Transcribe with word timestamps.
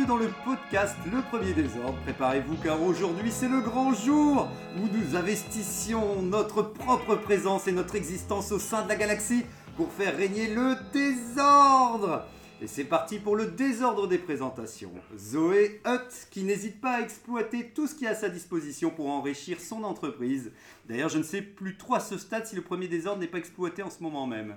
Bienvenue 0.00 0.18
dans 0.18 0.24
le 0.24 0.32
podcast 0.44 0.96
Le 1.12 1.20
Premier 1.20 1.52
Désordre. 1.52 1.98
Préparez-vous 2.04 2.56
car 2.62 2.80
aujourd'hui 2.80 3.30
c'est 3.30 3.48
le 3.48 3.60
grand 3.60 3.92
jour 3.92 4.48
où 4.78 4.88
nous 4.96 5.14
investissions 5.14 6.22
notre 6.22 6.62
propre 6.62 7.16
présence 7.16 7.68
et 7.68 7.72
notre 7.72 7.96
existence 7.96 8.50
au 8.50 8.58
sein 8.58 8.82
de 8.82 8.88
la 8.88 8.96
galaxie 8.96 9.44
pour 9.76 9.92
faire 9.92 10.16
régner 10.16 10.54
le 10.54 10.76
désordre. 10.92 12.24
Et 12.62 12.66
c'est 12.66 12.84
parti 12.84 13.18
pour 13.18 13.36
le 13.36 13.48
désordre 13.48 14.06
des 14.06 14.16
présentations. 14.16 14.92
Zoé 15.18 15.82
Hutt 15.84 16.28
qui 16.30 16.44
n'hésite 16.44 16.80
pas 16.80 16.92
à 16.92 17.00
exploiter 17.02 17.68
tout 17.74 17.86
ce 17.86 17.94
qui 17.94 18.06
est 18.06 18.08
à 18.08 18.14
sa 18.14 18.30
disposition 18.30 18.90
pour 18.90 19.10
enrichir 19.10 19.60
son 19.60 19.84
entreprise. 19.84 20.50
D'ailleurs 20.88 21.10
je 21.10 21.18
ne 21.18 21.24
sais 21.24 21.42
plus 21.42 21.76
trop 21.76 21.96
à 21.96 22.00
ce 22.00 22.16
stade 22.16 22.46
si 22.46 22.56
le 22.56 22.62
premier 22.62 22.88
désordre 22.88 23.20
n'est 23.20 23.26
pas 23.26 23.38
exploité 23.38 23.82
en 23.82 23.90
ce 23.90 24.02
moment 24.02 24.26
même. 24.26 24.56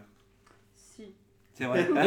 Si, 0.76 1.14
C'est 1.54 1.66
vrai. 1.66 1.90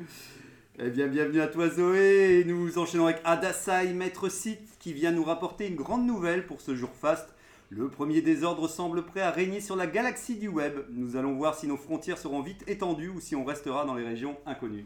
Eh 0.80 0.90
bien, 0.90 1.06
bienvenue 1.06 1.40
à 1.40 1.46
toi 1.46 1.70
Zoé, 1.70 2.40
et 2.40 2.44
nous 2.44 2.78
enchaînons 2.78 3.06
avec 3.06 3.20
Adasai, 3.24 3.92
maître 3.92 4.28
site, 4.28 4.76
qui 4.80 4.92
vient 4.92 5.12
nous 5.12 5.22
rapporter 5.22 5.68
une 5.68 5.76
grande 5.76 6.04
nouvelle 6.04 6.46
pour 6.46 6.60
ce 6.60 6.74
jour 6.74 6.90
faste. 7.00 7.32
Le 7.70 7.88
premier 7.88 8.22
désordre 8.22 8.66
semble 8.66 9.04
prêt 9.04 9.20
à 9.20 9.30
régner 9.30 9.60
sur 9.60 9.76
la 9.76 9.86
galaxie 9.86 10.36
du 10.36 10.48
web. 10.48 10.80
Nous 10.90 11.14
allons 11.14 11.34
voir 11.34 11.54
si 11.54 11.68
nos 11.68 11.76
frontières 11.76 12.18
seront 12.18 12.42
vite 12.42 12.64
étendues 12.66 13.08
ou 13.10 13.20
si 13.20 13.36
on 13.36 13.44
restera 13.44 13.84
dans 13.84 13.94
les 13.94 14.04
régions 14.04 14.36
inconnues. 14.46 14.84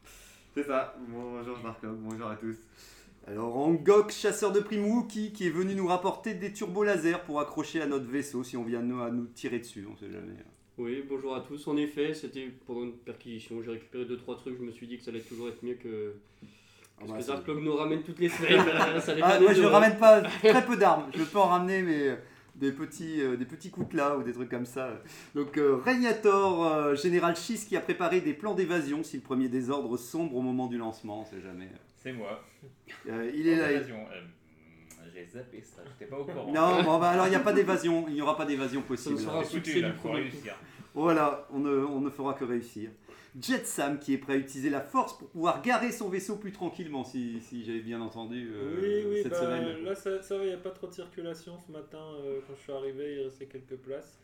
C'est 0.54 0.64
ça. 0.64 0.96
Bonjour 1.06 1.58
Marco, 1.62 1.86
bonjour 1.86 2.28
à 2.28 2.36
tous. 2.36 2.56
Alors 3.26 3.58
Angok, 3.58 4.12
chasseur 4.12 4.52
de 4.52 4.60
primes 4.60 4.86
Wookie, 4.86 5.34
qui 5.34 5.48
est 5.48 5.50
venu 5.50 5.74
nous 5.74 5.86
rapporter 5.86 6.32
des 6.32 6.50
turbolaser 6.50 7.12
pour 7.26 7.40
accrocher 7.40 7.82
à 7.82 7.86
notre 7.86 8.06
vaisseau 8.06 8.42
si 8.42 8.56
on 8.56 8.64
vient 8.64 8.80
à 8.80 9.10
nous 9.10 9.26
tirer 9.26 9.58
dessus, 9.58 9.86
on 9.92 9.96
sait 9.98 10.10
jamais. 10.10 10.32
Oui, 10.78 11.02
bonjour 11.08 11.34
à 11.34 11.40
tous. 11.40 11.66
En 11.68 11.76
effet, 11.78 12.12
c'était 12.12 12.50
pendant 12.66 12.82
une 12.84 12.92
perquisition. 12.92 13.62
J'ai 13.62 13.70
récupéré 13.70 14.04
2-3 14.04 14.36
trucs. 14.36 14.58
Je 14.58 14.62
me 14.62 14.70
suis 14.70 14.86
dit 14.86 14.98
que 14.98 15.04
ça 15.04 15.10
allait 15.10 15.20
toujours 15.20 15.48
être 15.48 15.62
mieux 15.62 15.74
que. 15.74 16.14
Ah 16.98 17.04
ce 17.06 17.12
bah, 17.12 17.18
que 17.18 17.26
Dark 17.26 17.48
nous 17.48 17.74
ramène 17.74 18.02
toutes 18.02 18.18
les 18.18 18.28
semaines. 18.28 18.60
ça 19.00 19.12
allait 19.12 19.22
Ah, 19.24 19.30
pas 19.32 19.40
moi 19.40 19.54
je 19.54 19.62
deux, 19.62 19.66
ramène 19.68 19.96
pas 19.96 20.20
très 20.42 20.64
peu 20.64 20.76
d'armes. 20.76 21.10
Je 21.14 21.22
peux 21.24 21.38
en 21.38 21.48
ramener 21.48 21.82
mais 21.82 22.08
euh, 22.08 22.16
des 22.56 22.72
petits 22.72 23.22
euh, 23.22 23.36
des 23.36 23.44
petits 23.44 23.70
coutelas 23.70 24.16
ou 24.16 24.22
des 24.22 24.32
trucs 24.32 24.50
comme 24.50 24.66
ça. 24.66 24.90
Donc 25.34 25.56
euh, 25.56 25.76
Régnator, 25.76 26.66
euh, 26.66 26.94
général 26.94 27.36
Schiss 27.36 27.64
qui 27.64 27.76
a 27.76 27.80
préparé 27.80 28.20
des 28.20 28.34
plans 28.34 28.54
d'évasion 28.54 29.02
si 29.02 29.16
le 29.16 29.22
premier 29.22 29.48
désordre 29.48 29.96
sombre 29.98 30.36
au 30.36 30.42
moment 30.42 30.66
du 30.66 30.78
lancement, 30.78 31.22
on 31.22 31.24
sait 31.24 31.40
jamais. 31.40 31.68
C'est 31.96 32.12
moi. 32.12 32.42
Euh, 33.08 33.30
il 33.34 33.48
est 33.48 33.56
là. 33.56 33.68
J'ai 35.14 35.24
zappé 35.26 35.62
ça, 35.62 35.82
j'étais 35.86 36.10
pas 36.10 36.18
au 36.18 36.24
courant. 36.24 36.52
Non, 36.52 36.82
bon, 36.82 36.98
bah, 36.98 37.10
alors 37.10 37.26
il 37.26 37.30
n'y 37.30 37.36
a 37.36 37.40
pas 37.40 37.52
d'évasion, 37.52 38.06
il 38.08 38.14
n'y 38.14 38.22
aura 38.22 38.36
pas 38.36 38.44
d'évasion 38.46 38.82
possible. 38.82 39.16
Ça 39.18 39.22
ne 39.22 39.26
sera- 39.28 39.42
foutu 39.44 39.72
succès 39.72 39.82
du 39.82 39.92
premier 39.94 40.22
réussir. 40.22 40.54
Voilà, 40.94 41.46
on 41.52 41.58
ne, 41.58 41.70
on 41.84 42.00
ne 42.00 42.10
fera 42.10 42.34
que 42.34 42.44
réussir. 42.44 42.90
Jet 43.38 43.66
Sam 43.66 43.98
qui 43.98 44.14
est 44.14 44.18
prêt 44.18 44.32
à 44.32 44.36
utiliser 44.36 44.70
la 44.70 44.80
force 44.80 45.18
pour 45.18 45.28
pouvoir 45.28 45.60
garer 45.60 45.92
son 45.92 46.08
vaisseau 46.08 46.36
plus 46.36 46.52
tranquillement 46.52 47.04
si, 47.04 47.38
si 47.42 47.64
j'avais 47.66 47.80
bien 47.80 48.00
entendu 48.00 48.50
euh, 48.54 48.78
oui, 48.80 49.04
oui, 49.10 49.22
cette 49.22 49.32
bah, 49.32 49.40
semaine. 49.42 49.84
là 49.84 49.94
ça, 49.94 50.22
ça 50.22 50.38
va, 50.38 50.44
il 50.44 50.48
n'y 50.48 50.54
a 50.54 50.58
pas 50.58 50.70
trop 50.70 50.86
de 50.86 50.92
circulation 50.94 51.52
ce 51.58 51.70
matin. 51.70 51.98
euh, 52.24 52.40
quand 52.46 52.54
je 52.56 52.62
suis 52.62 52.72
arrivé, 52.72 53.16
il 53.18 53.24
restait 53.24 53.44
quelques 53.44 53.76
places. 53.76 54.18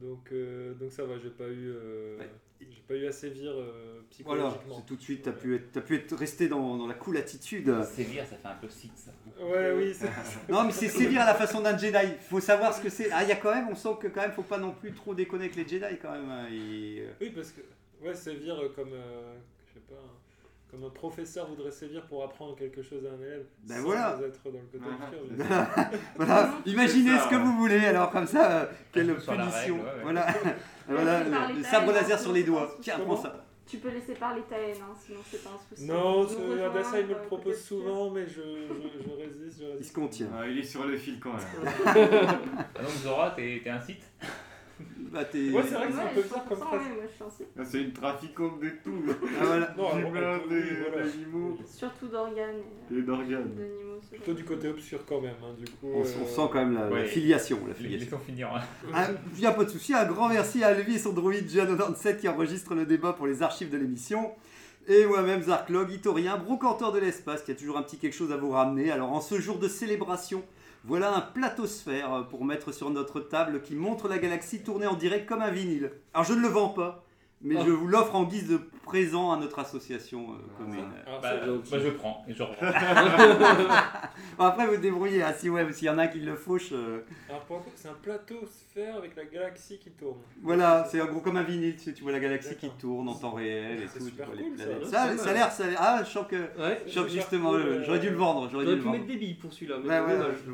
Donc, 0.00 0.32
euh, 0.32 0.74
donc 0.74 0.92
ça 0.92 1.04
va, 1.04 1.18
j'ai 1.18 1.30
pas 1.30 1.46
eu, 1.48 1.72
euh, 1.74 2.18
Ouais. 2.18 2.28
j'ai 2.60 2.82
pas 2.88 2.94
eu 2.94 3.06
à 3.06 3.12
sévir 3.12 3.50
euh, 3.54 4.00
Voilà, 4.24 4.44
psychologiquement. 4.44 4.76
c'est 4.78 4.86
tout 4.86 4.96
de 4.96 5.02
suite, 5.02 5.22
tu 5.22 5.28
as 5.28 5.32
pu 5.32 5.54
être, 5.56 5.72
t'as 5.72 5.80
pu 5.82 5.96
être 5.96 6.16
resté 6.16 6.48
dans, 6.48 6.76
dans 6.76 6.86
la 6.86 6.94
cool 6.94 7.16
attitude. 7.18 7.70
Sévir, 7.84 8.24
ça 8.26 8.36
fait 8.36 8.48
un 8.48 8.54
peu 8.54 8.68
site 8.70 8.96
ça. 8.96 9.10
Ouais, 9.44 9.72
oui, 9.76 9.92
c'est 9.94 10.08
Non, 10.50 10.64
mais 10.64 10.72
c'est 10.72 10.88
sévir 10.88 11.20
à 11.22 11.26
la 11.26 11.34
façon 11.34 11.60
d'un 11.60 11.76
Jedi. 11.76 12.14
faut 12.28 12.40
savoir 12.40 12.74
ce 12.74 12.82
que 12.82 12.88
c'est. 12.88 13.10
Ah, 13.12 13.22
il 13.22 13.28
y 13.28 13.32
a 13.32 13.36
quand 13.36 13.54
même, 13.54 13.68
on 13.70 13.74
sent 13.74 13.96
que 14.00 14.08
quand 14.08 14.20
même, 14.22 14.32
faut 14.32 14.42
pas 14.42 14.58
non 14.58 14.72
plus 14.72 14.92
trop 14.92 15.14
déconner 15.14 15.44
avec 15.44 15.56
les 15.56 15.66
Jedi 15.68 15.98
quand 16.00 16.12
même. 16.12 16.30
hein. 16.30 16.46
Et, 16.50 17.00
euh, 17.02 17.12
Oui, 17.20 17.30
parce 17.34 17.52
que 17.52 17.60
ouais, 18.04 18.14
sévir 18.14 18.56
comme, 18.74 18.92
euh, 18.94 19.34
je 19.68 19.74
sais 19.74 19.84
pas, 19.88 19.94
un- 19.96 20.19
comme 20.70 20.84
un 20.84 20.90
professeur 20.90 21.48
voudrait 21.48 21.70
sévir 21.70 22.02
pour 22.06 22.22
apprendre 22.22 22.54
quelque 22.54 22.82
chose 22.82 23.04
à 23.04 23.14
un 23.14 23.20
élève. 23.20 23.44
Ben 23.64 23.76
sans 23.76 23.82
voilà. 23.82 24.18
être 24.26 24.44
dans 24.44 24.58
le 24.58 24.66
côté 24.70 24.84
Ah, 25.50 25.90
voilà, 26.16 26.54
imaginez 26.64 27.16
ça, 27.16 27.24
ce 27.24 27.28
que 27.28 27.34
ouais. 27.34 27.42
vous 27.42 27.56
voulez. 27.56 27.86
Alors 27.86 28.10
comme 28.10 28.26
ça, 28.26 28.50
euh, 28.50 28.66
quelle 28.92 29.14
punition. 29.14 29.30
règle, 29.30 29.72
ouais, 29.72 29.80
ouais. 29.80 30.02
Voilà, 30.02 30.26
voilà, 30.88 31.48
le, 31.52 31.62
sabre 31.64 31.92
laser 31.92 32.20
sur 32.20 32.32
les 32.32 32.44
doigts. 32.44 32.76
Tiens, 32.80 32.94
Comment 32.98 33.14
prends 33.14 33.24
ça. 33.24 33.44
Tu 33.66 33.78
peux 33.78 33.90
laisser 33.90 34.14
parler 34.14 34.42
ta 34.48 34.56
haine, 34.56 34.76
hein, 34.82 34.94
sinon 35.00 35.20
c'est 35.30 35.44
pas 35.44 35.50
un 35.50 35.68
souci. 35.68 35.86
Non, 35.86 36.22
Adassa 36.24 37.00
il 37.00 37.06
me 37.06 37.12
euh, 37.12 37.18
le 37.18 37.26
propose 37.26 37.44
peut-être 37.52 37.58
souvent, 37.60 38.10
mais 38.10 38.26
je, 38.26 38.40
je, 38.40 39.04
je 39.04 39.10
résiste, 39.10 39.60
je 39.60 39.78
Il 39.78 39.84
se 39.84 39.92
contient. 39.92 40.26
Ah, 40.36 40.46
il 40.48 40.58
est 40.58 40.62
sur 40.64 40.84
le 40.84 40.96
fil 40.96 41.20
quand 41.20 41.32
même. 41.34 41.46
Ah, 41.86 42.82
donc 42.82 42.90
Zora, 43.02 43.30
t'es 43.30 43.60
t'es 43.62 43.70
un 43.70 43.80
site 43.80 44.02
Bah, 45.10 45.24
t'es- 45.24 45.50
Ouais, 45.50 45.62
c'est 45.66 45.74
vrai 45.74 45.86
que 45.88 45.92
c'est 45.92 45.98
un 46.00 46.04
Ouais, 46.04 46.10
peu 46.14 46.22
bizarre 46.22 46.44
100%, 46.44 46.48
comme 46.48 46.58
phrase. 46.58 46.80
ouais, 46.80 46.94
moi 46.94 47.04
je 47.08 47.14
suis 47.14 47.24
un 47.24 47.30
site. 47.30 47.46
Ah, 47.58 47.62
C'est 47.64 47.82
une 47.82 47.92
trafiquante 47.92 48.60
de 48.60 48.68
tout. 48.84 49.02
Ah, 49.40 49.44
voilà. 49.44 49.74
Non, 49.76 49.96
des 49.96 50.02
voilà. 50.04 50.38
Surtout 51.66 52.06
d'organes 52.08 52.56
et 52.90 52.94
Et 52.98 53.02
d'organes. 53.02 53.54
d'animaux. 53.54 53.98
ce 54.02 54.08
Plutôt 54.10 54.26
genre 54.26 54.34
du 54.36 54.44
côté 54.44 54.68
obscur 54.68 55.00
quand 55.06 55.20
même, 55.20 55.34
hein, 55.42 55.54
du 55.58 55.64
coup. 55.64 55.88
On, 55.94 56.00
euh, 56.00 56.04
on 56.22 56.26
sent 56.26 56.50
quand 56.52 56.54
même 56.54 56.74
la, 56.74 56.84
la 56.84 56.90
Ouais. 56.90 57.06
filiation. 57.06 57.58
La 57.62 57.68
Les 57.68 57.74
filiation. 57.74 58.04
laissons 58.06 58.18
finir. 58.24 58.50
hein. 58.54 59.00
Il 59.34 59.40
n'y 59.40 59.46
a 59.46 59.52
pas 59.52 59.64
de 59.64 59.68
souci. 59.70 59.94
Un 59.94 60.04
grand 60.06 60.28
merci 60.28 60.62
à 60.64 60.72
Levi 60.74 60.94
et 60.94 60.98
son 60.98 61.12
droïde 61.12 61.48
Gian97 61.50 62.18
qui 62.18 62.28
enregistre 62.28 62.74
le 62.74 62.86
débat 62.86 63.12
pour 63.12 63.26
les 63.26 63.42
archives 63.42 63.70
de 63.70 63.76
l'émission. 63.78 64.30
Et 64.88 65.04
moi-même, 65.06 65.42
Zarklog, 65.42 65.90
Itorien, 65.90 66.36
brocanteur 66.38 66.92
de 66.92 66.98
l'espace, 66.98 67.42
qui 67.42 67.50
a 67.52 67.54
toujours 67.54 67.76
un 67.76 67.82
petit 67.82 67.98
quelque 67.98 68.14
chose 68.16 68.32
à 68.32 68.36
vous 68.36 68.50
ramener. 68.50 68.90
Alors, 68.90 69.12
en 69.12 69.20
ce 69.20 69.38
jour 69.38 69.58
de 69.58 69.68
célébration, 69.68 70.42
voilà 70.84 71.14
un 71.14 71.20
platosphère 71.20 72.26
pour 72.30 72.44
mettre 72.44 72.72
sur 72.72 72.90
notre 72.90 73.20
table 73.20 73.62
qui 73.62 73.74
montre 73.74 74.08
la 74.08 74.18
galaxie 74.18 74.62
tournée 74.62 74.86
en 74.86 74.94
direct 74.94 75.28
comme 75.28 75.42
un 75.42 75.50
vinyle. 75.50 75.92
Alors, 76.14 76.24
je 76.24 76.32
ne 76.32 76.40
le 76.40 76.48
vends 76.48 76.70
pas, 76.70 77.04
mais 77.42 77.62
je 77.64 77.70
vous 77.70 77.86
l'offre 77.86 78.14
en 78.14 78.24
guise 78.24 78.48
de 78.48 78.60
présent 78.90 79.32
à 79.32 79.36
notre 79.36 79.58
association 79.58 80.32
euh, 80.32 80.36
commune. 80.58 80.84
alors, 81.06 81.20
Bah, 81.20 81.32
bah, 81.46 81.78
je 81.78 81.88
prends 81.90 82.24
et 82.28 82.34
je 82.34 82.42
reprends. 82.42 82.66
Bon, 84.38 84.44
après, 84.44 84.66
vous 84.66 84.76
débrouillez. 84.76 85.22
hein, 85.22 85.32
si 85.36 85.48
ouais, 85.50 85.70
s'il 85.72 85.86
y 85.86 85.90
en 85.90 85.98
a 85.98 86.06
qui 86.08 86.20
le 86.20 86.34
fauchent, 86.34 86.72
euh, 86.72 87.04
c'est 87.76 87.88
un 87.88 87.94
plateau 87.94 88.40
sphère 88.46 88.96
avec 88.96 89.14
la 89.16 89.24
galaxie 89.24 89.78
qui 89.78 89.90
tourne. 89.90 90.18
Voilà, 90.42 90.86
c'est 90.90 91.00
en 91.00 91.06
gros 91.06 91.20
comme 91.20 91.36
un 91.36 91.42
vinyle, 91.42 91.76
tu 91.76 91.84
sais, 91.84 91.92
tu 91.92 92.02
vois 92.02 92.12
la 92.12 92.20
galaxie 92.20 92.56
qui 92.56 92.68
tourne 92.70 93.08
en 93.08 93.14
temps 93.14 93.32
réel 93.32 93.82
et 93.82 93.86
C'est 93.88 93.98
tout, 93.98 94.04
tu 94.06 94.10
super 94.10 94.26
vois 94.26 94.34
les 94.36 94.42
cool, 94.44 94.58
ça, 94.58 94.64
planètes. 94.64 94.86
Ça, 95.20 95.30
a 95.30 95.32
l'air, 95.34 95.52
ça 95.52 95.64
a 95.64 95.66
l'air- 95.68 95.78
Ah, 95.80 96.02
je 96.04 96.10
sens 96.10 96.26
que, 96.28 96.36
Ouais. 96.36 96.82
je 96.86 96.92
sens 96.92 97.04
que 97.04 97.10
justement, 97.10 97.50
cool, 97.50 97.60
euh, 97.60 97.64
euh, 97.64 97.82
j'aurais 97.84 97.98
dû 97.98 98.10
le 98.10 98.16
vendre, 98.16 98.48
j'aurais 98.50 98.64
dû 98.66 98.74
le 98.76 98.80
vendre. 98.80 98.96
mettre 98.96 99.06
des 99.08 99.16
billes 99.16 99.34
pour 99.34 99.52
celui-là. 99.52 99.76
mais 99.82 100.00
ouais, 100.00 100.18
je- 100.46 100.50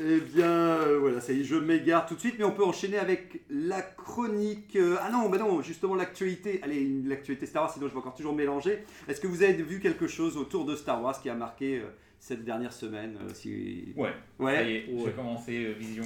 Eh 0.00 0.20
bien, 0.20 0.50
euh, 0.50 0.98
voilà, 0.98 1.20
ça 1.20 1.32
y 1.32 1.40
est, 1.40 1.44
je 1.44 1.54
m'égare 1.54 2.04
tout 2.06 2.14
de 2.14 2.20
suite, 2.20 2.34
mais 2.38 2.44
on 2.44 2.50
peut 2.50 2.64
enchaîner 2.64 2.98
avec 2.98 3.40
la 3.48 3.80
chronique. 3.80 4.74
euh, 4.76 4.96
Ah 5.00 5.10
non, 5.10 5.28
bah 5.28 5.38
non, 5.38 5.62
justement 5.62 5.94
l'actualité. 5.94 6.60
Allez, 6.62 6.88
l'actualité 7.04 7.46
Star 7.46 7.62
Wars, 7.64 7.72
sinon 7.72 7.86
je 7.88 7.92
vais 7.92 7.98
encore 7.98 8.14
toujours 8.14 8.34
mélanger. 8.34 8.84
Est-ce 9.08 9.20
que 9.20 9.26
vous 9.28 9.42
avez 9.42 9.52
vu 9.54 9.78
quelque 9.80 10.06
chose 10.08 10.36
autour 10.36 10.64
de 10.64 10.74
Star 10.74 11.00
Wars 11.02 11.20
qui 11.20 11.30
a 11.30 11.34
marqué 11.34 11.78
euh, 11.78 11.84
cette 12.18 12.44
dernière 12.44 12.72
semaine 12.72 13.16
euh, 13.22 13.32
si... 13.34 13.92
Ouais, 13.96 14.10
ça 14.38 14.44
Ouais. 14.44 14.66
y 14.66 14.76
est, 14.76 14.86
j'ai 15.04 15.12
commencé 15.12 15.64
euh, 15.66 15.72
Vision. 15.78 16.04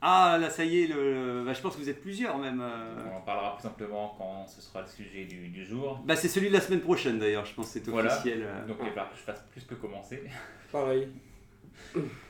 Ah, 0.00 0.36
là, 0.40 0.48
ça 0.50 0.64
y 0.64 0.82
est, 0.82 0.86
le... 0.86 1.42
bah, 1.44 1.54
je 1.54 1.60
pense 1.60 1.74
que 1.74 1.80
vous 1.80 1.88
êtes 1.88 2.00
plusieurs 2.02 2.38
même. 2.38 2.60
euh. 2.60 2.94
On 3.12 3.16
en 3.16 3.20
parlera 3.22 3.54
plus 3.56 3.62
simplement 3.62 4.14
quand 4.18 4.46
ce 4.46 4.60
sera 4.60 4.82
le 4.82 4.86
sujet 4.86 5.24
du, 5.24 5.48
du 5.48 5.64
jour. 5.64 6.00
Bah, 6.04 6.14
c'est 6.14 6.28
celui 6.28 6.48
de 6.48 6.52
la 6.54 6.60
semaine 6.60 6.80
prochaine 6.82 7.18
d'ailleurs, 7.18 7.46
je 7.46 7.54
pense 7.54 7.66
que 7.72 7.80
c'est 7.80 7.88
Voilà. 7.88 8.12
officiel. 8.12 8.42
euh. 8.44 8.66
Donc 8.66 8.76
il 8.80 8.84
va 8.84 8.90
falloir 8.90 9.10
que 9.10 9.16
je 9.16 9.22
fasse 9.22 9.42
plus 9.50 9.62
que 9.64 9.74
commencer. 9.74 10.22
Pareil. 10.70 11.08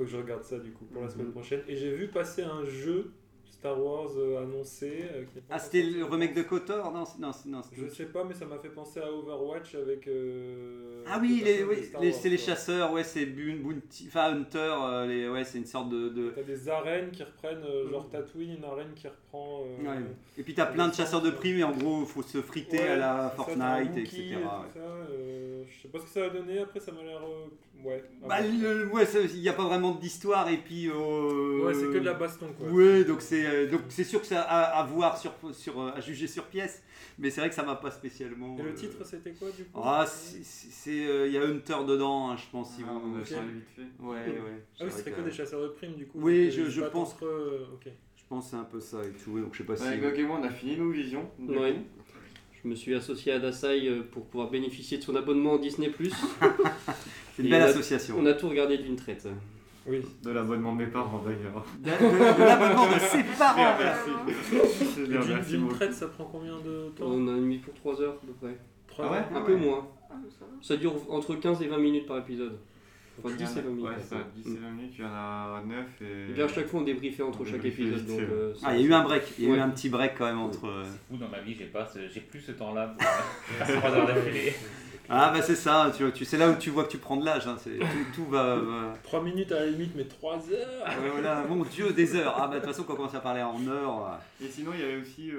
Faut 0.00 0.06
que 0.06 0.12
je 0.12 0.16
regarde 0.16 0.44
ça 0.44 0.58
du 0.58 0.70
coup 0.72 0.86
pour 0.86 1.02
la 1.02 1.08
Mhm. 1.08 1.12
semaine 1.12 1.30
prochaine. 1.30 1.60
Et 1.68 1.76
j'ai 1.76 1.94
vu 1.94 2.08
passer 2.08 2.40
un 2.42 2.64
jeu 2.64 3.12
Star 3.60 3.78
Wars 3.78 4.08
euh, 4.16 4.42
annoncé. 4.42 5.04
euh, 5.14 5.22
qui 5.24 5.40
Ah, 5.50 5.58
c'était 5.58 5.82
le 5.82 6.02
remake 6.04 6.34
de. 6.34 6.40
Kotor 6.42 6.90
Non, 6.92 7.04
non, 7.18 7.30
non, 7.46 7.62
c'était- 7.62 7.82
Je 7.86 7.88
sais 7.94 8.06
pas, 8.06 8.24
mais 8.24 8.32
ça 8.34 8.46
m'a 8.46 8.58
fait 8.58 8.70
penser 8.70 9.00
à 9.00 9.12
Overwatch 9.12 9.74
avec. 9.74 10.08
euh, 10.08 11.04
Ah 11.06 11.18
oui, 11.20 11.42
les, 11.44 11.62
oui, 11.64 11.76
les- 12.00 12.12
c'est 12.12 12.30
les 12.30 12.38
chasseurs, 12.38 12.90
ouais, 12.92 13.04
c'est 13.04 13.26
Bounty, 13.26 14.06
enfin 14.08 14.32
Hunter, 14.34 15.04
les, 15.08 15.28
ouais, 15.28 15.44
c'est 15.44 15.58
une 15.58 15.66
sorte 15.66 15.90
de. 15.90 16.08
de- 16.08 16.30
T'as 16.34 16.42
des 16.42 16.68
arènes 16.70 17.10
qui 17.10 17.22
reprennent, 17.22 17.62
genre 17.90 18.08
Tatooine, 18.08 18.56
une 18.56 18.64
arène 18.64 18.94
qui 18.96 19.06
reprend. 19.08 19.62
euh, 19.64 19.86
Ouais. 19.90 20.02
Et 20.38 20.42
puis 20.42 20.54
t'as 20.54 20.66
plein 20.66 20.88
de 20.88 20.94
chasseurs 20.94 21.20
de 21.22 21.30
primes 21.30 21.58
et 21.58 21.64
en 21.64 21.72
gros, 21.72 22.06
faut 22.06 22.22
se 22.22 22.40
friter 22.40 22.78
ouais, 22.78 22.88
à 22.88 22.96
la 22.96 23.28
ça, 23.28 23.34
Fortnite, 23.36 23.96
etc. 23.98 24.16
et 24.22 24.36
ouais. 24.36 24.42
euh, 24.78 25.64
je 25.68 25.82
sais 25.82 25.88
pas 25.88 25.98
ce 25.98 26.04
que 26.04 26.10
ça 26.10 26.20
va 26.20 26.30
donner. 26.30 26.58
Après, 26.60 26.80
ça 26.80 26.92
m'a 26.92 27.02
l'air. 27.02 27.20
ouais. 27.84 28.02
à 28.24 28.26
Bah, 28.28 28.36
il 28.42 29.40
n'y 29.40 29.48
a 29.48 29.52
pas 29.52 29.64
vraiment 29.64 29.92
d'histoire 29.94 30.48
et 30.48 30.56
puis. 30.58 30.90
Ouais, 30.90 31.74
c'est 31.74 31.86
que 31.86 31.98
de 31.98 32.04
la 32.04 32.14
baston, 32.14 32.46
quoi. 32.58 32.68
Ouais, 32.68 33.04
donc 33.04 33.20
c'est 33.22 33.46
euh, 33.50 33.70
donc 33.70 33.82
c'est 33.88 34.04
sûr 34.04 34.20
que 34.20 34.26
c'est 34.26 34.36
à, 34.36 34.42
à 34.42 34.84
voir 34.84 35.18
sur 35.18 35.32
sur 35.52 35.80
euh, 35.80 35.90
à 35.94 36.00
juger 36.00 36.26
sur 36.26 36.44
pièce, 36.46 36.82
mais 37.18 37.30
c'est 37.30 37.40
vrai 37.40 37.48
que 37.50 37.54
ça 37.54 37.62
m'a 37.62 37.76
pas 37.76 37.90
spécialement. 37.90 38.56
Et 38.58 38.62
le 38.62 38.70
euh, 38.70 38.72
titre, 38.74 39.04
c'était 39.04 39.32
quoi 39.32 39.48
du 39.50 39.64
coup? 39.64 39.80
Ah, 39.82 40.06
c'est- 40.06 41.06
euh, 41.08 41.26
il 41.26 41.32
y 41.32 41.38
a 41.38 41.42
Hunter 41.42 41.84
dedans, 41.86 42.30
hein, 42.30 42.36
je 42.36 42.44
pense. 42.50 42.74
Si 42.74 42.82
Ah, 42.86 42.92
vous... 42.92 43.12
on 43.14 43.18
a 43.18 43.20
Ok. 43.22 43.30
parlé 43.32 43.52
vite 43.52 43.68
fait. 43.76 44.04
Ouais, 44.04 44.16
ouais. 44.16 44.64
Ah 44.80 44.84
oui, 44.84 45.02
que- 45.04 45.10
que 45.10 45.20
des 45.20 45.30
chasseurs 45.32 45.62
de 45.62 45.68
primes 45.68 45.94
du 45.94 46.06
coup? 46.06 46.18
Oui, 46.20 46.50
je- 46.50 46.68
je 46.70 46.82
pense. 46.82 47.12
entre 47.14 47.68
Ok. 47.74 47.90
Je 48.16 48.22
pense 48.28 48.44
que 48.44 48.50
c'est 48.52 48.56
un 48.56 48.64
peu 48.64 48.80
ça 48.80 48.98
et 49.04 49.10
tout. 49.24 49.38
Donc 49.40 49.52
je 49.54 49.58
sais 49.58 49.64
pas. 49.64 49.74
Ouais, 49.74 50.22
moi, 50.22 50.38
on 50.40 50.44
a 50.44 50.50
fini 50.50 50.76
nos 50.76 50.90
visions. 50.90 51.28
Ouais. 51.40 51.76
Je 52.62 52.68
me 52.68 52.74
suis 52.74 52.94
associé 52.94 53.32
à 53.32 53.38
Dasai 53.38 53.90
pour 54.12 54.26
pouvoir 54.26 54.50
bénéficier 54.50 54.98
de 54.98 55.02
son 55.02 55.16
abonnement 55.16 55.56
Disney+. 55.58 55.90
C'est 57.36 57.42
une 57.42 57.46
Et 57.46 57.50
belle 57.50 57.62
on 57.62 57.64
a- 57.64 57.68
association. 57.68 58.16
On 58.18 58.26
a 58.26 58.34
tout 58.34 58.48
regardé 58.48 58.76
d'une 58.78 58.96
traite. 58.96 59.26
Oui. 59.86 60.02
De 60.22 60.30
l'abonnement 60.30 60.72
de 60.74 60.78
mes 60.78 60.86
parents 60.86 61.22
d'ailleurs. 61.24 61.64
De, 61.78 61.88
de- 61.90 62.38
de 62.38 62.44
l'abonnement 62.44 62.86
de 62.86 62.98
ses 63.00 63.22
parents. 63.38 63.76
Merci. 63.78 64.10
Remercie 65.30 65.50
D'une 65.52 65.60
beaucoup. 65.62 65.74
traite, 65.74 65.94
ça 65.94 66.08
prend 66.08 66.24
combien 66.24 66.56
de 66.58 66.90
temps 66.96 67.06
On 67.06 67.26
a 67.28 67.32
mis 67.32 67.58
pour 67.58 67.74
3 67.74 68.00
heures 68.02 68.14
à 68.22 68.26
peu 68.26 68.32
près. 68.34 68.56
Trois 68.86 69.06
Ah 69.06 69.12
ouais 69.12 69.18
heures 69.18 69.36
Un 69.36 69.40
peu 69.42 69.56
moins. 69.56 69.88
Ah, 70.10 70.14
ça. 70.38 70.44
Ça 70.60 70.76
dure 70.76 70.94
entre 71.10 71.34
15 71.34 71.62
et 71.62 71.66
20 71.68 71.78
minutes 71.78 72.06
par 72.06 72.18
épisode. 72.18 72.58
Enfin 73.24 73.34
10 73.36 73.42
et 73.42 73.60
20 73.60 73.68
minutes. 73.70 73.84
Ouais, 73.84 73.94
ça, 74.02 74.16
10 74.34 74.46
et 74.54 74.56
20 74.58 74.70
minutes, 74.70 74.92
il 74.98 75.02
y 75.02 75.06
en 75.06 75.10
a 75.10 75.62
9 75.66 75.86
et. 76.02 76.04
Et 76.30 76.32
puis 76.32 76.42
à 76.42 76.48
chaque 76.48 76.66
fois 76.68 76.80
on 76.80 76.84
débriefait 76.84 77.22
entre 77.22 77.40
On 77.40 77.44
chaque 77.44 77.54
débriefait 77.60 77.82
épisode. 77.82 78.06
Donc, 78.06 78.20
euh, 78.20 78.54
Ah, 78.62 78.74
il 78.76 78.82
y 78.82 78.84
a 78.84 78.88
eu 78.88 78.92
un 78.92 79.02
break. 79.02 79.22
Il 79.38 79.44
y 79.44 79.46
a 79.46 79.50
eu 79.50 79.52
Ouais. 79.54 79.60
un 79.60 79.70
petit 79.70 79.88
break 79.88 80.14
quand 80.18 80.26
même 80.26 80.38
entre. 80.40 80.82
C'est 80.84 81.14
fou, 81.14 81.16
dans 81.18 81.28
ma 81.28 81.40
vie, 81.40 81.54
j'ai 81.54 81.66
pas, 81.66 81.88
j'ai 82.12 82.20
plus 82.20 82.40
ce 82.40 82.52
temps-là 82.52 82.94
pour 82.98 83.06
euh, 83.06 83.64
faire 83.64 83.78
3 83.80 83.90
heures 83.92 84.06
d'affilée. 84.06 84.52
Ah 85.10 85.30
bah 85.34 85.42
c'est 85.42 85.56
ça. 85.56 85.92
Tu, 85.96 86.10
tu 86.12 86.24
c'est 86.24 86.38
là 86.38 86.48
où 86.50 86.54
tu 86.56 86.70
vois 86.70 86.84
que 86.84 86.90
tu 86.90 86.98
prends 86.98 87.16
de 87.16 87.24
l'âge. 87.24 87.46
hein, 87.48 87.56
c'est- 87.58 87.78
tout, 87.78 87.86
tout 88.14 88.24
va. 88.26 88.56
va- 88.56 88.94
3 89.02 89.22
minutes 89.22 89.50
à 89.52 89.60
la 89.60 89.66
limite, 89.66 89.92
mais 89.96 90.04
3 90.04 90.36
heures 90.52 90.84
Ouais, 90.86 91.10
voilà, 91.10 91.44
mon 91.48 91.64
dieu, 91.64 91.92
des 91.92 92.14
heures. 92.16 92.34
Ah 92.38 92.46
bah 92.46 92.54
de 92.54 92.60
toute 92.60 92.68
façon, 92.70 92.84
quand 92.84 92.92
on 92.92 92.96
commence 92.96 93.14
à 93.14 93.20
parler 93.20 93.42
en 93.42 93.66
heures. 93.66 94.20
Et 94.42 94.46
sinon, 94.48 94.70
il 94.74 94.80
y 94.80 94.82
avait 94.84 95.00
aussi 95.00 95.30
euh, 95.32 95.34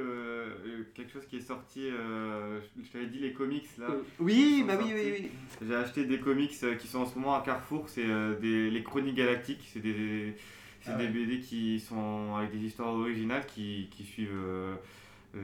euh, 0.65 0.83
quelque 0.93 1.13
chose 1.13 1.25
qui 1.25 1.37
est 1.37 1.41
sorti. 1.41 1.87
euh, 1.89 2.59
je 2.83 2.89
t'avais 2.91 3.05
dit 3.07 3.19
les 3.19 3.31
comics 3.33 3.67
là. 3.77 3.87
Oui, 4.19 4.63
bah 4.67 4.73
oui, 4.77 4.91
oui, 4.93 5.13
oui. 5.21 5.31
J'ai 5.65 5.75
acheté 5.75 6.05
des 6.05 6.19
comics 6.19 6.51
qui 6.79 6.87
sont 6.87 6.99
en 6.99 7.05
ce 7.05 7.17
moment 7.17 7.35
à 7.35 7.41
Carrefour. 7.41 7.85
C'est 7.87 8.05
euh, 8.05 8.37
des 8.39 8.69
les 8.69 8.83
Chroniques 8.83 9.15
Galactiques. 9.15 9.69
C'est 9.71 9.79
des, 9.79 10.35
c'est 10.81 10.91
Ah 10.93 10.97
des 10.97 11.05
ouais. 11.05 11.11
BD 11.11 11.39
qui 11.39 11.79
sont 11.79 12.35
avec 12.35 12.51
des 12.51 12.65
histoires 12.65 12.93
originales 12.93 13.45
qui, 13.45 13.87
qui 13.95 14.03
suivent 14.03 14.29
euh, 14.35 14.75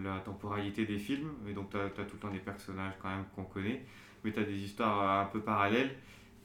la 0.04 0.20
temporalité 0.20 0.86
des 0.86 0.98
films. 0.98 1.30
Et 1.50 1.54
donc, 1.54 1.70
tu 1.70 1.78
as, 1.78 1.88
tout 2.04 2.16
le 2.16 2.20
temps 2.20 2.30
des 2.34 2.40
personnages 2.40 2.94
quand 3.02 3.10
même 3.10 3.24
qu'on 3.36 3.44
connaît. 3.46 3.86
Mais 4.28 4.34
tu 4.34 4.40
as 4.42 4.44
des 4.44 4.62
histoires 4.62 5.02
euh, 5.02 5.22
un 5.24 5.26
peu 5.26 5.40
parallèles. 5.40 5.92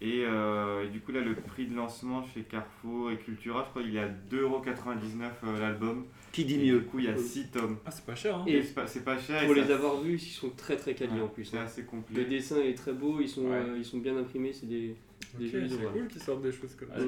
Et, 0.00 0.24
euh, 0.24 0.84
et 0.84 0.88
du 0.88 1.00
coup, 1.00 1.10
là, 1.12 1.20
le 1.20 1.34
prix 1.34 1.66
de 1.66 1.74
lancement 1.76 2.24
chez 2.24 2.42
Carrefour 2.42 3.10
et 3.10 3.16
Cultura, 3.18 3.64
je 3.64 3.70
crois 3.70 3.82
qu'il 3.82 3.96
est 3.96 4.00
à 4.00 4.08
2,99€ 4.08 5.30
euh, 5.44 5.60
l'album. 5.60 6.04
Qui 6.32 6.44
dit 6.44 6.54
Et 6.54 6.72
mieux 6.72 6.80
Du 6.80 6.86
coup, 6.86 6.98
il 7.00 7.04
y 7.06 7.08
a 7.08 7.16
6 7.16 7.50
tomes. 7.50 7.78
Ah, 7.84 7.90
c'est 7.90 8.04
pas 8.06 8.14
cher, 8.14 8.36
hein 8.36 8.44
Et 8.46 8.54
Et 8.58 8.62
c'est 8.62 9.04
pas, 9.04 9.18
cher. 9.18 9.44
Pour 9.44 9.54
les 9.54 9.64
ça- 9.64 9.74
avoir 9.74 10.00
vus, 10.00 10.14
ils 10.14 10.18
sont 10.20 10.50
très 10.50 10.76
très 10.76 10.94
quali 10.94 11.20
en 11.20 11.28
plus. 11.28 11.44
C'est 11.46 11.58
hein. 11.58 11.62
assez 11.64 11.82
Le 11.82 11.86
complet. 11.88 12.24
dessin 12.24 12.60
est 12.60 12.74
très 12.74 12.92
beau, 12.92 13.18
ils 13.20 13.28
sont, 13.28 13.42
Ouais. 13.46 13.56
euh, 13.56 13.74
ils 13.76 13.84
sont 13.84 13.98
bien 13.98 14.16
imprimés, 14.16 14.52
c'est 14.52 14.68
des 14.68 14.94
Ok, 15.34 15.46
c'est 15.50 15.92
cool 15.92 16.08
qu'ils 16.08 16.20
sortent 16.22 16.42
des 16.42 16.52
choses 16.52 16.74
comme 16.74 16.88
ça. 16.88 17.02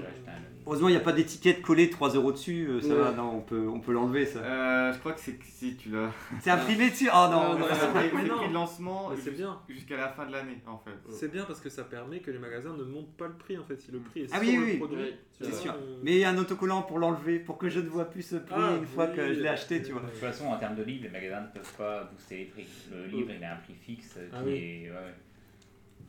Heureusement, 0.67 0.89
il 0.89 0.93
n'y 0.93 0.97
a 0.97 1.01
pas 1.01 1.13
d'étiquette 1.13 1.61
collée 1.61 1.91
3 1.91 2.11
euros 2.15 2.33
dessus. 2.33 2.67
euh, 2.69 2.81
Ça 2.81 2.89
Ouais. 2.89 2.95
va, 2.95 3.13
non, 3.13 3.37
on 3.37 3.41
peut, 3.41 3.69
on 3.69 3.81
peut 3.81 3.93
l'enlever 3.93 4.25
ça. 4.25 4.39
Euh, 4.41 4.93
je 4.93 4.99
crois 4.99 5.13
que 5.13 5.21
c'est 5.21 5.35
que 5.35 5.45
si 5.45 5.77
tu 5.77 5.91
l'as. 5.91 6.11
C'est 6.41 6.51
imprimé 6.51 6.89
dessus? 6.91 7.09
Oh 7.13 7.27
non. 7.31 7.59
non, 7.59 7.67
C'est 7.69 7.87
le 7.87 8.29
non. 8.29 8.37
prix 8.39 8.49
de 8.49 8.55
lancement 8.55 9.15
jus- 9.15 9.31
bien. 9.33 9.59
jusqu'à 9.69 9.97
la 9.99 10.09
fin 10.09 10.25
de 10.27 10.33
l'année 10.33 10.59
en 10.67 10.79
fait. 10.79 10.93
C'est 11.11 11.31
bien 11.31 11.45
parce 11.45 11.61
que 11.61 11.69
ça 11.69 11.85
permet 11.85 12.21
que 12.21 12.31
les 12.31 12.39
magasins 12.39 12.75
ne 12.75 12.85
montent 12.85 13.15
pas 13.17 13.27
le 13.29 13.35
prix 13.35 13.59
en 13.59 13.65
fait. 13.65 13.79
Si 13.81 13.93
le 13.93 13.99
prix 13.99 14.23
est 14.23 14.29
Ah 14.33 14.41
sur 14.41 14.49
oui, 14.49 14.57
le 14.57 14.63
oui, 14.65 14.77
produit, 14.79 14.97
tu 15.39 15.45
C'est 15.45 15.53
sûr. 15.53 15.73
euh, 15.73 15.99
Mais 16.03 16.13
il 16.13 16.19
y 16.19 16.25
a 16.25 16.31
un 16.31 16.39
autocollant 16.39 16.83
pour 16.83 16.99
l'enlever, 16.99 17.39
pour 17.41 17.59
que 17.59 17.69
je 17.69 17.81
ne 17.81 17.89
vois 17.89 18.07
plus 18.07 18.23
ce 18.23 18.37
prix 18.37 18.55
Ah, 18.59 18.77
une 18.79 18.87
fois 18.87 19.09
oui. 19.11 19.17
que 19.17 19.35
je 19.35 19.41
l'ai 19.41 19.49
acheté, 19.49 19.83
tu 19.83 19.93
vois. 19.93 20.01
De 20.03 20.07
toute 20.07 20.17
façon, 20.17 20.47
en 20.47 20.57
termes 20.57 20.77
de 20.77 20.83
livres, 20.83 21.05
les 21.05 21.11
magasins 21.11 21.43
ne 21.43 21.49
peuvent 21.59 21.75
pas 21.77 22.05
booster 22.05 22.37
les 22.39 22.45
prix. 22.47 22.67
Le 22.91 23.07
livre, 23.07 23.31
il 23.37 23.45
a 23.45 23.53
un 23.55 23.57
prix 23.57 23.75
fixe 23.75 24.19
Ah 24.33 24.39
qui 24.39 24.45
oui. 24.49 24.53
est. 24.55 24.91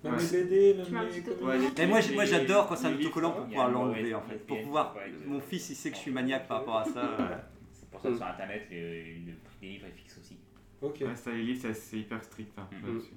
ouais, 0.05 0.11
ouais. 0.11 0.17
Même 0.17 0.25
Ouais. 0.25 0.31
les 0.31 0.43
BD, 0.43 0.73
même 0.73 0.85
les. 1.39 1.45
Ouais, 1.45 1.57
les- 1.59 1.69
Mais 1.77 1.87
moi, 2.13 2.25
j'adore 2.25 2.67
quand 2.67 2.75
c'est 2.75 2.87
un 2.87 2.93
autocollant 2.95 3.31
pour. 3.31 3.45
Il 3.47 3.53
y 3.53 3.55
a 3.57 3.65
pouvoir 3.65 3.71
l'enlever 3.71 4.13
en 4.15 4.21
fait. 4.21 4.37
Pour 4.47 4.61
pouvoir. 4.61 4.95
Mon 5.25 5.39
fils 5.41 5.69
il 5.69 5.75
sait 5.75 5.89
que 5.89 5.95
je 5.95 6.01
suis 6.01 6.11
maniaque 6.11 6.47
par 6.47 6.59
rapport 6.59 6.77
à 6.77 6.85
ça. 6.85 6.99
euh. 7.19 7.35
C'est 7.71 7.89
pour 7.89 7.99
ça 8.01 8.09
que 8.09 8.15
sur 8.17 8.25
internet, 8.25 8.67
le, 8.71 8.77
le 8.77 9.33
prix 9.43 9.55
des 9.61 9.67
livres 9.67 9.85
est 9.87 9.91
fixe 9.97 10.17
aussi. 10.19 10.37
Ok. 10.81 10.97
Ouais, 11.01 11.15
ça, 11.15 11.31
les 11.31 11.43
livres, 11.43 11.59
c'est- 11.61 11.73
c'est 11.73 11.97
hyper 11.99 12.23
strict. 12.23 12.51
hein, 12.57 12.67
Mhm. 12.71 12.93
là-dessus. 12.93 13.13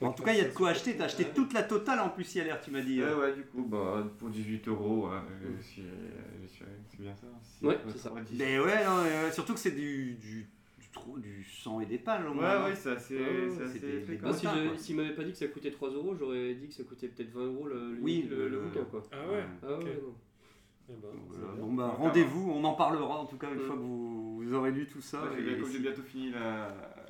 En 0.00 0.12
tout 0.12 0.22
cas, 0.22 0.32
il 0.32 0.38
y 0.38 0.40
a 0.42 0.48
de 0.48 0.52
quoi 0.52 0.70
acheter. 0.70 0.96
T'as 0.96 1.04
acheté 1.04 1.24
toute 1.26 1.52
la 1.54 1.62
totale 1.62 2.00
en 2.00 2.08
plus 2.10 2.34
hier, 2.34 2.60
tu 2.60 2.70
m'as 2.70 2.80
dit. 2.82 3.00
Ouais, 3.00 3.06
euh. 3.08 3.20
ouais, 3.20 3.34
du 3.34 3.42
coup, 3.44 3.62
bah, 3.64 4.04
pour 4.18 4.28
18 4.28 4.66
euros, 4.68 5.08
ouais, 5.08 5.14
euh, 5.16 5.62
suis- 5.62 5.82
c'est 6.90 7.00
bien 7.00 7.14
ça. 7.14 7.26
Si, 7.42 7.64
Ouais, 7.64 7.78
c'est 7.88 7.98
ça. 7.98 8.10
90. 8.10 8.36
Mais 8.38 8.58
ouais, 8.58 8.84
non, 8.84 8.98
euh, 9.06 9.30
surtout 9.30 9.54
que 9.54 9.60
c'est 9.60 9.70
du, 9.70 10.14
du, 10.14 10.48
du, 10.94 11.00
trop- 11.00 11.18
du 11.18 11.44
sang 11.44 11.80
et 11.80 11.86
des 11.86 11.98
pales 11.98 12.26
au 12.26 12.30
Ouais, 12.30 12.34
moins. 12.36 12.64
ouais, 12.66 12.74
c'est 12.74 12.90
assez. 12.92 13.16
Ouais, 13.18 13.24
c'est 13.50 13.56
c'est 13.56 13.64
assez 13.64 13.78
des- 13.80 14.00
des 14.00 14.20
Ah, 14.24 14.32
si 14.32 14.46
je-. 14.46 14.76
S'il 14.78 14.96
m'avait 14.96 15.14
pas 15.14 15.24
dit 15.24 15.32
que 15.32 15.38
ça 15.38 15.46
coûtait 15.48 15.70
3 15.70 15.90
euros, 15.90 16.14
j'aurais 16.18 16.54
dit 16.54 16.68
que 16.68 16.74
ça 16.74 16.84
coûtait 16.84 17.08
peut-être 17.08 17.32
20 17.32 17.44
euros 17.46 17.66
le, 17.66 17.94
le, 17.94 18.00
Oui, 18.00 18.26
le, 18.30 18.36
le- 18.36 18.48
le 18.48 18.60
bouquin. 18.60 18.84
Quoi. 18.90 19.02
Ah 19.12 19.16
ouais. 19.30 19.44
Ah 19.62 19.66
ouais, 19.68 19.74
Ok. 19.74 19.84
non. 19.84 20.14
Eh 20.90 20.92
ben, 21.00 21.08
voilà. 21.28 21.54
Bon 21.58 21.72
bah 21.72 21.94
rendez-vous, 21.98 22.50
on 22.54 22.62
en 22.62 22.74
parlera 22.74 23.18
en 23.18 23.24
tout 23.24 23.38
cas 23.38 23.48
une 23.50 23.56
Mm. 23.62 23.66
fois 23.66 23.74
que 23.74 23.80
vous, 23.80 24.36
vous 24.42 24.52
aurez 24.54 24.70
lu 24.70 24.86
tout 24.86 25.00
ça. 25.00 25.22
Ouais, 25.22 25.28
j'ai 25.38 25.42
bien- 25.42 25.56
et 25.56 25.64
si- 25.64 25.72
j'ai 25.72 25.78
bientôt 25.78 26.02
fini 26.02 26.30
la, 26.30 26.68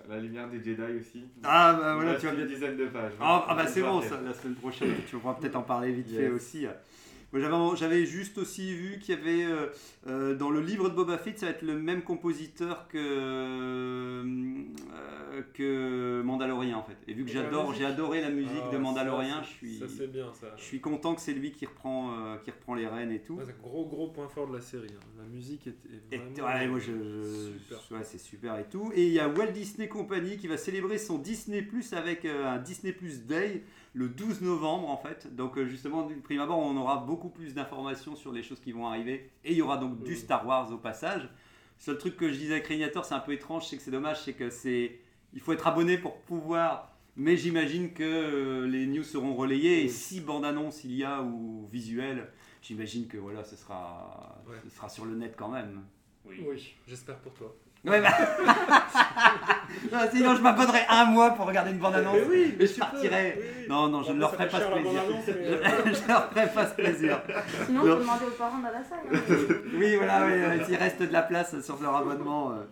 la 0.08 0.20
lumière 0.20 0.48
des 0.48 0.62
Jedi 0.62 0.96
aussi. 1.00 1.24
Ah 1.42 1.76
bah 1.76 1.94
voilà, 1.96 2.14
tu 2.14 2.26
vas 2.26 2.32
une 2.32 2.38
bien. 2.38 2.46
dizaine 2.46 2.76
de 2.76 2.86
pages. 2.86 3.12
Ah, 3.20 3.44
ah 3.48 3.54
bah 3.56 3.66
c'est 3.66 3.82
bon 3.82 4.00
ça, 4.00 4.20
la 4.20 4.32
semaine 4.32 4.54
prochaine, 4.54 4.94
tu 5.08 5.16
pourras 5.16 5.34
peut-être 5.34 5.56
en 5.56 5.62
parler 5.62 5.90
vite 5.92 6.08
fait 6.08 6.28
aussi. 6.28 6.66
J'avais, 7.34 8.06
juste 8.06 8.38
aussi 8.38 8.74
vu 8.74 8.98
qu'il 9.00 9.14
y 9.14 9.18
avait 9.18 9.44
euh, 9.44 9.66
euh, 10.06 10.34
dans 10.34 10.50
le 10.50 10.60
livre 10.60 10.88
de 10.88 10.94
Boba 10.94 11.18
Fett, 11.18 11.38
ça 11.38 11.46
va 11.46 11.52
être 11.52 11.62
le 11.62 11.78
même 11.78 12.02
compositeur 12.02 12.88
que, 12.88 12.98
euh, 12.98 14.24
que 15.54 16.22
Mandalorian 16.22 16.78
en 16.78 16.82
fait. 16.84 16.96
Et 17.08 17.14
vu 17.14 17.24
que 17.24 17.30
j'adore, 17.30 17.74
j'ai 17.74 17.84
adoré 17.84 18.20
la 18.20 18.30
musique 18.30 18.50
Ah, 18.64 18.68
de 18.68 18.72
ça, 18.72 18.78
Mandalorian, 18.78 19.42
c'est- 19.42 19.66
je 19.66 19.86
suis, 19.86 19.98
Ça 19.98 20.06
bien 20.06 20.32
ça. 20.32 20.46
je 20.56 20.62
suis 20.62 20.80
content 20.80 21.14
que 21.14 21.20
c'est 21.20 21.32
lui 21.32 21.52
qui 21.52 21.66
reprend, 21.66 22.12
euh, 22.12 22.36
qui 22.44 22.50
reprend 22.50 22.74
les 22.74 22.86
rênes 22.86 23.10
et 23.12 23.20
tout. 23.20 23.34
Ouais, 23.34 23.44
c'est 23.46 23.52
un 23.52 23.62
gros 23.62 23.86
gros 23.86 24.08
point 24.08 24.28
fort 24.28 24.48
de 24.48 24.54
la 24.54 24.60
série. 24.60 24.88
hein. 24.94 25.04
La 25.18 25.24
musique 25.24 25.66
est, 25.66 25.70
est 26.12 26.16
Et- 26.16 26.18
vraiment. 26.18 26.58
ouais, 26.60 26.66
moi 26.68 26.78
je, 26.78 26.92
je- 26.92 27.52
Super. 27.58 27.98
ouais, 27.98 28.04
c'est 28.04 28.18
super 28.20 28.58
et 28.58 28.64
tout. 28.68 28.92
Et 28.94 29.06
il 29.06 29.12
y 29.12 29.20
a 29.20 29.28
Walt 29.28 29.52
Disney 29.52 29.88
Company 29.88 30.36
qui 30.36 30.46
va 30.46 30.56
célébrer 30.56 30.98
son 30.98 31.18
Disney 31.18 31.62
Plus 31.62 31.92
avec 31.92 32.24
euh, 32.24 32.46
un 32.46 32.58
Disney 32.58 32.92
Plus 32.92 33.22
Day 33.24 33.62
le 33.94 34.08
12 34.08 34.42
novembre 34.42 34.88
en 34.90 34.96
fait. 34.96 35.34
Donc 35.34 35.56
euh, 35.56 35.66
justement 35.66 36.02
du 36.06 36.16
prime 36.16 36.40
abord 36.40 36.58
on 36.58 36.76
aura 36.76 36.98
beaucoup 36.98 37.28
plus 37.30 37.54
d'informations 37.54 38.16
sur 38.16 38.32
les 38.32 38.42
choses 38.42 38.60
qui 38.60 38.72
vont 38.72 38.86
arriver 38.86 39.30
et 39.44 39.52
il 39.52 39.56
y 39.56 39.62
aura 39.62 39.76
donc 39.78 40.02
du 40.02 40.10
Mhm. 40.12 40.16
Star 40.16 40.46
Wars 40.46 40.70
au 40.72 40.76
passage. 40.78 41.28
Seul 41.78 41.98
truc 41.98 42.16
que 42.16 42.28
je 42.32 42.38
disais 42.38 42.54
à 42.56 42.60
Créator 42.60 43.04
c'est 43.04 43.14
un 43.14 43.20
peu 43.20 43.32
étrange, 43.32 43.66
c'est 43.66 43.76
que 43.76 43.82
c'est 43.82 43.90
dommage, 43.90 44.22
c'est 44.22 44.34
que 44.34 44.50
c'est 44.50 44.98
il 45.32 45.40
faut 45.40 45.52
être 45.52 45.66
abonné 45.66 45.96
pour 45.98 46.16
pouvoir. 46.22 46.90
Mais 47.16 47.36
j'imagine 47.36 47.92
que 47.92 48.02
euh, 48.02 48.66
les 48.66 48.86
news 48.86 49.04
seront 49.04 49.34
relayées 49.36 49.82
et 49.82 49.84
Oui. 49.84 49.90
si 49.90 50.20
bande 50.20 50.44
annonce 50.44 50.82
il 50.82 50.96
y 50.96 51.04
a 51.04 51.22
ou 51.22 51.68
visuel, 51.70 52.28
j'imagine 52.60 53.06
que 53.06 53.16
voilà 53.16 53.44
ce 53.44 53.54
sera 53.54 54.42
Ouais. 54.48 54.56
ce 54.64 54.70
sera 54.70 54.88
sur 54.88 55.04
le 55.04 55.14
net 55.14 55.34
quand 55.38 55.48
même. 55.48 55.84
Oui. 56.24 56.44
Oui. 56.48 56.74
J'espère 56.88 57.18
pour 57.20 57.32
toi. 57.34 57.54
Ouais, 57.84 58.00
bah. 58.00 58.10
Non, 59.92 59.98
sinon, 60.12 60.34
je 60.34 60.40
m'abonnerai 60.40 60.80
un 60.88 61.04
mois 61.04 61.30
pour 61.32 61.46
regarder 61.46 61.70
une 61.70 61.78
bande-annonce. 61.78 62.16
Mais 62.16 62.26
oui, 62.28 62.54
mais 62.58 62.66
je 62.66 62.72
tu 62.74 62.80
partirai. 62.80 63.32
peux, 63.36 63.40
oui. 63.62 63.68
Non, 63.68 63.88
non, 63.88 64.02
je 64.02 64.12
ne 64.12 64.18
leur 64.20 64.32
ferai 64.32 64.48
pas 64.48 64.58
ce 64.58 64.64
la 64.64 64.70
plaisir. 64.76 65.02
mais- 65.28 65.92
Je, 65.94 66.00
je 66.00 66.08
leur 66.08 66.30
ferai 66.30 66.46
pas 66.52 66.66
ce 66.66 66.74
plaisir. 66.74 67.20
Sinon, 67.66 67.80
on 67.82 67.84
Non. 67.86 67.94
peut 67.96 68.00
demander 68.00 68.24
aux 68.26 68.30
parents 68.30 68.58
d'Alassai. 68.58 68.94
Hein. 68.94 69.54
Oui, 69.78 69.96
voilà, 69.96 70.24
oui, 70.26 70.32
euh, 70.32 70.64
s'il 70.64 70.76
reste 70.76 71.02
de 71.02 71.12
la 71.12 71.22
place 71.22 71.60
sur 71.60 71.80
leur 71.82 71.94
abonnement. 71.96 72.52
euh, 72.52 72.64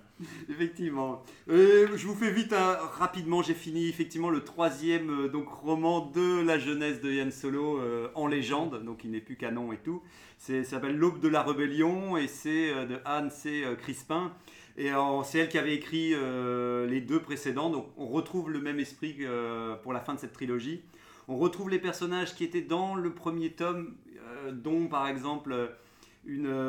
effectivement. 0.49 1.23
Euh, 1.51 1.89
je 1.97 2.07
vous 2.07 2.15
fais 2.15 2.31
vite, 2.31 2.53
hein, 2.55 2.79
rapidement, 2.99 3.43
j'ai 3.43 3.55
fini 3.55 3.89
effectivement 3.89 4.31
le 4.31 4.43
troisième 4.43 5.11
euh, 5.25 5.29
donc, 5.29 5.49
roman 5.49 6.01
de 6.15 6.43
la 6.43 6.59
jeunesse 6.59 7.01
de 7.03 7.11
Yann 7.13 7.31
Solo 7.33 7.79
euh, 7.79 8.09
en 8.15 8.27
légende, 8.27 8.83
donc 8.85 9.05
il 9.05 9.11
n'est 9.11 9.21
plus 9.21 9.37
canon 9.37 9.73
et 9.73 9.79
tout. 9.79 10.03
C'est, 10.39 10.65
ça 10.65 10.73
s'appelle 10.73 10.97
L'aube 10.97 11.21
de 11.21 11.29
la 11.29 11.43
rébellion 11.43 12.17
et 12.17 12.27
c'est 12.29 12.73
euh, 12.73 12.87
de 12.87 12.99
Anne 13.05 13.31
C. 13.31 13.63
euh, 13.65 13.75
Crispin. 13.77 14.33
Et 14.77 14.91
c'est 15.25 15.39
elle 15.39 15.49
qui 15.49 15.59
avait 15.59 15.75
écrit 15.75 16.13
euh, 16.15 16.87
les 16.87 17.01
deux 17.01 17.21
précédents, 17.21 17.71
donc 17.71 17.89
on 17.97 18.07
retrouve 18.07 18.51
le 18.51 18.61
même 18.61 18.79
esprit 18.79 19.17
euh, 19.21 19.75
pour 19.77 19.93
la 19.93 20.01
fin 20.01 20.15
de 20.15 20.19
cette 20.19 20.33
trilogie. 20.33 20.83
On 21.29 21.37
retrouve 21.37 21.69
les 21.69 21.79
personnages 21.79 22.35
qui 22.35 22.45
étaient 22.45 22.63
dans 22.63 22.95
le 22.95 23.13
premier 23.13 23.53
tome, 23.53 23.95
euh, 24.17 24.53
dont 24.53 24.87
par 24.89 25.07
exemple 25.07 25.77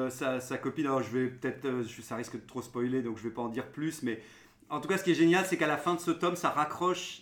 sa, 0.10 0.39
sa 0.39 0.57
copine. 0.57 0.86
Alors 0.88 1.01
je 1.01 1.17
vais 1.17 1.27
peut-être, 1.27 1.83
ça 2.01 2.15
risque 2.15 2.36
de 2.36 2.45
trop 2.45 2.62
spoiler, 2.62 3.01
donc 3.01 3.17
je 3.17 3.24
vais 3.24 3.33
pas 3.33 3.41
en 3.41 3.50
dire 3.50 3.72
plus. 3.72 4.03
Mais 4.03 4.19
en 4.69 4.81
tout 4.81 4.89
cas, 4.89 4.98
ce 4.98 5.03
qui 5.03 5.12
est 5.12 5.15
génial, 5.15 5.45
c'est 5.45 5.57
qu'à 5.57 5.67
la 5.67 5.77
fin 5.77 5.95
de 5.95 6.00
ce 6.00 6.12
tome, 6.12 6.36
ça 6.36 6.50
raccroche 6.50 7.22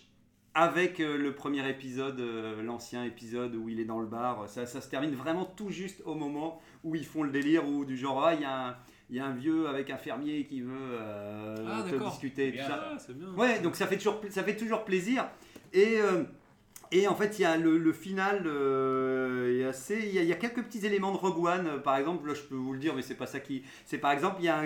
avec 0.54 0.98
le 0.98 1.34
premier 1.34 1.66
épisode, 1.70 2.20
l'ancien 2.62 3.04
épisode 3.04 3.54
où 3.54 3.68
il 3.68 3.80
est 3.80 3.84
dans 3.84 4.00
le 4.00 4.06
bar. 4.06 4.48
Ça, 4.48 4.66
ça 4.66 4.80
se 4.80 4.90
termine 4.90 5.14
vraiment 5.14 5.44
tout 5.44 5.70
juste 5.70 6.02
au 6.04 6.14
moment 6.14 6.60
où 6.84 6.94
ils 6.94 7.06
font 7.06 7.22
le 7.22 7.30
délire, 7.30 7.66
ou 7.66 7.84
du 7.84 7.96
genre, 7.96 8.24
ah, 8.24 8.34
il 8.34 8.42
y 8.42 8.44
a 8.44 8.68
un 8.68 8.76
il 9.12 9.16
y 9.18 9.20
a 9.20 9.26
un 9.26 9.34
vieux 9.34 9.68
avec 9.68 9.90
un 9.90 9.98
fermier 9.98 10.46
qui 10.46 10.62
veut 10.62 10.72
euh, 10.72 11.54
Ah, 11.68 11.82
te 11.82 11.90
d'accord. 11.92 12.08
discuter 12.10 12.48
et 12.48 12.50
tout 12.52 12.56
Bien, 12.56 12.66
ça. 12.66 12.88
Ah, 12.92 12.96
c'est 12.98 13.16
bien. 13.16 13.28
Ouais, 13.36 13.60
donc 13.60 13.76
ça 13.76 13.86
fait 13.86 13.96
toujours, 13.98 14.20
ça 14.30 14.42
fait 14.42 14.56
toujours 14.56 14.84
plaisir. 14.86 15.28
Et 15.74 16.00
euh, 16.00 16.24
Et 16.92 17.06
en 17.08 17.14
fait, 17.14 17.38
il 17.38 17.42
y 17.42 17.44
a 17.46 17.56
le, 17.58 17.76
le 17.78 17.92
final, 17.92 18.42
euh, 18.46 19.68
assez, 19.68 19.98
il 19.98 20.14
y, 20.14 20.18
a, 20.18 20.22
il 20.22 20.28
y 20.28 20.32
a 20.32 20.36
quelques 20.36 20.62
petits 20.62 20.84
éléments 20.86 21.12
de 21.12 21.16
Rogue 21.18 21.44
One. 21.44 21.82
Par 21.82 21.96
exemple, 21.96 22.26
là, 22.28 22.34
je 22.34 22.42
peux 22.42 22.54
vous 22.54 22.72
le 22.72 22.78
dire, 22.78 22.94
mais 22.94 23.02
c'est 23.02 23.14
pas 23.14 23.26
ça 23.26 23.40
qui. 23.40 23.62
C'est 23.84 23.98
par 23.98 24.12
exemple, 24.12 24.36
il 24.40 24.44
y 24.46 24.48
a, 24.48 24.58
un- 24.60 24.64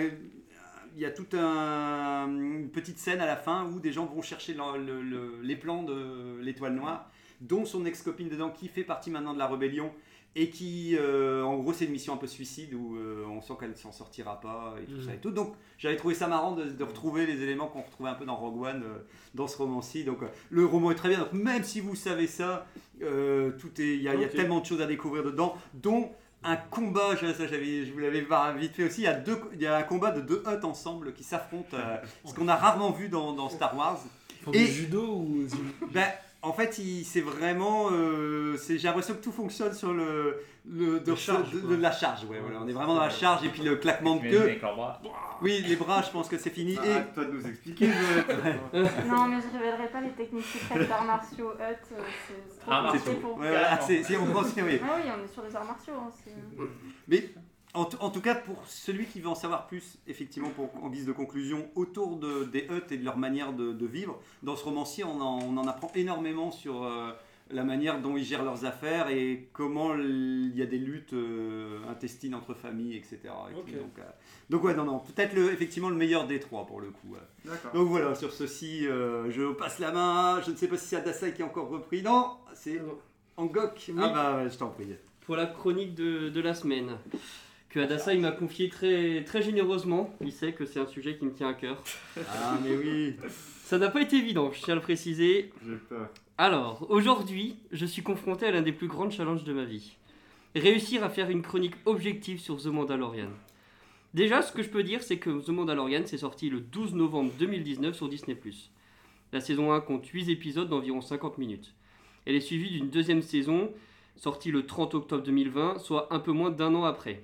il 0.95 1.01
y 1.01 1.05
a 1.05 1.11
toute 1.11 1.33
un- 1.33 2.27
une 2.27 2.69
petite 2.69 2.99
scène 2.99 3.19
à 3.21 3.25
la 3.25 3.35
fin 3.37 3.65
où 3.65 3.79
des 3.79 3.91
gens 3.91 4.05
vont 4.05 4.21
chercher 4.21 4.53
le- 4.53 4.77
le- 4.83 5.01
le- 5.01 5.39
les 5.41 5.55
plans 5.57 5.83
de 5.83 6.39
l'étoile 6.41 6.73
noire, 6.73 7.09
dont 7.41 7.65
son 7.65 7.85
ex-copine 7.85 8.29
dedans, 8.29 8.49
qui 8.49 8.67
fait 8.67 8.83
partie 8.83 9.09
maintenant 9.11 9.33
de 9.33 9.39
la 9.39 9.47
rébellion. 9.47 9.91
Et 10.39 10.49
qui, 10.51 10.95
euh, 10.95 11.41
en 11.43 11.57
gros, 11.57 11.73
c'est 11.73 11.85
une 11.85 11.91
mission 11.91 12.13
un 12.13 12.17
peu 12.17 12.27
suicide 12.27 12.75
où 12.75 12.95
euh, 12.95 13.25
on 13.27 13.41
sent 13.41 13.53
qu'elle 13.59 13.75
s'en 13.75 13.91
sortira 13.91 14.39
pas 14.39 14.75
et 14.79 14.85
tout 14.85 15.01
ça 15.01 15.13
et 15.15 15.17
tout. 15.17 15.31
Donc, 15.31 15.55
j'avais 15.79 15.95
trouvé 15.95 16.13
ça 16.13 16.27
marrant 16.27 16.51
de, 16.53 16.65
de 16.65 16.83
retrouver 16.83 17.25
les 17.25 17.41
éléments 17.41 17.65
qu'on 17.67 17.81
retrouvait 17.81 18.09
un 18.11 18.13
peu 18.15 18.25
dans 18.25 18.35
Rogue 18.35 18.61
One, 18.61 18.83
euh, 18.83 18.99
dans 19.33 19.47
ce 19.47 19.57
roman-ci. 19.57 20.03
Donc, 20.03 20.19
le 20.51 20.65
roman 20.65 20.91
est 20.91 20.95
très 20.95 21.09
bien. 21.09 21.19
Donc, 21.19 21.33
même 21.33 21.63
si 21.63 21.79
vous 21.79 21.95
savez 21.95 22.27
ça, 22.27 22.67
tout 22.99 23.81
est, 23.81 23.95
il 23.95 24.01
y, 24.03 24.07
a- 24.07 24.13
y 24.21 24.25
tellement 24.37 24.59
de 24.59 24.65
choses 24.65 24.81
à 24.81 24.85
découvrir 24.85 25.23
dedans, 25.23 25.55
dont 25.73 26.11
un 26.43 26.55
combat. 26.55 27.15
Ça, 27.19 27.33
ça, 27.33 27.47
je 27.47 27.91
vous 27.91 27.97
l'avais 27.99 28.25
vite 28.59 28.73
fait 28.73 28.83
aussi. 28.85 29.01
Il 29.01 29.05
y 29.05 29.07
a 29.07 29.13
deux, 29.15 29.39
il 29.53 29.61
y 29.61 29.65
a 29.65 29.75
un 29.75 29.83
combat 29.83 30.11
de 30.11 30.21
deux 30.21 30.43
huttes 30.47 30.63
ensemble 30.65 31.13
qui 31.13 31.23
s'affrontent, 31.23 31.75
ce 32.25 32.33
qu'on 32.35 32.47
a 32.47 32.55
rarement 32.55 32.91
vu 32.91 33.09
dans, 33.09 33.33
dans 33.33 33.49
Star 33.49 33.75
Wars. 33.75 33.99
Et- 34.53 34.65
du 34.65 34.71
judo 34.71 35.03
ou 35.03 35.47
Ben, 35.91 36.07
en 36.41 36.53
fait, 36.53 36.79
c'est 37.03 37.21
vraiment. 37.21 37.89
euh, 37.91 38.55
c'est- 38.57 38.77
j'ai 38.77 38.87
l'impression 38.87 39.13
que 39.15 39.21
tout 39.23 39.31
fonctionne 39.31 39.73
sur 39.73 39.93
le. 39.93 40.37
le 40.69 40.99
de, 40.99 41.11
La 41.11 41.15
charge, 41.17 41.51
de- 41.51 41.59
quoi. 41.59 41.69
de 41.75 41.81
la 41.81 41.91
charge, 41.91 42.25
ouais, 42.25 42.39
voilà. 42.41 42.59
On 42.61 42.67
est 42.67 42.73
vraiment 42.73 42.95
dans 42.95 43.01
la 43.01 43.09
charge 43.09 43.43
et 43.45 43.49
puis 43.49 43.61
le 43.63 43.77
claquement 43.77 44.17
de 44.17 44.21
queue. 44.29 44.41
avec 44.41 44.61
leurs 44.61 44.75
bras. 44.75 45.01
Oui, 45.41 45.63
les 45.67 45.75
bras, 45.75 46.01
je 46.01 46.09
pense 46.11 46.27
que 46.27 46.37
c'est 46.37 46.49
fini. 46.49 46.73
Et, 46.73 46.77
Arrête-toi 46.91 47.25
de 47.25 47.31
nous 47.31 47.47
expliquer. 47.47 47.87
Non, 49.07 49.27
mais 49.27 49.37
je 49.41 49.57
révélerai 49.57 49.87
pas 49.89 50.01
les 50.01 50.09
techniques 50.11 50.45
secrètes 50.45 50.87
d'arts 50.89 51.05
martiaux 51.05 51.51
Hut. 51.53 51.61
euh, 51.93 52.01
C'est 52.27 52.33
c'est 52.49 52.59
trop 52.61 52.71
compliqué 52.83 53.11
tout. 53.15 53.21
pour 53.21 53.35
vous. 53.35 53.41
Ouais, 53.41 53.49
voilà, 53.49 53.79
c'est, 53.81 54.03
c'est- 54.03 54.17
on 54.17 54.25
pense 54.27 54.51
que 54.53 54.61
oui. 54.61 54.79
Ah 54.83 54.95
oui, 54.97 55.09
on 55.17 55.23
est 55.23 55.27
sur 55.33 55.43
les 55.43 55.55
arts 55.55 55.65
martiaux. 55.65 55.93
hein, 55.97 56.11
c'est- 56.23 56.31
Mais 57.07 57.29
en, 57.73 57.85
tout 57.85 58.21
cas, 58.21 58.33
pour 58.33 58.63
celui 58.67 59.05
qui 59.05 59.19
veut 59.21 59.29
en 59.29 59.35
savoir 59.35 59.67
plus, 59.67 59.97
effectivement, 60.07 60.49
pour, 60.49 60.69
en 60.83 60.89
guise 60.89 61.05
de 61.05 61.11
conclusion, 61.11 61.69
autour 61.75 62.17
de, 62.17 62.45
des 62.45 62.67
huttes 62.71 62.91
et 62.91 62.97
de 62.97 63.05
leur 63.05 63.17
manière 63.17 63.53
de, 63.53 63.71
de 63.71 63.85
vivre, 63.85 64.19
dans 64.41 64.55
ce 64.55 64.63
romancier, 64.63 65.03
on 65.03 65.21
en, 65.21 65.39
on 65.43 65.57
en 65.57 65.67
apprend 65.67 65.91
énormément 65.93 66.49
sur 66.49 66.83
euh, 66.83 67.11
la 67.51 67.63
manière 67.63 68.01
dont 68.01 68.17
ils 68.17 68.23
gèrent 68.23 68.43
leurs 68.43 68.65
affaires 68.65 69.09
et 69.09 69.47
comment 69.53 69.95
il 69.95 70.55
y 70.55 70.61
a 70.61 70.65
des 70.65 70.77
luttes 70.77 71.13
euh, 71.13 71.79
intestines 71.89 72.35
entre 72.35 72.53
familles, 72.53 72.95
etc. 72.97 73.19
Et 73.23 73.53
tout. 73.53 73.59
Ok. 73.59 73.73
donc, 73.73 73.99
euh, 73.99 74.03
donc 74.49 74.63
ouais, 74.63 74.73
non, 74.73 74.83
non, 74.83 74.99
peut-être 74.99 75.33
le, 75.33 75.51
effectivement 75.51 75.89
le 75.89 75.95
meilleur 75.95 76.27
des 76.27 76.39
trois 76.39 76.65
pour 76.65 76.81
le 76.81 76.89
coup. 76.89 77.15
Donc 77.73 77.87
voilà, 77.87 78.15
sur 78.15 78.31
ceci, 78.31 78.87
euh, 78.87 79.31
je 79.31 79.53
passe 79.53 79.79
la 79.79 79.91
main. 79.91 80.41
Je 80.45 80.51
ne 80.51 80.55
sais 80.55 80.67
pas 80.67 80.77
si 80.77 80.87
c'est 80.87 80.97
Adasai 80.97 81.33
qui 81.33 81.41
est 81.41 81.45
encore 81.45 81.69
repris. 81.69 82.01
Non, 82.01 82.31
c'est 82.53 82.81
Angok. 83.37 83.85
Oui. 83.89 83.95
Ah 84.01 84.09
bah, 84.09 84.49
je 84.49 84.57
t'en 84.57 84.69
prie. 84.69 84.95
Pour 85.21 85.35
la 85.35 85.45
chronique 85.45 85.93
de, 85.93 86.29
de 86.29 86.41
la 86.41 86.53
semaine, 86.53 86.97
que 87.69 87.79
Adassa 87.79 88.13
il 88.13 88.21
m'a 88.21 88.31
confié 88.31 88.69
très, 88.69 89.23
très 89.23 89.41
généreusement. 89.41 90.15
Il 90.21 90.31
sait 90.31 90.53
que 90.53 90.65
c'est 90.65 90.79
un 90.79 90.87
sujet 90.87 91.17
qui 91.17 91.25
me 91.25 91.33
tient 91.33 91.49
à 91.49 91.53
cœur. 91.53 91.83
Ah, 92.17 92.57
mais 92.63 92.75
oui. 92.75 93.15
Ça 93.63 93.77
n'a 93.77 93.89
pas 93.89 94.01
été 94.01 94.17
évident, 94.17 94.51
je 94.51 94.61
tiens 94.61 94.73
à 94.73 94.75
le 94.75 94.81
préciser. 94.81 95.51
J'ai 95.67 95.75
peur. 95.75 96.09
Alors, 96.37 96.85
aujourd'hui, 96.89 97.57
je 97.71 97.85
suis 97.85 98.03
confronté 98.03 98.45
à 98.45 98.51
l'un 98.51 98.61
des 98.61 98.71
plus 98.71 98.87
grands 98.87 99.09
challenges 99.09 99.43
de 99.43 99.53
ma 99.53 99.65
vie. 99.65 99.97
Réussir 100.55 101.03
à 101.03 101.09
faire 101.09 101.29
une 101.29 101.41
chronique 101.41 101.75
objective 101.85 102.39
sur 102.39 102.61
The 102.61 102.67
Mandalorian. 102.67 103.29
Déjà, 104.13 104.41
ce 104.41 104.51
que 104.51 104.63
je 104.63 104.69
peux 104.69 104.83
dire, 104.83 105.03
c'est 105.03 105.17
que 105.17 105.41
The 105.41 105.49
Mandalorian 105.49 106.05
s'est 106.05 106.19
sorti 106.19 106.49
le 106.49 106.61
12 106.61 106.93
novembre 106.93 107.31
2019 107.37 107.95
sur 107.95 108.07
Disney+. 108.07 108.37
La 109.33 109.41
saison 109.41 109.73
1 109.73 109.81
compte 109.81 110.05
8 110.07 110.29
épisodes 110.29 110.69
d'environ 110.69 111.01
50 111.01 111.37
minutes. 111.37 111.73
Elle 112.25 112.35
est 112.35 112.41
suivie 112.41 112.71
d'une 112.71 112.89
deuxième 112.89 113.21
saison, 113.21 113.71
sortie 114.15 114.51
le 114.51 114.65
30 114.65 114.95
octobre 114.95 115.23
2020, 115.23 115.79
soit 115.79 116.13
un 116.13 116.19
peu 116.19 116.31
moins 116.31 116.49
d'un 116.49 116.73
an 116.75 116.85
après. 116.85 117.23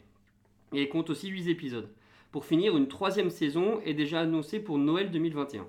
Et 0.74 0.90
compte 0.90 1.10
aussi 1.10 1.30
8 1.30 1.50
épisodes. 1.50 1.90
Pour 2.32 2.46
finir, 2.46 2.76
une 2.76 2.88
troisième 2.88 3.30
saison 3.30 3.80
est 3.86 3.94
déjà 3.94 4.22
annoncée 4.22 4.60
pour 4.60 4.80
Noël 4.80 5.12
2021. 5.12 5.68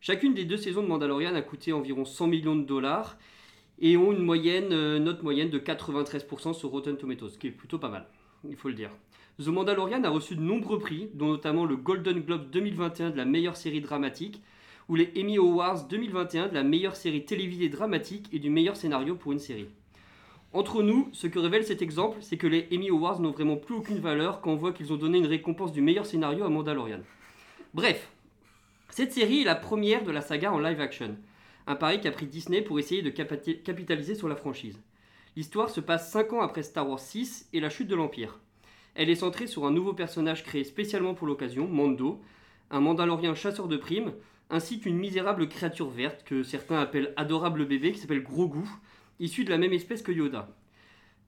Chacune 0.00 0.32
des 0.34 0.44
deux 0.44 0.56
saisons 0.56 0.82
de 0.82 0.88
Mandalorian 0.88 1.34
a 1.34 1.42
coûté 1.42 1.72
environ 1.72 2.04
100 2.04 2.28
millions 2.28 2.56
de 2.56 2.64
dollars 2.64 3.18
et 3.80 3.96
ont 3.96 4.12
une 4.12 4.22
moyenne, 4.22 4.72
euh, 4.72 4.98
note 4.98 5.22
moyenne 5.22 5.50
de 5.50 5.58
93% 5.58 6.54
sur 6.54 6.70
Rotten 6.70 6.96
Tomatoes, 6.96 7.30
ce 7.30 7.38
qui 7.38 7.48
est 7.48 7.52
plutôt 7.52 7.78
pas 7.78 7.88
mal, 7.88 8.06
il 8.48 8.56
faut 8.56 8.68
le 8.68 8.74
dire. 8.74 8.90
The 9.40 9.48
Mandalorian 9.48 10.04
a 10.04 10.08
reçu 10.08 10.36
de 10.36 10.40
nombreux 10.40 10.78
prix, 10.78 11.08
dont 11.14 11.28
notamment 11.28 11.64
le 11.64 11.76
Golden 11.76 12.20
Globe 12.20 12.50
2021 12.50 13.10
de 13.10 13.16
la 13.16 13.24
meilleure 13.24 13.56
série 13.56 13.80
dramatique, 13.80 14.40
ou 14.88 14.94
les 14.94 15.12
Emmy 15.16 15.38
Awards 15.38 15.88
2021 15.88 16.48
de 16.48 16.54
la 16.54 16.62
meilleure 16.62 16.96
série 16.96 17.24
télévisée 17.24 17.68
dramatique 17.68 18.28
et 18.32 18.38
du 18.38 18.50
meilleur 18.50 18.76
scénario 18.76 19.14
pour 19.16 19.32
une 19.32 19.38
série. 19.38 19.68
Entre 20.54 20.82
nous, 20.82 21.08
ce 21.12 21.26
que 21.26 21.38
révèle 21.38 21.64
cet 21.64 21.80
exemple, 21.80 22.18
c'est 22.20 22.36
que 22.36 22.46
les 22.46 22.68
Emmy 22.70 22.90
Awards 22.90 23.20
n'ont 23.20 23.30
vraiment 23.30 23.56
plus 23.56 23.74
aucune 23.74 24.00
valeur 24.00 24.42
quand 24.42 24.50
on 24.50 24.56
voit 24.56 24.74
qu'ils 24.74 24.92
ont 24.92 24.98
donné 24.98 25.16
une 25.16 25.26
récompense 25.26 25.72
du 25.72 25.80
meilleur 25.80 26.04
scénario 26.04 26.44
à 26.44 26.50
Mandalorian. 26.50 27.00
Bref, 27.72 28.10
cette 28.90 29.12
série 29.12 29.40
est 29.40 29.46
la 29.46 29.54
première 29.54 30.04
de 30.04 30.10
la 30.10 30.20
saga 30.20 30.52
en 30.52 30.58
live 30.58 30.80
action, 30.80 31.16
un 31.66 31.74
pari 31.74 32.00
qu'a 32.00 32.10
pris 32.10 32.26
Disney 32.26 32.60
pour 32.60 32.78
essayer 32.78 33.00
de 33.00 33.08
capitaliser 33.08 34.14
sur 34.14 34.28
la 34.28 34.36
franchise. 34.36 34.78
L'histoire 35.36 35.70
se 35.70 35.80
passe 35.80 36.12
5 36.12 36.34
ans 36.34 36.42
après 36.42 36.62
Star 36.62 36.86
Wars 36.86 37.00
6 37.00 37.48
et 37.54 37.60
la 37.60 37.70
chute 37.70 37.88
de 37.88 37.94
l'Empire. 37.94 38.38
Elle 38.94 39.08
est 39.08 39.14
centrée 39.14 39.46
sur 39.46 39.64
un 39.64 39.70
nouveau 39.70 39.94
personnage 39.94 40.44
créé 40.44 40.64
spécialement 40.64 41.14
pour 41.14 41.26
l'occasion, 41.26 41.66
Mando, 41.66 42.20
un 42.70 42.80
Mandalorien 42.80 43.34
chasseur 43.34 43.68
de 43.68 43.78
primes, 43.78 44.12
ainsi 44.50 44.80
qu'une 44.80 44.98
misérable 44.98 45.48
créature 45.48 45.88
verte 45.88 46.24
que 46.24 46.42
certains 46.42 46.78
appellent 46.78 47.14
adorable 47.16 47.64
bébé 47.64 47.92
qui 47.92 47.98
s'appelle 47.98 48.22
Grogu, 48.22 48.68
issu 49.20 49.44
de 49.44 49.50
la 49.50 49.58
même 49.58 49.72
espèce 49.72 50.02
que 50.02 50.12
Yoda. 50.12 50.48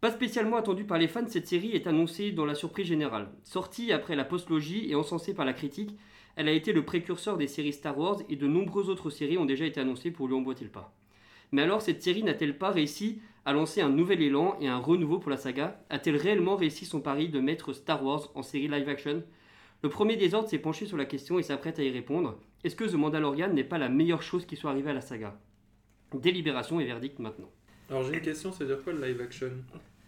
Pas 0.00 0.10
spécialement 0.10 0.56
attendue 0.56 0.84
par 0.84 0.98
les 0.98 1.08
fans, 1.08 1.26
cette 1.28 1.48
série 1.48 1.72
est 1.72 1.86
annoncée 1.86 2.30
dans 2.30 2.44
la 2.44 2.54
surprise 2.54 2.86
générale. 2.86 3.30
Sortie 3.42 3.92
après 3.92 4.16
la 4.16 4.24
postlogie 4.24 4.90
et 4.90 4.94
encensée 4.94 5.34
par 5.34 5.46
la 5.46 5.54
critique, 5.54 5.96
elle 6.36 6.48
a 6.48 6.52
été 6.52 6.72
le 6.72 6.84
précurseur 6.84 7.36
des 7.38 7.46
séries 7.46 7.72
Star 7.72 7.98
Wars 7.98 8.20
et 8.28 8.36
de 8.36 8.46
nombreuses 8.46 8.90
autres 8.90 9.10
séries 9.10 9.38
ont 9.38 9.46
déjà 9.46 9.64
été 9.64 9.80
annoncées 9.80 10.10
pour 10.10 10.28
lui 10.28 10.34
emboîter 10.34 10.64
le 10.64 10.70
pas. 10.70 10.94
Mais 11.52 11.62
alors, 11.62 11.80
cette 11.80 12.02
série 12.02 12.22
n'a-t-elle 12.22 12.58
pas 12.58 12.70
réussi 12.70 13.22
à 13.44 13.52
lancer 13.52 13.80
un 13.80 13.88
nouvel 13.88 14.20
élan 14.20 14.56
et 14.60 14.66
un 14.66 14.78
renouveau 14.78 15.18
pour 15.18 15.30
la 15.30 15.36
saga? 15.36 15.84
A-t-elle 15.90 16.16
réellement 16.16 16.56
réussi 16.56 16.84
son 16.84 17.00
pari 17.00 17.28
de 17.28 17.40
mettre 17.40 17.72
Star 17.72 18.04
Wars 18.04 18.30
en 18.34 18.42
série 18.42 18.68
live 18.68 18.88
action? 18.88 19.22
Le 19.82 19.88
premier 19.88 20.16
des 20.16 20.34
ordres 20.34 20.48
s'est 20.48 20.58
penché 20.58 20.86
sur 20.86 20.96
la 20.96 21.04
question 21.04 21.38
et 21.38 21.42
s'apprête 21.42 21.78
à 21.78 21.84
y 21.84 21.90
répondre. 21.90 22.38
Est-ce 22.64 22.74
que 22.74 22.84
The 22.84 22.94
Mandalorian 22.94 23.52
n'est 23.52 23.64
pas 23.64 23.78
la 23.78 23.88
meilleure 23.88 24.22
chose 24.22 24.46
qui 24.46 24.56
soit 24.56 24.70
arrivée 24.70 24.90
à 24.90 24.94
la 24.94 25.00
saga? 25.00 25.38
Délibération 26.12 26.80
et 26.80 26.84
verdict 26.84 27.18
maintenant. 27.18 27.50
Alors 27.90 28.02
j'ai 28.04 28.14
une 28.14 28.20
question, 28.22 28.52
c'est 28.52 28.64
dire 28.64 28.82
quoi 28.82 28.92
le 28.92 29.06
live 29.06 29.20
action? 29.20 29.50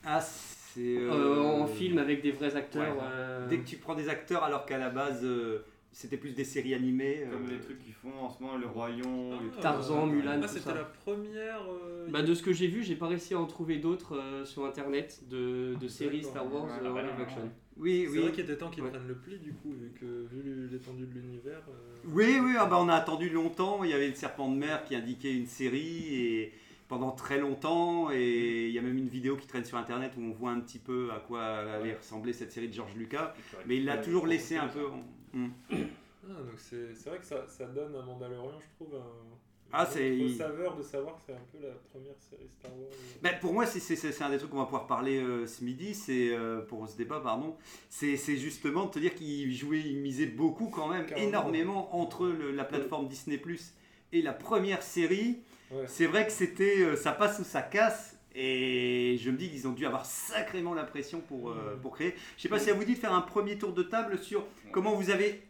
Ah, 0.04 0.20
c'est. 0.20 0.80
Euh, 0.98 1.10
euh, 1.10 1.40
en 1.42 1.66
film 1.66 1.98
avec 1.98 2.22
des 2.22 2.32
vrais 2.32 2.54
acteurs. 2.56 2.96
ouais. 2.96 3.02
euh, 3.02 3.48
Dès 3.48 3.58
que 3.58 3.66
tu 3.66 3.76
prends 3.76 3.94
des 3.94 4.08
acteurs 4.08 4.44
alors 4.44 4.66
qu'à 4.66 4.78
la 4.78 4.90
base 4.90 5.20
euh, 5.24 5.64
c'était 5.92 6.16
plus 6.18 6.32
des 6.32 6.44
séries 6.44 6.74
animées. 6.74 7.22
euh, 7.26 7.30
Comme 7.30 7.48
les 7.48 7.58
trucs 7.60 7.78
qu'ils 7.82 7.94
font 7.94 8.12
en 8.20 8.30
ce 8.30 8.42
moment, 8.42 8.56
le 8.56 8.66
Royaume. 8.66 9.36
trucs- 9.50 9.60
Tarzan, 9.60 10.06
Mulan, 10.06 10.40
Ah, 10.42 10.48
c'était 10.48 10.74
la 10.74 10.84
première. 10.84 11.60
euh, 11.68 12.06
Bah, 12.10 12.22
de 12.22 12.34
ce 12.34 12.42
que 12.42 12.52
j'ai 12.52 12.66
vu, 12.66 12.82
j'ai 12.82 12.96
pas 12.96 13.06
réussi 13.08 13.34
à 13.34 13.38
en 13.40 13.46
trouver 13.46 13.76
d'autres 13.78 14.16
euh, 14.18 14.44
sur 14.44 14.64
internet 14.66 15.22
de, 15.30 15.74
de 15.80 15.88
séries. 15.88 16.22
Star 16.24 16.50
Wars 16.52 16.64
Ouais, 16.64 16.70
euh, 16.86 16.92
bah, 16.94 17.02
live 17.02 17.20
action. 17.20 17.50
Oui, 17.78 18.02
C'est 18.06 18.10
oui. 18.12 18.18
vrai 18.22 18.32
qu'il 18.32 18.44
était 18.44 18.56
temps 18.56 18.70
qu'ils 18.70 18.82
Ouais. 18.82 18.90
prennent 18.90 19.06
le 19.08 19.14
pli 19.16 19.38
du 19.38 19.52
coup, 19.52 19.70
vu 19.70 19.92
que 19.98 20.26
vu 20.30 20.68
l'étendue 20.70 21.06
de 21.06 21.14
l'univers. 21.14 21.62
euh, 21.68 21.96
Oui, 22.06 22.38
oui, 22.42 22.54
ah 22.58 22.66
bah, 22.66 22.78
on 22.80 22.88
a 22.88 22.94
attendu 22.94 23.28
longtemps. 23.30 23.82
Il 23.84 23.90
y 23.90 23.94
avait 23.94 24.08
le 24.08 24.14
serpent 24.14 24.50
de 24.50 24.56
mer 24.56 24.84
qui 24.84 24.94
indiquait 24.94 25.34
une 25.34 25.46
série 25.46 26.14
et 26.14 26.52
pendant 26.88 27.10
très 27.12 27.38
longtemps. 27.38 28.10
Et 28.10 28.66
il 28.66 28.72
y 28.72 28.78
a 28.78 28.82
même 28.82 28.96
une 28.98 29.08
vidéo 29.08 29.36
qui 29.36 29.46
traîne 29.46 29.64
sur 29.64 29.78
internet 29.78 30.12
où 30.16 30.20
on 30.22 30.32
voit 30.32 30.50
un 30.50 30.60
petit 30.60 30.78
peu 30.78 31.10
à 31.12 31.20
quoi 31.20 31.42
allait 31.44 31.94
ressembler 31.94 32.32
cette 32.32 32.52
série 32.52 32.68
de 32.68 32.74
George 32.74 32.94
Lucas. 32.96 33.34
Mais 33.66 33.76
il 33.76 33.84
l'a 33.84 33.98
toujours 33.98 34.26
laissé 34.26 34.56
un 34.56 34.68
peu. 34.68 34.86
en- 34.86 35.04
Hmm. 35.32 35.48
Ah, 35.70 36.32
donc 36.42 36.54
c'est 36.56 37.08
vrai 37.08 37.18
que 37.18 37.24
ça, 37.26 37.44
ça 37.48 37.66
donne 37.66 37.94
à 37.94 38.02
Mandalorian, 38.02 38.58
je 38.58 38.66
trouve, 38.84 38.96
un. 38.96 39.36
Ah, 39.72 39.84
c'est- 39.84 40.28
saveur 40.38 40.76
de 40.76 40.82
savoir 40.82 41.16
que 41.16 41.22
c'est 41.26 41.32
un 41.32 41.42
peu 41.52 41.58
la 41.60 41.74
première 41.92 42.14
série 42.18 42.48
Star 42.58 42.70
Wars. 42.78 42.88
Ben, 43.20 43.34
pour 43.40 43.52
moi, 43.52 43.66
c'est- 43.66 44.22
un 44.22 44.30
des 44.30 44.38
trucs 44.38 44.50
qu'on 44.50 44.58
va 44.58 44.64
pouvoir 44.64 44.86
parler 44.86 45.18
euh, 45.20 45.46
ce 45.46 45.62
midi, 45.64 45.92
c'est 45.92 46.30
euh, 46.34 46.62
pour 46.62 46.88
ce 46.88 46.96
débat, 46.96 47.20
pardon. 47.20 47.56
C'est 47.90 48.16
justement 48.36 48.86
de 48.86 48.90
te 48.92 48.98
dire 49.00 49.14
qu'il 49.14 49.52
jouait, 49.54 49.80
il 49.80 49.98
misait 49.98 50.26
beaucoup 50.26 50.68
quand 50.68 50.88
même, 50.88 51.04
énormément 51.16 51.94
entre 52.00 52.26
le- 52.28 52.52
la 52.52 52.64
plateforme 52.64 53.08
Disney 53.08 53.38
Plus 53.38 53.74
et 54.12 54.22
la 54.22 54.32
première 54.32 54.82
série. 54.82 55.40
Ouais. 55.70 55.84
C'est 55.86 56.06
vrai 56.06 56.26
que 56.26 56.32
c'était, 56.32 56.82
euh, 56.82 56.96
ça 56.96 57.12
passe 57.12 57.38
ou 57.38 57.44
ça 57.44 57.62
casse. 57.62 58.18
Et 58.38 59.16
je 59.18 59.30
me 59.30 59.36
dis 59.38 59.48
qu'ils 59.50 59.66
ont 59.66 59.72
dû 59.72 59.86
avoir 59.86 60.04
sacrément 60.04 60.74
la 60.74 60.84
pression 60.84 61.20
pour, 61.22 61.50
euh, 61.50 61.76
pour 61.80 61.94
créer. 61.94 62.14
Je 62.36 62.42
sais 62.42 62.48
pas 62.50 62.58
si 62.58 62.70
à 62.70 62.74
vous 62.74 62.84
dit 62.84 62.94
de 62.94 62.98
faire 62.98 63.14
un 63.14 63.22
premier 63.22 63.56
tour 63.56 63.72
de 63.72 63.82
table 63.82 64.18
sur 64.18 64.46
comment 64.72 64.94
vous 64.94 65.08
avez 65.08 65.42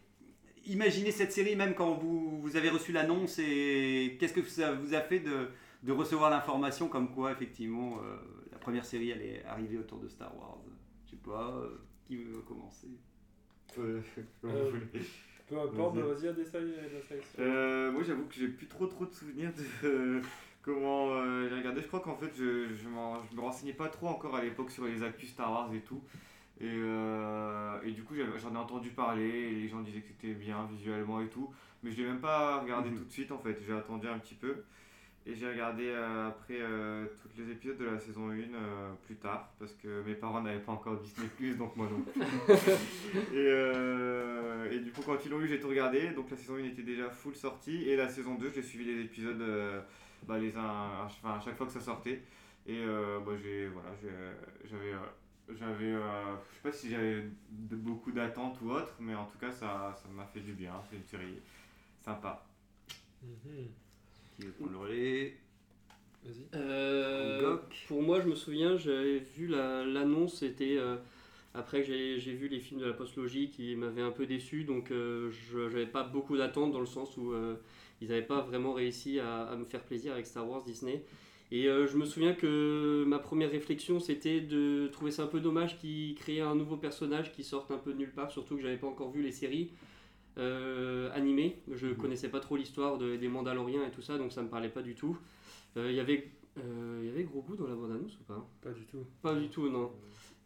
imaginé 0.65 1.11
cette 1.11 1.33
série, 1.33 1.55
même 1.55 1.75
quand 1.75 1.95
vous, 1.95 2.39
vous 2.41 2.55
avez 2.55 2.69
reçu 2.69 2.91
l'annonce, 2.93 3.39
et 3.39 4.15
qu'est-ce 4.19 4.33
que 4.33 4.43
ça 4.43 4.73
vous 4.73 4.93
a 4.93 5.01
fait 5.01 5.19
de, 5.19 5.49
de 5.83 5.91
recevoir 5.91 6.29
l'information 6.29 6.87
comme 6.87 7.13
quoi, 7.13 7.31
effectivement, 7.31 7.97
euh, 8.03 8.17
la 8.51 8.57
première 8.57 8.85
série 8.85 9.11
allait 9.11 9.43
arriver 9.45 9.77
autour 9.77 9.99
de 9.99 10.07
Star 10.07 10.33
Wars? 10.37 10.57
Je 11.05 11.11
sais 11.11 11.17
pas, 11.17 11.55
euh, 11.57 11.81
qui 12.05 12.17
veut 12.17 12.41
commencer? 12.41 12.87
Peu 15.49 15.57
importe, 15.57 15.95
Vas-y. 15.95 16.13
vas-y, 16.13 16.27
à 16.27 16.33
des. 16.33 16.45
Euh, 17.39 17.91
moi 17.91 18.03
j'avoue 18.03 18.25
que 18.25 18.33
j'ai 18.35 18.47
plus 18.47 18.67
trop 18.67 18.87
trop 18.87 19.05
de 19.05 19.13
souvenirs 19.13 19.51
de 19.53 19.87
euh, 19.87 20.21
comment 20.61 21.11
euh, 21.13 21.47
j'ai 21.49 21.55
regardé. 21.55 21.81
Je 21.81 21.87
crois 21.87 22.01
qu'en 22.01 22.15
fait, 22.15 22.31
je, 22.37 22.75
je, 22.75 22.89
m'en- 22.89 23.23
je 23.29 23.35
me 23.35 23.41
renseignais 23.41 23.73
pas 23.73 23.87
trop 23.87 24.07
encore 24.07 24.35
à 24.35 24.43
l'époque 24.43 24.71
sur 24.71 24.85
les 24.85 25.03
actus 25.03 25.29
Star 25.29 25.51
Wars 25.51 25.73
et 25.73 25.79
tout. 25.81 26.01
Et, 26.59 26.65
euh, 26.65 27.79
et 27.83 27.91
du 27.91 28.03
coup, 28.03 28.15
j'en 28.37 28.53
ai 28.53 28.57
entendu 28.57 28.89
parler, 28.89 29.29
et 29.29 29.51
les 29.51 29.67
gens 29.67 29.81
disaient 29.81 30.01
que 30.01 30.07
c'était 30.07 30.33
bien 30.33 30.65
visuellement 30.71 31.21
et 31.21 31.27
tout. 31.29 31.49
Mais 31.83 31.91
je 31.91 31.97
l'ai 31.97 32.07
même 32.07 32.19
pas 32.19 32.59
regardé 32.61 32.89
tout 32.89 33.03
de 33.05 33.11
suite 33.11 33.31
en 33.31 33.37
fait, 33.37 33.57
j'ai 33.65 33.73
attendu 33.73 34.07
un 34.07 34.17
petit 34.19 34.35
peu. 34.35 34.63
Et 35.29 35.35
j'ai 35.35 35.49
regardé 35.49 35.87
euh, 35.87 36.29
après 36.29 36.61
euh, 36.61 37.05
tous 37.21 37.27
les 37.37 37.51
épisodes 37.51 37.77
de 37.77 37.83
la 37.83 37.99
saison 37.99 38.29
1 38.29 38.33
euh, 38.35 38.93
plus 39.05 39.17
tard, 39.17 39.51
parce 39.59 39.73
que 39.73 40.01
mes 40.03 40.15
parents 40.15 40.41
n'avaient 40.41 40.61
pas 40.61 40.71
encore 40.71 40.95
Disney⁇ 41.01 41.27
donc 41.57 41.75
moi 41.75 41.89
non 41.91 41.99
plus. 42.01 42.21
et, 43.33 43.45
euh, 43.45 44.71
et 44.71 44.79
du 44.79 44.91
coup, 44.93 45.01
quand 45.05 45.17
ils 45.25 45.29
l'ont 45.29 45.41
eu, 45.41 45.47
j'ai 45.49 45.59
tout 45.59 45.67
regardé. 45.67 46.11
Donc 46.11 46.31
la 46.31 46.37
saison 46.37 46.55
1 46.55 46.59
était 46.63 46.81
déjà 46.81 47.09
full 47.09 47.35
sortie. 47.35 47.89
Et 47.89 47.97
la 47.97 48.07
saison 48.07 48.35
2, 48.35 48.51
j'ai 48.55 48.61
suivi 48.63 48.85
les 48.85 49.01
épisodes 49.01 49.41
euh, 49.41 49.81
bah, 50.25 50.37
les 50.39 50.55
uns, 50.55 51.03
enfin, 51.03 51.33
à 51.35 51.41
chaque 51.41 51.57
fois 51.57 51.65
que 51.65 51.73
ça 51.73 51.81
sortait. 51.81 52.21
Et 52.65 52.77
euh, 52.79 53.19
bah, 53.19 53.33
j'ai, 53.43 53.67
voilà, 53.67 53.89
j'ai- 54.01 54.69
j'avais, 54.69 54.93
euh, 54.93 55.53
j'avais, 55.59 55.91
euh, 55.91 56.35
je 56.51 56.55
sais 56.55 56.61
pas 56.63 56.71
si 56.71 56.89
j'avais 56.89 57.23
de- 57.49 57.75
beaucoup 57.75 58.13
d'attentes 58.13 58.59
ou 58.61 58.71
autre, 58.71 58.93
mais 59.01 59.13
en 59.13 59.25
tout 59.25 59.37
cas, 59.37 59.51
ça, 59.51 59.93
ça 60.01 60.07
m'a 60.15 60.25
fait 60.25 60.39
du 60.39 60.53
bien. 60.53 60.73
C'est 60.89 60.95
une 60.95 61.03
série 61.05 61.41
sympa. 61.99 62.45
Mhm. 63.21 63.67
Qui 64.39 64.45
veut 64.45 64.51
prendre 64.53 64.71
le 64.71 64.77
relais 64.77 65.33
Vas-y. 66.25 66.45
Euh, 66.59 67.57
pour 67.87 68.01
moi, 68.01 68.19
je 68.21 68.27
me 68.27 68.35
souviens, 68.35 68.77
j'avais 68.77 69.19
vu 69.19 69.47
la- 69.47 69.85
l'annonce, 69.85 70.39
c'était 70.39 70.77
euh, 70.77 70.97
après 71.53 71.81
que 71.81 71.87
j'ai 71.87 72.19
j'ai 72.19 72.33
vu 72.33 72.47
les 72.47 72.59
films 72.59 72.81
de 72.81 72.85
la 72.85 72.93
post-logie 72.93 73.49
qui 73.49 73.75
m'avaient 73.75 74.01
un 74.01 74.11
peu 74.11 74.25
déçu, 74.25 74.63
donc 74.63 74.91
euh, 74.91 75.31
je 75.31 75.59
n'avais 75.59 75.85
pas 75.85 76.03
beaucoup 76.03 76.35
d'attentes 76.37 76.71
dans 76.73 76.79
le 76.79 76.85
sens 76.85 77.15
où 77.17 77.31
euh, 77.31 77.55
ils 78.01 78.09
n'avaient 78.09 78.21
pas 78.23 78.41
vraiment 78.41 78.73
réussi 78.73 79.19
à, 79.19 79.43
à 79.43 79.55
me 79.55 79.63
faire 79.63 79.83
plaisir 79.83 80.13
avec 80.13 80.25
Star 80.25 80.47
Wars 80.49 80.63
Disney. 80.63 81.03
Et 81.51 81.69
euh, 81.69 81.87
je 81.87 81.95
me 81.97 82.03
souviens 82.05 82.33
que 82.33 83.05
ma 83.07 83.19
première 83.19 83.49
réflexion, 83.51 83.99
c'était 84.01 84.41
de 84.41 84.87
trouver 84.91 85.11
ça 85.11 85.23
un 85.23 85.27
peu 85.27 85.39
dommage 85.39 85.77
qu'ils 85.79 86.13
créaient 86.15 86.41
un 86.41 86.55
nouveau 86.55 86.75
personnage 86.75 87.31
qui 87.31 87.43
sorte 87.43 87.71
un 87.71 87.77
peu 87.77 87.93
de 87.93 87.97
nulle 87.99 88.11
part, 88.11 88.31
surtout 88.31 88.57
que 88.57 88.61
j'avais 88.61 88.77
pas 88.77 88.87
encore 88.87 89.11
vu 89.11 89.21
les 89.23 89.31
séries 89.31 89.69
euh, 90.37 91.09
animées. 91.13 91.57
Je 91.73 91.87
connaissais 91.93 92.29
pas 92.29 92.39
trop 92.39 92.55
l'histoire 92.57 92.97
de- 92.97 93.15
des 93.15 93.27
Mandaloriens 93.27 93.85
et 93.85 93.91
tout 93.91 94.01
ça, 94.01 94.17
donc 94.17 94.31
ça 94.31 94.41
me 94.41 94.49
parlait 94.49 94.69
pas 94.69 94.81
du 94.81 94.95
tout. 94.95 95.17
Euh, 95.77 95.89
Il 95.91 95.95
y 95.95 95.99
avait 95.99 96.29
euh, 96.57 96.99
il 97.03 97.07
y 97.07 97.09
avait 97.11 97.23
Grogu 97.23 97.55
dans 97.55 97.67
la 97.67 97.75
bande-annonce 97.75 98.17
ou 98.19 98.23
pas? 98.23 98.47
Pas 98.61 98.71
du 98.71 98.83
tout. 98.85 99.05
Pas 99.21 99.35
du 99.35 99.47
tout, 99.49 99.69
non. 99.69 99.91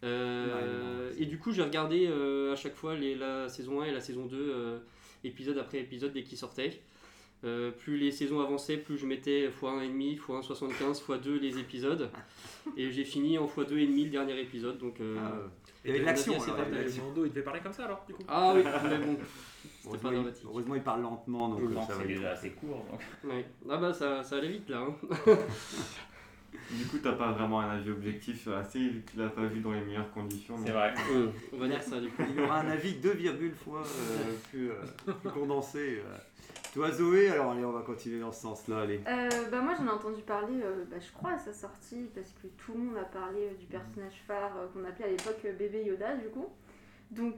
Euh, 0.03 1.09
Ouais, 1.11 1.21
et 1.21 1.25
du 1.25 1.37
coup, 1.37 1.51
j'ai 1.51 1.61
regardé 1.63 2.07
euh, 2.07 2.51
à 2.53 2.55
chaque 2.55 2.75
fois 2.75 2.95
les, 2.95 3.15
la 3.15 3.47
saison 3.49 3.81
1 3.81 3.85
et 3.85 3.91
la 3.91 4.01
saison 4.01 4.25
2, 4.25 4.35
euh, 4.37 4.79
épisode 5.23 5.57
après 5.57 5.79
épisode 5.79 6.11
dès 6.13 6.23
qu'ils 6.23 6.37
sortaient. 6.37 6.81
Euh, 7.43 7.71
plus 7.71 7.97
les 7.97 8.11
saisons 8.11 8.39
avançaient, 8.39 8.77
plus 8.77 8.97
je 8.97 9.05
mettais 9.07 9.49
x1,5, 9.49 10.19
x1,75, 10.19 11.01
x2 11.05 11.39
les 11.39 11.57
épisodes. 11.59 12.09
Et 12.77 12.91
j'ai 12.91 13.03
fini 13.03 13.37
en 13.37 13.47
x2,5 13.47 14.03
le 14.05 14.09
dernier 14.09 14.39
épisode. 14.39 14.77
Donc, 14.79 14.99
euh, 15.01 15.15
Ah, 15.19 15.49
Il 15.83 15.87
y 15.87 15.91
avait 15.91 16.01
de 16.01 16.05
l'action. 16.05 16.33
Mando, 16.37 17.25
il 17.25 17.29
devait 17.29 17.41
parler 17.41 17.59
comme 17.61 17.73
ça 17.73 17.85
alors, 17.85 18.03
du 18.07 18.13
coup. 18.13 18.23
Ah 18.27 18.53
oui, 18.55 18.63
mais 18.83 18.97
bon, 18.97 19.17
c'était 19.17 19.87
Heureusement, 19.87 20.01
pas 20.01 20.09
il- 20.09 20.15
dramatique. 20.15 20.43
heureusement, 20.45 20.75
il 20.75 20.83
parle 20.83 21.01
lentement, 21.01 21.49
donc 21.49 21.61
euh, 21.61 21.81
ça 21.87 21.95
va 21.95 22.03
déjà 22.05 22.31
assez 22.31 22.51
court. 22.51 22.85
Donc. 23.23 23.45
Ah 23.69 23.77
bah 23.77 23.93
ça, 23.93 24.23
ça 24.23 24.37
allait 24.37 24.49
vite 24.49 24.69
là. 24.69 24.85
hein. 24.87 24.95
Du 26.69 26.85
coup, 26.85 26.97
t'as 27.01 27.13
pas 27.13 27.31
vraiment 27.31 27.61
un 27.61 27.69
avis 27.71 27.91
objectif 27.91 28.41
sur 28.41 28.51
la 28.51 28.63
série, 28.63 28.89
vu 28.89 29.01
que 29.01 29.11
tu 29.11 29.17
l'as 29.17 29.29
pas 29.29 29.45
vu 29.45 29.59
dans 29.61 29.71
les 29.71 29.81
meilleures 29.81 30.11
conditions. 30.11 30.55
C'est 30.63 30.71
vrai. 30.71 30.93
Euh, 31.13 31.27
on 31.53 31.57
va 31.57 31.67
dire 31.67 31.81
ça 31.81 31.99
du 31.99 32.09
coup. 32.09 32.23
Il 32.29 32.35
y 32.35 32.41
aura 32.41 32.59
un 32.61 32.67
avis 32.69 32.93
2, 32.95 33.13
fois 33.55 33.81
euh, 33.81 34.33
plus, 34.49 34.69
euh, 34.71 35.13
plus 35.21 35.29
condensé. 35.31 36.01
Toi, 36.73 36.89
Zoé, 36.89 37.27
alors 37.27 37.51
allez, 37.51 37.65
on 37.65 37.73
va 37.73 37.81
continuer 37.81 38.21
dans 38.21 38.31
ce 38.31 38.43
sens-là. 38.43 38.79
Allez. 38.83 39.01
Euh, 39.05 39.29
bah 39.51 39.59
moi 39.59 39.73
j'en 39.77 39.87
ai 39.87 39.89
entendu 39.89 40.21
parler, 40.21 40.61
euh, 40.63 40.85
bah, 40.89 40.95
je 41.01 41.11
crois 41.11 41.31
à 41.31 41.37
sa 41.37 41.51
sortie, 41.51 42.09
parce 42.15 42.29
que 42.41 42.47
tout 42.47 42.71
le 42.71 42.79
monde 42.79 42.97
a 42.97 43.03
parlé 43.03 43.41
euh, 43.41 43.53
du 43.55 43.65
personnage 43.65 44.23
phare 44.25 44.55
euh, 44.55 44.67
qu'on 44.69 44.85
appelait 44.85 45.05
à 45.05 45.09
l'époque 45.09 45.45
bébé 45.59 45.83
Yoda 45.83 46.15
du 46.15 46.29
coup. 46.29 46.47
Donc 47.11 47.35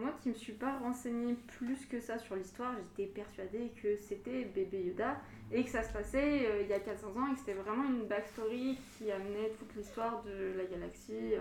moi 0.00 0.12
qui 0.22 0.28
me 0.28 0.34
suis 0.34 0.52
pas 0.52 0.78
renseignée 0.78 1.34
plus 1.58 1.84
que 1.86 1.98
ça 1.98 2.16
sur 2.16 2.36
l'histoire, 2.36 2.74
j'étais 2.76 3.10
persuadée 3.10 3.72
que 3.82 3.96
c'était 3.96 4.44
bébé 4.44 4.84
Yoda 4.84 5.16
et 5.50 5.64
que 5.64 5.70
ça 5.70 5.82
se 5.82 5.92
passait 5.92 6.62
il 6.62 6.68
y 6.68 6.72
a 6.72 6.78
400 6.78 7.08
ans 7.08 7.32
et 7.32 7.32
que 7.32 7.40
c'était 7.40 7.54
vraiment 7.54 7.88
une 7.88 8.06
backstory 8.06 8.78
qui 8.96 9.10
amenait 9.10 9.50
toute 9.58 9.74
l'histoire 9.74 10.22
de 10.22 10.56
la 10.56 10.64
galaxie, 10.66 11.34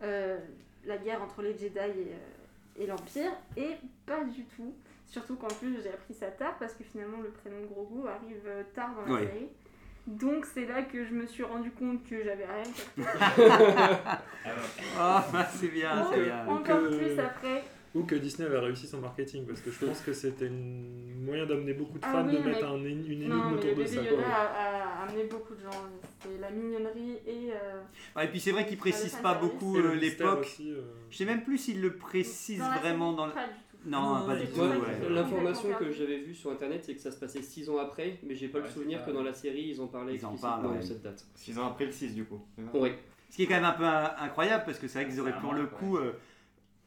la 0.00 0.96
guerre 0.98 1.20
entre 1.20 1.42
les 1.42 1.58
Jedi 1.58 1.80
et 2.76 2.86
l'Empire, 2.86 3.32
et 3.56 3.74
pas 4.06 4.22
du 4.22 4.44
tout. 4.44 4.72
Surtout 5.10 5.34
qu'en 5.36 5.48
plus 5.48 5.76
j'ai 5.82 5.90
appris 5.90 6.14
ça 6.14 6.28
tard 6.28 6.56
parce 6.58 6.72
que 6.74 6.84
finalement 6.84 7.20
le 7.20 7.28
prénom 7.30 7.60
de 7.60 7.66
Grogu 7.66 8.08
arrive 8.08 8.42
euh, 8.46 8.62
tard 8.74 8.90
dans 8.96 9.02
la 9.12 9.20
Ouais. 9.20 9.26
série. 9.26 9.48
Donc 10.06 10.46
c'est 10.46 10.64
là 10.66 10.82
que 10.82 11.04
je 11.04 11.12
me 11.12 11.26
suis 11.26 11.42
rendu 11.42 11.70
compte 11.72 12.02
que 12.08 12.22
j'avais 12.24 12.46
rien. 12.46 13.06
Ah. 13.20 14.22
Ah, 14.98 15.26
bah, 15.32 15.46
c'est 15.54 15.68
bien, 15.68 16.06
c'est 16.10 16.22
bien. 16.24 16.46
Encore 16.46 16.80
que- 16.80 16.96
plus 16.96 17.18
après. 17.18 17.64
Ou 17.94 18.04
que 18.04 18.14
Disney 18.14 18.46
avait 18.48 18.60
réussi 18.60 18.86
son 18.86 18.98
marketing, 19.00 19.44
parce 19.46 19.60
que 19.60 19.70
je 19.72 19.84
pense 19.84 20.00
que 20.00 20.12
c'était 20.12 20.46
un 20.46 21.24
moyen 21.24 21.44
d'amener 21.44 21.72
beaucoup 21.74 21.98
de 21.98 22.04
Ah 22.04 22.12
fans 22.12 22.26
oui, 22.28 22.36
de 22.36 22.42
mettre 22.42 22.60
mais- 22.60 22.64
un, 22.64 22.76
une 22.76 22.86
énigme 22.86 23.28
Non, 23.28 23.50
mais 23.50 23.56
autour 23.58 23.74
de 23.74 23.84
ça. 23.84 24.00
Yoda 24.02 24.22
a, 24.28 25.00
a 25.00 25.02
amené 25.08 25.24
beaucoup 25.24 25.54
de 25.54 25.60
gens. 25.60 25.70
C'est 26.22 26.38
la 26.40 26.50
mignonnerie 26.50 27.18
et. 27.26 27.50
euh, 27.52 27.80
Ah, 28.14 28.24
et 28.24 28.28
puis 28.28 28.38
c'est 28.38 28.52
vrai 28.52 28.64
qu'il 28.66 28.78
précise 28.78 29.16
Ah, 29.18 29.22
pas 29.22 29.34
le 29.34 29.40
fan 29.40 29.48
beaucoup 29.48 29.76
euh, 29.76 29.94
l'époque. 29.94 30.56
euh, 30.60 30.82
Je 31.10 31.16
sais 31.16 31.24
même 31.24 31.42
plus 31.42 31.58
s'il 31.58 31.80
le 31.82 31.96
précise 31.96 32.60
dans 32.60 32.70
vraiment 32.78 33.06
série, 33.10 33.16
dans 33.16 33.26
le. 33.26 33.32
Pas 33.32 33.46
du 33.46 33.52
tout. 33.69 33.69
Non, 33.86 34.18
Non, 34.20 34.26
pas 34.26 34.36
du 34.36 34.46
tout. 34.46 34.56
ça 34.56 34.62
ouais. 34.62 35.08
L'information 35.10 35.68
que 35.78 35.90
j'avais 35.90 36.18
vue 36.18 36.34
sur 36.34 36.50
internet, 36.50 36.82
c'est 36.84 36.94
que 36.94 37.00
ça 37.00 37.10
se 37.10 37.18
passait 37.18 37.40
6 37.42 37.70
ans 37.70 37.78
après, 37.78 38.18
mais 38.22 38.34
j'ai 38.34 38.48
pas 38.48 38.58
Ouais, 38.58 38.64
le 38.64 38.70
souvenir 38.70 39.00
ça. 39.00 39.06
que 39.06 39.10
dans 39.12 39.22
la 39.22 39.32
série 39.34 39.68
ils 39.68 39.80
en 39.80 39.86
parlaient 39.86 40.14
Ils 40.14 40.26
en 40.26 40.36
parlent, 40.36 40.66
ouais. 40.66 40.76
de 40.78 40.82
cette 40.82 41.02
date. 41.02 41.24
6 41.34 41.58
ans 41.58 41.66
après 41.68 41.86
le 41.86 41.92
6, 41.92 42.14
du 42.14 42.24
coup. 42.24 42.40
ça 42.58 42.62
Oui. 42.74 42.92
Ce 43.30 43.36
qui 43.36 43.44
est 43.44 43.46
quand 43.46 43.54
même 43.54 43.64
un 43.64 43.72
peu 43.72 43.86
euh, 43.86 44.06
incroyable 44.18 44.64
parce 44.66 44.78
que 44.78 44.88
c'est 44.88 45.00
vrai 45.02 45.10
qu'ils 45.10 45.20
auraient 45.20 45.38
pour 45.40 45.54
le 45.54 45.66
coup 45.66 45.96
euh, 45.96 46.12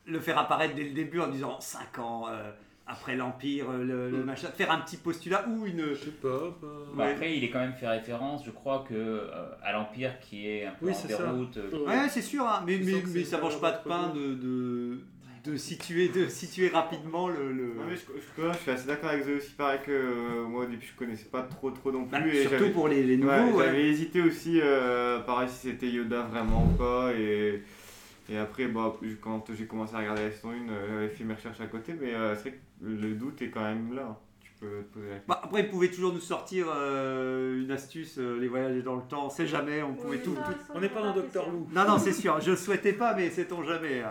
le 0.06 0.20
faire 0.20 0.38
apparaître 0.38 0.76
dès 0.76 0.84
le 0.84 0.92
début 0.92 1.20
en 1.22 1.28
disant 1.30 1.60
5 1.60 2.00
ans 2.00 2.26
euh, 2.30 2.52
après 2.86 3.16
l'Empire, 3.16 3.72
le, 3.72 4.10
le 4.12 4.18
Mm. 4.18 4.24
machin, 4.26 4.48
faire 4.50 4.70
un 4.70 4.82
petit 4.82 4.98
postulat 4.98 5.48
ou 5.48 5.66
une. 5.66 5.94
Je 5.94 6.04
sais 6.04 6.12
pas. 6.12 6.52
pas- 6.60 6.68
Bah, 6.96 7.06
après, 7.06 7.38
il 7.38 7.44
est 7.46 7.50
quand 7.50 7.60
même 7.62 7.72
fait 7.74 7.88
référence, 7.88 8.44
je 8.46 8.52
crois, 8.52 8.84
que 8.88 8.94
euh, 8.94 9.30
à 9.64 9.72
l'Empire 9.72 10.20
qui 10.20 10.50
est 10.50 10.66
un 10.66 10.72
peu 10.74 10.88
Oui, 10.88 10.92
en 10.92 10.96
c'est 10.96 11.08
ça. 11.14 11.24
déroute. 11.32 11.56
euh, 11.56 11.72
Ouais. 11.72 11.88
Ouais, 12.02 12.10
c'est 12.10 12.22
sûr, 12.22 12.46
hein, 12.46 12.62
mais, 12.68 12.78
mais, 12.84 13.02
mais 13.08 13.24
ça 13.24 13.40
mange 13.40 13.60
pas 13.62 13.72
de 13.72 13.88
pain 13.88 14.10
de, 14.14 15.00
de, 15.44 15.58
situer, 15.58 16.08
de 16.10 16.28
situer 16.28 16.70
rapidement 16.70 17.28
le. 17.30 17.52
le- 17.52 17.64
Non, 17.76 17.84
mais 17.90 17.96
je, 17.96 18.02
je, 18.02 18.52
je 18.54 18.58
suis 18.60 18.72
assez 18.72 18.88
d'accord 18.88 19.10
avec 19.10 19.26
Zoé 19.26 19.36
aussi. 19.36 19.52
Pareil 19.52 19.80
que 19.86 19.92
euh, 19.92 20.44
moi 20.48 20.64
au 20.64 20.68
début 20.68 20.86
je 20.86 20.98
connaissais 20.98 21.26
pas 21.30 21.42
trop 21.44 21.72
trop 21.72 21.92
non 21.92 22.06
plus. 22.06 22.12
Bah, 22.20 22.28
et 22.28 22.48
surtout 22.48 22.70
pour 22.72 22.88
les, 22.88 23.04
les 23.04 23.18
nouveaux. 23.18 23.32
Ouais, 23.34 23.52
ouais. 23.52 23.66
J'avais 23.66 23.90
hésité 23.90 24.22
aussi, 24.22 24.60
euh, 24.62 25.20
pareil 25.20 25.50
si 25.50 25.68
c'était 25.70 25.90
Yoda 25.90 26.22
vraiment 26.24 26.66
ou 26.66 26.78
pas. 26.78 27.12
Et, 27.14 27.62
et 28.30 28.38
après, 28.38 28.68
bah, 28.68 28.96
quand 29.22 29.46
j'ai 29.54 29.66
commencé 29.66 29.94
à 29.96 30.00
regarder 30.00 30.24
la 30.24 30.32
saison 30.32 30.52
1, 30.52 30.54
euh, 30.72 30.88
j'avais 30.88 31.10
fait 31.10 31.24
mes 31.26 31.34
recherches 31.34 31.60
à 31.62 31.68
côté, 31.68 31.94
mais 32.00 32.14
euh, 32.14 32.36
c'est 32.36 32.42
vrai 32.42 32.52
que 32.52 32.86
le 32.86 33.14
doute 33.14 33.42
est 33.42 33.50
quand 33.50 33.64
même 33.64 33.94
là. 33.94 34.18
Tu 34.42 34.52
peux 34.62 34.84
te 34.84 34.94
poser 34.94 35.08
la 35.10 35.16
question. 35.16 35.26
Bah, 35.28 35.42
après, 35.44 35.62
ils 35.64 35.70
pouvaient 35.70 35.90
toujours 35.92 36.14
nous 36.14 36.22
sortir 36.22 36.68
euh, 36.74 37.62
une 37.62 37.72
astuce, 37.72 38.18
euh, 38.18 38.40
les 38.40 38.48
voyages 38.48 38.82
dans 38.84 38.96
le 38.96 39.02
temps, 39.02 39.26
on 39.26 39.30
sait 39.30 39.46
jamais, 39.46 39.84
on 39.84 39.94
pouvait 39.94 40.18
Oui, 40.18 40.24
tout, 40.24 40.36
ça, 40.36 40.54
tout- 40.54 40.72
On 40.74 40.80
n'est 40.80 40.88
pas 40.88 41.02
dans. 41.02 41.14
Doctor 41.14 41.50
Who. 41.50 41.68
Non, 41.74 41.86
non, 41.86 41.98
c'est 42.00 42.14
sûr, 42.14 42.40
je 42.40 42.52
le 42.52 42.56
souhaitais 42.56 42.94
pas, 42.94 43.14
mais 43.14 43.30
sait-on 43.30 43.62
jamais. 43.64 44.04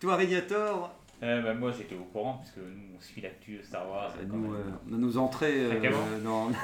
Toi, 0.00 0.16
Régnator, 0.16 0.96
Euh, 1.22 1.42
bah, 1.42 1.52
moi, 1.52 1.70
j'étais 1.70 1.94
au 1.96 2.04
courant, 2.04 2.38
puisque 2.38 2.56
nous, 2.56 2.96
on 2.96 3.00
suit 3.00 3.20
l'actu 3.20 3.60
Star 3.62 3.86
Wars. 3.86 4.14
quand 4.18 4.34
nous, 4.36 4.50
même. 4.52 4.54
euh, 4.54 4.70
on 4.90 4.94
a 4.94 4.96
nos 4.96 5.18
entrées. 5.18 5.66
euh, 5.66 5.80
Donc 6.24 6.54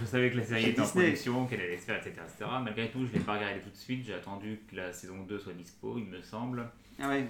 je 0.00 0.04
savais 0.06 0.30
que 0.30 0.36
la 0.36 0.44
série 0.44 0.66
était 0.70 0.80
en 0.80 0.86
production, 0.86 1.46
qu'elle 1.46 1.60
allait 1.62 1.76
se 1.78 1.84
faire, 1.86 1.96
etc., 1.96 2.12
etc. 2.24 2.48
Malgré 2.62 2.90
tout, 2.90 3.04
je 3.04 3.12
ne 3.12 3.18
l'ai 3.18 3.24
pas 3.24 3.34
regardé 3.34 3.58
tout 3.60 3.70
de 3.70 3.74
suite. 3.76 4.04
J'ai 4.06 4.14
attendu 4.14 4.60
que 4.70 4.76
la 4.76 4.92
saison 4.92 5.24
2 5.28 5.38
soit 5.40 5.52
dispo, 5.54 5.98
il 5.98 6.04
me 6.04 6.22
semble. 6.22 6.70
Ah 7.00 7.08
ouais. 7.08 7.26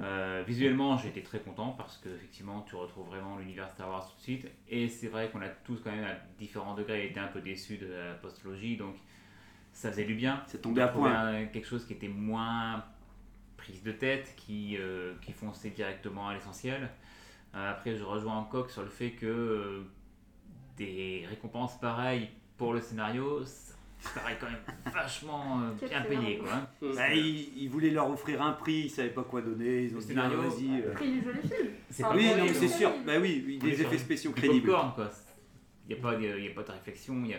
Euh, 0.00 0.42
visuellement, 0.44 0.96
j'ai 0.98 1.08
été 1.08 1.22
très 1.22 1.38
content 1.38 1.70
parce 1.78 1.98
que 1.98 2.08
effectivement, 2.08 2.64
tu 2.68 2.74
retrouves 2.74 3.06
vraiment 3.06 3.36
l'univers 3.38 3.70
Star 3.74 3.88
Wars 3.88 4.08
tout 4.10 4.16
de 4.16 4.22
suite. 4.22 4.46
Et 4.68 4.88
c'est 4.88 5.08
vrai 5.08 5.28
qu'on 5.32 5.40
a 5.42 5.48
tous 5.48 5.80
quand 5.84 5.92
même 5.92 6.04
à 6.04 6.14
différents 6.40 6.74
degrés 6.74 7.06
été 7.06 7.20
un 7.20 7.26
peu 7.28 7.40
déçus 7.40 7.78
de 7.78 7.86
la 7.86 8.14
postologie, 8.14 8.76
donc 8.76 8.96
ça 9.72 9.90
faisait 9.92 10.04
du 10.04 10.14
bien. 10.14 10.42
C'est 10.48 10.60
tombé 10.62 10.82
à 10.82 10.88
point. 10.88 11.12
un- 11.12 11.46
quelque 11.46 11.66
chose 11.68 11.84
qui 11.86 11.92
était 11.92 12.08
moins 12.08 12.84
de 13.84 13.92
tête, 13.92 14.34
qui, 14.36 14.76
euh, 14.78 15.14
qui 15.22 15.32
fonçait 15.32 15.70
directement 15.70 16.28
à 16.28 16.34
l'essentiel. 16.34 16.88
Euh, 17.54 17.70
après, 17.70 17.96
je 17.96 18.04
rejoins 18.04 18.36
encore 18.36 18.70
sur 18.70 18.82
le 18.82 18.88
fait 18.88 19.10
que 19.12 19.26
euh, 19.26 19.80
des 20.76 21.24
récompenses 21.28 21.78
pareilles 21.80 22.28
pour 22.56 22.72
le 22.72 22.80
scénario, 22.80 23.44
ça 23.44 24.10
paraît 24.20 24.36
quand 24.40 24.46
même 24.46 24.60
vachement 24.92 25.60
euh, 25.62 25.86
bien 25.88 26.02
payé. 26.02 26.38
Quoi. 26.38 26.52
hein. 26.52 26.68
Bah, 26.94 27.12
ils, 27.14 27.62
ils 27.62 27.68
voulaient 27.68 27.90
leur 27.90 28.10
offrir 28.10 28.42
un 28.42 28.52
prix, 28.52 28.82
ils 28.84 28.90
savaient 28.90 29.08
pas 29.10 29.24
quoi 29.24 29.40
donner, 29.42 29.84
ils 29.84 29.92
ont 29.92 29.96
Le 29.96 30.00
dit 30.02 30.06
scénario, 30.08 30.40
vas-y. 30.42 30.82
euh. 30.82 30.94
Prix 30.94 31.12
du 31.12 31.22
joli 31.24 31.40
film. 31.42 31.68
C'est 31.90 32.02
pas 32.02 32.14
Oui, 32.14 32.26
c'est 32.54 32.68
sûr, 32.68 32.90
bah 33.06 33.14
oui, 33.20 33.42
oui, 33.46 33.58
des 33.58 33.80
effets 33.82 33.98
spéciaux 33.98 34.32
crédibles. 34.32 34.70
Il 35.88 35.94
n'y 35.94 36.00
a, 36.00 36.02
pas 36.02 36.16
de- 36.16 36.38
il 36.38 36.44
y 36.44 36.48
a 36.48 36.54
pas 36.54 36.62
de 36.62 36.72
réflexion. 36.72 37.14
il 37.24 37.30
Y 37.30 37.34
a... 37.34 37.38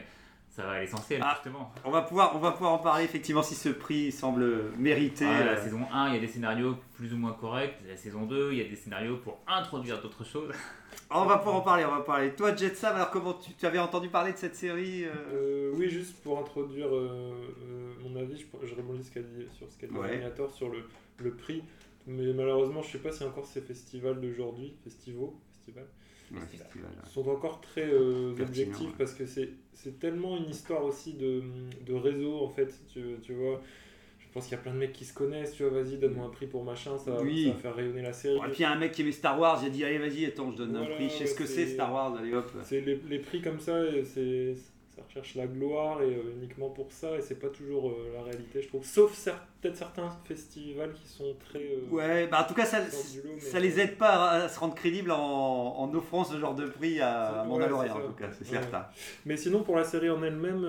ça 0.49 0.63
va 0.63 0.71
à 0.71 0.79
l'essentiel, 0.81 1.21
Ah. 1.23 1.33
justement. 1.35 1.71
On 1.85 1.91
va, 1.91 2.01
pouvoir, 2.01 2.35
on 2.35 2.39
va 2.39 2.51
pouvoir 2.51 2.73
en 2.73 2.79
parler 2.79 3.03
effectivement 3.05 3.43
si 3.43 3.55
ce 3.55 3.69
prix 3.69 4.11
semble 4.11 4.71
mérité. 4.77 5.25
Ah, 5.25 5.43
la 5.45 5.51
euh, 5.51 5.63
saison 5.63 5.81
1, 5.91 6.09
il 6.09 6.13
y 6.15 6.17
a 6.17 6.19
des 6.19 6.27
scénarios 6.27 6.75
plus 6.95 7.13
ou 7.13 7.17
moins 7.17 7.33
corrects. 7.33 7.75
La 7.87 7.95
saison 7.95 8.25
2, 8.25 8.51
il 8.51 8.57
y 8.57 8.61
a 8.61 8.67
des 8.67 8.75
scénarios 8.75 9.17
pour 9.17 9.39
introduire 9.47 10.01
d'autres 10.01 10.25
choses. 10.25 10.51
On 11.11 11.25
va 11.25 11.37
pouvoir 11.37 11.55
en 11.55 11.61
parler, 11.61 11.85
on 11.85 11.91
va 11.91 12.01
parler. 12.01 12.35
Toi, 12.35 12.55
Jetsam, 12.55 12.95
alors 12.95 13.09
comment 13.09 13.33
tu, 13.33 13.53
tu 13.53 13.65
avais 13.65 13.79
entendu 13.79 14.09
parler 14.09 14.31
de 14.33 14.37
cette 14.37 14.55
série 14.55 15.05
euh? 15.05 15.09
Euh, 15.33 15.71
oui, 15.75 15.89
juste 15.89 16.21
pour 16.21 16.37
introduire 16.37 16.87
euh, 16.87 17.33
euh, 17.63 17.93
mon 18.03 18.15
avis, 18.19 18.37
je, 18.37 18.67
je 18.67 18.75
rebondis 18.75 19.03
ce 19.03 19.11
qu'a 19.11 19.21
dit, 19.21 19.47
sur 19.57 19.67
ce 19.71 19.77
qu'a 19.79 19.87
dit 19.87 19.95
Ouais. 19.95 20.21
Sur 20.53 20.69
le, 20.69 20.83
le 21.17 21.31
prix. 21.31 21.63
Mais 22.05 22.31
malheureusement, 22.33 22.81
je 22.83 22.91
sais 22.91 22.99
pas 22.99 23.11
si 23.11 23.23
encore 23.23 23.45
ces 23.47 23.61
festivals 23.61 24.19
d'aujourd'hui, 24.21 24.75
festivals, 24.83 25.29
festivals, 25.51 25.87
Ouais, 26.31 26.39
festival, 26.41 26.89
ouais. 26.91 27.09
sont 27.09 27.27
encore 27.27 27.59
très 27.61 27.87
euh, 27.91 28.33
objectifs 28.39 28.87
ouais. 28.87 28.93
parce 28.97 29.13
que 29.13 29.25
c'est 29.25 29.49
c'est 29.73 29.99
tellement 29.99 30.37
une 30.37 30.49
histoire 30.49 30.83
aussi 30.85 31.13
de, 31.13 31.41
de 31.85 31.93
réseau 31.93 32.39
en 32.43 32.49
fait, 32.49 32.73
tu, 32.91 33.01
tu 33.21 33.33
vois. 33.33 33.61
Je 34.19 34.33
pense 34.33 34.43
qu'il 34.45 34.51
y 34.51 34.59
a 34.59 34.61
plein 34.61 34.73
de 34.73 34.77
mecs 34.77 34.93
qui 34.93 35.05
se 35.05 35.13
connaissent, 35.13 35.53
tu 35.53 35.63
vois, 35.63 35.81
vas-y, 35.81 35.97
donne-moi 35.97 36.25
un 36.27 36.29
prix 36.29 36.45
pour 36.45 36.63
machin, 36.63 36.95
ça, 36.99 37.19
Oui. 37.23 37.45
ça 37.47 37.53
va 37.53 37.57
faire 37.57 37.75
rayonner 37.75 38.03
la 38.03 38.13
série. 38.13 38.37
Et 38.37 38.41
puis 38.41 38.59
il 38.59 38.61
y 38.61 38.65
a 38.65 38.71
un 38.71 38.77
mec 38.77 38.91
qui 38.91 39.01
aimait 39.01 39.11
Star 39.11 39.39
Wars, 39.39 39.59
il 39.63 39.67
a 39.67 39.69
dit 39.71 39.83
allez 39.83 39.97
vas-y 39.97 40.25
attends 40.25 40.51
je 40.51 40.57
donne 40.57 40.75
un 40.75 40.85
prix, 40.85 41.05
je 41.05 41.09
sais 41.09 41.19
ouais, 41.21 41.25
ce 41.27 41.35
que 41.35 41.45
c'est 41.47 41.65
Star 41.65 41.91
Wars, 41.91 42.15
allez 42.15 42.33
hop. 42.33 42.51
C'est 42.63 42.81
les, 42.81 42.99
les 43.09 43.19
prix 43.19 43.41
comme 43.41 43.59
ça, 43.59 43.81
c'est 44.05 44.55
ça 44.99 45.05
recherche 45.07 45.35
la 45.35 45.47
gloire 45.47 46.01
et 46.03 46.13
euh, 46.15 46.33
uniquement 46.37 46.69
pour 46.69 46.91
ça, 46.91 47.17
et 47.17 47.21
c'est 47.21 47.39
pas 47.39 47.47
toujours 47.49 47.89
euh, 47.89 48.11
la 48.13 48.21
réalité, 48.23 48.61
je 48.61 48.67
trouve. 48.67 48.83
Sauf 48.85 49.13
cer- 49.17 49.33
peut-être 49.61 49.77
certains 49.77 50.09
festivals 50.25 50.91
qui 50.93 51.07
sont 51.07 51.35
très. 51.39 51.59
euh, 51.63 51.89
Ouais, 51.89 52.27
bah 52.27 52.41
en 52.43 52.47
tout 52.47 52.53
cas 52.53 52.65
ça, 52.65 52.79
lot, 52.79 52.85
mais- 53.25 53.39
ça 53.39 53.59
les 53.59 53.79
aide 53.79 53.97
pas 53.97 54.09
à, 54.29 54.43
à 54.43 54.49
se 54.49 54.59
rendre 54.59 54.75
crédibles 54.75 55.11
en, 55.11 55.17
en 55.77 55.93
offrant 55.95 56.23
ce 56.23 56.37
genre 56.39 56.55
de 56.55 56.65
prix 56.67 56.99
à 57.01 57.41
Ouais, 57.43 57.47
Mandalorian 57.47 57.95
en 57.97 58.07
tout 58.07 58.13
cas, 58.13 58.29
c'est 58.31 58.45
Ouais. 58.45 58.59
certain. 58.61 58.85
Mais 59.25 59.37
sinon, 59.37 59.63
pour 59.63 59.75
la 59.75 59.83
série 59.83 60.09
en 60.09 60.21
elle-même, 60.23 60.67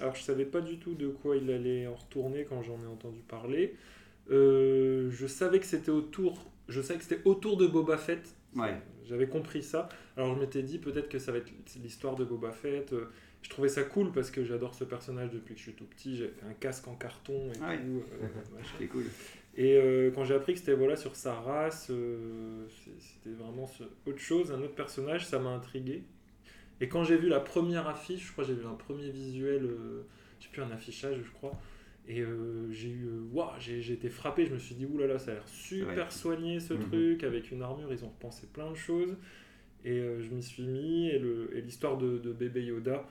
alors 0.00 0.14
je 0.14 0.22
savais 0.22 0.44
pas 0.46 0.60
du 0.60 0.78
tout 0.78 0.94
de 0.94 1.08
quoi 1.08 1.36
il 1.36 1.50
allait 1.50 1.86
en 1.86 1.94
retourner 1.94 2.44
quand 2.44 2.62
j'en 2.62 2.78
ai 2.82 2.86
entendu 2.90 3.20
parler. 3.20 3.76
Je 4.30 5.26
savais 5.26 5.58
que 5.60 5.66
c'était 5.66 5.90
autour, 5.90 6.38
je 6.68 6.80
savais 6.80 6.98
que 6.98 7.04
c'était 7.04 7.22
autour 7.24 7.56
de 7.56 7.66
Boba 7.66 7.96
Fett. 7.98 8.34
Ouais. 8.56 8.74
J'avais 9.06 9.26
compris 9.28 9.62
ça. 9.62 9.88
Alors 10.16 10.34
je 10.34 10.40
m'étais 10.40 10.62
dit 10.62 10.78
peut-être 10.78 11.08
que 11.08 11.18
ça 11.18 11.32
va 11.32 11.38
être 11.38 11.50
l'histoire 11.82 12.14
de 12.16 12.24
Boba 12.24 12.52
Fett. 12.52 12.92
Euh, 12.92 13.10
Je 13.42 13.48
trouvais 13.48 13.68
ça 13.68 13.82
cool 13.82 14.12
parce 14.12 14.30
que 14.30 14.44
j'adore 14.44 14.74
ce 14.74 14.84
personnage 14.84 15.30
depuis 15.30 15.54
que 15.54 15.58
je 15.58 15.64
suis 15.64 15.72
tout 15.72 15.84
petit. 15.86 16.16
J'ai 16.16 16.28
fait 16.28 16.46
un 16.48 16.52
casque 16.52 16.86
en 16.88 16.94
carton 16.94 17.50
et 17.52 17.58
Ouais. 17.60 17.78
tout. 17.78 18.02
euh, 18.22 18.26
machin. 18.56 18.74
C'est 18.78 18.86
cool. 18.86 19.04
Et 19.56 19.76
euh, 19.76 20.10
quand 20.14 20.24
j'ai 20.24 20.34
appris 20.34 20.52
que 20.52 20.58
c'était 20.60 20.74
voilà, 20.74 20.94
sur 20.96 21.16
sa 21.16 21.34
race, 21.34 21.88
euh, 21.90 22.66
c'était 22.98 23.34
vraiment 23.34 23.66
ce- 23.66 23.84
autre 24.06 24.18
chose, 24.20 24.52
un 24.52 24.60
autre 24.62 24.74
personnage, 24.74 25.26
ça 25.26 25.38
m'a 25.38 25.50
intrigué. 25.50 26.04
Et 26.80 26.88
quand 26.88 27.02
j'ai 27.04 27.16
vu 27.16 27.28
la 27.28 27.40
première 27.40 27.88
affiche, 27.88 28.26
je 28.28 28.32
crois 28.32 28.44
que 28.44 28.50
j'ai 28.50 28.56
vu 28.56 28.66
un 28.66 28.74
premier 28.74 29.10
visuel, 29.10 29.64
euh, 29.64 30.02
j'ai 30.38 30.48
plus 30.50 30.62
un 30.62 30.70
affichage, 30.70 31.16
je 31.24 31.30
crois. 31.32 31.58
Et 32.08 32.20
euh, 32.22 32.70
j'ai 32.72 32.88
eu, 32.88 33.06
euh, 33.06 33.20
waouh, 33.32 33.50
j'ai 33.58 33.92
été 33.92 34.08
frappé. 34.08 34.46
Je 34.46 34.54
me 34.54 34.58
suis 34.58 34.74
dit, 34.74 34.86
oulala, 34.86 35.18
ça 35.18 35.32
a 35.32 35.34
l'air 35.34 35.48
super 35.48 35.88
Ouais. 36.06 36.10
soigné 36.10 36.60
ce 36.60 36.74
Mhm. 36.74 36.80
truc, 36.88 37.24
avec 37.24 37.50
une 37.50 37.62
armure, 37.62 37.92
ils 37.92 38.04
ont 38.04 38.08
repensé 38.08 38.46
plein 38.46 38.70
de 38.70 38.76
choses. 38.76 39.16
Et 39.84 39.98
euh, 39.98 40.20
je 40.22 40.28
m'y 40.30 40.42
suis 40.42 40.66
mis. 40.66 41.08
Et 41.08 41.18
le- 41.18 41.50
et 41.56 41.60
l'histoire 41.60 41.98
de, 41.98 42.18
de 42.18 42.32
bébé 42.32 42.64
Yoda, 42.64 43.06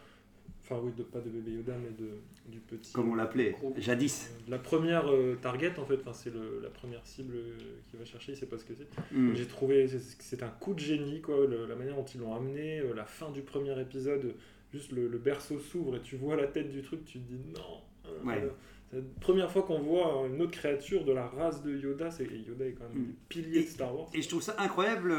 enfin, 0.69 0.82
oui, 0.84 0.91
de, 0.97 1.03
pas 1.03 1.19
de 1.19 1.29
bébé 1.29 1.51
Yoda, 1.51 1.73
mais 1.82 1.89
de, 1.97 2.12
du 2.51 2.60
petit. 2.60 2.93
Comme 2.93 3.10
on 3.12 3.15
l'appelait, 3.15 3.55
jadis. 3.77 4.32
la 4.47 4.60
première 4.60 5.12
euh, 5.12 5.36
target 5.41 5.77
en 5.79 5.86
fait, 5.86 5.99
enfin, 6.01 6.13
c'est 6.13 6.32
la 6.62 6.69
première 6.69 7.05
cible 7.05 7.36
euh, 7.36 7.58
qu'il 7.89 7.97
va 7.99 8.05
chercher, 8.05 8.34
il 8.34 8.38
sait 8.38 8.45
pas 8.45 8.58
ce 8.58 8.65
que 8.65 8.73
c'est. 8.75 8.88
Mm. 9.12 9.34
J'ai 9.36 9.45
trouvé 9.47 9.88
c'est- 9.88 10.43
un 10.43 10.49
coup 10.49 10.73
de 10.73 10.79
génie 10.79 11.21
quoi, 11.21 11.45
le- 11.47 11.65
la 11.65 11.75
manière 11.75 11.95
dont 11.95 12.05
ils 12.05 12.19
l'ont 12.21 12.36
amené, 12.36 12.79
euh, 12.79 12.93
la 12.93 13.05
fin 13.05 13.32
du 13.32 13.41
premier 13.41 13.79
épisode, 13.82 14.36
juste 14.73 14.91
le, 14.91 15.08
le 15.08 15.17
berceau 15.17 15.60
s'ouvre 15.60 15.95
et 15.95 16.01
tu 16.01 16.15
vois 16.15 16.36
la 16.36 16.47
tête 16.47 16.71
du 16.71 16.82
truc, 16.82 17.03
tu 17.05 17.19
te 17.19 17.27
dis 17.32 17.39
non. 17.55 17.62
hein, 18.05 18.10
Ouais. 18.27 18.47
C'est 18.91 18.97
la 18.97 19.03
première 19.21 19.51
fois 19.51 19.62
qu'on 19.63 19.79
voit 19.79 20.25
une 20.27 20.41
autre 20.41 20.51
créature 20.51 21.05
de 21.05 21.12
la 21.12 21.27
race 21.27 21.62
de 21.62 21.77
Yoda, 21.77 22.10
c'est 22.10 22.23
et 22.25 22.38
Yoda 22.47 22.65
est 22.65 22.71
quand 22.73 22.89
même 22.89 23.03
Mm. 23.03 23.13
pilier 23.29 23.62
de 23.63 23.67
Star 23.67 23.95
Wars. 23.95 24.10
Et 24.13 24.21
je 24.23 24.27
trouve 24.29 24.41
ça 24.41 24.55
incroyable, 24.58 25.13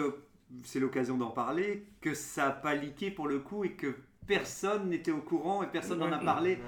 c'est 0.65 0.81
l'occasion 0.81 1.17
d'en 1.17 1.31
parler, 1.31 1.85
que 2.01 2.13
ça 2.15 2.47
n'a 2.47 2.51
pas 2.51 2.75
leaké 2.75 3.13
pour 3.13 3.29
le 3.29 3.39
coup 3.39 3.63
et 3.65 3.73
que 3.73 3.95
personne 4.27 4.89
n'était 4.89 5.11
au 5.11 5.21
courant 5.21 5.63
et 5.63 5.67
personne 5.67 5.99
n'en 5.99 6.13
a 6.13 6.19
parlé 6.19 6.59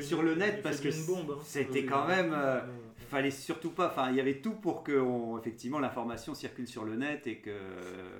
sur 0.00 0.20
une- 0.20 0.26
le 0.26 0.34
net 0.34 0.62
parce 0.62 0.80
que 0.80 0.88
hein. 0.88 1.38
c'était 1.44 1.84
quand 1.84 2.06
même 2.06 2.32
euh, 2.34 2.60
Ouais. 2.60 2.62
fallait 3.10 3.30
surtout 3.30 3.70
pas 3.70 3.88
enfin 3.88 4.10
il 4.10 4.16
y 4.16 4.20
avait 4.20 4.36
tout 4.40 4.52
pour 4.54 4.82
que 4.82 4.98
on- 4.98 5.38
effectivement 5.38 5.78
l'information 5.78 6.34
circule 6.34 6.66
sur 6.66 6.84
le 6.84 6.96
net 6.96 7.26
et 7.26 7.36
que 7.36 7.56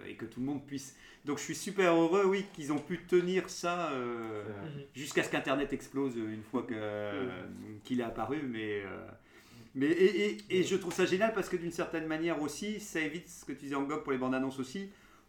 et 0.08 0.14
que 0.14 0.24
tout 0.24 0.40
le 0.40 0.46
monde 0.46 0.64
puisse 0.64 0.94
donc 1.24 1.38
je 1.38 1.42
suis 1.42 1.56
super 1.56 1.92
heureux 1.94 2.24
oui 2.24 2.46
qu'ils 2.54 2.72
ont 2.72 2.78
pu 2.78 2.98
tenir 3.04 3.48
ça 3.50 3.90
euh, 3.90 4.44
Mhm. 4.44 4.82
jusqu'à 4.94 5.22
ce 5.24 5.30
qu'internet 5.30 5.72
explose 5.72 6.16
une 6.16 6.42
fois 6.50 6.62
que 6.62 6.74
qu'il 7.84 8.00
est 8.00 8.04
apparu 8.04 8.42
mais 8.48 8.82
euh, 8.84 9.06
mais 9.74 9.86
et, 9.88 10.26
et- 10.30 10.38
et 10.50 10.62
je 10.62 10.76
trouve 10.76 10.92
ça 10.94 11.04
génial 11.04 11.34
parce 11.34 11.48
que 11.48 11.56
d'une 11.56 11.72
certaine 11.72 12.06
manière 12.06 12.40
aussi 12.40 12.80
ça 12.80 13.00
évite 13.00 13.28
ce 13.28 13.44
que 13.44 13.52
tu 13.52 13.64
disais 13.64 13.74
en 13.74 13.82
gob 13.82 14.02
pour 14.04 14.12
les 14.12 14.18
bandes 14.18 14.34
annonces 14.34 14.58
aussi 14.60 14.88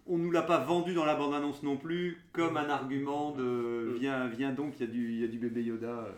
on 0.09 0.17
nous 0.17 0.31
l'a 0.31 0.41
pas 0.41 0.59
vendu 0.59 0.93
dans 0.93 1.05
la 1.05 1.15
bande 1.15 1.33
annonce 1.33 1.63
non 1.63 1.77
plus 1.77 2.17
comme 2.33 2.57
un 2.57 2.69
argument 2.69 3.31
de 3.31 3.95
viens 3.99 4.27
viens 4.27 4.51
donc 4.51 4.73
il 4.79 4.85
y 4.85 4.89
a 4.89 4.91
du 4.91 5.11
il 5.13 5.19
y 5.21 5.23
a 5.23 5.27
du 5.27 5.37
bébé 5.37 5.63
Yoda 5.63 5.87
euh, 5.87 6.11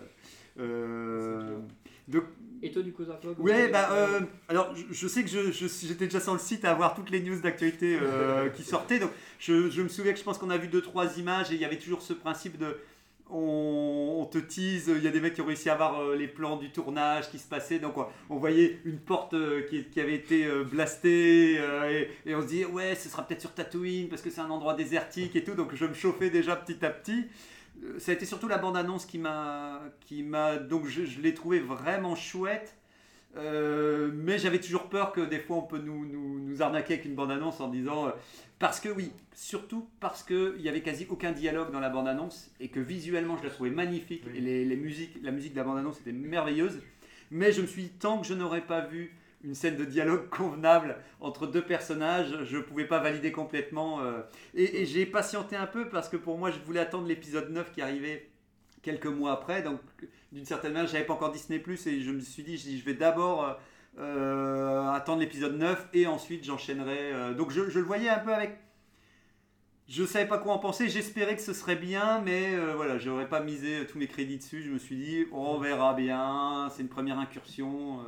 euh, 0.60 1.58
donc 2.08 2.24
Et 2.62 2.72
toi, 2.72 2.82
du 2.82 2.92
coup, 2.92 3.06
Zarkog 3.06 3.40
Ouais, 3.40 3.70
bah, 3.70 3.90
euh, 3.94 4.20
alors 4.50 4.76
je, 4.76 4.84
je 4.92 5.08
sais 5.08 5.24
que 5.24 5.30
je- 5.30 5.52
je- 5.52 5.68
j'étais 5.88 6.06
déjà 6.06 6.20
sur 6.20 6.34
le 6.34 6.40
site 6.40 6.66
à 6.66 6.74
voir 6.74 6.94
toutes 6.96 7.10
les 7.12 7.22
news 7.22 7.40
d'actualité 7.40 7.98
euh, 8.02 8.50
qui 8.50 8.64
sortaient. 8.64 9.00
Donc 9.00 9.12
je, 9.40 9.70
je 9.70 9.82
me 9.82 9.88
souviens 9.88 10.12
que 10.12 10.20
je 10.20 10.24
pense 10.24 10.38
qu'on 10.38 10.50
a 10.50 10.58
vu 10.58 10.68
deux 10.68 10.82
trois 10.82 11.18
images 11.20 11.52
et 11.52 11.56
il 11.56 11.62
y 11.62 11.66
avait 11.66 11.78
toujours 11.78 12.02
ce 12.02 12.14
principe 12.14 12.58
de 12.58 12.76
on, 13.30 14.18
on 14.20 14.26
te 14.26 14.38
tease. 14.38 14.92
Il 14.96 15.04
y 15.04 15.08
a 15.08 15.12
des 15.12 15.22
mecs 15.22 15.34
qui 15.34 15.42
ont 15.42 15.46
réussi 15.46 15.70
à 15.70 15.74
avoir 15.74 16.00
euh, 16.00 16.16
les 16.16 16.28
plans 16.28 16.58
du 16.58 16.72
tournage 16.72 17.30
qui 17.30 17.40
se 17.40 17.48
passait. 17.48 17.80
Donc 17.80 17.96
on, 18.30 18.38
voyait 18.38 18.80
une 18.86 19.00
porte 19.00 19.34
euh, 19.34 19.62
qui, 19.64 20.00
avait 20.00 20.16
été 20.16 20.46
euh, 20.46 20.64
blastée 20.64 21.56
et, 22.26 22.36
on 22.36 22.42
se 22.42 22.48
dit 22.48 22.66
ouais, 22.66 22.96
ce 22.96 23.10
sera 23.10 23.26
peut-être 23.26 23.42
sur 23.42 23.54
Tatooine 23.54 24.10
parce 24.10 24.22
que 24.22 24.30
c'est 24.30 24.42
un 24.42 24.50
endroit 24.50 24.74
désertique 24.74 25.36
et 25.36 25.44
tout. 25.44 25.56
Donc 25.56 25.76
je 25.76 25.86
me 25.86 25.94
chauffais 25.94 26.30
déjà 26.30 26.56
petit 26.56 26.84
à 26.86 26.90
petit. 26.90 27.26
Ça 27.98 28.12
a 28.12 28.16
été 28.16 28.26
surtout 28.26 28.50
la 28.50 28.58
bande-annonce 28.58 29.06
qui 29.06 29.18
m'a, 29.18 29.82
qui 30.02 30.22
m'a, 30.22 30.58
donc 30.58 30.86
je, 30.86 31.06
je 31.06 31.22
l'ai 31.22 31.34
trouvé 31.34 31.60
vraiment 31.60 32.14
chouette. 32.14 32.76
Euh, 33.38 34.10
mais 34.14 34.40
j'avais 34.40 34.60
toujours 34.60 34.90
peur 34.90 35.12
que 35.12 35.22
des 35.22 35.40
fois 35.40 35.58
on 35.58 35.62
peut 35.62 35.78
nous, 35.78 36.06
nous, 36.06 36.40
nous 36.40 36.62
arnaquer 36.64 36.96
avec 36.96 37.06
une 37.06 37.14
bande-annonce 37.14 37.62
en 37.62 37.68
disant 37.68 38.08
euh, 38.08 38.12
parce 38.58 38.80
que 38.80 38.90
oui, 38.90 39.12
surtout 39.36 39.88
parce 40.00 40.24
que 40.24 40.56
il 40.58 40.64
y 40.64 40.70
avait 40.70 40.82
quasi 40.82 41.06
aucun 41.10 41.32
dialogue 41.32 41.72
dans 41.72 41.80
la 41.80 41.90
bande-annonce 41.90 42.52
et 42.60 42.70
que 42.70 42.80
visuellement 42.80 43.38
je 43.38 43.44
la 43.44 43.50
trouvais 43.52 43.70
magnifique 43.70 44.24
et 44.34 44.42
les, 44.42 44.66
les 44.66 44.76
musiques, 44.76 45.20
la 45.22 45.32
musique 45.32 45.54
de 45.54 45.58
la 45.58 45.64
bande-annonce 45.64 46.00
était 46.02 46.12
merveilleuse. 46.12 46.82
Mais 47.30 47.52
je 47.52 47.62
me 47.62 47.68
suis 47.68 47.84
dit 47.84 47.90
tant 47.90 48.20
que 48.20 48.26
je 48.26 48.34
n'aurais 48.34 48.66
pas 48.66 48.82
vu 48.82 49.16
une 49.44 49.54
scène 49.54 49.78
de 49.78 49.86
dialogue 49.86 50.28
convenable 50.32 50.98
entre 51.22 51.46
deux 51.46 51.62
personnages, 51.64 52.36
je 52.46 52.58
ne 52.58 52.62
pouvais 52.64 52.86
pas 52.86 53.00
valider 53.00 53.32
complètement. 53.32 54.02
euh, 54.02 54.22
et, 54.56 54.82
et 54.82 54.86
j'ai 54.88 55.06
patienté 55.06 55.56
un 55.56 55.68
peu 55.68 55.88
parce 55.88 56.10
que 56.10 56.18
pour 56.18 56.38
moi, 56.40 56.50
je 56.50 56.60
voulais 56.66 56.80
attendre 56.80 57.08
l'épisode 57.08 57.52
9 57.52 57.72
qui 57.72 57.82
arrivait 57.84 58.29
quelques 58.82 59.08
mois 59.08 59.32
après. 59.34 59.62
Donc, 59.62 59.80
d'une 60.32 60.46
certaine 60.46 60.74
manière, 60.74 60.88
j'avais 60.90 61.06
pas 61.06 61.14
encore 61.14 61.32
Disney 61.32 61.60
Plus 61.60 61.86
et 61.88 62.02
je 62.02 62.12
me 62.12 62.20
suis 62.20 62.44
dit, 62.44 62.58
je, 62.58 62.64
dis, 62.64 62.80
je 62.80 62.86
vais 62.86 62.94
d'abord 62.94 63.44
euh, 63.46 63.54
euh, 64.00 64.90
attendre 64.92 65.20
l'épisode 65.22 65.58
9 65.58 65.90
et 65.94 66.08
ensuite 66.08 66.44
j'enchaînerai. 66.46 66.98
euh, 67.14 67.34
donc, 67.34 67.52
je, 67.52 67.70
je 67.70 67.80
le 67.80 67.86
voyais 67.86 68.10
un 68.10 68.20
peu 68.20 68.34
avec. 68.34 68.58
Je 69.92 70.04
savais 70.06 70.28
pas 70.28 70.38
quoi 70.38 70.54
en 70.54 70.60
penser, 70.60 70.88
j'espérais 70.88 71.36
que 71.36 71.42
ce 71.42 71.52
serait 71.52 71.76
bien, 71.76 72.22
mais 72.24 72.54
euh, 72.54 72.76
voilà, 72.76 73.00
j'aurais 73.00 73.28
pas 73.28 73.40
misé 73.42 73.88
tous 73.88 73.98
mes 73.98 74.06
crédits 74.06 74.38
dessus. 74.38 74.62
Je 74.62 74.70
me 74.70 74.78
suis 74.78 74.96
dit, 74.96 75.26
on 75.32 75.58
verra 75.58 75.96
bien, 75.96 76.70
c'est 76.72 76.84
une 76.84 76.90
première 76.90 77.18
incursion. 77.18 78.00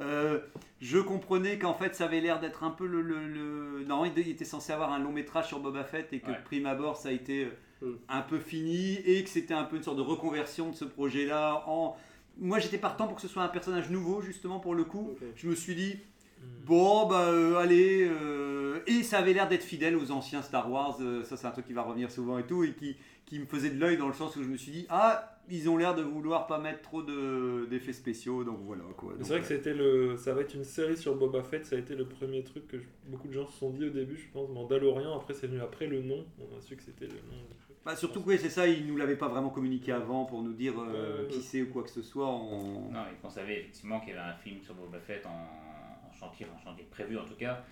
euh, 0.00 0.38
je 0.80 0.98
comprenais 0.98 1.58
qu'en 1.58 1.74
fait 1.74 1.96
ça 1.96 2.04
avait 2.04 2.20
l'air 2.20 2.38
d'être 2.38 2.62
un 2.62 2.70
peu 2.70 2.86
le, 2.86 3.02
le, 3.02 3.26
le- 3.26 3.84
Non, 3.88 4.04
il 4.04 4.16
était 4.28 4.44
censé 4.44 4.72
avoir 4.72 4.92
un 4.92 5.00
long 5.00 5.10
métrage 5.10 5.48
sur 5.48 5.58
Boba 5.58 5.82
Fett 5.82 6.12
et 6.12 6.20
que 6.20 6.30
Ouais. 6.30 6.38
prime 6.44 6.66
abord 6.66 6.96
ça 6.96 7.08
a 7.08 7.12
été 7.12 7.48
Mm. 7.82 7.92
un 8.08 8.22
peu 8.22 8.38
fini 8.38 8.96
et 9.04 9.22
que 9.22 9.30
c'était 9.30 9.54
un 9.54 9.64
peu 9.64 9.76
une 9.76 9.82
sorte 9.82 9.96
de 9.98 10.02
reconversion 10.02 10.70
de 10.70 10.74
ce 10.76 10.84
projet-là 10.84 11.64
en... 11.68 11.96
Moi 12.40 12.58
j'étais 12.58 12.78
partant 12.78 13.06
pour 13.06 13.16
que 13.16 13.22
ce 13.22 13.28
soit 13.28 13.42
un 13.42 13.48
personnage 13.48 13.90
nouveau 13.90 14.20
justement 14.22 14.60
pour 14.60 14.74
le 14.74 14.84
coup. 14.84 15.10
Je 15.36 15.48
me 15.48 15.54
suis 15.54 15.74
dit, 15.74 15.96
Mm. 16.40 16.64
bon 16.66 17.06
bah 17.08 17.30
euh, 17.30 17.56
allez... 17.56 18.06
euh, 18.08 18.78
Et 18.86 19.02
ça 19.02 19.18
avait 19.18 19.32
l'air 19.32 19.48
d'être 19.48 19.64
fidèle 19.64 19.96
aux 19.96 20.12
anciens 20.12 20.40
Star 20.42 20.70
Wars, 20.70 20.96
euh, 21.00 21.24
ça 21.24 21.36
c'est 21.36 21.48
un 21.48 21.50
truc 21.50 21.66
qui 21.66 21.72
va 21.72 21.82
revenir 21.82 22.12
souvent 22.12 22.38
et 22.38 22.44
tout, 22.44 22.62
et 22.62 22.74
qui, 22.74 22.96
qui 23.26 23.40
me 23.40 23.44
faisait 23.46 23.70
de 23.70 23.80
l'œil 23.80 23.96
dans 23.96 24.06
le 24.06 24.14
sens 24.14 24.36
où 24.36 24.42
je 24.44 24.48
me 24.48 24.56
suis 24.56 24.70
dit, 24.70 24.86
ah, 24.88 25.36
ils 25.50 25.68
ont 25.68 25.76
l'air 25.76 25.96
de 25.96 26.02
vouloir 26.02 26.46
pas 26.46 26.58
mettre 26.60 26.82
trop 26.82 27.02
de- 27.02 27.66
d'effets 27.68 27.92
spéciaux, 27.92 28.44
donc 28.44 28.58
voilà 28.62 28.84
quoi. 28.96 29.14
C'est 29.20 29.28
vrai 29.30 29.40
que 29.40 29.46
c'était 29.48 29.74
le, 29.74 30.16
ça 30.16 30.32
va 30.32 30.42
être 30.42 30.54
une 30.54 30.62
série 30.62 30.96
sur 30.96 31.16
Boba 31.16 31.42
Fett, 31.42 31.66
ça 31.66 31.74
a 31.74 31.78
été 31.80 31.96
le 31.96 32.04
premier 32.06 32.44
truc 32.44 32.68
que 32.68 32.78
je- 32.78 32.84
beaucoup 33.08 33.26
de 33.26 33.32
gens 33.32 33.46
se 33.48 33.58
sont 33.58 33.70
dit 33.70 33.86
au 33.86 33.90
début, 33.90 34.16
je 34.16 34.28
pense, 34.32 34.48
Mandalorian, 34.50 35.16
après 35.16 35.34
c'est 35.34 35.48
venu 35.48 35.60
après 35.60 35.88
le 35.88 36.02
nom, 36.02 36.24
on 36.38 36.56
a 36.56 36.60
su 36.60 36.76
que 36.76 36.84
c'était 36.84 37.06
le 37.06 37.14
nom. 37.14 37.42
Bah, 37.88 37.96
surtout 37.96 38.20
que 38.20 38.28
oui, 38.28 38.38
c'est 38.38 38.50
ça, 38.50 38.66
ils 38.68 38.86
nous 38.86 38.96
l'avaient 38.98 39.16
pas 39.16 39.28
vraiment 39.28 39.48
communiqué 39.48 39.92
avant 39.92 40.26
pour 40.26 40.42
nous 40.42 40.52
dire 40.52 40.74
euh, 40.78 41.22
Ouais, 41.22 41.28
qui 41.28 41.40
c'est 41.40 41.62
ou 41.62 41.68
quoi 41.70 41.82
que 41.84 41.88
ce 41.90 42.02
soit. 42.02 42.28
On... 42.28 42.90
Non, 42.92 43.00
et 43.10 43.16
qu'on 43.22 43.30
savait 43.30 43.60
effectivement 43.60 43.98
qu'il 44.00 44.10
y 44.10 44.12
avait 44.12 44.28
un 44.30 44.34
film 44.34 44.60
sur 44.62 44.74
Boba 44.74 44.98
Fett 45.00 45.24
en, 45.24 45.30
en 45.30 46.12
chantier, 46.12 46.46
en 46.54 46.62
chantier 46.62 46.84
prévu 46.90 47.16
en 47.16 47.24
tout 47.24 47.36
cas, 47.36 47.64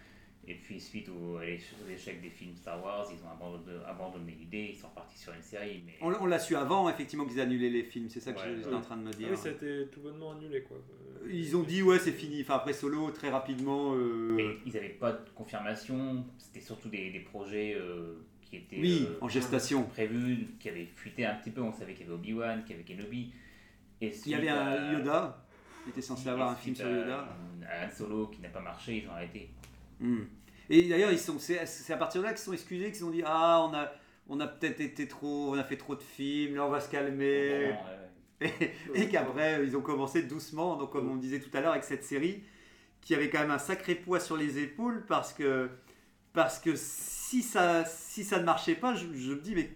Et 0.49 0.55
puis, 0.55 0.81
suite 0.81 1.11
aux 1.11 1.39
échecs 1.43 2.23
des 2.23 2.31
films 2.31 2.55
Star 2.57 2.83
Wars, 2.83 3.07
ils 3.13 3.23
ont 3.27 3.31
abandonné, 3.31 3.79
abandonné 3.87 4.33
l'idée, 4.41 4.69
ils 4.73 4.77
sont 4.79 4.89
partis 4.95 5.19
sur 5.19 5.35
une 5.35 5.43
série. 5.43 5.83
Mais 5.85 5.99
On, 6.01 6.11
on 6.15 6.25
l'a 6.27 6.39
su 6.39 6.57
avant, 6.57 6.89
effectivement, 6.89 7.27
qu'ils 7.27 7.41
annulaient 7.41 7.69
les 7.69 7.83
films, 7.83 8.09
c'est 8.09 8.21
ça 8.21 8.33
que 8.33 8.39
Ouais, 8.39 8.55
j'étais 8.57 8.69
ouais. 8.69 8.75
en 8.75 8.81
train 8.81 8.97
de 8.97 9.03
me 9.03 9.13
dire. 9.13 9.27
Ah 9.29 9.33
oui, 9.35 9.37
ça 9.37 9.49
a 9.51 9.53
été 9.53 9.89
tout 9.93 10.01
bonnement 10.01 10.33
annulé 10.33 10.63
quoi. 10.63 10.79
Euh, 11.25 11.29
Ils 11.31 11.55
ont 11.57 11.63
dit, 11.63 11.83
ouais, 11.83 11.99
c'est 11.99 12.13
fini. 12.13 12.41
Enfin, 12.41 12.55
après 12.55 12.73
Solo, 12.73 13.11
très 13.11 13.29
rapidement. 13.29 13.93
euh, 13.95 14.33
mais 14.35 14.47
ils 14.65 14.73
n'avaient 14.73 14.89
pas 14.91 15.13
de 15.13 15.29
confirmation, 15.35 16.25
c'était 16.39 16.61
surtout 16.65 16.89
des, 16.89 17.11
des 17.11 17.21
projets 17.21 17.75
euh, 17.75 18.15
qui 18.63 18.81
Oui, 18.81 19.07
euh, 19.09 19.19
en 19.21 19.29
gestation. 19.29 19.85
prévus, 19.85 20.47
qui 20.61 20.69
avaient 20.69 20.89
fuité 20.97 21.25
un 21.27 21.35
petit 21.35 21.51
peu. 21.51 21.61
On 21.63 21.73
savait 21.73 21.95
qu'il 21.95 22.05
y 22.07 22.09
avait 22.09 22.15
Obi-Wan, 22.15 22.65
qu'il 22.65 22.77
y 22.77 22.81
avait 22.81 22.85
Kenobi. 22.85 23.33
Et 24.01 24.13
Il 24.27 24.33
y 24.33 24.35
avait 24.35 24.49
un 24.49 24.93
Yoda. 24.93 25.43
Il 25.87 25.91
était 25.91 26.03
censé 26.03 26.29
avoir 26.29 26.51
un 26.51 26.57
film 26.57 26.75
sur 26.75 26.89
Yoda. 26.89 27.29
à 27.69 27.87
Han 27.87 27.91
Solo 27.97 28.27
qui 28.29 28.41
n'a 28.41 28.49
pas 28.49 28.61
marché, 28.61 29.03
ils 29.05 29.09
ont 29.09 29.13
arrêté. 29.13 29.51
Hmm. 30.01 30.23
Et 30.69 30.83
d'ailleurs, 30.89 31.13
ils 31.13 31.19
sont, 31.19 31.39
c'est, 31.39 31.59
à 31.93 31.97
partir 31.97 32.21
de 32.21 32.27
là 32.27 32.33
qu'ils 32.33 32.43
sont 32.43 32.53
excusés, 32.53 32.91
qu'ils 32.91 33.05
ont 33.05 33.11
dit 33.11 33.23
ah 33.25 33.65
on 33.71 33.75
a, 33.75 33.93
on 34.29 34.41
a 34.41 34.47
peut-être 34.49 34.81
été 34.81 35.07
trop, 35.07 35.53
on 35.55 35.59
a 35.59 35.63
fait 35.65 35.77
trop 35.77 35.95
de 35.95 36.03
films, 36.03 36.57
là 36.57 36.67
on 36.67 36.71
va 36.71 36.81
se 36.81 36.91
calmer. 36.91 37.71
Ouais, 38.41 38.53
Et, 38.95 39.03
et 39.03 39.09
qu'après 39.09 39.65
ils 39.65 39.77
ont 39.77 39.81
commencé 39.81 40.25
doucement, 40.25 40.77
donc 40.77 40.91
comme 40.93 41.09
on 41.11 41.17
disait 41.17 41.41
tout 41.41 41.57
à 41.57 41.61
l'heure 41.61 41.73
avec 41.73 41.85
cette 41.85 42.05
série, 42.05 42.43
qui 43.01 43.15
avait 43.15 43.31
quand 43.31 43.39
même 43.39 43.53
un 43.53 43.59
sacré 43.59 43.95
poids 43.95 44.19
sur 44.21 44.37
les 44.37 44.59
épaules 44.59 45.05
parce 45.07 45.33
que 45.33 45.71
parce 46.37 46.61
que 46.61 46.73
si 46.77 47.43
ça 47.43 47.85
si 47.87 48.23
ça 48.25 48.39
ne 48.39 48.45
marchait 48.45 48.77
pas, 48.77 48.95
je, 48.95 49.07
je 49.15 49.33
me 49.33 49.41
dis 49.41 49.55
mais 49.57 49.71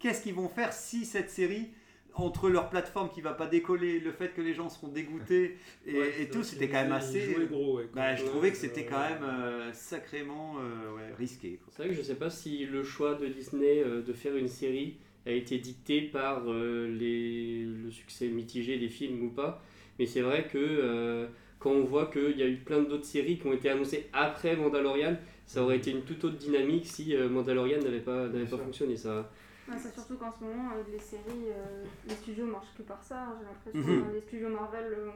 qu'est-ce 0.00 0.22
qu'ils 0.24 0.34
vont 0.34 0.48
faire 0.48 0.72
si 0.72 1.04
cette 1.04 1.30
série 1.30 1.68
entre 2.14 2.48
leur 2.50 2.68
plateforme 2.68 3.10
qui 3.10 3.20
va 3.20 3.32
pas 3.32 3.46
décoller, 3.46 4.00
le 4.00 4.10
fait 4.10 4.34
que 4.34 4.40
les 4.40 4.52
gens 4.54 4.68
seront 4.68 4.88
dégoûtés 4.88 5.56
et, 5.86 5.92
ouais, 5.96 6.08
et 6.08 6.12
c'est 6.24 6.30
tout, 6.30 6.42
c'était 6.42 6.68
quand 6.68 6.82
même 6.82 6.90
assez. 6.92 7.36
gros, 7.48 7.76
ouais, 7.76 7.88
Bah, 7.94 8.16
je 8.16 8.24
trouvais 8.24 8.50
que 8.50 8.56
c'était 8.56 8.86
quand 8.86 8.98
même 8.98 9.22
euh, 9.22 9.72
sacrément 9.72 10.56
euh, 10.58 10.96
ouais, 10.96 11.14
risqué. 11.16 11.60
C'est 11.70 11.82
vrai 11.84 11.90
que 11.90 11.96
je 11.96 12.02
sais 12.02 12.16
pas 12.16 12.30
si 12.30 12.66
le 12.66 12.82
choix 12.82 13.14
de 13.14 13.26
Disney 13.26 13.82
euh, 13.84 14.02
de 14.02 14.12
faire 14.12 14.34
une 14.36 14.48
série 14.48 14.96
a 15.26 15.30
été 15.30 15.58
dicté 15.58 16.00
par 16.02 16.42
euh, 16.50 16.88
les, 16.88 17.64
le 17.64 17.90
succès 17.90 18.28
mitigé 18.28 18.78
des 18.78 18.88
films 18.88 19.22
ou 19.24 19.30
pas. 19.30 19.62
Mais 20.00 20.06
c'est 20.06 20.22
vrai 20.22 20.48
que 20.48 20.58
euh, 20.58 21.28
quand 21.58 21.70
on 21.70 21.84
voit 21.84 22.06
qu'il 22.06 22.36
y 22.38 22.42
a 22.42 22.46
eu 22.46 22.56
plein 22.56 22.80
d'autres 22.82 23.04
séries 23.04 23.38
qui 23.38 23.46
ont 23.46 23.52
été 23.52 23.68
annoncées 23.70 24.08
après 24.12 24.54
Mandalorian, 24.56 25.16
ça 25.46 25.62
aurait 25.62 25.76
été 25.78 25.90
une 25.90 26.02
toute 26.02 26.22
autre 26.24 26.36
dynamique 26.36 26.86
si 26.86 27.16
euh, 27.16 27.28
Mandalorian 27.28 27.80
n'avait 27.80 28.00
pas, 28.00 28.28
n'avait 28.28 28.44
pas 28.46 28.58
fonctionné. 28.58 28.96
Ça. 28.96 29.30
Ouais, 29.68 29.74
c'est 29.78 29.92
surtout 29.92 30.16
qu'en 30.16 30.30
ce 30.32 30.44
moment, 30.44 30.70
euh, 30.76 30.82
les 30.90 30.98
séries, 30.98 31.48
euh, 31.50 31.84
les 32.06 32.14
studios 32.14 32.46
marchent 32.46 32.74
que 32.76 32.82
par 32.82 33.02
ça. 33.02 33.22
hein, 33.24 33.36
J'ai 33.38 33.44
l'impression 33.74 33.94
Mhm. 34.02 34.08
que 34.10 34.14
les 34.14 34.20
studios 34.22 34.48
Marvel 34.48 34.84
euh, 34.92 35.10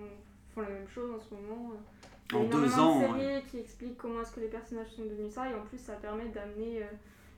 font 0.55 0.61
la 0.63 0.69
même 0.71 0.89
chose 0.89 1.11
en 1.15 1.21
ce 1.21 1.35
moment. 1.35 1.73
Il 2.31 2.37
y 2.37 2.39
a 2.39 2.43
En 2.43 2.49
deux 2.49 2.73
ans, 2.79 2.99
de 3.01 3.07
séries 3.19 3.43
qui 3.51 3.59
expliquent 3.59 3.97
comment 3.99 4.21
est-ce 4.23 4.33
que 4.33 4.41
les 4.41 4.49
personnages 4.49 4.89
sont 4.97 5.05
devenus 5.05 5.33
ça. 5.33 5.51
Et 5.51 5.55
en 5.55 5.63
plus, 5.67 5.79
ça 5.79 5.95
permet 5.95 6.27
d'amener 6.29 6.83
euh, 6.83 6.87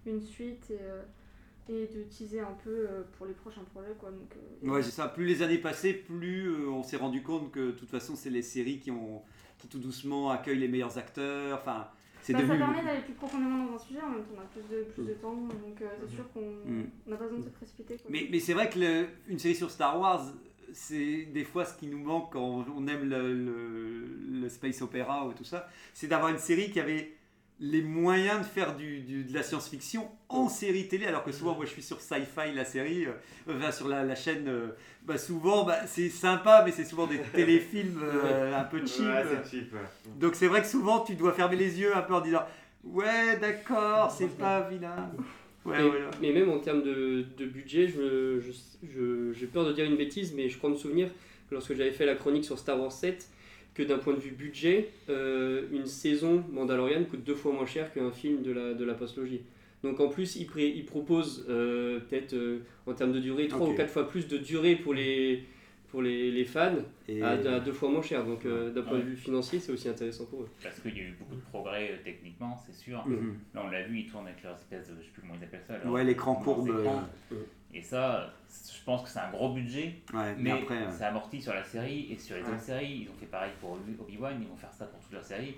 une 0.06 0.20
suite 0.20 0.70
et, 0.70 0.78
euh, 0.80 1.02
et 1.68 1.86
de 1.86 2.02
teaser 2.04 2.40
un 2.40 2.56
peu 2.62 2.70
euh, 2.70 3.02
pour 3.16 3.26
les 3.26 3.32
prochains 3.32 3.64
projets. 3.72 3.94
Quoi. 3.98 4.10
Donc, 4.10 4.34
euh, 4.36 4.70
Ouais, 4.70 4.82
c'est 4.82 4.90
ça. 4.90 5.08
Plus 5.08 5.24
les 5.26 5.42
années 5.42 5.58
passaient, 5.58 5.94
plus 5.94 6.46
euh, 6.48 6.68
on 6.68 6.82
s'est 6.82 6.96
rendu 6.96 7.22
compte 7.22 7.50
que 7.50 7.66
de 7.68 7.70
toute 7.72 7.88
façon, 7.90 8.14
c'est 8.16 8.30
les 8.30 8.42
séries 8.42 8.78
qui 8.80 8.90
ont 8.90 9.22
qui 9.58 9.68
tout 9.68 9.78
doucement 9.78 10.30
accueillent 10.30 10.58
les 10.58 10.68
meilleurs 10.68 10.98
acteurs. 10.98 11.58
Enfin, 11.62 11.88
c'est 12.20 12.32
Bah, 12.34 12.40
devenu. 12.40 12.58
Ça 12.58 12.64
permet 12.66 12.84
d'aller 12.84 13.00
plus 13.02 13.14
profondément 13.14 13.66
dans 13.66 13.74
un 13.74 13.78
sujet, 13.78 14.00
en 14.02 14.10
même 14.10 14.22
temps 14.24 14.34
on 14.36 14.40
a 14.40 14.44
plus 14.44 14.76
de, 14.76 14.82
plus 14.84 15.04
de 15.04 15.14
temps, 15.14 15.34
donc 15.34 15.80
euh, 15.80 15.86
c'est 16.08 16.14
sûr 16.16 16.30
qu'on 16.32 16.40
Mm. 16.70 16.84
on 17.06 17.10
n'a 17.10 17.16
pas 17.16 17.24
besoin 17.24 17.38
de 17.40 17.44
se 17.44 17.50
précipiter. 17.50 17.96
Quoi. 17.96 18.06
Mais, 18.10 18.28
mais 18.30 18.40
c'est 18.40 18.52
vrai 18.54 18.68
que 18.68 18.78
le- 18.78 19.06
une 19.28 19.38
série 19.38 19.54
sur 19.54 19.70
Star 19.70 19.98
Wars, 20.00 20.24
c'est 20.72 21.26
des 21.26 21.44
fois 21.44 21.64
ce 21.64 21.78
qui 21.78 21.86
nous 21.86 21.98
manque 22.02 22.32
quand 22.32 22.64
on 22.76 22.86
aime 22.88 23.08
le, 23.08 23.32
le- 23.32 24.40
le 24.40 24.48
space 24.48 24.82
opéra 24.82 25.26
ou 25.26 25.32
tout 25.32 25.44
ça, 25.44 25.68
c'est 25.92 26.08
d'avoir 26.08 26.30
une 26.30 26.38
série 26.38 26.70
qui 26.70 26.80
avait 26.80 27.12
les 27.60 27.82
moyens 27.82 28.40
de 28.40 28.44
faire 28.44 28.74
du, 28.76 29.00
du- 29.00 29.24
de 29.24 29.32
la 29.32 29.42
science-fiction 29.44 30.08
en 30.28 30.48
série 30.48 30.88
télé, 30.88 31.06
alors 31.06 31.22
que 31.22 31.30
souvent 31.32 31.54
moi 31.54 31.64
je 31.64 31.70
suis 31.70 31.82
sur 31.82 32.00
Sci-Fi, 32.00 32.52
la 32.54 32.64
série, 32.64 33.06
euh, 33.06 33.12
enfin, 33.56 33.70
sur 33.70 33.86
la, 33.88 34.02
la 34.02 34.16
chaîne, 34.16 34.48
euh, 34.48 34.68
bah, 35.06 35.18
souvent 35.18 35.64
bah, 35.64 35.86
c'est 35.86 36.08
sympa, 36.08 36.62
mais 36.66 36.72
c'est 36.72 36.84
souvent 36.84 37.06
des 37.06 37.20
téléfilms 37.32 38.00
euh, 38.02 38.58
un 38.58 38.64
peu 38.64 38.84
cheap. 38.84 39.06
Ouais, 39.06 39.22
c'est 39.44 39.50
cheap. 39.58 39.72
ouais. 39.72 39.78
Donc 40.16 40.34
c'est 40.34 40.48
vrai 40.48 40.62
que 40.62 40.66
souvent 40.68 41.00
tu 41.04 41.14
dois 41.14 41.32
fermer 41.32 41.56
les 41.56 41.78
yeux 41.80 41.96
un 41.96 42.02
peu 42.02 42.14
en 42.14 42.20
disant 42.20 42.42
ouais 42.82 43.38
d'accord 43.40 44.10
c'est 44.10 44.36
pas 44.36 44.68
vilain. 44.68 45.10
Ouais, 45.64 45.78
mais, 45.78 45.88
voilà. 45.88 46.10
mais 46.20 46.32
même 46.32 46.50
en 46.50 46.58
termes 46.58 46.82
de, 46.82 47.24
de 47.38 47.46
budget, 47.46 47.86
je, 47.88 48.40
je- 48.40 48.52
je- 48.92 49.32
j'ai 49.32 49.46
peur 49.46 49.64
de 49.64 49.72
dire 49.72 49.84
une 49.86 49.96
bêtise, 49.96 50.34
mais 50.34 50.48
je 50.50 50.58
crois 50.58 50.68
me 50.70 50.76
souvenir 50.76 51.08
que 51.48 51.54
lorsque 51.54 51.74
j'avais 51.74 51.92
fait 51.92 52.04
la 52.04 52.16
chronique 52.16 52.44
sur 52.44 52.58
Star 52.58 52.78
Wars 52.80 52.92
7, 52.92 53.26
que 53.74 53.82
d'un 53.82 53.98
point 53.98 54.14
de 54.14 54.20
vue 54.20 54.30
budget, 54.30 54.90
euh, 55.08 55.62
une 55.72 55.86
saison 55.86 56.44
Mandalorian 56.52 57.04
coûte 57.04 57.24
deux 57.24 57.34
fois 57.34 57.52
moins 57.52 57.66
cher 57.66 57.92
qu'un 57.92 58.12
film 58.12 58.42
de 58.42 58.52
la, 58.52 58.74
de 58.74 58.84
la 58.84 58.94
postlogie. 58.94 59.40
Donc 59.82 60.00
en 60.00 60.08
plus, 60.08 60.36
il, 60.36 60.46
pré- 60.46 60.72
il 60.74 60.84
propose 60.84 61.44
euh, 61.48 61.98
peut-être 62.08 62.32
euh, 62.34 62.60
en 62.86 62.94
termes 62.94 63.12
de 63.12 63.18
durée, 63.20 63.48
trois 63.48 63.66
ou 63.68 63.74
quatre 63.76 63.90
fois 63.90 64.08
plus 64.08 64.28
de 64.28 64.38
durée 64.38 64.76
pour 64.76 64.94
les, 64.94 65.42
pour 65.94 66.02
les, 66.02 66.32
les 66.32 66.44
fans, 66.44 66.74
Et- 67.06 67.22
à, 67.22 67.28
à 67.30 67.60
deux 67.60 67.72
fois 67.72 67.88
moins 67.88 68.02
cher. 68.02 68.24
Donc 68.24 68.44
euh, 68.44 68.72
d'un 68.72 68.82
point 68.82 68.98
de 68.98 69.04
vue 69.04 69.16
financier, 69.16 69.60
c'est 69.60 69.70
aussi 69.70 69.88
intéressant 69.88 70.24
pour 70.26 70.42
eux. 70.42 70.48
Parce 70.60 70.80
qu'il 70.80 70.96
y 70.98 71.00
a 71.00 71.04
eu 71.04 71.12
beaucoup 71.16 71.36
de 71.36 71.40
progrès 71.40 71.92
euh, 71.92 71.96
techniquement, 72.02 72.60
c'est 72.66 72.74
sûr. 72.74 73.06
Mhm. 73.06 73.38
Là, 73.54 73.62
on 73.64 73.68
l'a 73.70 73.84
vu, 73.84 74.00
ils 74.00 74.10
tournent 74.10 74.26
avec 74.26 74.42
leur 74.42 74.56
espèce 74.56 74.88
de. 74.88 74.94
Je 74.98 75.04
sais 75.04 75.10
plus 75.12 75.22
comment 75.22 75.34
ils 75.40 75.44
appellent 75.44 75.62
ça. 75.64 75.78
leur- 75.78 75.92
Ouais, 75.92 76.02
l'écran 76.02 76.32
leurs 76.34 76.42
courbe, 76.42 76.68
euh, 76.70 77.36
Et 77.72 77.80
ça, 77.80 78.34
je 78.50 78.84
pense 78.84 79.04
que 79.04 79.08
c'est 79.08 79.20
un 79.20 79.30
gros 79.30 79.52
budget. 79.54 79.94
Ouais, 80.12 80.34
mais 80.36 80.50
après, 80.50 80.90
ça 80.90 81.06
amortit 81.08 81.40
sur 81.40 81.54
la 81.54 81.62
série 81.62 82.08
et 82.12 82.18
sur 82.18 82.34
les 82.34 82.42
Ouais. 82.42 82.48
autres 82.50 82.60
séries. 82.60 83.02
Ils 83.04 83.08
ont 83.08 83.14
fait 83.20 83.26
pareil 83.26 83.52
pour 83.60 83.78
Obi-Wan, 84.00 84.36
ils 84.42 84.48
vont 84.48 84.56
faire 84.56 84.72
ça 84.72 84.86
pour 84.86 84.98
toute 84.98 85.12
leur 85.12 85.22
série. 85.24 85.54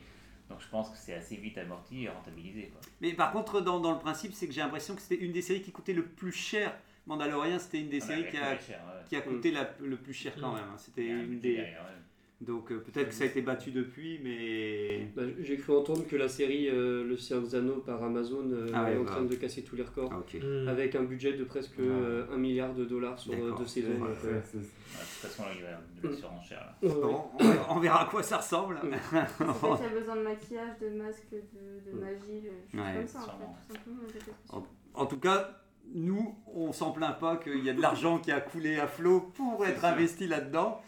Donc 0.50 0.60
je 0.60 0.68
pense 0.68 0.90
que 0.90 0.96
c'est 0.98 1.14
assez 1.14 1.36
vite 1.36 1.56
amorti 1.58 2.04
et 2.04 2.08
rentabilisé. 2.10 2.70
Quoi. 2.72 2.80
Mais 3.00 3.14
par 3.14 3.32
contre, 3.32 3.62
dans, 3.62 3.80
dans 3.80 3.92
le 3.92 3.98
principe, 3.98 4.32
c'est 4.34 4.46
que 4.46 4.52
j'ai 4.52 4.60
l'impression 4.60 4.94
que 4.94 5.00
c'était 5.00 5.16
une 5.24 5.32
des 5.32 5.42
séries 5.42 5.62
qui 5.62 5.72
coûtait 5.72 5.94
le 5.94 6.04
plus 6.04 6.30
cher. 6.32 6.72
Mandalorian, 7.06 7.58
c'était 7.58 7.80
une 7.80 7.88
des 7.88 8.00
Ah, 8.02 8.06
séries 8.06 8.26
qui 8.30 8.36
a, 8.36 8.54
le 8.54 8.60
cher, 8.60 8.80
ouais. 8.86 9.02
qui 9.08 9.16
a 9.16 9.20
coûté 9.20 9.50
la- 9.52 9.70
le 9.80 9.96
plus 9.96 10.12
cher 10.14 10.32
quand 10.40 10.50
Mm. 10.52 10.54
même. 10.56 10.64
hein. 10.72 10.76
C'était 10.78 11.06
une 11.06 11.38
des. 11.40 11.54
derrière, 11.56 11.82
ouais. 11.82 11.92
Donc 12.38 12.70
euh, 12.70 12.80
peut-être 12.80 13.08
que 13.08 13.14
ça 13.14 13.24
a 13.24 13.28
été 13.28 13.40
battu 13.40 13.70
depuis, 13.70 14.20
mais. 14.22 15.08
Bah, 15.16 15.22
J'ai 15.40 15.56
cru 15.56 15.72
entendre 15.74 16.06
que 16.06 16.16
la 16.16 16.28
série 16.28 16.68
euh, 16.68 17.02
Le 17.02 17.16
Seigneur 17.16 17.42
des 17.44 17.54
Anneaux 17.54 17.76
par 17.78 18.02
Amazon 18.02 18.50
euh, 18.52 18.66
Ah 18.74 18.84
ouais, 18.84 18.92
est 18.92 18.96
en 18.98 19.04
bah. 19.04 19.10
train 19.12 19.22
de 19.22 19.34
casser 19.36 19.62
tous 19.64 19.74
les 19.74 19.82
records. 19.84 20.10
Ah. 20.12 20.36
Hmm. 20.36 20.68
Avec 20.68 20.94
un 20.96 21.04
budget 21.04 21.32
de 21.32 21.44
presque 21.44 21.78
Ouais. 21.78 21.86
euh, 21.88 22.26
1 22.30 22.36
milliard 22.36 22.74
de 22.74 22.84
dollars 22.84 23.18
sur 23.18 23.32
deux 23.32 23.64
saisons. 23.66 23.88
De 23.88 23.96
toute 23.96 24.64
façon, 24.92 25.44
là, 25.44 25.48
il 25.56 25.62
va 25.62 25.68
y 25.68 25.72
avoir 25.72 25.82
de 26.02 26.08
la 26.08 26.10
Mm. 26.10 26.14
surenchère. 26.14 26.58
Là. 26.82 26.88
Bon, 26.90 27.24
on, 27.38 27.42
verra, 27.42 27.66
on 27.76 27.78
verra 27.80 28.02
à 28.02 28.10
quoi 28.10 28.22
ça 28.22 28.36
ressemble. 28.36 28.74
Mm. 28.74 28.80
Peut-être 29.38 29.76
qu'il 29.76 29.86
y 29.86 29.88
a 29.88 29.98
besoin 29.98 30.16
de 30.16 30.22
maquillage, 30.22 30.78
de 30.78 30.88
masque, 30.90 31.26
de, 31.32 31.90
de 31.90 31.98
magie, 31.98 32.42
de 32.42 32.50
choses 32.70 32.80
Ouais, 32.86 32.94
comme 32.98 33.06
ça 33.06 33.18
en 33.20 33.22
fait, 33.22 33.28
sûrement. 33.30 33.58
tout 33.68 33.74
simplement. 33.76 33.96
j'ai 34.08 34.18
l'impression. 34.18 34.66
En 34.92 35.06
tout 35.06 35.18
cas, 35.20 35.62
nous, 35.94 36.34
on 36.54 36.72
s'en 36.72 36.90
plaint 36.92 37.18
pas 37.18 37.36
qu'il 37.36 37.64
y 37.64 37.70
a 37.70 37.74
de 37.74 37.80
l'argent 37.80 38.18
qui 38.18 38.32
a 38.32 38.40
coulé 38.40 38.78
à 38.78 38.86
flot 38.86 39.20
pour 39.34 39.64
être 39.66 39.84
investi 39.84 40.26
là-dedans. 40.26 40.80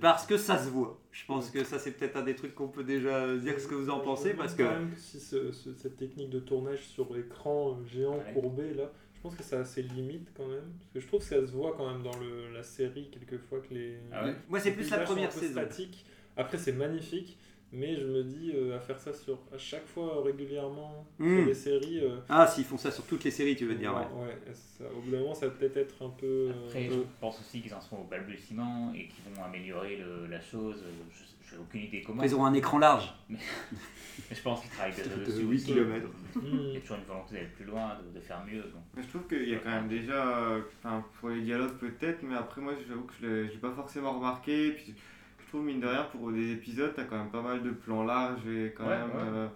Parce 0.00 0.26
que 0.26 0.36
ça 0.36 0.58
se 0.58 0.68
voit. 0.70 1.00
Je 1.12 1.24
pense 1.24 1.50
que 1.50 1.62
ça, 1.62 1.78
c'est 1.78 1.92
peut-être 1.92 2.16
un 2.16 2.22
des 2.22 2.34
trucs 2.34 2.54
qu'on 2.56 2.66
peut 2.66 2.82
déjà 2.82 3.36
dire 3.36 3.60
ce 3.60 3.68
que 3.68 3.76
vous 3.76 3.90
en 3.90 4.00
pensez. 4.00 4.34
Parce 4.34 4.52
que. 4.54 4.64
quand 4.64 4.70
même 4.70 4.92
si 4.96 5.20
ce- 5.20 5.52
ce- 5.52 5.72
cette 5.74 5.96
technique 5.96 6.30
de 6.30 6.40
tournage 6.40 6.80
sur 6.84 7.16
écran 7.16 7.70
euh, 7.80 7.84
géant 7.86 8.16
Ouais. 8.16 8.32
courbé 8.32 8.74
là, 8.74 8.90
je 9.14 9.20
pense 9.20 9.36
que 9.36 9.44
ça 9.44 9.60
a 9.60 9.64
ses 9.64 9.82
limites 9.82 10.28
quand 10.36 10.48
même. 10.48 10.64
Parce 10.80 10.90
que 10.94 11.00
je 11.00 11.06
trouve 11.06 11.20
que 11.20 11.26
ça 11.26 11.36
se 11.46 11.52
voit 11.52 11.74
quand 11.76 11.88
même 11.92 12.02
dans 12.02 12.18
le, 12.18 12.52
la 12.52 12.64
série 12.64 13.08
quelquefois 13.12 13.60
que 13.60 13.72
les. 13.72 13.98
Ah 14.12 14.24
ouais 14.24 14.34
Moi, 14.48 14.58
c'est 14.58 14.72
plus 14.72 14.90
la 14.90 14.98
première 14.98 15.30
saison. 15.30 15.52
statiques. 15.52 16.04
Après, 16.36 16.58
c'est 16.58 16.72
magnifique. 16.72 17.38
Mais 17.76 17.96
je 17.96 18.06
me 18.06 18.22
dis, 18.22 18.52
euh, 18.54 18.76
à 18.76 18.78
faire 18.80 18.98
ça 19.00 19.12
sur, 19.12 19.38
à 19.52 19.58
chaque 19.58 19.86
fois 19.86 20.22
régulièrement 20.24 21.04
sur 21.18 21.26
les 21.26 21.54
séries. 21.54 22.00
euh, 22.04 22.16
Ah, 22.28 22.46
s'ils 22.46 22.64
font 22.64 22.78
ça 22.78 22.90
sur 22.92 23.04
toutes 23.04 23.24
les 23.24 23.30
séries, 23.32 23.56
tu 23.56 23.66
veux 23.66 23.74
dire, 23.74 23.92
ouais. 23.92 24.22
ouais, 24.26 24.38
ça- 24.54 24.84
au 24.96 25.00
bout 25.00 25.10
d'un 25.10 25.18
moment, 25.20 25.34
ça 25.34 25.46
va 25.48 25.52
peut-être 25.54 25.76
être 25.76 26.02
un 26.04 26.10
peu. 26.10 26.26
euh, 26.26 26.52
Après, 26.66 26.86
euh, 26.88 26.92
je 26.92 26.98
pense 27.20 27.40
aussi 27.40 27.60
qu'ils 27.60 27.74
en 27.74 27.80
sont 27.80 27.96
au 27.96 28.04
balbutiement 28.04 28.92
et 28.94 29.08
qu'ils 29.08 29.32
vont 29.34 29.44
améliorer 29.44 29.96
le- 29.96 30.26
la 30.28 30.40
chose. 30.40 30.84
Je 31.46 31.56
n'ai 31.56 31.60
aucune 31.60 31.82
idée 31.82 32.02
comment. 32.02 32.22
Ils 32.22 32.34
auront 32.34 32.46
un 32.46 32.54
écran 32.54 32.78
large. 32.78 33.12
Mais 33.28 34.36
je 34.36 34.42
pense 34.42 34.60
qu'ils 34.60 34.70
travaillent 34.70 34.94
déjà 34.94 35.08
De 35.16 35.24
dessus 35.24 35.42
huit 35.42 35.56
aussi. 35.56 35.66
kilomètres. 35.66 36.06
Il 36.42 36.72
y 36.74 36.76
a 36.76 36.80
toujours 36.80 36.96
une 36.98 37.04
volonté 37.04 37.34
d'aller 37.34 37.48
plus 37.48 37.64
loin, 37.64 37.96
de, 38.12 38.16
de 38.18 38.20
faire 38.24 38.44
mieux. 38.46 38.62
donc. 38.62 38.82
Mais 38.96 39.02
je 39.02 39.08
trouve 39.08 39.26
qu'il 39.26 39.48
y 39.48 39.54
a 39.54 39.58
quand 39.58 39.70
même 39.70 39.88
déjà, 39.88 40.38
euh, 40.38 40.60
enfin, 40.82 41.04
pour 41.18 41.30
les 41.30 41.40
dialogues 41.42 41.76
peut-être, 41.78 42.22
mais 42.22 42.36
après 42.36 42.60
moi 42.60 42.72
j'avoue 42.88 43.02
que 43.02 43.14
je 43.20 43.26
l'ai 43.52 43.58
pas 43.58 43.72
forcément 43.72 44.12
remarqué. 44.16 44.70
Puis 44.72 44.84
je 44.86 44.92
trouve 45.54 45.66
mine 45.66 45.78
de 45.80 45.86
rien 45.86 46.04
pour 46.10 46.32
des 46.32 46.50
épisodes, 46.52 46.92
t'as 46.96 47.04
quand 47.04 47.16
même 47.16 47.30
pas 47.30 47.40
mal 47.42 47.62
de 47.62 47.70
plans 47.70 48.02
larges 48.02 48.44
et 48.48 48.74
quand 48.76 48.86
Ouais, 48.88 48.98
même. 48.98 49.10
ouais. 49.10 49.22
euh, 49.22 49.46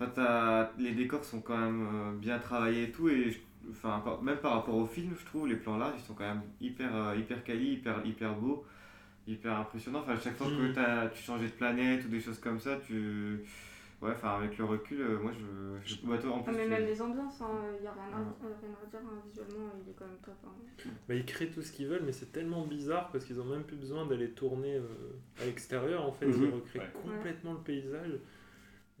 Enfin, 0.00 0.68
les 0.78 0.92
décors 0.92 1.24
sont 1.24 1.40
quand 1.40 1.58
même 1.58 1.86
euh, 1.92 2.12
bien 2.16 2.38
travaillés 2.38 2.84
et 2.84 2.90
tout, 2.92 3.08
et 3.08 3.30
je- 3.32 3.38
enfin, 3.70 4.00
par- 4.04 4.22
même 4.22 4.36
par 4.38 4.52
rapport 4.52 4.76
au 4.76 4.86
film, 4.86 5.12
je 5.18 5.26
trouve 5.26 5.48
les 5.48 5.56
plans 5.56 5.76
larges 5.76 5.96
ils 5.98 6.06
sont 6.06 6.14
quand 6.14 6.28
même 6.28 6.42
hyper, 6.60 6.94
euh, 6.94 7.16
hyper 7.16 7.42
quali, 7.44 7.72
hyper, 7.74 8.06
hyper 8.06 8.32
beaux, 8.36 8.64
hyper 9.26 9.58
impressionnants. 9.58 9.98
Enfin, 10.00 10.12
à 10.12 10.20
chaque 10.20 10.36
fois 10.36 10.46
que 10.46 10.72
t'as- 10.72 11.08
tu 11.08 11.20
changeais 11.22 11.46
de 11.46 11.52
planète 11.52 12.04
ou 12.06 12.08
des 12.08 12.20
choses 12.20 12.38
comme 12.38 12.60
ça, 12.60 12.76
tu. 12.86 13.40
Ouais, 14.00 14.12
enfin, 14.12 14.36
avec 14.36 14.56
le 14.58 14.64
recul, 14.64 15.00
euh, 15.00 15.18
moi 15.18 15.32
je. 15.32 15.94
je 15.94 16.06
bah, 16.06 16.18
toi, 16.18 16.30
en 16.30 16.38
Ah, 16.38 16.42
plus, 16.44 16.56
mais 16.56 16.64
tu- 16.64 16.70
même 16.70 16.84
les 16.86 17.02
ambiances, 17.02 17.40
il 17.40 17.80
n'y 17.82 17.86
a 17.88 17.92
rien 17.92 18.02
à, 18.16 18.20
Ouais. 18.20 18.26
euh, 18.44 18.54
rien 18.62 18.70
à 18.80 18.86
dire, 18.86 19.00
hein, 19.04 19.22
visuellement 19.28 19.72
il 19.84 19.90
est 19.90 19.94
quand 19.94 20.04
même 20.06 20.18
top. 20.24 20.34
hein. 20.46 20.90
Bah, 21.08 21.14
ils 21.16 21.24
créent 21.26 21.50
tout 21.50 21.62
ce 21.62 21.72
qu'ils 21.72 21.88
veulent, 21.88 22.04
mais 22.04 22.12
c'est 22.12 22.30
tellement 22.30 22.64
bizarre 22.64 23.10
parce 23.10 23.24
qu'ils 23.24 23.40
ont 23.40 23.44
même 23.44 23.64
plus 23.64 23.76
besoin 23.76 24.06
d'aller 24.06 24.30
tourner 24.30 24.76
euh, 24.76 24.82
à 25.42 25.46
l'extérieur. 25.46 26.04
En 26.06 26.12
fait, 26.12 26.26
Mhm. 26.26 26.44
ils 26.44 26.54
recréent 26.54 26.82
Ouais. 26.82 26.90
complètement 27.16 27.54
le 27.54 27.58
paysage. 27.58 28.12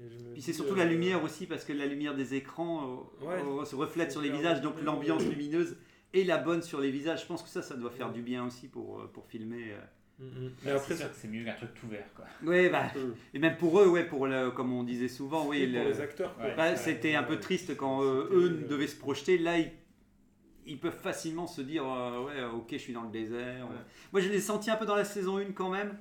Et 0.00 0.08
je 0.08 0.18
me 0.18 0.32
Puis 0.32 0.42
c'est 0.42 0.52
surtout 0.52 0.74
euh, 0.74 0.78
la 0.78 0.84
lumière 0.86 1.22
aussi, 1.22 1.46
parce 1.46 1.64
que 1.64 1.72
la 1.72 1.86
lumière 1.86 2.16
des 2.16 2.34
écrans 2.34 3.06
euh, 3.22 3.24
Ouais. 3.26 3.42
euh, 3.60 3.64
se 3.64 3.76
reflète 3.76 4.10
sur 4.10 4.20
les 4.20 4.30
visages, 4.30 4.60
donc 4.62 4.82
l'ambiance 4.82 5.24
lumineuse 5.28 5.76
est 6.12 6.24
la 6.24 6.38
bonne 6.38 6.62
sur 6.62 6.80
les 6.80 6.90
visages. 6.90 7.22
Je 7.22 7.26
pense 7.26 7.44
que 7.44 7.48
ça, 7.48 7.62
ça 7.62 7.76
doit 7.76 7.90
faire 7.90 8.10
du 8.12 8.22
bien 8.22 8.44
aussi 8.46 8.66
pour, 8.66 9.00
euh, 9.00 9.06
pour 9.12 9.26
filmer. 9.26 9.74
Euh. 10.20 10.24
Mm, 10.24 10.46
mm. 10.46 10.50
Mais 10.64 10.70
après, 10.72 10.94
c'est 10.94 11.00
sûr 11.02 11.10
que 11.10 11.16
c'est 11.16 11.28
mieux 11.28 11.44
qu'un 11.44 11.52
truc 11.54 11.70
tout 11.80 11.88
vert, 11.88 12.06
quoi. 12.14 12.24
Ouais, 12.44 12.68
bah, 12.70 12.86
Mm. 12.94 13.12
et 13.34 13.38
même 13.38 13.56
pour 13.56 13.80
eux, 13.80 13.88
ouais, 13.88 14.04
pour 14.04 14.26
le, 14.26 14.50
comme 14.50 14.72
on 14.72 14.82
disait 14.82 15.08
souvent, 15.08 15.46
oui, 15.46 15.66
pour 15.66 15.82
le- 15.84 15.90
les 15.90 16.00
acteurs. 16.00 16.34
Ouais. 16.40 16.54
bah, 16.56 16.76
c'était 16.76 17.14
un 17.14 17.22
peu 17.22 17.38
triste 17.38 17.76
quand 17.76 18.02
euh, 18.02 18.28
eux 18.32 18.60
euh, 18.64 18.68
devaient 18.68 18.86
se 18.86 18.96
projeter. 18.96 19.38
Là, 19.38 19.58
ils, 19.58 19.70
ils 20.66 20.78
peuvent 20.78 20.98
facilement 21.00 21.46
se 21.46 21.60
dire, 21.62 21.84
euh, 21.86 22.24
ouais, 22.24 22.44
ok, 22.54 22.68
je 22.72 22.76
suis 22.78 22.92
dans 22.92 23.02
le 23.04 23.10
désert. 23.10 23.66
Ouais. 23.68 23.76
Moi, 24.12 24.20
je 24.20 24.28
l'ai 24.28 24.40
senti 24.40 24.70
un 24.70 24.76
peu 24.76 24.86
dans 24.86 24.96
la 24.96 25.04
saison 25.04 25.38
1 25.38 25.52
quand 25.54 25.70
même. 25.70 25.96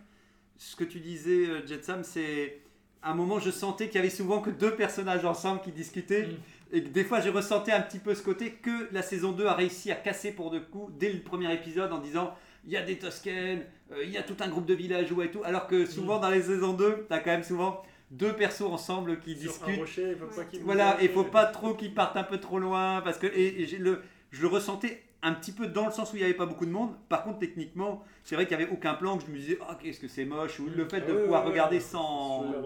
Ce 0.58 0.76
que 0.76 0.84
tu 0.84 1.00
disais, 1.00 1.66
Jetsam, 1.68 2.04
c'est 2.04 2.62
à 3.04 3.12
un 3.12 3.16
moment, 3.16 3.40
je 3.40 3.52
sentais 3.52 3.86
qu'il 3.88 3.96
y 3.96 4.00
avait 4.00 4.10
souvent 4.10 4.42
que 4.42 4.50
deux 4.50 4.76
personnages 4.76 5.24
ensemble 5.24 5.62
qui 5.62 5.72
discutaient. 5.72 6.28
Mm. 6.28 6.36
Et 6.74 6.84
que 6.84 6.90
des 6.90 7.06
fois, 7.06 7.22
j'ai 7.22 7.30
ressenti 7.30 7.72
un 7.72 7.80
petit 7.80 8.00
peu 8.00 8.14
ce 8.14 8.22
côté 8.22 8.52
que 8.52 8.90
la 8.92 9.02
saison 9.02 9.32
2 9.32 9.46
a 9.46 9.54
réussi 9.54 9.90
à 9.92 9.96
casser 9.96 10.32
pour 10.34 10.50
de 10.52 10.60
coups 10.60 10.92
dès 10.98 11.14
le 11.14 11.20
premier 11.22 11.54
épisode 11.54 11.94
en 11.94 12.00
disant 12.00 12.36
il 12.68 12.74
y 12.74 12.78
a 12.78 12.84
des 12.84 13.00
Toscanes, 13.00 13.64
euh, 13.92 14.04
il 14.04 14.12
y 14.12 14.18
a 14.18 14.24
tout 14.24 14.36
un 14.42 14.50
groupe 14.50 14.66
de 14.68 14.76
villageois 14.76 15.26
et 15.26 15.32
tout. 15.32 15.42
Alors 15.44 15.66
que 15.68 15.86
souvent, 15.86 16.20
dans 16.20 16.30
les 16.30 16.44
saisons 16.44 16.74
2, 16.74 17.06
tu 17.08 17.14
as 17.14 17.20
quand 17.20 17.32
même 17.32 17.44
souvent 17.44 17.82
deux 18.12 18.36
persos 18.36 18.62
ensemble 18.72 19.20
qui 19.20 19.36
Sur 19.36 19.52
un 19.64 19.68
discutent. 19.68 19.80
rocher, 19.80 20.12
il 20.12 20.18
faut 20.18 20.28
pas 20.28 20.46
qu'il 20.46 20.62
Voilà, 20.64 20.98
il 21.02 21.10
faut 21.10 21.24
pas 21.24 21.46
trop 21.48 21.74
qu'ils 21.74 21.94
partent 21.96 22.18
un 22.18 22.24
peu 22.24 22.38
trop 22.40 22.60
loin 22.60 23.02
parce 23.02 23.18
que 23.18 23.28
et, 23.28 23.66
le, 23.80 24.02
je 24.32 24.42
le 24.42 24.48
ressentais 24.48 25.02
un 25.24 25.34
petit 25.34 25.52
peu 25.52 25.68
dans 25.68 25.86
le 25.88 25.92
sens 25.92 26.14
où 26.14 26.16
il 26.16 26.20
n'y 26.20 26.26
avait 26.26 26.34
pas 26.36 26.46
beaucoup 26.46 26.66
de 26.66 26.72
monde. 26.72 26.94
Par 27.10 27.24
contre, 27.24 27.40
techniquement, 27.40 28.04
c'est 28.24 28.36
vrai 28.36 28.46
qu'il 28.48 28.56
n'y 28.58 28.64
avait 28.64 28.72
aucun 28.72 28.94
plan 28.94 29.18
que 29.18 29.26
je 29.26 29.32
me 29.32 29.38
disais 29.38 29.58
ah 29.68 29.78
qu'est-ce 29.82 30.00
que 30.00 30.08
c'est 30.08 30.26
moche 30.26 30.60
ou 30.60 30.68
le 30.68 30.88
fait 30.88 31.02
de 31.02 31.12
ouais, 31.14 31.22
pouvoir 31.24 31.44
ouais, 31.46 31.52
regarder 31.52 31.78
ouais. 31.78 31.82
sans. 31.82 32.46
Euh, 32.54 32.62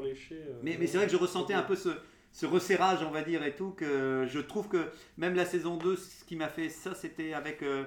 Mais, 0.63 0.77
mais 0.79 0.87
c'est 0.87 0.97
vrai 0.97 1.05
que 1.05 1.11
je 1.13 1.17
ressentais 1.17 1.53
un 1.53 1.61
peu 1.63 1.75
ce, 1.75 1.89
ce 2.31 2.45
resserrage, 2.45 2.99
on 3.07 3.11
va 3.11 3.21
dire, 3.21 3.43
et 3.43 3.55
tout, 3.55 3.71
que 3.71 4.25
je 4.27 4.39
trouve 4.39 4.67
que 4.67 4.89
même 5.17 5.35
la 5.35 5.45
saison 5.45 5.77
2, 5.77 5.95
ce 5.95 6.23
qui 6.25 6.35
m'a 6.35 6.49
fait 6.49 6.69
ça, 6.69 6.93
c'était 6.95 7.33
avec. 7.33 7.61
euh, 7.63 7.83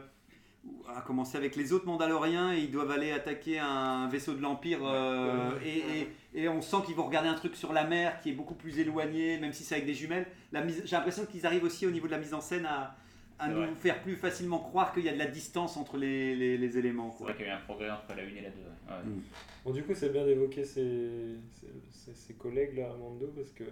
à 0.97 1.01
commencer 1.01 1.37
avec 1.37 1.57
les 1.57 1.73
autres 1.73 1.87
Mandaloriens, 1.87 2.53
et 2.55 2.61
ils 2.61 2.71
doivent 2.71 2.91
aller 2.91 3.11
attaquer 3.11 3.59
un 3.59 4.09
vaisseau 4.09 4.35
de 4.35 4.41
l'Empire, 4.43 4.79
euh, 4.83 5.51
et, 5.65 5.79
et- 5.79 6.43
et 6.45 6.49
on 6.49 6.61
sent 6.63 6.79
qu'ils 6.87 6.95
vont 6.95 7.05
regarder 7.07 7.29
un 7.29 7.35
truc 7.35 7.57
sur 7.57 7.73
la 7.73 7.85
mer 7.85 8.21
qui 8.21 8.31
est 8.31 8.35
beaucoup 8.35 8.55
plus 8.55 8.79
éloigné, 8.79 9.39
même 9.39 9.53
si 9.53 9.63
c'est 9.65 9.75
avec 9.77 9.87
des 9.87 9.95
jumelles. 9.95 10.27
La 10.53 10.63
mise- 10.63 10.83
J'ai 10.85 10.97
l'impression 10.97 11.27
qu'ils 11.27 11.47
arrivent 11.47 11.65
aussi 11.65 11.87
au 11.87 11.91
niveau 11.91 12.07
de 12.07 12.13
la 12.13 12.19
mise 12.19 12.35
en 12.35 12.41
scène 12.41 12.67
à, 12.67 12.97
à 13.39 13.49
nous 13.49 13.57
vrai. 13.57 13.69
faire 13.79 14.01
plus 14.03 14.15
facilement 14.17 14.59
croire 14.59 14.93
qu'il 14.93 15.05
y 15.05 15.09
a 15.09 15.13
de 15.13 15.19
la 15.19 15.27
distance 15.27 15.77
entre 15.77 15.97
les, 15.97 16.37
les- 16.37 16.57
les 16.59 16.79
éléments. 16.79 17.13
C'est 17.17 17.25
vrai 17.25 17.35
qu'il 17.35 17.47
y 17.47 17.49
a 17.49 17.53
eu 17.53 17.57
un 17.57 17.61
progrès 17.61 17.91
entre 17.91 18.15
la 18.17 18.23
1 18.23 18.27
et 18.27 18.41
la 18.43 18.51
2. 18.51 18.57
ouais. 18.57 19.05
Mm. 19.05 19.21
Bon, 19.65 19.73
du 19.73 19.83
coup, 19.83 19.93
c'est 19.95 20.13
bien 20.13 20.25
d'évoquer 20.25 20.65
ses, 20.65 21.37
ses, 21.61 21.67
ses- 21.91 22.15
ses 22.15 22.35
collègues 22.35 22.77
là, 22.77 22.91
Armando, 22.91 23.33
parce 23.35 23.51
que. 23.53 23.65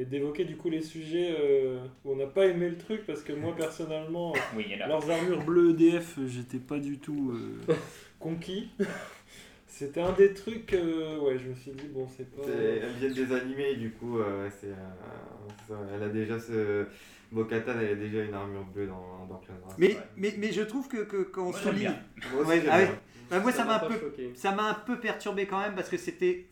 Et 0.00 0.04
d'évoquer 0.04 0.44
du 0.44 0.56
coup 0.56 0.70
les 0.70 0.80
sujets 0.80 1.34
euh, 1.38 1.80
où 2.04 2.12
on 2.12 2.16
n'a 2.16 2.26
pas 2.26 2.46
aimé 2.46 2.68
le 2.68 2.78
truc, 2.78 3.04
parce 3.04 3.22
que 3.22 3.32
moi 3.32 3.54
personnellement, 3.56 4.32
Oui, 4.56 4.66
leurs 4.78 5.10
armures 5.10 5.44
bleues 5.44 5.70
EDF, 5.70 6.18
j'étais 6.26 6.58
pas 6.58 6.78
du 6.78 6.98
tout 6.98 7.32
euh, 7.68 7.74
conquis. 8.20 8.70
C'était 9.66 10.00
un 10.00 10.12
des 10.12 10.34
trucs, 10.34 10.72
euh, 10.72 11.18
ouais, 11.20 11.38
je 11.38 11.48
me 11.48 11.54
suis 11.54 11.70
dit, 11.72 11.86
bon, 11.88 12.06
c'est 12.08 12.28
pas. 12.34 12.42
Elle 12.48 13.10
vient 13.10 13.26
des 13.26 13.32
animés, 13.32 13.76
du 13.76 13.90
coup, 13.92 14.18
euh, 14.18 14.48
c'est, 14.60 14.68
euh, 14.70 15.84
elle 15.94 16.02
a 16.02 16.08
déjà 16.08 16.38
ce. 16.38 16.86
Bo-Katan, 17.30 17.72
elle 17.80 17.90
a 17.92 17.94
déjà 17.94 18.24
une 18.24 18.34
armure 18.34 18.64
bleue 18.64 18.86
dans, 18.86 19.26
dans 19.26 19.36
Clone 19.36 19.58
Wars. 19.64 19.74
Mais, 19.78 19.88
Ouais. 19.88 19.96
mais, 20.16 20.34
mais 20.38 20.50
je 20.50 20.62
trouve 20.62 20.88
que, 20.88 20.98
que 21.04 21.22
quand 21.24 21.42
on. 21.42 21.52
Moi 21.52 22.44
Ouais, 22.44 22.60
j'aime 22.60 22.70
ah 22.72 22.78
ouais. 22.78 22.88
Bah, 23.30 23.40
moi, 23.40 23.52
ça 23.52 23.64
m'a 23.64 23.76
un 23.76 23.86
peu 23.86 23.98
choqué. 23.98 24.32
ça 24.34 24.52
m'a 24.52 24.70
un 24.70 24.74
peu 24.74 24.98
perturbé 24.98 25.46
quand 25.46 25.60
même 25.60 25.74
parce 25.74 25.90
que 25.90 25.98
c'était 25.98 26.46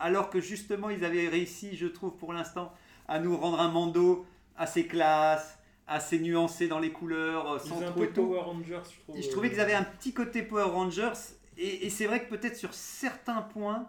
alors 0.00 0.30
que 0.30 0.40
justement 0.40 0.90
ils 0.90 1.04
avaient 1.04 1.28
réussi 1.28 1.76
je 1.76 1.86
trouve 1.86 2.16
pour 2.16 2.32
l'instant 2.32 2.72
à 3.08 3.18
nous 3.20 3.36
rendre 3.36 3.60
un 3.60 3.68
Mando 3.68 4.26
assez 4.56 4.86
classe 4.86 5.58
assez 5.86 6.18
nuancé 6.18 6.66
dans 6.68 6.78
les 6.78 6.90
couleurs 6.92 7.52
euh, 7.52 7.58
Ils 7.64 7.68
sans 7.68 7.82
un 7.82 7.86
trop 7.90 8.00
peu 8.00 8.04
et 8.06 8.08
tout. 8.08 8.26
Power 8.26 8.40
Rangers, 8.40 8.80
je 8.90 9.00
trouve. 9.00 9.16
Et 9.18 9.22
je 9.22 9.30
trouvais 9.30 9.50
qu'ils 9.50 9.60
avaient 9.60 9.74
un 9.74 9.84
petit 9.84 10.14
côté 10.14 10.42
Power 10.42 10.70
Rangers 10.70 11.12
et, 11.58 11.86
et 11.86 11.90
c'est 11.90 12.06
vrai 12.06 12.24
que 12.24 12.30
peut-être 12.30 12.56
sur 12.56 12.72
certains 12.74 13.42
points 13.42 13.88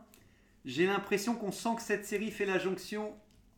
j'ai 0.65 0.85
l'impression 0.87 1.35
qu'on 1.35 1.51
sent 1.51 1.69
que 1.77 1.81
cette 1.81 2.05
série 2.05 2.31
fait 2.31 2.45
la 2.45 2.57
jonction 2.59 3.13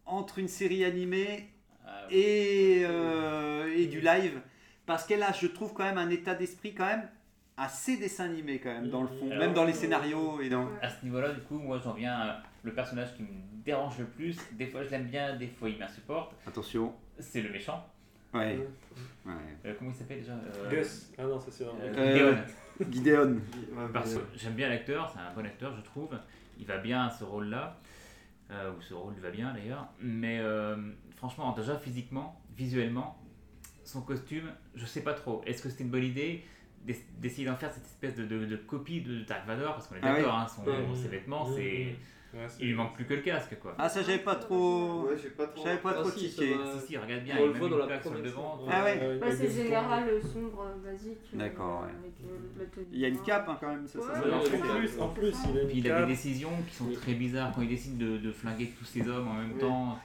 entre 0.05 0.39
une 0.39 0.47
série 0.49 0.83
animée 0.85 1.49
Ah, 1.85 2.05
et, 2.11 2.81
euh, 2.83 3.73
et 3.75 3.85
du 3.87 4.01
live 4.01 4.41
parce 4.85 5.05
qu'elle 5.05 5.23
a 5.23 5.31
je 5.31 5.47
trouve 5.47 5.73
quand 5.73 5.83
même 5.83 5.97
un 5.97 6.09
état 6.09 6.35
d'esprit 6.35 6.73
quand 6.73 6.85
même 6.85 7.09
assez 7.57 7.97
dessin 7.97 8.25
animé 8.25 8.59
quand 8.59 8.71
même 8.71 8.89
dans 8.89 9.01
le 9.01 9.07
fond 9.07 9.25
Alors, 9.31 9.39
même 9.39 9.53
dans 9.53 9.65
les 9.65 9.73
euh, 9.73 9.75
scénarios 9.75 10.39
et 10.41 10.49
dans 10.49 10.67
À 10.81 10.89
ce 10.89 11.03
niveau-là, 11.03 11.33
du 11.33 11.41
coup, 11.41 11.57
moi 11.59 11.79
j'en 11.83 11.93
viens 11.93 12.13
à 12.13 12.43
le 12.63 12.73
personnage 12.73 13.15
qui 13.15 13.23
me 13.23 13.27
dérange 13.65 13.97
le 13.99 14.05
plus. 14.05 14.37
Des 14.53 14.67
fois 14.67 14.83
je 14.83 14.89
l'aime 14.89 15.07
bien, 15.07 15.35
des 15.35 15.47
fois 15.47 15.69
il 15.69 15.77
m'insupporte. 15.77 16.35
attention 16.47 16.93
C'est 17.19 17.41
le 17.41 17.49
méchant. 17.49 17.85
ouais, 18.33 18.59
ouais. 19.25 19.33
Euh, 19.65 19.73
comment 19.77 19.91
il 19.91 19.95
s'appelle 19.95 20.19
déjà 20.19 20.33
Euh, 20.33 20.69
Gus. 20.69 21.11
Ah 21.17 21.23
non, 21.23 21.39
ça 21.39 21.47
c'est 21.51 21.63
vraiment. 21.63 21.79
euh, 21.83 22.35
Gideon. 22.91 22.91
Gideon 22.91 23.37
Parce 23.91 24.13
que 24.15 24.19
j'aime 24.35 24.53
bien 24.53 24.69
l'acteur, 24.69 25.09
c'est 25.13 25.19
un 25.19 25.33
bon 25.33 25.45
acteur, 25.45 25.75
je 25.75 25.81
trouve. 25.81 26.17
Il 26.59 26.65
va 26.65 26.77
bien 26.77 27.05
à 27.05 27.09
ce 27.09 27.23
rôle-là. 27.23 27.77
Euh, 28.49 28.71
ou 28.77 28.81
ce 28.81 28.93
rôle 28.93 29.13
lui 29.13 29.19
va 29.21 29.29
bien 29.29 29.51
d'ailleurs. 29.53 29.87
Mais 29.99 30.39
euh, 30.39 30.77
franchement, 31.17 31.51
déjà 31.53 31.77
physiquement, 31.77 32.39
visuellement, 32.55 33.19
son 33.83 34.01
costume, 34.01 34.49
je 34.75 34.85
sais 34.85 35.01
pas 35.01 35.13
trop. 35.13 35.41
Est-ce 35.45 35.61
que 35.61 35.69
c'était 35.69 35.83
une 35.83 35.89
bonne 35.89 36.05
idée? 36.05 36.45
D'essayer 37.19 37.45
d'en 37.47 37.55
faire 37.55 37.71
cette 37.71 37.85
espèce 37.85 38.15
de, 38.15 38.25
de- 38.25 38.45
de 38.45 38.55
copie 38.55 39.01
de 39.01 39.21
Dark 39.23 39.45
Vador 39.45 39.73
Parce 39.75 39.87
qu'on 39.87 39.95
est 39.95 39.99
Ah 40.03 40.13
oui. 40.15 40.21
d'accord, 40.21 40.35
hein, 40.39 40.47
son- 40.47 40.63
Ouais. 40.69 40.75
ses 41.01 41.07
vêtements, 41.09 41.47
Mmh, 41.49 41.53
c'est. 41.55 41.95
Ouais, 42.33 42.45
Il 42.59 42.67
lui 42.67 42.73
manque 42.73 42.93
plus 42.93 43.05
que 43.05 43.13
le 43.13 43.21
casque 43.21 43.57
quoi. 43.61 43.73
ah 43.79 43.87
ça 43.87 44.01
j'avais 44.03 44.19
pas 44.19 44.35
trop 44.35 45.03
Ouais, 45.07 45.15
j'ai 45.21 45.29
pas 45.29 45.47
trop. 45.47 45.63
j'avais 45.63 45.77
pas 45.79 45.91
Ah, 45.97 46.01
trop 46.01 46.09
si, 46.11 46.29
ça 46.29 46.41
tiqué 46.41 46.55
va. 46.55 46.79
Si, 46.81 46.87
si, 46.87 46.97
regarde 46.97 47.23
bien, 47.23 47.35
on 47.35 47.37
il 47.37 47.41
y 47.41 47.43
a 47.43 47.47
le 47.47 47.53
voit 47.53 47.69
dans 47.69 47.75
une 47.75 47.81
la 47.81 47.87
plaque 47.87 48.01
sur 48.03 48.13
le 48.13 48.21
devant. 48.21 48.59
Ah 48.69 48.83
ouais. 48.83 49.19
c'est 49.31 49.49
général 49.49 50.09
sombre 50.21 50.65
euh, 50.67 50.91
basique. 50.91 51.17
euh, 51.33 51.37
D'accord, 51.37 51.83
ouais. 51.83 51.87
avec, 51.87 52.69
euh, 52.69 52.85
il 52.91 52.99
y 52.99 53.05
a 53.05 53.07
une 53.07 53.21
cape 53.21 53.47
hein, 53.47 53.57
quand 53.61 53.69
même 53.69 53.87
ça, 53.87 54.01
ça, 54.01 54.07
Ouais, 54.07 54.13
ça 54.13 54.21
Ouais, 54.25 54.29
marche. 54.29 54.45
en 54.49 54.75
plus, 54.77 54.99
en 54.99 55.07
plus, 55.07 55.33
il 55.49 55.57
a 55.57 55.61
une 55.61 55.67
puis 55.69 55.77
il 55.77 55.89
a 55.91 56.01
des 56.01 56.07
décisions 56.07 56.51
qui 56.67 56.75
sont 56.75 56.91
très 56.91 57.13
bizarres 57.13 57.53
quand 57.55 57.61
il 57.61 57.69
décide 57.69 57.97
de, 57.97 58.17
de 58.17 58.31
flinguer 58.33 58.73
tous 58.77 58.85
ces 58.85 59.07
hommes 59.07 59.29
en 59.29 59.33
même 59.35 59.57
temps. 59.57 59.97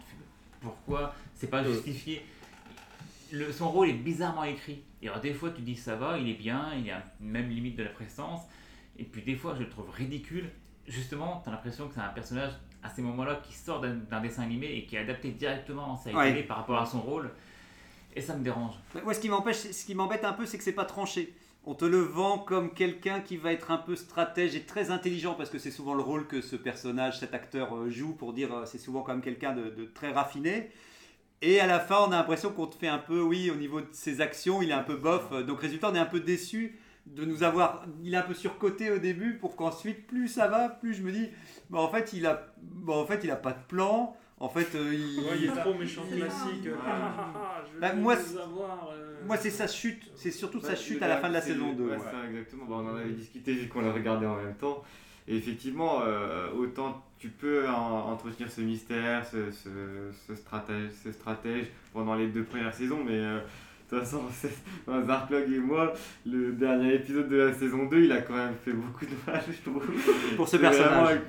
Pourquoi? 0.61 1.14
C'est 1.35 1.51
pas 1.51 1.64
justifié. 1.64 2.23
Le, 3.33 3.51
son 3.53 3.71
rôle 3.71 3.88
est 3.88 3.95
bizarrement 3.95 4.45
écrit. 4.45 4.83
Et 5.03 5.09
alors 5.09 5.21
des 5.21 5.33
fois 5.35 5.51
tu 5.51 5.62
dis 5.62 5.75
ça 5.77 5.97
va, 5.97 6.18
il 6.18 6.29
est 6.29 6.35
bien, 6.35 6.68
il 6.79 6.90
a 6.90 7.03
une 7.21 7.31
même 7.31 7.49
limite 7.49 7.77
de 7.77 7.83
la 7.83 7.90
prestance. 7.90 8.42
Et 8.99 9.05
puis 9.05 9.23
des 9.23 9.35
fois 9.37 9.55
je 9.57 9.62
le 9.64 9.68
trouve 9.68 9.90
ridicule. 9.90 10.51
Justement, 10.87 11.40
tu 11.42 11.49
as 11.49 11.53
l'impression 11.53 11.88
que 11.88 11.95
c'est 11.95 12.01
un 12.01 12.09
personnage 12.09 12.53
à 12.83 12.88
ces 12.90 13.03
moments-là 13.03 13.40
qui 13.47 13.55
sort 13.55 13.81
d'un 13.81 14.21
dessin 14.21 14.42
animé 14.42 14.66
et 14.75 14.85
qui 14.85 14.97
est 14.97 14.99
adapté 14.99 15.31
directement 15.31 15.92
en 15.92 15.97
série 15.97 16.16
Ouais. 16.16 16.31
télé 16.33 16.42
par 16.42 16.59
rapport 16.59 16.79
à 16.79 16.87
son 16.87 17.01
rôle. 17.01 17.31
Et 18.14 18.21
ça 18.21 18.37
me 18.37 18.42
dérange. 18.45 18.75
Moi, 19.05 19.14
ce 19.14 19.21
qui 19.21 19.29
m'empêche, 19.29 19.57
ce 19.57 19.87
qui 19.87 19.95
m'embête 19.95 20.25
un 20.25 20.33
peu, 20.33 20.45
c'est 20.45 20.59
que 20.59 20.64
c'est 20.64 20.73
pas 20.73 20.85
tranché. 20.85 21.33
On 21.64 21.75
te 21.75 21.85
le 21.85 22.01
vend 22.01 22.38
comme 22.38 22.75
quelqu'un 22.75 23.21
qui 23.21 23.37
va 23.37 23.53
être 23.53 23.71
un 23.71 23.79
peu 23.79 23.95
stratège 23.95 24.57
et 24.57 24.64
très 24.64 24.90
intelligent, 24.90 25.35
parce 25.35 25.49
que 25.49 25.59
c'est 25.59 25.71
souvent 25.71 25.95
le 25.95 26.03
rôle 26.03 26.27
que 26.27 26.40
ce 26.40 26.57
personnage, 26.57 27.21
cet 27.21 27.33
acteur 27.35 27.75
euh, 27.77 27.88
joue, 27.88 28.12
pour 28.14 28.33
dire 28.33 28.53
euh, 28.53 28.64
c'est 28.66 28.79
souvent 28.79 29.03
quand 29.03 29.12
même 29.12 29.23
quelqu'un 29.23 29.55
de, 29.55 29.71
de 29.71 29.85
très 29.85 30.11
raffiné. 30.12 30.71
Et 31.44 31.59
à 31.61 31.66
la 31.66 31.81
fin, 31.81 31.96
on 32.07 32.12
a 32.12 32.16
l'impression 32.16 32.50
qu'on 32.50 32.66
te 32.68 32.76
fait 32.76 32.87
un 32.88 32.98
peu, 32.98 33.20
oui, 33.20 33.50
au 33.50 33.57
niveau 33.57 33.81
de 33.81 33.88
ses 33.90 34.20
actions, 34.20 34.62
il 34.62 34.70
est 34.70 34.74
un 34.74 34.85
peu 34.85 34.94
bof. 34.96 35.31
Donc, 35.44 35.61
résultat, 35.61 35.90
on 35.90 35.94
est 35.94 35.98
un 35.98 36.07
peu 36.07 36.20
déçu 36.20 36.78
de 37.07 37.24
nous 37.24 37.42
avoir. 37.42 37.85
Il 38.05 38.14
est 38.14 38.16
un 38.16 38.22
peu 38.22 38.35
surcoté 38.35 38.92
au 38.92 38.98
début, 38.98 39.35
pour 39.38 39.57
qu'ensuite, 39.57 40.07
plus 40.07 40.28
ça 40.28 40.46
va, 40.46 40.68
plus 40.68 40.94
je 40.94 41.02
me 41.02 41.11
dis, 41.11 41.28
bah, 41.68 41.81
en 41.81 41.88
fait, 41.88 42.12
il 42.12 42.26
a, 42.26 42.46
bah, 42.62 42.92
en 42.94 43.05
fait, 43.07 43.20
il 43.24 43.31
a 43.33 43.37
pas 43.37 43.52
de 43.52 43.62
plan. 43.68 44.16
En 44.38 44.48
fait, 44.48 44.74
euh, 44.76 44.92
il, 44.94 45.18
Ouais, 45.20 45.37
il 45.38 45.44
est 45.46 45.52
trop 45.61 45.74
méchant 45.74 46.02
Il- 46.11 46.18
classique. 46.18 46.68
Ah, 46.85 46.88
ah, 47.18 47.33
ah, 47.37 47.64
je 47.74 47.81
Bah, 47.81 47.92
moi, 47.94 48.16
c'est- 48.16 48.38
avoir, 48.40 48.90
euh. 48.92 49.16
moi, 49.26 49.37
c'est 49.37 49.50
sa 49.50 49.66
chute. 49.66 50.11
C'est 50.16 50.31
surtout 50.33 50.61
sa 50.61 50.74
chute 50.76 51.02
à 51.02 51.09
la 51.09 51.16
fin 51.16 51.28
de 51.28 51.35
la 51.35 51.40
saison 51.40 51.72
2. 51.72 51.85
Ouais, 51.85 51.90
ouais. 51.92 51.98
c'est 51.98 52.11
ça, 52.11 52.24
exactement. 52.28 52.64
Bon, 52.66 52.76
on 52.85 52.88
en 52.92 52.96
avait 52.96 53.11
discuté 53.11 53.52
vu 53.52 53.68
qu'on 53.68 53.81
l'a 53.83 53.92
regardé 53.92 54.26
en 54.26 54.37
même 54.37 54.55
temps. 54.57 54.83
Et 55.28 55.37
effectivement, 55.37 56.00
euh, 56.05 56.50
autant 56.52 57.05
tu 57.22 57.28
peux 57.28 57.68
en- 57.68 58.11
entretenir 58.12 58.50
ce 58.50 58.61
mystère, 58.62 59.24
ce, 59.24 59.52
ce, 59.52 59.68
ce 60.26 60.35
stratège, 60.35 60.90
ce 61.04 61.12
stratège 61.12 61.66
pendant 61.92 62.16
les 62.16 62.26
deux 62.26 62.42
premières 62.42 62.74
saisons, 62.74 62.98
mais 63.06 63.12
euh, 63.20 63.38
de 63.38 63.96
toute 63.96 64.00
façon, 64.00 64.22
Zarklog 65.06 65.52
et 65.52 65.58
moi, 65.61 65.92
le 66.26 66.50
dernier 66.52 66.94
épisode 66.94 67.28
de 67.28 67.37
la 67.37 67.52
saison 67.54 67.85
2, 67.87 68.04
il 68.06 68.11
a 68.12 68.22
quand 68.22 68.35
même 68.35 68.54
fait 68.64 68.72
beaucoup 68.72 69.04
de 69.06 69.12
mal, 69.24 69.40
je 69.46 69.70
trouve. 69.70 69.85
Pour 70.35 70.48
ce 70.48 70.56
vraiment, 70.56 70.76
personnage. 70.76 71.20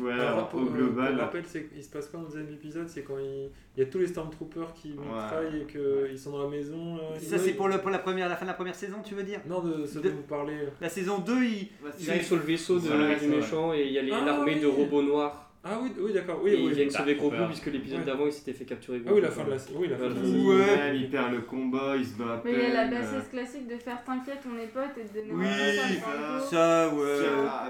Ouais, 0.00 0.12
Alors, 0.12 0.48
pour- 0.48 0.60
au 0.60 0.64
Pour 0.66 0.74
global. 0.74 1.18
rappel, 1.20 1.42
c'est 1.46 1.68
il 1.76 1.82
se 1.82 1.90
passe 1.90 2.08
quoi 2.08 2.20
dans 2.20 2.26
le 2.26 2.32
deuxième 2.32 2.52
épisode 2.54 2.88
C'est 2.88 3.02
quand 3.02 3.18
il... 3.18 3.50
il 3.76 3.80
y 3.80 3.82
a 3.82 3.86
tous 3.86 3.98
les 3.98 4.06
Stormtroopers 4.06 4.72
qui 4.74 4.92
Ouais. 4.92 5.04
mitraillent 5.04 5.62
et 5.62 5.66
qu'ils 6.08 6.18
sont 6.18 6.30
dans 6.32 6.44
la 6.44 6.48
maison. 6.48 6.96
là. 6.96 7.02
Ça, 7.20 7.38
c'est 7.38 7.52
pour, 7.54 7.68
le, 7.68 7.78
pour 7.78 7.90
la, 7.90 7.98
première, 7.98 8.28
la 8.28 8.36
fin 8.36 8.44
de 8.44 8.50
la 8.50 8.54
première 8.54 8.74
saison, 8.74 8.98
tu 9.04 9.14
veux 9.14 9.22
dire? 9.24 9.40
Non, 9.48 9.60
de 9.60 9.86
ce 9.86 9.98
De- 9.98 10.08
dont 10.08 10.16
vous 10.16 10.22
parlez. 10.22 10.56
La 10.80 10.88
saison 10.88 11.18
2, 11.18 11.32
il. 11.44 11.68
Bah, 11.82 11.90
Il 11.98 12.04
c'est- 12.04 12.10
arrive 12.12 12.24
sur 12.24 12.36
le 12.36 12.42
vaisseau 12.42 12.74
de- 12.78 12.88
Voilà, 12.88 13.14
du 13.16 13.28
ouais. 13.28 13.36
méchant 13.36 13.72
et 13.72 13.84
il 13.86 13.92
y 13.92 13.98
a 13.98 14.16
Ah, 14.20 14.24
l'armée 14.24 14.54
oui. 14.54 14.60
de 14.60 14.66
robots 14.66 15.02
noirs 15.02 15.47
Ah 15.64 15.76
oui, 15.82 15.92
oui 15.98 16.12
d'accord. 16.12 16.40
Oui, 16.42 16.52
Et 16.52 16.64
oui. 16.66 16.72
viennent 16.72 16.88
Dark 16.88 17.00
sauver 17.00 17.14
Grogu 17.16 17.36
puisque 17.48 17.66
l'épisode 17.66 17.98
Ouais. 18.00 18.04
d'avant 18.06 18.26
il 18.26 18.32
s'était 18.32 18.52
fait 18.52 18.64
capturer 18.64 19.02
Ah 19.06 19.10
oui, 19.12 19.20
la 19.20 19.30
fin 19.30 19.44
de 19.44 19.50
la, 19.50 19.56
oui, 19.74 19.88
la 19.88 19.96
fin 19.96 20.04
de 20.08 20.14
la 20.14 20.20
saison. 20.20 20.48
Ouais. 20.48 20.96
Il 20.96 21.10
perd 21.10 21.32
le 21.32 21.40
combat, 21.40 21.96
il 21.96 22.06
se 22.06 22.14
bat 22.14 22.34
à 22.34 22.42
Mais 22.44 22.52
il 22.52 22.58
y 22.58 22.64
a 22.66 22.84
la 22.84 22.86
bassesse 22.86 23.28
classique 23.28 23.66
de 23.66 23.76
faire 23.76 24.02
t'inquiète, 24.04 24.38
on 24.50 24.56
est 24.58 24.68
potes 24.68 24.96
et 24.96 25.02
de 25.02 25.20
donner 25.20 25.32
Oui, 25.34 25.46
un 25.46 26.40
ça. 26.40 26.40
Ça, 26.48 26.88
Puis, 26.90 27.00
ouais. 27.00 27.16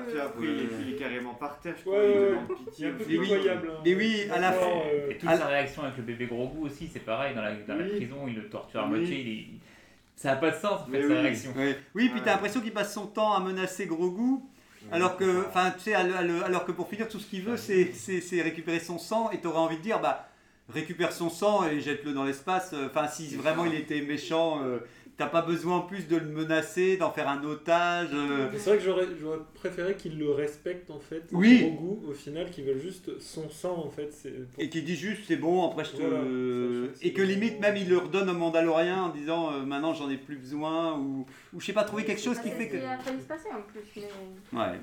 puis 0.09 0.21
après, 0.21 0.45
il, 0.45 0.49
est, 0.61 0.69
il 0.87 0.95
est 0.95 0.97
carrément 0.99 1.35
par 1.35 1.59
terre, 1.61 1.75
je 1.79 1.83
crois, 1.83 1.97
il 2.05 2.11
ouais, 2.11 2.29
demande 2.31 2.45
Il 2.51 2.65
pitié. 2.67 2.87
est 2.87 2.91
un 2.91 2.93
peu 2.95 3.05
Et 3.11 3.19
oui. 3.19 3.29
hein. 3.49 3.61
Et 3.87 3.95
oui, 3.95 4.23
à 4.33 4.39
la 4.39 4.53
fin- 4.53 4.67
euh, 4.67 5.11
Et 5.11 5.17
toute 5.19 5.31
sa 5.31 5.47
réaction 5.47 5.83
avec 5.83 5.97
le 5.97 6.03
bébé 6.03 6.27
Grogu 6.27 6.67
aussi, 6.67 6.89
c'est 6.93 7.01
pareil, 7.05 7.35
dans 7.35 7.43
la, 7.43 7.55
dans 7.55 7.75
la 7.77 7.85
prison, 7.87 8.17
il 8.29 8.35
le 8.37 8.49
torture 8.51 8.81
à 8.81 8.85
Oui. 8.89 8.99
moitié, 8.99 9.21
il 9.21 9.29
est- 9.29 9.47
ça 10.15 10.31
n'a 10.33 10.37
pas 10.37 10.51
de 10.51 10.57
sens 10.57 10.83
en 10.83 10.89
Mais 10.89 11.01
fait, 11.01 11.09
sa 11.09 11.15
oui. 11.15 11.21
réaction. 11.21 11.51
Oui, 11.57 11.75
puis 11.95 12.09
Ouais. 12.09 12.21
t'as 12.23 12.33
l'impression 12.33 12.61
qu'il 12.61 12.73
passe 12.73 12.93
son 12.93 13.07
temps 13.07 13.33
à 13.35 13.41
menacer 13.41 13.87
Grogu, 13.87 14.41
alors 14.93 15.17
que, 15.17 15.47
enfin, 15.49 15.73
tu 15.77 15.85
sais, 15.85 15.95
alors 15.95 16.65
pour 16.73 16.89
finir, 16.89 17.09
tout 17.09 17.19
ce 17.19 17.27
qu'il 17.27 17.43
veut, 17.43 17.57
c'est 17.57 17.93
c'est- 17.95 18.21
c'est 18.21 18.41
récupérer 18.43 18.81
son 18.81 18.99
sang, 18.99 19.31
et 19.31 19.39
t'aurais 19.41 19.59
envie 19.59 19.77
de 19.79 19.83
dire, 19.83 20.01
bah, 20.01 20.29
récupère 20.69 21.13
son 21.13 21.31
sang 21.31 21.67
et 21.67 21.81
jette-le 21.81 22.13
dans 22.13 22.25
l'espace. 22.25 22.75
Enfin, 22.87 23.09
si 23.09 23.35
vraiment 23.37 23.65
il 23.65 23.75
était 23.75 24.01
méchant, 24.03 24.61
euh, 24.63 24.79
t'as 25.19 25.27
pas 25.27 25.43
besoin 25.43 25.77
en 25.79 25.81
plus 25.83 26.09
de 26.09 26.17
le 26.17 26.25
menacer, 26.27 26.97
d'en 26.97 27.11
faire 27.11 27.29
un 27.29 27.43
otage. 27.45 28.09
euh. 28.15 28.49
C'est 28.57 28.71
vrai 28.71 28.79
que 28.79 28.85
j'aurais 28.85 29.07
j'aurais 29.21 29.41
préféré 29.53 29.95
qu'il 29.97 30.19
le 30.19 30.31
respecte 30.31 30.91
en 30.91 31.01
fait. 31.01 31.25
Oui. 31.33 31.65
Au 31.67 31.71
goût, 31.73 32.05
au 32.09 32.15
final, 32.15 32.49
qu'il 32.51 32.65
veulent 32.65 32.79
juste 32.81 33.19
son 33.21 33.51
sang 33.51 33.77
en 33.85 33.91
fait. 33.91 34.11
c'est 34.13 34.31
pour- 34.51 34.63
Et 34.65 34.71
qui 34.71 34.81
dit 34.83 34.97
juste 34.97 35.25
c'est 35.29 35.37
bon, 35.37 35.69
après 35.69 35.85
je 35.85 35.91
te. 35.91 35.97
Voilà, 36.03 36.15
ça, 36.93 36.95
ça, 37.01 37.07
et 37.07 37.13
que 37.13 37.21
limite 37.23 37.61
même 37.61 37.77
il 37.77 37.89
le 37.91 37.99
redonne 37.99 38.31
au 38.31 38.35
Mandalorien 38.35 39.03
en 39.03 39.09
disant 39.11 39.53
euh, 39.53 39.65
maintenant 39.67 39.93
j'en 39.93 40.09
ai 40.09 40.17
plus 40.17 40.37
besoin 40.37 40.97
ou, 40.99 41.27
ou 41.53 41.61
je 41.61 41.67
sais 41.67 41.73
pas 41.75 41.85
trouver 41.85 42.05
quelque 42.05 42.23
chose 42.23 42.39
qui 42.39 42.49
fait 42.51 42.57
c'est 42.65 42.69
que. 42.69 42.77
ce 42.79 42.83
qui 42.83 42.87
a 42.87 42.99
failli 42.99 43.21
se 43.21 43.27
passer 43.27 43.49
en 43.53 43.61
plus, 43.63 43.83
mais 44.53 44.59
Ouais. 44.59 44.81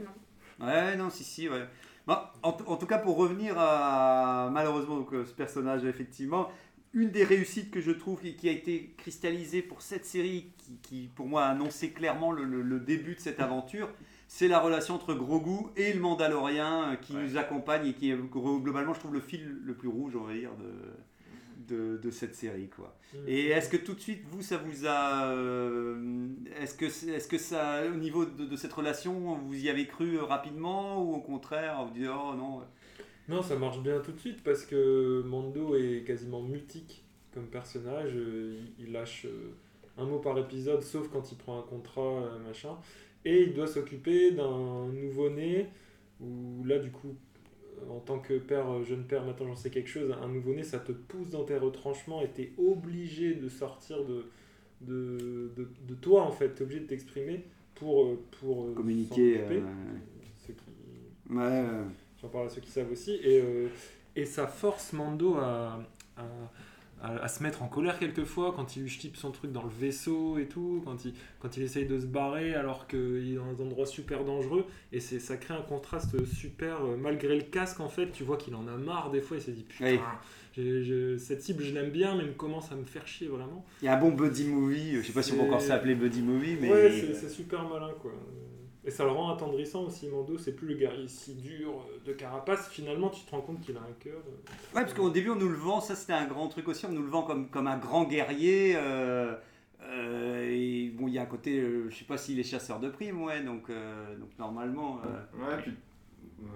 non. 0.59 0.65
Ouais, 0.67 0.95
non, 0.95 1.09
si, 1.09 1.23
si, 1.23 1.49
ouais. 1.49 1.65
Bon, 2.07 2.17
en, 2.43 2.51
t- 2.53 2.63
en 2.67 2.75
tout 2.77 2.85
cas, 2.85 2.99
pour 2.99 3.17
revenir 3.17 3.55
à 3.57 4.49
malheureusement 4.53 4.97
donc, 4.97 5.11
euh, 5.13 5.25
ce 5.25 5.33
personnage, 5.33 5.83
effectivement, 5.85 6.49
une 6.95 7.11
des 7.11 7.23
réussites 7.23 7.69
que 7.71 7.81
je 7.81 7.91
trouve 7.91 8.21
qui, 8.21 8.35
qui 8.35 8.49
a 8.49 8.51
été 8.51 8.93
cristallisée 8.97 9.61
pour 9.61 9.81
cette 9.83 10.05
série, 10.05 10.47
qui, 10.57 10.77
qui, 10.81 11.09
pour 11.13 11.27
moi 11.27 11.43
a 11.45 11.49
annoncé 11.49 11.91
clairement 11.91 12.31
le, 12.31 12.43
le- 12.45 12.61
le 12.63 12.79
début 12.79 13.13
de 13.15 13.19
cette 13.19 13.39
aventure, 13.39 13.89
c'est 14.27 14.47
la 14.47 14.59
relation 14.59 14.95
entre 14.95 15.13
Grogu 15.13 15.67
et 15.75 15.93
le 15.93 15.99
Mandalorien 15.99 16.91
euh, 16.91 16.95
qui 16.95 17.13
Ouais. 17.15 17.23
nous 17.23 17.37
accompagne 17.37 17.85
et 17.87 17.93
qui 17.93 18.09
est 18.11 18.15
globalement, 18.17 18.93
je 18.95 18.99
trouve, 19.01 19.13
le 19.13 19.19
fil 19.19 19.57
le 19.63 19.73
plus 19.75 19.87
rouge, 19.89 20.15
on 20.15 20.23
va 20.23 20.33
dire, 20.33 20.49
de, 21.67 21.75
de, 21.75 21.97
de 21.97 22.11
cette 22.11 22.33
série, 22.35 22.69
quoi. 22.69 22.97
Mm. 23.13 23.17
Et 23.27 23.45
est-ce 23.49 23.69
que 23.69 23.77
tout 23.77 23.93
de 23.93 23.99
suite, 23.99 24.23
vous, 24.31 24.41
ça 24.41 24.57
vous 24.57 24.85
a. 24.87 25.27
euh, 25.27 26.27
est-ce 26.61 26.73
que, 26.75 26.85
est-ce 26.85 27.27
que 27.27 27.37
ça, 27.37 27.81
au 27.91 27.95
niveau 27.97 28.25
de, 28.25 28.45
de 28.45 28.55
cette 28.55 28.73
relation, 28.73 29.35
vous 29.35 29.55
y 29.63 29.69
avez 29.69 29.85
cru 29.85 30.17
euh, 30.17 30.23
rapidement 30.23 31.03
ou 31.03 31.13
au 31.13 31.21
contraire, 31.21 31.85
vous 31.85 31.93
dites 31.93 32.07
oh 32.09 32.33
non 32.35 32.61
Non, 33.27 33.41
ça 33.41 33.55
marche 33.57 33.81
bien 33.81 33.99
tout 34.01 34.11
de 34.11 34.19
suite 34.19 34.43
parce 34.43 34.65
que 34.65 35.21
Mando 35.25 35.75
est 35.75 36.03
quasiment 36.05 36.41
mutique 36.41 37.03
comme 37.33 37.47
personnage. 37.47 38.11
euh, 38.15 38.59
Il, 38.79 38.91
lâche 38.91 39.25
euh, 39.25 39.51
un 39.97 40.05
mot 40.05 40.19
par 40.19 40.37
épisode, 40.37 40.81
sauf 40.83 41.07
quand 41.09 41.31
il 41.31 41.37
prend 41.37 41.59
un 41.59 41.63
contrat, 41.63 42.01
euh, 42.23 42.39
machin. 42.47 42.77
Et 43.25 43.41
il 43.43 43.53
doit 43.53 43.67
s'occuper 43.67 44.31
d'un 44.31 44.87
nouveau-né, 44.89 45.67
où 46.21 46.63
là, 46.65 46.77
du 46.77 46.91
coup, 46.91 47.15
en 47.89 47.99
tant 47.99 48.19
que 48.19 48.37
père, 48.37 48.83
jeune 48.83 49.03
père, 49.05 49.25
maintenant 49.25 49.47
j'en 49.47 49.55
sais 49.55 49.69
quelque 49.71 49.89
chose, 49.89 50.13
un 50.21 50.27
nouveau-né, 50.29 50.63
ça 50.63 50.79
te 50.79 50.91
pousse 50.91 51.29
dans 51.29 51.43
tes 51.43 51.57
retranchements 51.57 52.21
et 52.21 52.29
t'es 52.29 52.53
obligé 52.57 53.33
de 53.33 53.49
sortir 53.49 54.05
de, 54.05 54.25
de, 54.81 55.51
de, 55.57 55.67
de 55.87 55.93
toi, 55.95 56.21
en 56.21 56.31
fait. 56.31 56.49
T'es 56.53 56.63
obligé 56.63 56.81
de 56.81 56.85
t'exprimer 56.87 57.43
pour, 57.73 58.15
pour 58.39 58.73
Communiquer. 58.75 59.39
euh, 59.39 59.61
Ce 60.37 60.51
qui- 60.51 61.33
ouais, 61.35 61.63
J'en 62.25 62.31
parle 62.31 62.47
à 62.47 62.49
ceux 62.49 62.61
qui 62.61 62.71
savent 62.71 62.91
aussi. 62.91 63.19
Et, 63.23 63.39
euh, 63.39 63.67
et 64.15 64.25
ça 64.25 64.47
force 64.47 64.93
Mando 64.93 65.35
à, 65.35 65.79
à, 67.03 67.27
se 67.27 67.43
mettre 67.43 67.61
en 67.61 67.67
colère 67.67 67.99
quelquefois 67.99 68.51
quand 68.55 68.75
il 68.75 68.81
lui 68.83 69.11
son 69.13 69.29
truc 69.29 69.51
dans 69.51 69.61
le 69.61 69.69
vaisseau 69.69 70.39
et 70.39 70.47
tout, 70.47 70.81
quand 70.83 71.05
il, 71.05 71.13
quand 71.39 71.55
il 71.55 71.61
essaye 71.61 71.85
de 71.85 71.99
se 71.99 72.07
barrer 72.07 72.55
alors 72.55 72.87
qu'il 72.87 73.33
est 73.33 73.35
dans 73.35 73.45
un 73.45 73.65
endroit 73.65 73.85
super 73.85 74.23
dangereux. 74.23 74.65
Et 74.91 74.99
c'est, 74.99 75.19
ça 75.19 75.37
crée 75.37 75.53
un 75.53 75.61
contraste 75.61 76.25
super. 76.25 76.83
euh, 76.83 76.97
malgré 76.97 77.35
le 77.35 77.43
casque, 77.43 77.79
en 77.79 77.89
fait, 77.89 78.11
tu 78.11 78.23
vois 78.23 78.37
qu'il 78.37 78.55
en 78.55 78.67
a 78.67 78.75
marre 78.75 79.11
des 79.11 79.21
fois. 79.21 79.37
Il 79.37 79.43
se 79.43 79.51
dit 79.51 79.63
Putain, 79.63 79.85
Oui. 79.85 79.99
j'ai- 80.53 80.83
j'ai- 80.83 81.19
cette 81.19 81.43
cible, 81.43 81.63
je 81.63 81.75
l'aime 81.75 81.91
bien, 81.91 82.15
mais 82.15 82.23
il 82.23 82.33
commence 82.33 82.71
à 82.71 82.75
me 82.75 82.85
faire 82.85 83.05
chier 83.05 83.27
vraiment. 83.27 83.63
Il 83.83 83.85
y 83.85 83.87
a 83.87 83.95
un 83.95 83.99
bon 83.99 84.09
buddy 84.09 84.47
movie, 84.47 84.95
je 84.95 85.01
sais 85.03 85.13
pas 85.13 85.21
si 85.21 85.33
on 85.33 85.35
peut 85.35 85.43
encore 85.43 85.61
s'appeler 85.61 85.93
buddy 85.93 86.23
movie, 86.23 86.57
mais. 86.59 86.71
Ouais, 86.71 86.91
c'est, 86.91 87.13
c'est 87.13 87.29
super 87.29 87.69
malin 87.69 87.91
quoi. 88.01 88.13
Et 88.87 88.91
ça 88.91 89.03
le 89.03 89.09
rend 89.11 89.33
attendrissant 89.33 89.83
aussi, 89.83 90.07
Mando. 90.07 90.37
C'est 90.37 90.53
plus 90.55 90.67
le 90.67 90.75
guerrier 90.75 91.07
si 91.07 91.33
dur 91.35 91.83
de 92.05 92.13
carapace. 92.13 92.69
Finalement, 92.69 93.09
tu 93.09 93.21
te 93.25 93.31
rends 93.31 93.41
compte 93.41 93.59
qu'il 93.61 93.75
a 93.75 93.79
un 93.81 93.93
cœur. 93.99 94.17
euh, 94.27 94.75
Ouais, 94.75 94.81
parce 94.83 94.93
qu'au 94.93 95.09
début, 95.09 95.31
on 95.31 95.35
nous 95.35 95.49
le 95.49 95.55
vend, 95.57 95.81
ça 95.81 95.95
c'était 95.95 96.13
un 96.13 96.27
grand 96.27 96.47
truc 96.49 96.67
aussi, 96.67 96.85
on 96.85 96.91
nous 96.91 97.01
le 97.01 97.09
vend 97.09 97.23
comme, 97.23 97.49
comme 97.49 97.65
un 97.67 97.77
grand 97.77 98.03
guerrier. 98.03 98.73
euh, 98.75 99.35
euh, 99.81 100.49
et 100.51 100.89
bon, 100.95 101.07
il 101.07 101.13
y 101.15 101.19
a 101.19 101.23
un 101.23 101.27
côté, 101.27 101.59
euh, 101.59 101.89
je 101.89 101.95
sais 101.97 102.05
pas 102.05 102.17
s'il 102.17 102.39
est 102.39 102.43
chasseur 102.43 102.79
de 102.79 102.89
primes, 102.89 103.21
ouais, 103.23 103.43
donc, 103.43 103.69
euh, 103.69 104.15
donc 104.17 104.29
normalement. 104.39 104.99
euh, 105.05 105.47
Ouais, 105.47 105.61
puis. 105.61 105.71
ouais. 106.39 106.47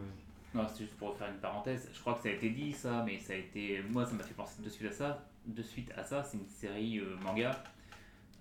Non, 0.56 0.64
c'est 0.68 0.84
juste 0.84 0.98
pour 0.98 1.16
faire 1.16 1.30
une 1.30 1.40
parenthèse. 1.40 1.90
Je 1.94 2.00
crois 2.00 2.14
que 2.16 2.24
ça 2.24 2.30
a 2.30 2.32
été 2.32 2.50
dit 2.50 2.74
ça, 2.74 3.04
mais 3.06 3.20
ça 3.20 3.34
a 3.34 3.36
été. 3.36 3.82
Moi, 3.90 4.06
ça 4.06 4.14
m'a 4.14 4.24
fait 4.24 4.34
penser 4.34 4.62
de 4.64 4.70
suite 4.70 4.90
à 4.90 4.94
ça. 4.94 5.26
De 5.46 5.62
suite 5.62 5.92
à 5.96 6.04
ça, 6.04 6.24
c'est 6.24 6.38
une 6.38 6.48
série 6.48 7.00
euh, 7.00 7.16
manga, 7.24 7.52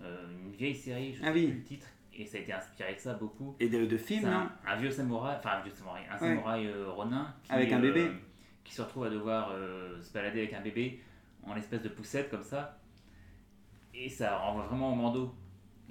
euh, 0.03 0.27
une 0.45 0.53
vieille 0.53 0.75
série, 0.75 1.15
je 1.15 1.21
Ah 1.23 1.27
sais 1.27 1.33
oui. 1.33 1.47
plus 1.49 1.57
le 1.59 1.63
titre, 1.65 1.87
et 2.19 2.27
ça 2.27 2.37
a 2.39 2.41
été 2.41 2.53
inspiré 2.53 2.95
de 2.95 2.99
ça 3.01 3.15
beaucoup. 3.15 3.55
Et 3.61 3.69
de, 3.69 3.97
films, 3.97 4.27
un, 4.27 4.33
hein. 4.33 4.53
un 4.67 4.77
vieux 4.77 4.91
samouraï, 4.91 5.37
enfin 5.39 5.51
un 5.59 5.61
vieux 5.63 5.73
samouraï, 5.73 6.03
un 6.11 6.15
Ouais. 6.15 6.19
samouraï 6.35 6.67
euh, 6.67 6.91
ronin 6.91 7.35
qui, 7.45 7.53
Avec 7.53 7.73
un 7.73 7.79
euh, 7.79 7.83
bébé. 7.83 8.11
qui 8.65 8.75
se 8.75 8.83
retrouve 8.83 9.05
à 9.05 9.11
devoir 9.11 9.51
euh, 9.53 10.01
se 10.03 10.13
balader 10.13 10.41
avec 10.41 10.53
un 10.55 10.61
bébé 10.61 11.01
en 11.45 11.57
espèce 11.57 11.83
de 11.83 11.89
poussette 11.89 12.29
comme 12.31 12.43
ça, 12.43 12.79
et 13.95 14.09
ça 14.09 14.37
renvoie 14.39 14.65
vraiment 14.67 14.93
au 14.93 14.95
Mando. 14.97 15.35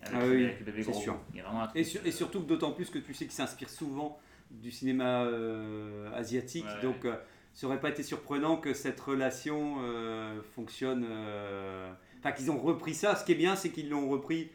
Avec, 0.04 0.14
Ah 0.22 0.26
oui, 0.28 0.44
avec 0.46 0.60
le 0.60 0.66
bébé 0.66 0.84
gros. 0.84 0.94
sûr. 0.94 1.18
Il 1.32 1.38
y 1.38 1.40
a 1.40 1.44
vraiment 1.44 1.64
un 1.64 1.68
Et, 1.70 1.82
truc, 1.82 1.86
sur- 1.86 2.06
et 2.06 2.12
surtout 2.12 2.40
d'autant 2.42 2.72
plus 2.72 2.90
que 2.92 3.00
tu 3.00 3.14
sais 3.16 3.26
qu'il 3.26 3.34
s'inspire 3.34 3.70
souvent 3.70 4.20
du 4.52 4.70
cinéma 4.70 5.24
euh, 5.24 6.12
asiatique, 6.14 6.66
Ouais. 6.66 6.82
donc 6.84 7.04
euh, 7.06 7.16
ça 7.54 7.66
aurait 7.68 7.80
pas 7.80 7.90
été 7.90 8.04
surprenant 8.04 8.58
que 8.58 8.74
cette 8.74 9.00
relation 9.00 9.78
euh, 9.82 10.40
fonctionne. 10.54 11.04
Enfin, 12.20 12.32
qu'ils 12.32 12.52
ont 12.52 12.58
repris 12.60 12.94
ça. 12.94 13.16
Ce 13.16 13.26
qui 13.26 13.32
est 13.32 13.36
bien, 13.36 13.56
c'est 13.56 13.72
qu'ils 13.72 13.90
l'ont 13.90 14.08
repris 14.10 14.52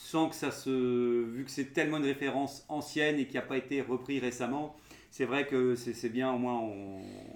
sans 0.00 0.28
que 0.28 0.34
ça 0.34 0.50
se. 0.50 1.24
Vu 1.24 1.44
que 1.44 1.50
c'est 1.50 1.72
tellement 1.72 1.96
une 1.98 2.04
référence 2.04 2.64
ancienne 2.68 3.18
et 3.18 3.26
qui 3.26 3.34
n'a 3.34 3.42
pas 3.42 3.56
été 3.56 3.82
repris 3.82 4.20
récemment, 4.20 4.76
c'est 5.10 5.24
vrai 5.24 5.46
que 5.46 5.74
c'est 5.74 6.08
bien, 6.08 6.32
au 6.32 6.38
moins 6.38 6.60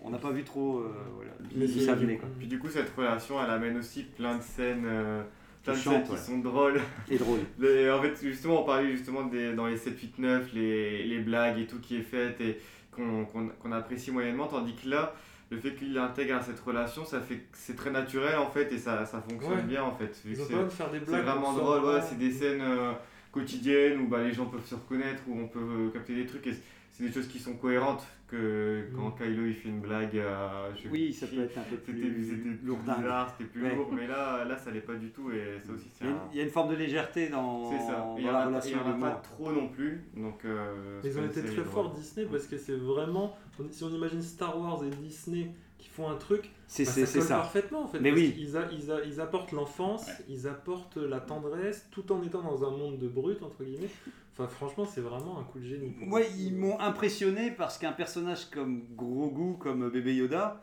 on 0.02 0.10
n'a 0.10 0.18
pas 0.18 0.30
vu 0.30 0.44
trop. 0.44 0.78
euh, 0.78 0.92
voilà, 1.16 1.32
Mais 1.56 1.66
c'est- 1.66 1.80
ça 1.80 1.94
venait, 1.94 2.16
quoi. 2.16 2.28
Puis 2.38 2.46
du 2.46 2.58
coup, 2.58 2.68
cette 2.68 2.90
relation, 2.96 3.42
elle 3.42 3.50
amène 3.50 3.76
aussi 3.78 4.04
plein 4.04 4.36
de 4.38 4.42
scènes, 4.42 4.84
euh, 4.86 5.22
plein 5.64 5.72
de 5.74 5.78
scènes 5.78 6.04
qui 6.04 6.12
ouais. 6.12 6.16
sont 6.18 6.38
drôles. 6.38 6.80
Et 7.10 7.18
drôle. 7.18 7.40
Les- 7.58 7.90
en 7.90 8.00
fait, 8.00 8.14
justement, 8.22 8.62
on 8.62 8.64
parlait 8.64 8.90
justement 8.92 9.24
des, 9.24 9.52
dans 9.54 9.66
les 9.66 9.76
7, 9.76 9.98
8, 10.00 10.18
9, 10.18 10.52
les, 10.54 11.04
les 11.04 11.18
blagues 11.18 11.58
et 11.58 11.66
tout 11.66 11.80
qui 11.80 11.96
est 11.96 12.02
fait 12.02 12.40
et 12.40 12.58
qu'on 12.92 13.24
qu'on- 13.24 13.48
qu'on 13.48 13.72
apprécie 13.72 14.10
moyennement, 14.12 14.46
tandis 14.46 14.74
que 14.74 14.88
là, 14.88 15.14
le 15.52 15.58
fait 15.60 15.74
qu'il 15.74 15.96
intègre 15.98 16.36
à 16.36 16.40
cette 16.42 16.58
relation, 16.60 17.04
ça 17.04 17.20
fait 17.20 17.42
c'est 17.52 17.76
très 17.76 17.90
naturel 17.90 18.36
en 18.38 18.50
fait 18.50 18.72
et 18.72 18.78
ça, 18.78 19.04
ça 19.04 19.20
fonctionne 19.20 19.52
Ouais. 19.58 19.62
bien 19.62 19.82
en 19.84 19.94
fait. 19.94 20.20
vu 20.24 20.32
Ils 20.32 20.36
que 20.36 20.42
ont 20.42 20.44
c'est- 20.46 20.52
pas 20.54 20.62
besoin 20.62 20.64
de 20.64 20.70
faire 20.72 20.90
des 20.90 20.98
c'est 21.06 21.20
vraiment 21.22 21.52
drôle, 21.52 21.84
ouais, 21.84 22.00
c'est 22.02 22.18
des 22.18 22.30
scènes 22.32 22.62
euh, 22.62 22.92
quotidiennes 23.30 24.00
où 24.00 24.08
bah, 24.08 24.22
les 24.22 24.32
gens 24.32 24.46
peuvent 24.46 24.64
se 24.66 24.74
reconnaître, 24.74 25.22
où 25.28 25.38
on 25.40 25.48
peut 25.48 25.58
euh, 25.60 25.90
capter 25.90 26.14
des 26.14 26.26
trucs 26.26 26.46
et 26.46 26.54
c'est- 27.02 27.08
des 27.08 27.12
choses 27.12 27.28
qui 27.28 27.38
sont 27.38 27.54
cohérentes 27.54 28.04
que 28.28 28.88
quand 28.96 29.08
Mm. 29.10 29.14
Kylo 29.18 29.46
il 29.46 29.54
fait 29.54 29.68
une 29.68 29.80
blague 29.80 30.16
à 30.18 30.70
je 30.74 30.88
Oui, 30.88 31.12
ça 31.12 31.26
qui, 31.26 31.36
peut 31.36 31.42
être 31.42 31.58
un 31.58 31.62
peu 31.62 31.76
c'était 31.76 31.92
plus 31.92 32.24
c'était 32.24 32.64
lourdingue. 32.66 32.96
bizarre, 32.98 33.30
c'était 33.36 33.50
plus 33.50 33.62
Ouais. 33.62 33.74
lourd, 33.76 33.92
mais 33.92 34.06
là, 34.06 34.44
là 34.46 34.56
ça 34.56 34.70
l'est 34.70 34.80
pas 34.80 34.94
du 34.94 35.10
tout 35.10 35.30
et 35.30 35.58
ça 35.66 35.72
aussi 35.72 35.90
c'est 35.92 36.04
Il 36.04 36.10
y, 36.10 36.12
a, 36.12 36.16
un- 36.16 36.28
il 36.32 36.36
y 36.38 36.40
a 36.40 36.44
une 36.44 36.50
forme 36.50 36.70
de 36.70 36.76
légèreté 36.76 37.28
dans, 37.28 37.70
c'est 37.70 37.78
ça. 37.86 37.98
dans 37.98 38.16
Et 38.16 38.20
il 38.22 38.26
y 38.26 38.30
en 38.30 38.32
la 38.32 38.38
a- 38.38 38.46
relation 38.46 38.70
il 38.70 38.88
y 38.88 38.90
en 38.90 38.98
et 39.00 39.04
a 39.04 39.06
pas 39.10 39.20
trop 39.22 39.52
non 39.52 39.68
plus, 39.68 40.02
donc. 40.16 40.44
euh, 40.46 41.00
Ils 41.04 41.18
ont 41.18 41.24
été 41.24 41.42
très 41.44 41.62
forts 41.64 41.92
Disney 41.92 42.26
parce 42.30 42.46
que 42.46 42.56
c'est 42.56 42.76
vraiment. 42.76 43.36
Si 43.70 43.84
on 43.84 43.90
imagine 43.90 44.22
Star 44.22 44.58
Wars 44.58 44.82
et 44.84 44.90
Disney 44.90 45.50
qui 45.78 45.88
font 45.88 46.08
un 46.08 46.14
truc, 46.16 46.48
C'est 46.68 46.84
bah, 46.84 46.90
c'est- 46.92 47.00
ça 47.00 47.06
c'est 47.06 47.18
colle 47.18 47.28
ça. 47.28 47.36
parfaitement 47.36 47.82
en 47.82 47.86
fait. 47.88 48.00
Mais 48.00 48.10
parce 48.10 48.22
oui. 48.22 48.56
a- 48.56 48.68
ils, 48.72 48.90
a- 48.90 49.04
ils 49.04 49.20
apportent 49.20 49.52
l'enfance, 49.52 50.06
Ouais. 50.06 50.24
ils 50.30 50.46
apportent 50.48 50.96
la 50.96 51.20
tendresse 51.20 51.86
tout 51.90 52.10
en 52.12 52.22
étant 52.22 52.40
dans 52.40 52.64
un 52.66 52.70
monde 52.70 52.98
de 52.98 53.08
brut 53.08 53.42
entre 53.42 53.62
guillemets. 53.64 53.90
Enfin, 54.32 54.48
franchement, 54.48 54.86
c'est 54.86 55.02
vraiment 55.02 55.38
un 55.38 55.44
coup 55.44 55.58
de 55.58 55.66
génie. 55.66 55.94
Moi, 56.00 56.22
ils 56.38 56.54
m'ont 56.54 56.80
impressionné 56.80 57.50
parce 57.50 57.76
qu'un 57.78 57.92
personnage 57.92 58.46
comme 58.50 58.84
Grogu, 58.96 59.58
comme 59.58 59.90
bébé 59.90 60.14
Yoda, 60.14 60.62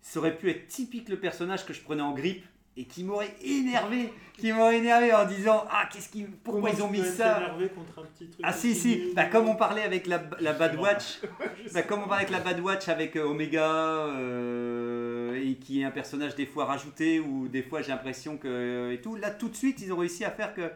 ça 0.00 0.20
aurait 0.20 0.36
pu 0.36 0.48
être 0.50 0.68
typique 0.68 1.08
le 1.10 1.18
personnage 1.18 1.66
que 1.66 1.72
je 1.74 1.82
prenais 1.82 2.02
en 2.02 2.12
grippe 2.12 2.44
et 2.76 2.86
qui 2.86 3.04
m'aurait 3.04 3.34
énervé, 3.42 4.12
qui 4.36 4.52
m'aurait 4.52 4.78
énervé 4.78 5.12
en 5.12 5.26
disant 5.26 5.64
ah 5.70 5.88
qu'est-ce 5.92 6.08
qui, 6.08 6.24
pourquoi 6.24 6.62
Comment 6.70 6.74
ils 6.76 6.82
ont 6.82 6.90
mis 6.90 7.04
ça? 7.04 7.36
énervé 7.36 7.68
contre 7.68 8.00
un 8.00 8.06
petit 8.06 8.28
truc 8.28 8.40
Ah 8.42 8.52
si 8.52 8.74
si, 8.74 9.12
bah, 9.14 9.26
comme 9.26 9.48
on 9.48 9.54
parlait 9.54 9.82
avec 9.82 10.06
la, 10.08 10.20
la 10.40 10.52
Bad 10.54 10.74
Watch, 10.76 11.20
bah, 11.74 11.82
comme 11.82 12.00
on 12.02 12.08
parlait 12.08 12.24
avec 12.24 12.30
la 12.36 12.40
Bad 12.40 12.58
Watch 12.60 12.88
avec 12.88 13.14
euh, 13.16 13.24
Omega 13.28 13.70
euh, 14.08 15.40
et 15.40 15.54
qui 15.56 15.80
est 15.80 15.84
un 15.84 15.90
personnage 15.90 16.34
des 16.34 16.46
fois 16.46 16.64
rajouté 16.64 17.20
ou 17.20 17.48
des 17.48 17.62
fois 17.62 17.80
j'ai 17.82 17.90
l'impression 17.90 18.36
que 18.38 18.90
et 18.92 19.00
tout, 19.00 19.14
là 19.16 19.30
tout 19.30 19.48
de 19.48 19.56
suite 19.56 19.80
ils 19.80 19.92
ont 19.92 19.96
réussi 19.98 20.24
à 20.24 20.30
faire 20.30 20.52
que 20.54 20.70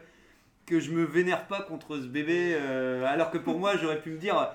que 0.69 0.79
je 0.79 0.91
me 0.91 1.03
vénère 1.03 1.47
pas 1.47 1.61
contre 1.61 1.97
ce 1.97 2.05
bébé 2.05 2.53
euh, 2.53 3.05
alors 3.05 3.31
que 3.31 3.37
pour 3.37 3.59
moi 3.59 3.75
j'aurais 3.77 3.99
pu 3.99 4.11
me 4.11 4.17
dire 4.17 4.53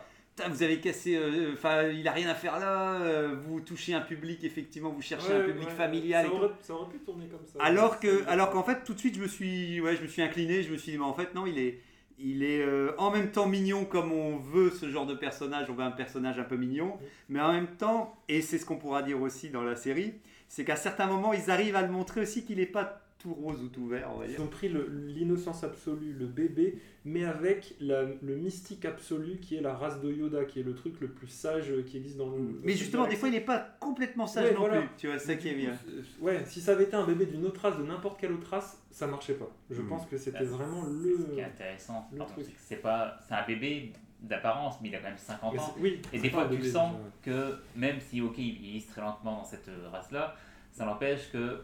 vous 0.49 0.63
avez 0.63 0.81
cassé, 0.81 1.17
euh, 1.17 1.53
enfin, 1.55 1.85
il 1.85 2.07
a 2.09 2.13
rien 2.13 2.29
à 2.29 2.35
faire 2.35 2.59
là. 2.59 2.95
euh, 3.01 3.37
vous 3.41 3.61
touchez 3.61 3.95
un 3.95 4.01
public, 4.01 4.43
effectivement, 4.43 4.91
vous 4.91 5.03
cherchez 5.03 5.33
un 5.33 5.45
public 5.45 5.69
ouais, 5.69 5.75
familial. 5.75 6.27
Ça 6.27 6.33
aurait, 6.33 6.51
ça 6.61 6.75
aurait 6.75 6.93
pu 6.93 6.99
tourner 6.99 7.27
comme 7.27 7.47
ça. 7.47 7.63
Alors 7.63 8.01
que, 8.01 8.27
alors 8.27 8.51
qu'en 8.51 8.65
fait, 8.65 8.83
tout 8.85 8.95
de 8.95 8.99
suite, 8.99 9.15
je 9.15 9.21
me 9.21 9.29
suis, 9.29 9.81
ouais, 9.81 9.97
je 9.97 10.03
me 10.03 10.09
suis 10.09 10.23
incliné. 10.23 10.63
Je 10.63 10.73
me 10.73 10.77
suis 10.77 10.93
dit, 10.93 10.99
mais 10.99 11.05
en 11.05 11.15
fait, 11.15 11.35
non, 11.35 11.47
il 11.47 11.59
est, 11.59 11.81
il 12.19 12.43
est 12.43 12.63
euh, 12.63 12.93
en 12.99 13.11
même 13.11 13.31
temps 13.31 13.47
mignon 13.47 13.85
comme 13.85 14.13
on 14.13 14.37
veut 14.37 14.71
ce 14.71 14.91
genre 14.91 15.07
de 15.07 15.15
personnage. 15.15 15.69
On 15.71 15.75
veut 15.75 15.85
un 15.85 15.93
personnage 15.93 16.39
un 16.39 16.45
peu 16.45 16.57
mignon, 16.57 16.99
mais 17.29 17.41
en 17.41 17.53
même 17.53 17.69
temps, 17.69 18.17
et 18.29 18.43
c'est 18.43 18.59
ce 18.59 18.67
qu'on 18.67 18.77
pourra 18.77 19.03
dire 19.03 19.21
aussi 19.21 19.51
dans 19.51 19.63
la 19.63 19.77
série, 19.77 20.15
c'est 20.49 20.65
qu'à 20.65 20.77
certains 20.77 21.07
moments, 21.07 21.33
ils 21.33 21.51
arrivent 21.51 21.77
à 21.77 21.83
le 21.83 21.93
montrer 21.93 22.23
aussi 22.23 22.45
qu'il 22.45 22.59
n'est 22.59 22.67
pas 22.67 23.04
tout 23.19 23.33
rose 23.33 23.63
ou 23.63 23.69
tout 23.69 23.87
vert, 23.89 24.11
on 24.15 24.19
va 24.19 24.27
dire. 24.27 24.37
Ils 24.39 24.43
ont 24.43 24.49
pris 24.49 24.69
le- 24.69 24.87
l'innocence 25.07 25.65
absolue, 25.65 26.13
le 26.13 26.27
bébé, 26.27 26.79
mais 27.07 27.25
avec 27.25 27.75
la- 27.81 28.03
le 28.05 28.37
mystique 28.37 28.85
absolu 28.85 29.39
qui 29.41 29.57
est 29.57 29.63
la 29.63 29.73
race 29.73 30.01
de 30.03 30.13
Yoda, 30.13 30.45
qui 30.45 30.61
est 30.61 30.63
le 30.63 30.75
truc 30.75 31.01
le 31.01 31.09
plus 31.09 31.29
sage 31.29 31.73
qui 31.87 31.97
existe 31.97 32.19
dans 32.19 32.29
le. 32.29 32.61
Mais 32.63 32.73
justement, 32.75 33.07
des 33.07 33.17
fois, 33.17 33.29
il 33.29 33.33
n'est 33.33 33.41
pas 33.41 33.61
complètement 33.81 34.27
sage 34.27 34.49
Ouais, 34.49 34.53
non 34.55 34.61
voilà. 34.61 34.81
plus. 34.83 34.89
Tu 34.99 35.07
vois, 35.07 35.19
c'est 35.19 35.27
ça 35.29 35.35
qui 35.37 35.49
est 35.49 35.55
bien. 35.55 35.73
Ouais, 36.21 36.45
si 36.47 36.61
ça 36.61 36.73
avait 36.73 36.85
été 36.85 36.97
un 36.97 37.07
bébé 37.07 37.25
d'une 37.27 37.47
autre 37.47 37.63
race, 37.63 37.79
de 37.79 37.83
n'importe 37.85 38.21
quelle 38.21 38.33
autre 38.33 38.49
race, 38.51 38.79
ça 38.91 39.07
marchait 39.07 39.35
pas. 39.35 39.51
Je 39.71 39.81
Mm. 39.81 39.89
pense 39.89 40.07
que 40.07 40.19
c'était 40.19 40.41
Bah, 40.41 40.57
vraiment 40.57 40.85
Ce 40.85 40.89
qui 41.33 41.39
est 41.39 41.43
le. 41.43 41.45
intéressant, 41.45 42.07
le 42.13 42.19
c'est 42.37 42.43
que 42.53 42.59
c'est 42.59 42.77
pas, 42.77 43.17
c'est 43.27 43.35
un 43.35 43.47
bébé 43.47 43.93
d'apparence, 44.21 44.77
mais 44.83 44.89
il 44.91 44.95
a 44.97 44.99
quand 44.99 45.09
même 45.09 45.17
50 45.19 45.55
Mais 45.55 45.61
ans. 45.61 45.75
oui, 45.81 46.03
Et 46.13 46.19
des 46.19 46.29
fois, 46.31 46.45
tu 46.45 46.57
bébé, 46.57 46.69
sens 46.71 46.95
déjà. 47.25 47.39
que 47.39 47.55
même 47.79 48.01
si, 48.01 48.21
ok, 48.21 48.37
il 48.39 48.59
vieillisse 48.59 48.87
très 48.89 49.01
lentement 49.01 49.39
dans 49.39 49.45
cette 49.45 49.69
race-là, 49.91 50.35
ça 50.73 50.85
n'empêche 50.85 51.31
que 51.31 51.61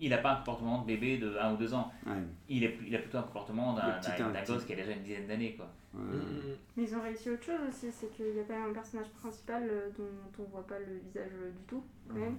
il 0.00 0.10
n'a 0.10 0.18
pas 0.18 0.32
un 0.32 0.36
comportement 0.36 0.82
de 0.82 0.86
bébé 0.86 1.18
de 1.18 1.36
1 1.36 1.54
ou 1.54 1.56
2 1.56 1.74
ans. 1.74 1.92
Ouais. 2.06 2.12
Il, 2.48 2.64
est, 2.64 2.78
il 2.86 2.94
a 2.94 2.98
plutôt 2.98 3.18
un 3.18 3.22
comportement 3.22 3.74
d'un 3.74 4.44
gosse 4.44 4.64
qui 4.64 4.72
a 4.72 4.76
déjà 4.76 4.92
une 4.92 5.02
dizaine 5.02 5.26
d'années. 5.26 5.54
quoi. 5.54 5.68
Mm, 5.94 6.00
mm, 6.00 6.16
mm. 6.16 6.56
Mais 6.76 6.82
ils 6.82 6.94
ont 6.94 7.02
réussi 7.02 7.30
autre 7.30 7.44
chose 7.44 7.60
aussi, 7.68 7.90
c'est 7.90 8.12
qu'il 8.12 8.34
y 8.34 8.40
a 8.40 8.44
quand 8.44 8.54
même 8.54 8.70
un 8.70 8.74
personnage 8.74 9.08
principal 9.20 9.62
euh, 9.70 9.88
dont, 9.96 10.44
on 10.44 10.44
voit 10.50 10.66
pas 10.66 10.78
le 10.78 10.98
visage 10.98 11.30
euh, 11.40 11.50
du 11.50 11.62
tout, 11.66 11.82
quand 12.08 12.16
même. 12.16 12.36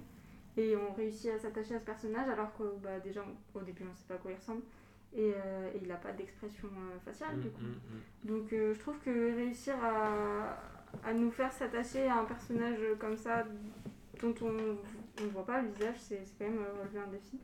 Et 0.58 0.74
on 0.76 0.92
réussit 0.92 1.30
à 1.30 1.38
s'attacher 1.38 1.76
à 1.76 1.78
ce 1.78 1.84
personnage 1.84 2.28
alors 2.28 2.52
que 2.56 2.64
bah, 2.82 2.98
déjà 2.98 3.24
au 3.54 3.60
début 3.60 3.84
on 3.88 3.94
sait 3.94 4.06
pas 4.08 4.14
à 4.14 4.18
quoi 4.18 4.32
il 4.32 4.36
ressemble. 4.36 4.62
Et, 5.14 5.32
euh, 5.34 5.70
et 5.72 5.78
il 5.80 5.88
n'a 5.88 5.94
pas 5.94 6.12
d'expression 6.12 6.68
euh, 6.68 6.98
faciale 7.04 7.38
du 7.40 7.48
coup. 7.50 7.62
Donc 8.24 8.52
euh, 8.52 8.74
je 8.74 8.80
trouve 8.80 8.98
que 8.98 9.36
réussir 9.36 9.74
à, 9.82 10.58
à 11.08 11.14
nous 11.14 11.30
faire 11.30 11.52
s'attacher 11.52 12.08
à 12.08 12.18
un 12.18 12.24
personnage 12.24 12.80
comme 12.98 13.16
ça 13.16 13.44
dont 14.20 14.34
on 14.42 14.78
ne 15.24 15.30
voit 15.30 15.46
pas 15.46 15.60
le 15.62 15.68
visage, 15.68 15.96
c'est 15.98 16.20
c'est 16.24 16.34
quand 16.38 16.50
même 16.50 16.60
euh, 16.60 16.80
relever 16.82 16.98
un 17.00 17.10
défi. 17.10 17.38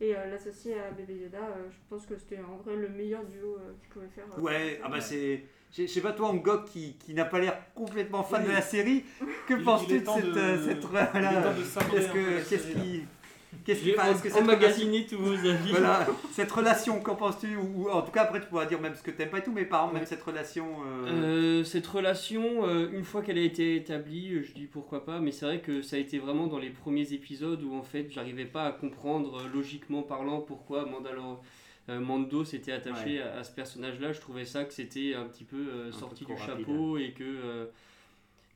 Et 0.00 0.14
euh, 0.14 0.26
l'associer 0.30 0.74
à 0.78 0.90
Bébé 0.90 1.14
Yoda, 1.14 1.38
euh, 1.38 1.68
je 1.70 1.76
pense 1.88 2.04
que 2.06 2.16
c'était 2.16 2.38
en 2.40 2.56
vrai 2.58 2.76
le 2.76 2.88
meilleur 2.90 3.24
duo 3.24 3.56
euh, 3.56 3.72
qu'ils 3.80 3.88
pouvaient 3.88 4.08
faire. 4.14 4.24
euh, 4.36 4.40
Ouais, 4.42 4.80
ah 4.84 4.88
bah 4.88 5.00
c'est. 5.00 5.44
Je 5.76 5.86
sais 5.86 6.00
pas, 6.00 6.12
toi, 6.12 6.28
Angok, 6.28 6.66
qui, 6.66 6.94
qui 6.94 7.12
n'a 7.12 7.24
pas 7.24 7.38
l'air 7.38 7.58
complètement 7.74 8.22
fan 8.22 8.42
Oui. 8.42 8.48
de 8.48 8.52
la 8.52 8.62
série, 8.62 9.04
que 9.48 9.54
penses-tu 9.62 9.94
est 9.96 10.00
de 10.00 10.06
cette. 10.06 10.36
euh, 10.36 10.64
cette 10.64 10.84
voilà, 10.84 11.52
Qu'est-ce 11.90 12.08
que- 12.12 12.48
qu'est-ce 12.48 12.72
qui. 12.72 13.04
Qu'est-ce 13.64 13.82
J'ai 13.84 13.90
est-ce 13.92 14.22
que 14.22 15.08
tous 15.08 15.16
vos 15.18 15.32
avis. 15.32 15.44
relation- 15.44 15.70
Voilà, 15.70 16.06
cette 16.32 16.52
relation, 16.52 17.00
qu'en 17.00 17.14
penses-tu 17.16 17.56
ou, 17.56 17.84
ou 17.84 17.90
en 17.90 18.02
tout 18.02 18.12
cas, 18.12 18.22
après, 18.22 18.40
tu 18.40 18.46
pourras 18.46 18.66
dire 18.66 18.80
même 18.80 18.94
ce 18.94 19.02
que 19.02 19.10
t'aimes 19.10 19.30
pas 19.30 19.38
et 19.38 19.42
tout, 19.42 19.52
mais 19.52 19.64
par 19.64 19.80
exemple, 19.82 19.96
même 19.98 20.06
cette 20.06 20.22
relation. 20.22 20.66
euh, 20.86 21.06
Euh, 21.60 21.64
cette 21.64 21.86
relation, 21.86 22.66
euh, 22.68 22.88
une 22.92 23.04
fois 23.04 23.22
qu'elle 23.22 23.38
a 23.38 23.42
été 23.42 23.76
établie, 23.76 24.42
je 24.44 24.52
dis 24.52 24.66
pourquoi 24.66 25.04
pas, 25.04 25.20
mais 25.20 25.32
c'est 25.32 25.46
vrai 25.46 25.60
que 25.60 25.80
ça 25.82 25.96
a 25.96 25.98
été 25.98 26.18
vraiment 26.18 26.46
dans 26.48 26.58
les 26.58 26.70
premiers 26.70 27.12
épisodes 27.12 27.62
où 27.62 27.74
en 27.74 27.82
fait 27.82 28.08
j'arrivais 28.10 28.44
pas 28.44 28.64
à 28.66 28.72
comprendre 28.72 29.42
logiquement 29.54 30.02
parlant 30.02 30.40
pourquoi 30.40 30.84
Mandalor- 30.84 31.40
Mando 31.88 32.44
s'était 32.44 32.72
attaché 32.72 33.18
Ouais. 33.18 33.22
à, 33.22 33.38
à 33.38 33.44
ce 33.44 33.52
personnage-là. 33.52 34.12
Je 34.12 34.20
trouvais 34.20 34.44
ça 34.44 34.64
que 34.64 34.74
c'était 34.74 35.14
un 35.14 35.24
petit 35.24 35.44
peu 35.44 35.90
sorti 35.92 36.24
du 36.24 36.32
rapide, 36.32 36.46
chapeau 36.66 36.98
et 36.98 37.12
que 37.12 37.68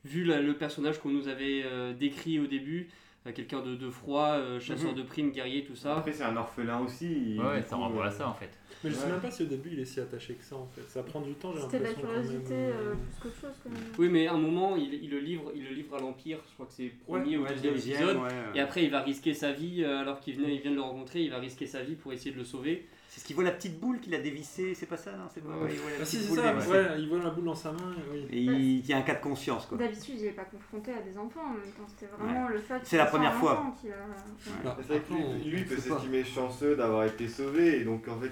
vu 0.05 0.23
la- 0.25 0.41
le 0.41 0.53
personnage 0.53 0.99
qu'on 0.99 1.09
nous 1.11 1.27
avait 1.29 1.61
euh, 1.63 1.93
décrit 1.93 2.39
au 2.39 2.47
début, 2.47 2.89
quelqu'un 3.31 3.61
de, 3.61 3.75
de 3.75 3.89
froid, 3.91 4.29
euh, 4.31 4.59
chasseur 4.59 4.91
Mhm. 4.91 4.97
de 4.97 5.03
primes, 5.03 5.31
guerrier, 5.31 5.63
tout 5.63 5.75
ça. 5.75 5.97
Après, 5.97 6.11
c'est 6.11 6.23
un 6.23 6.35
orphelin 6.35 6.79
aussi. 6.79 7.37
Ouais, 7.39 7.61
ça 7.61 7.75
renvoie 7.75 8.05
euh, 8.05 8.07
à 8.07 8.11
ça 8.11 8.27
en 8.27 8.33
fait. 8.33 8.49
Mais 8.83 8.89
je 8.89 8.95
sais 8.95 9.07
même 9.11 9.19
pas 9.21 9.29
si 9.29 9.43
au 9.43 9.45
début 9.45 9.69
il 9.73 9.79
est 9.79 9.85
si 9.85 9.99
attaché 9.99 10.33
que 10.33 10.43
ça 10.43 10.55
en 10.55 10.65
fait. 10.65 10.81
Ça 10.89 11.03
prend 11.03 11.21
du 11.21 11.33
temps, 11.35 11.53
j'ai 11.53 11.61
C'était 11.61 11.77
de 11.77 11.83
la 11.83 11.89
l'impression. 11.89 12.07
quand 12.15 12.21
curiosité 12.23 12.53
même. 12.55 12.71
euh, 12.73 12.93
plus 12.95 13.21
qu'autre 13.21 13.35
chose 13.41 13.55
quand 13.63 13.69
même. 13.69 13.79
Oui, 13.99 14.09
mais 14.09 14.25
à 14.25 14.33
un 14.33 14.37
moment, 14.37 14.75
il, 14.75 14.91
il 15.03 15.11
le 15.11 15.19
livre, 15.19 15.51
il 15.55 15.63
le 15.65 15.75
livre 15.75 15.95
à 15.95 15.99
l'Empire. 15.99 16.39
Je 16.49 16.53
crois 16.55 16.65
que 16.65 16.73
c'est 16.73 16.91
premier 17.05 17.37
ou 17.37 17.43
ouais, 17.43 17.49
deuxième 17.49 17.73
deuxième, 17.73 17.99
épisode. 18.01 18.17
ouais, 18.17 18.23
ouais. 18.23 18.55
Et 18.55 18.59
après, 18.59 18.83
il 18.83 18.89
va 18.89 19.01
risquer 19.01 19.35
sa 19.35 19.51
vie, 19.51 19.83
euh, 19.83 19.99
alors 19.99 20.19
qu'il 20.19 20.35
venait, 20.35 20.55
il 20.55 20.61
vient 20.61 20.71
de 20.71 20.77
le 20.77 20.81
rencontrer, 20.81 21.21
il 21.21 21.29
va 21.29 21.37
risquer 21.37 21.67
sa 21.67 21.83
vie 21.83 21.93
pour 21.93 22.11
essayer 22.13 22.31
de 22.31 22.37
le 22.39 22.43
sauver. 22.43 22.87
C'est 23.13 23.19
ce 23.19 23.25
qu'il 23.25 23.35
voit 23.35 23.43
la 23.43 23.51
petite 23.51 23.77
boule 23.77 23.99
qu'il 23.99 24.15
a 24.15 24.19
dévissée, 24.19 24.73
c'est 24.73 24.85
pas 24.85 24.95
ça, 24.95 25.11
non 25.11 25.25
C'est 25.33 25.43
pas. 25.43 25.49
Ouais. 25.49 25.67
il 25.73 25.79
voit 25.79 25.89
la 25.91 25.97
Ah 25.99 26.05
si, 26.05 26.15
petite 26.15 26.29
c'est 26.29 26.33
boule 26.33 26.43
ça, 26.45 26.53
dévissée. 26.53 26.71
ouais, 26.71 26.85
il 26.97 27.09
voit 27.09 27.19
la 27.19 27.29
boule 27.31 27.43
dans 27.43 27.55
sa 27.55 27.73
main, 27.73 27.93
oui. 28.09 28.25
Et 28.29 28.39
il, 28.39 28.51
il 28.79 28.85
y 28.85 28.93
a 28.93 28.97
un 28.99 29.01
cas 29.01 29.15
de 29.15 29.19
conscience, 29.21 29.65
quoi. 29.65 29.77
D'habitude, 29.77 30.15
il 30.17 30.23
n'est 30.23 30.31
pas 30.31 30.45
confronté 30.45 30.93
à 30.93 31.01
des 31.01 31.17
enfants 31.17 31.41
en 31.45 31.49
même 31.55 31.73
temps. 31.73 31.85
C'était 31.89 32.09
vraiment 32.17 32.47
le 32.47 32.57
fait 32.57 32.75
C'est 32.83 32.89
qu'il 32.91 32.97
la 32.99 33.05
première 33.07 33.33
fois. 33.33 33.73
qui 33.81 33.87
a- 33.89 33.95
ouais. 33.95 34.53
Bah, 34.63 34.77
C'est 34.79 34.87
vrai 34.87 35.01
que 35.01 35.43
lui, 35.49 35.63
peut 35.65 35.75
s'estimer 35.75 36.23
chanceux 36.23 36.77
d'avoir 36.77 37.03
été 37.03 37.27
sauvé 37.27 37.81
et 37.81 37.83
donc 37.83 38.07
en 38.07 38.17
fait 38.17 38.31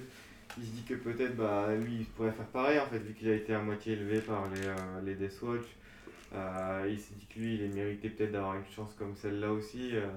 il 0.58 0.64
se 0.66 0.72
dit 0.72 0.84
que 0.84 0.94
peut-être 0.94 1.36
bah, 1.36 1.68
lui 1.76 1.98
il 2.00 2.06
pourrait 2.06 2.32
faire 2.32 2.48
pareil 2.48 2.80
en 2.80 2.86
fait 2.86 3.00
vu 3.00 3.14
qu'il 3.14 3.30
a 3.30 3.36
été 3.36 3.54
à 3.54 3.60
moitié 3.60 3.94
élevé 3.94 4.22
par 4.22 4.46
les, 4.56 4.66
euh, 4.66 4.76
les 5.04 5.16
Death 5.16 5.42
Watch. 5.42 5.66
Euh, 6.34 6.88
il 6.90 6.98
s'est 6.98 7.16
dit 7.20 7.26
que 7.28 7.38
lui 7.40 7.56
il 7.56 7.64
est 7.64 7.68
mérité 7.76 8.10
peut-être 8.10 8.32
d'avoir 8.32 8.56
une 8.56 8.66
chance 8.74 8.94
comme 8.98 9.14
celle-là 9.18 9.52
aussi. 9.52 9.92
euh. 9.94 10.08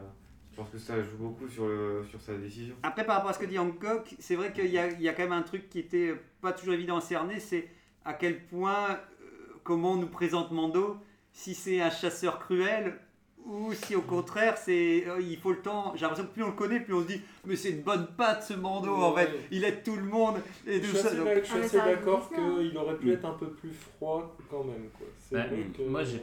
Je 0.52 0.56
pense 0.56 0.68
que 0.70 0.78
ça 0.78 1.02
joue 1.02 1.16
beaucoup 1.18 1.48
sur, 1.48 1.66
le, 1.66 2.04
sur 2.10 2.20
sa 2.20 2.34
décision. 2.34 2.74
Après, 2.82 3.04
par 3.06 3.16
rapport 3.16 3.30
à 3.30 3.32
ce 3.34 3.38
que 3.38 3.46
dit 3.46 3.58
Hancock, 3.58 4.14
c'est 4.18 4.36
vrai 4.36 4.52
qu'il 4.52 4.66
y 4.66 4.78
a, 4.78 4.90
il 4.90 5.00
y 5.02 5.08
a 5.08 5.12
quand 5.14 5.22
même 5.22 5.32
un 5.32 5.42
truc 5.42 5.68
qui 5.70 5.78
était 5.78 6.14
pas 6.40 6.52
toujours 6.52 6.74
évident 6.74 6.98
à 6.98 7.00
cerner, 7.00 7.40
c'est 7.40 7.68
à 8.04 8.12
quel 8.12 8.38
point, 8.44 8.90
euh, 8.90 9.54
comment 9.64 9.92
on 9.92 9.96
nous 9.96 10.08
présente 10.08 10.50
Mando, 10.50 10.96
si 11.32 11.54
c'est 11.54 11.80
un 11.80 11.88
chasseur 11.90 12.38
cruel 12.38 12.98
ou 13.46 13.72
si 13.72 13.96
au 13.96 14.02
contraire, 14.02 14.56
c'est 14.58 15.04
euh, 15.08 15.20
il 15.20 15.36
faut 15.38 15.50
le 15.52 15.58
temps. 15.62 15.94
J'ai 15.96 16.02
l'impression 16.02 16.26
que 16.28 16.32
plus 16.32 16.42
on 16.44 16.48
le 16.48 16.52
connaît, 16.52 16.78
plus 16.80 16.94
on 16.94 17.00
se 17.02 17.06
dit, 17.08 17.20
mais 17.46 17.56
c'est 17.56 17.70
une 17.70 17.82
bonne 17.82 18.06
patte 18.16 18.42
ce 18.44 18.52
Mando 18.54 18.94
en 18.94 19.14
Ouais. 19.14 19.24
fait, 19.26 19.38
il 19.50 19.64
aide 19.64 19.82
tout 19.82 19.96
le 19.96 20.04
monde 20.04 20.36
et 20.66 20.74
Je 20.74 20.78
tout 20.80 20.86
suis 20.88 20.96
ça. 20.98 21.06
assez, 21.08 21.16
donc- 21.16 21.24
d'ac- 21.26 21.38
je 21.44 21.48
suis 21.48 21.58
mais 21.58 21.64
assez 21.64 21.76
ça 21.78 21.84
reste 21.84 21.98
d'accord 22.00 22.28
qu'il 22.30 22.76
aurait 22.76 22.96
pu 22.98 23.10
être 23.10 23.24
un 23.24 23.32
peu 23.32 23.48
plus 23.48 23.72
froid 23.72 24.36
quand 24.50 24.62
même. 24.64 24.88
Quoi. 24.96 25.06
C'est 25.18 25.34
Bah, 25.34 25.44
que... 25.76 25.82
moi, 25.82 26.04
j'ai- 26.04 26.22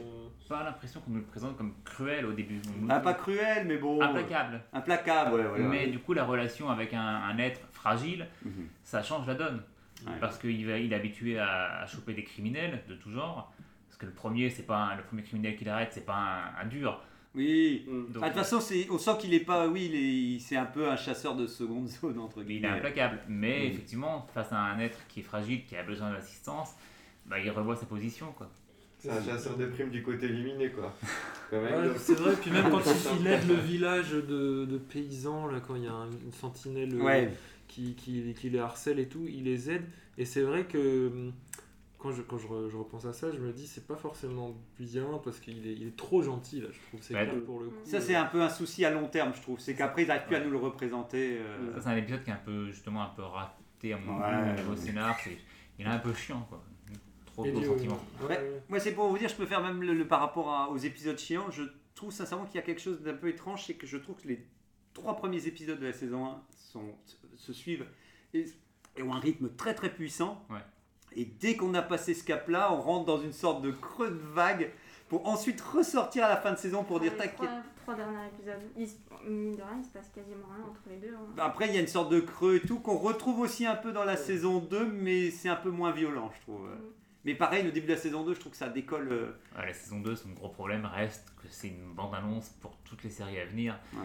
Pas 0.50 0.64
l'impression 0.64 1.00
qu'on 1.00 1.12
nous 1.12 1.18
le 1.20 1.24
présente 1.24 1.56
comme 1.56 1.72
cruel 1.84 2.26
au 2.26 2.32
début. 2.32 2.60
Ah, 2.88 2.98
pas 2.98 3.14
cruel, 3.14 3.68
mais 3.68 3.76
bon. 3.78 4.02
Implacable. 4.02 4.60
Implacable, 4.72 5.34
ouais, 5.36 5.44
voilà. 5.46 5.64
Mais 5.68 5.86
du 5.86 6.00
coup, 6.00 6.12
la 6.12 6.24
relation 6.24 6.68
avec 6.68 6.92
un, 6.92 7.00
un 7.00 7.38
être 7.38 7.60
fragile, 7.72 8.26
Mhm. 8.44 8.66
ça 8.82 9.00
change 9.00 9.28
la 9.28 9.34
donne. 9.34 9.62
Ouais. 10.04 10.12
Parce 10.20 10.38
qu'il 10.38 10.50
il 10.60 10.68
est 10.68 10.92
habitué 10.94 11.38
à, 11.38 11.82
à 11.82 11.86
choper 11.86 12.14
des 12.14 12.24
criminels 12.24 12.82
de 12.88 12.96
tout 12.96 13.12
genre. 13.12 13.52
Parce 13.86 13.96
que 13.96 14.06
le 14.06 14.12
premier, 14.12 14.50
c'est 14.50 14.64
pas 14.66 14.76
un- 14.78 14.96
le 14.96 15.04
premier 15.04 15.22
criminel 15.22 15.54
qu'il 15.56 15.68
arrête, 15.68 15.90
c'est 15.92 16.04
pas 16.04 16.16
un, 16.58 16.62
un 16.62 16.66
dur. 16.66 17.00
Oui. 17.36 17.86
Ah, 17.86 17.90
De 17.90 18.24
toute 18.24 18.32
façon, 18.34 18.58
c'est- 18.58 18.88
on 18.90 18.98
sent 18.98 19.12
qu'il 19.20 19.32
est 19.34 19.44
pas. 19.44 19.68
Oui, 19.68 20.38
c'est 20.44 20.56
un 20.56 20.64
peu 20.66 20.90
un 20.90 20.96
chasseur 20.96 21.36
de 21.36 21.46
seconde 21.46 21.86
zone, 22.00 22.18
entre 22.18 22.38
il 22.38 22.42
est 22.42 22.54
guillemets. 22.54 22.68
implacable. 22.70 23.20
Mais 23.28 23.60
Mhm. 23.60 23.66
effectivement, 23.66 24.26
face 24.34 24.52
à 24.52 24.58
un 24.58 24.80
être 24.80 24.98
qui 25.06 25.20
est 25.20 25.22
fragile, 25.22 25.64
qui 25.64 25.76
a 25.76 25.84
besoin 25.84 26.10
d'assistance, 26.10 26.74
bah, 27.26 27.38
il 27.38 27.48
revoit 27.52 27.76
sa 27.76 27.86
position. 27.86 28.32
Quoi. 28.32 28.50
C'est 29.00 29.10
un 29.10 29.22
chasseur 29.24 29.56
de 29.56 29.66
primes 29.66 29.90
du 29.90 30.02
côté 30.02 30.26
éliminé 30.26 30.70
quoi. 30.70 30.94
Ouais, 31.52 31.72
c'est 31.96 32.14
vrai, 32.14 32.34
puis 32.40 32.50
même 32.50 32.70
quand 32.70 32.80
il, 33.16 33.20
il 33.22 33.26
aide 33.26 33.48
le 33.48 33.54
village 33.54 34.12
de, 34.12 34.64
de 34.66 34.78
paysans, 34.78 35.46
là, 35.48 35.58
quand 35.60 35.74
il 35.74 35.84
y 35.84 35.88
a 35.88 35.92
un- 35.92 36.10
une 36.24 36.32
sentinelle 36.32 36.94
euh, 36.94 37.02
Ouais. 37.02 37.32
qui, 37.66 37.94
qui, 37.94 38.32
qui 38.34 38.50
les 38.50 38.58
harcèle 38.60 38.98
et 39.00 39.08
tout, 39.08 39.26
il 39.28 39.44
les 39.44 39.70
aide. 39.70 39.84
Et 40.18 40.24
c'est 40.24 40.42
vrai 40.42 40.64
que 40.64 41.08
hum, 41.08 41.32
quand, 41.98 42.12
je, 42.12 42.22
quand 42.22 42.38
je, 42.38 42.46
re- 42.46 42.68
je 42.70 42.76
repense 42.76 43.04
à 43.06 43.12
ça, 43.12 43.32
je 43.32 43.38
me 43.38 43.52
dis 43.52 43.66
c'est 43.66 43.86
pas 43.86 43.96
forcément 43.96 44.54
bien 44.78 45.06
parce 45.24 45.40
qu'il 45.40 45.66
est, 45.66 45.72
il 45.72 45.86
est 45.88 45.96
trop 45.96 46.22
gentil 46.22 46.60
là, 46.60 46.68
je 46.70 46.78
trouve. 46.88 47.00
C'est 47.02 47.14
donc- 47.14 47.44
pour 47.44 47.60
le 47.60 47.66
coup. 47.68 47.74
Ça, 47.84 48.00
c'est 48.00 48.14
un 48.14 48.26
peu 48.26 48.42
un 48.42 48.48
souci 48.50 48.84
à 48.84 48.90
long 48.90 49.08
terme, 49.08 49.32
je 49.34 49.40
trouve. 49.42 49.58
C'est 49.58 49.74
qu'après, 49.74 50.02
ils 50.02 50.08
n'arrivent 50.08 50.26
plus 50.26 50.36
à 50.36 50.44
nous 50.44 50.50
le 50.50 50.58
représenter. 50.58 51.38
euh, 51.40 51.74
Ça, 51.76 51.80
c'est 51.80 51.88
un 51.88 51.96
épisode 51.96 52.22
qui 52.22 52.30
est 52.30 52.34
un 52.34 52.40
peu, 52.44 52.66
justement, 52.66 53.02
un 53.02 53.08
peu 53.16 53.22
raté 53.22 53.92
à 53.94 53.98
mon 53.98 54.20
Ouais, 54.20 54.54
niveau 54.56 54.70
ouais. 54.72 54.76
scénar. 54.76 55.16
C'est- 55.24 55.38
Il 55.78 55.86
est 55.86 55.88
un 55.88 55.98
peu 55.98 56.12
chiant. 56.14 56.46
Quoi. 56.48 56.62
Trop 57.40 57.48
Et 57.48 57.52
de 57.52 57.58
du- 57.60 57.66
sentiments. 57.66 57.98
ouais, 58.22 58.28
Ouais. 58.28 58.36
ouais. 58.38 58.62
Moi, 58.68 58.80
c'est 58.80 58.92
pour 58.92 59.08
vous 59.08 59.18
dire, 59.18 59.28
je 59.28 59.34
peux 59.36 59.46
faire 59.46 59.62
même 59.62 59.82
le, 59.82 59.94
le- 59.94 60.06
par 60.06 60.20
rapport 60.20 60.50
à- 60.50 60.70
aux 60.70 60.76
épisodes 60.78 61.18
chiants. 61.18 61.50
Je 61.50 61.62
trouve 61.94 62.12
sincèrement 62.12 62.44
qu'il 62.46 62.56
y 62.56 62.58
a 62.58 62.62
quelque 62.62 62.80
chose 62.80 63.00
d'un 63.02 63.14
peu 63.14 63.28
étrange, 63.28 63.64
c'est 63.66 63.74
que 63.74 63.86
je 63.86 63.96
trouve 63.98 64.16
que 64.16 64.28
les 64.28 64.46
trois 64.94 65.16
premiers 65.16 65.46
épisodes 65.46 65.78
de 65.78 65.86
la 65.86 65.92
saison 65.92 66.26
1 66.26 66.42
sont, 66.72 66.94
se 67.36 67.52
suivent 67.52 67.86
et, 68.34 68.44
et 68.96 69.02
ont 69.02 69.12
un 69.14 69.20
rythme 69.20 69.50
très 69.56 69.74
très 69.74 69.90
puissant. 69.92 70.44
Ouais. 70.50 70.58
Et 71.16 71.24
dès 71.24 71.56
qu'on 71.56 71.74
a 71.74 71.82
passé 71.82 72.14
ce 72.14 72.22
cap-là, 72.24 72.72
on 72.72 72.80
rentre 72.80 73.06
dans 73.06 73.20
une 73.20 73.32
sorte 73.32 73.62
de 73.62 73.70
creux 73.72 74.10
de 74.10 74.20
vague 74.32 74.70
pour 75.08 75.26
ensuite 75.28 75.60
ressortir 75.60 76.24
à 76.24 76.28
la 76.28 76.36
fin 76.36 76.52
de 76.52 76.56
saison 76.58 76.84
pour 76.84 77.00
dire 77.00 77.16
tac. 77.16 77.34
trois, 77.34 77.48
trois 77.82 77.94
derniers 77.96 78.28
épisodes, 78.28 78.60
il, 78.76 78.86
se- 78.88 78.94
mine 79.28 79.56
de 79.56 79.62
rien, 79.62 79.78
il 79.80 79.84
se 79.84 79.90
passe 79.90 80.08
quasiment 80.14 80.46
rien 80.54 80.64
entre 80.70 80.82
les 80.88 80.98
deux. 80.98 81.12
hein. 81.12 81.34
Après, 81.38 81.66
il 81.68 81.74
y 81.74 81.78
a 81.78 81.80
une 81.80 81.88
sorte 81.88 82.12
de 82.12 82.20
creux 82.20 82.56
et 82.56 82.60
tout 82.60 82.78
qu'on 82.78 82.96
retrouve 82.96 83.40
aussi 83.40 83.66
un 83.66 83.74
peu 83.74 83.92
dans 83.92 84.04
la 84.04 84.16
saison 84.16 84.60
2, 84.60 84.86
mais 84.86 85.30
c'est 85.32 85.48
un 85.48 85.56
peu 85.56 85.70
moins 85.70 85.90
violent, 85.90 86.30
je 86.36 86.40
trouve. 86.42 86.64
Mm. 86.68 86.78
Mais 87.24 87.34
pareil, 87.34 87.62
le 87.64 87.70
début 87.70 87.86
de 87.86 87.92
la 87.92 87.98
saison 87.98 88.24
2, 88.24 88.34
je 88.34 88.40
trouve 88.40 88.52
que 88.52 88.58
ça 88.58 88.68
décolle. 88.68 89.08
euh, 89.10 89.26
Ouais, 89.58 89.66
la 89.66 89.72
saison 89.74 90.00
2, 90.00 90.16
son 90.16 90.30
gros 90.30 90.48
problème 90.48 90.86
reste 90.86 91.26
que 91.42 91.48
c'est 91.50 91.68
une 91.68 91.92
bande-annonce 91.94 92.48
pour 92.60 92.76
toutes 92.84 93.02
les 93.04 93.10
séries 93.10 93.38
à 93.38 93.44
venir. 93.44 93.78
ouais. 93.94 94.00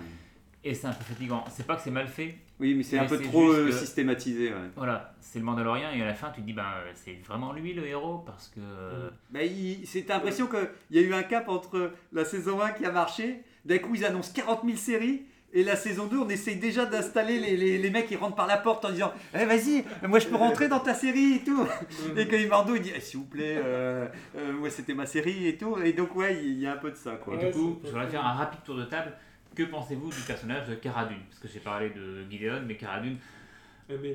Et 0.68 0.74
c'est 0.74 0.88
un 0.88 0.94
peu 0.94 1.04
fatigant. 1.04 1.44
C'est 1.52 1.68
pas 1.68 1.76
que 1.76 1.84
c'est 1.84 1.92
mal 1.92 2.08
fait. 2.08 2.36
Oui, 2.60 2.74
mais 2.74 2.82
c'est 2.82 2.98
un 2.98 3.04
Mais 3.04 3.08
peu 3.08 3.22
trop 3.22 3.52
euh, 3.52 3.68
que- 3.68 3.72
systématisé. 3.72 4.50
ouais. 4.52 4.70
Voilà, 4.76 5.14
c'est 5.22 5.38
le 5.38 5.46
Mandalorien 5.46 5.92
et 5.92 6.02
à 6.02 6.06
la 6.06 6.16
fin 6.16 6.32
tu 6.32 6.42
te 6.42 6.46
dis 6.48 6.54
ben 6.54 6.66
c'est 6.96 7.14
vraiment 7.24 7.54
lui 7.54 7.74
le 7.74 7.86
héros 7.86 8.18
parce 8.26 8.48
que 8.48 8.60
euh, 8.62 9.10
Bah, 9.30 9.44
il- 9.44 9.86
c'est 9.86 10.08
l'impression 10.10 10.48
qu'il 10.48 10.68
y 10.90 10.98
a 10.98 11.02
eu 11.04 11.14
un 11.14 11.22
cap 11.22 11.50
entre 11.50 11.92
la 12.14 12.26
saison 12.26 12.62
1 12.62 12.72
qui 12.72 12.84
a 12.84 12.92
marché, 12.92 13.44
d'un 13.64 13.78
coup 13.78 13.94
ils 13.94 14.04
annoncent 14.06 14.32
40 14.34 14.64
000 14.66 14.76
séries, 14.76 15.26
et 15.54 15.64
la 15.64 15.76
saison 15.76 16.08
2 16.08 16.18
on 16.18 16.30
essaye 16.30 16.58
déjà 16.58 16.86
d'installer 16.86 17.40
les, 17.40 17.56
les, 17.56 17.78
les 17.78 17.90
mecs 17.90 18.08
qui 18.08 18.16
rentrent 18.16 18.36
par 18.36 18.48
la 18.48 18.58
porte 18.58 18.84
en 18.86 18.92
disant 18.92 19.14
Eh 19.34 19.46
vas-y, 19.46 19.86
moi 20.08 20.20
je 20.20 20.28
peux 20.28 20.36
rentrer 20.36 20.68
dans 20.68 20.80
ta 20.80 20.94
série 20.94 21.36
et 21.36 21.44
tout. 21.44 21.66
et 22.18 22.28
que 22.28 22.48
Mardo 22.48 22.76
il 22.76 22.82
dit 22.82 22.92
Eh, 22.96 23.00
S'il 23.00 23.20
vous 23.20 23.26
plaît, 23.26 23.56
euh, 23.58 24.08
euh, 24.38 24.54
moi 24.54 24.70
c'était 24.70 24.94
ma 24.94 25.06
série 25.06 25.48
et 25.48 25.58
tout. 25.58 25.78
Et 25.82 25.94
donc 25.94 26.16
ouais, 26.16 26.38
il 26.44 26.60
y 26.60 26.68
a 26.68 26.74
un 26.74 26.78
peu 26.78 26.92
de 26.92 26.96
ça 26.96 27.14
quoi. 27.14 27.36
Et 27.36 27.46
du 27.46 27.52
coup, 27.52 27.80
je 27.84 27.90
voudrais 27.90 28.08
faire 28.08 28.26
un 28.26 28.34
rapide 28.34 28.62
tour 28.66 28.76
de 28.76 28.84
table. 28.84 29.14
Que 29.56 29.64
pensez-vous 29.64 30.10
du 30.10 30.22
personnage 30.28 30.68
de 30.68 30.76
Cara 30.76 31.06
Dune? 31.06 31.22
Parce 31.30 31.40
que 31.40 31.48
j'ai 31.48 31.62
parlé 31.62 31.90
de 31.92 32.30
Gideon, 32.30 32.64
mais 32.68 32.76
Cara 32.76 33.00
Dune, 33.00 33.18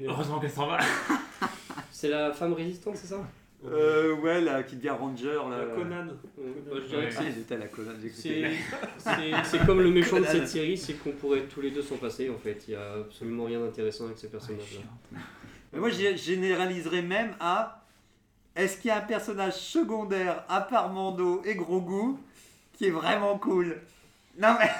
heureusement 0.06 0.38
qu'elle 0.38 0.50
s'en 0.50 0.66
va. 0.66 0.78
C'est 1.90 2.08
la 2.08 2.32
femme 2.32 2.52
résistante, 2.52 2.96
c'est 2.96 3.06
ça? 3.06 3.16
Euh, 3.66 4.14
ouais, 4.16 4.40
là, 4.40 4.62
qui 4.62 4.76
devient 4.76 4.88
ranger. 4.90 5.34
Là, 5.50 5.58
La 5.66 5.74
Conan. 5.74 6.04
Moi, 6.06 6.14
je 6.82 6.86
dirais 6.88 7.08
que 7.08 7.14
Ouais, 7.18 7.24
c'est- 7.26 7.32
j'étais 7.32 7.54
à 7.56 7.58
la 7.58 7.66
Conan, 7.66 7.90
C'est 8.14 8.50
c'est- 8.98 9.44
c'est 9.44 9.66
comme 9.66 9.82
le 9.82 9.90
méchant 9.90 10.16
de 10.16 10.22
Conan. 10.22 10.32
cette 10.32 10.48
série, 10.48 10.78
c'est 10.78 10.94
qu'on 10.94 11.12
pourrait 11.12 11.42
tous 11.42 11.60
les 11.60 11.70
deux 11.70 11.82
s'en 11.82 11.96
passer 11.96 12.30
en 12.30 12.38
fait. 12.38 12.64
Il 12.68 12.72
y 12.72 12.76
a 12.76 12.92
absolument 13.00 13.44
rien 13.44 13.60
d'intéressant 13.60 14.06
avec 14.06 14.16
ces 14.18 14.28
personnages-là. 14.28 15.18
Mais 15.72 15.78
moi, 15.78 15.90
je 15.90 16.16
généraliserais 16.16 17.02
même 17.02 17.32
à 17.38 17.84
est-ce 18.56 18.78
qu'il 18.78 18.88
y 18.88 18.90
a 18.92 18.96
un 18.98 19.02
personnage 19.02 19.54
secondaire 19.54 20.42
à 20.48 20.62
part 20.62 20.90
Mando 20.90 21.42
et 21.44 21.54
Grogu 21.54 22.16
qui 22.72 22.86
est 22.86 22.90
vraiment 22.90 23.38
cool? 23.38 23.76
Non 24.38 24.56
mais 24.58 24.70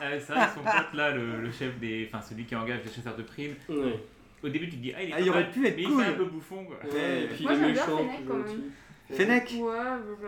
Ah, 0.00 0.10
c'est 0.18 0.32
vrai, 0.32 0.48
son 0.54 0.60
pote 0.60 0.92
là, 0.94 1.12
le, 1.12 1.40
le 1.40 1.52
chef 1.52 1.78
des. 1.78 2.08
Enfin, 2.12 2.20
celui 2.20 2.44
qui 2.46 2.56
engage 2.56 2.80
les 2.84 2.90
chasseurs 2.90 3.16
de 3.16 3.22
primes. 3.22 3.54
Ouais. 3.68 4.02
Au 4.44 4.48
début, 4.50 4.66
tu 4.68 4.76
te 4.76 4.82
dis, 4.82 4.92
ah, 4.94 5.02
il 5.02 5.08
est 5.10 5.12
Ah, 5.14 5.20
il 5.20 5.30
aurait 5.30 5.42
mal, 5.44 5.50
pu 5.50 5.66
être 5.66 5.76
mais 5.76 5.82
cool. 5.84 5.92
il 5.98 6.04
fait 6.04 6.10
un 6.10 6.14
peu 6.14 6.24
bouffon 6.26 6.64
quoi. 6.66 6.76
Ouais, 6.84 7.22
et 7.22 7.26
puis 7.28 7.44
Moi, 7.44 7.54
j'aime 7.54 7.72
bien 7.72 7.86
méchant. 7.86 7.96
Fennec, 7.96 8.26
quand 8.28 8.34
Ouais, 9.64 9.76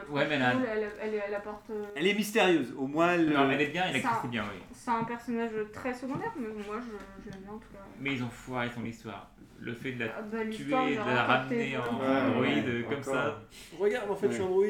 je 0.08 0.12
Ouais, 0.12 0.26
mais 0.28 0.36
cool, 0.38 0.62
elle, 0.70 0.88
elle, 1.02 1.22
elle 1.28 1.34
apporte. 1.34 1.70
euh, 1.70 1.84
elle 1.96 2.06
est 2.06 2.14
mystérieuse. 2.14 2.74
Au 2.78 2.86
moins, 2.86 3.12
elle, 3.14 3.28
Non, 3.30 3.50
elle 3.50 3.60
est 3.62 3.66
bien, 3.68 3.84
elle 3.92 4.00
Ça- 4.02 4.08
actrice 4.10 4.30
bien, 4.30 4.44
oui. 4.54 4.62
C'est 4.72 4.90
un 4.90 5.04
personnage 5.04 5.50
très 5.72 5.94
secondaire, 5.94 6.32
mais 6.38 6.48
moi 6.48 6.76
je, 6.80 7.24
je 7.24 7.30
l'aime 7.30 7.40
bien 7.42 7.52
en 7.52 7.58
tout 7.58 7.68
cas. 7.72 7.78
Mais 8.00 8.12
ils 8.14 8.22
ont 8.22 8.28
foiré 8.28 8.68
son 8.74 8.84
histoire. 8.84 9.30
Le 9.58 9.72
fait 9.72 9.92
de 9.92 10.04
la 10.04 10.12
Ah, 10.18 10.22
bah, 10.22 10.38
tuer, 10.50 10.64
de 10.66 10.96
la 10.96 11.24
ramener 11.24 11.76
en 11.78 11.98
Ouais, 11.98 12.06
androïde 12.28 12.66
ouais, 12.66 12.82
comme 12.84 12.98
encore. 12.98 13.04
ça. 13.14 13.42
Regarde, 13.78 14.10
en 14.10 14.14
fait, 14.16 14.28
je 14.28 14.32
suis 14.34 14.42
Android. 14.42 14.64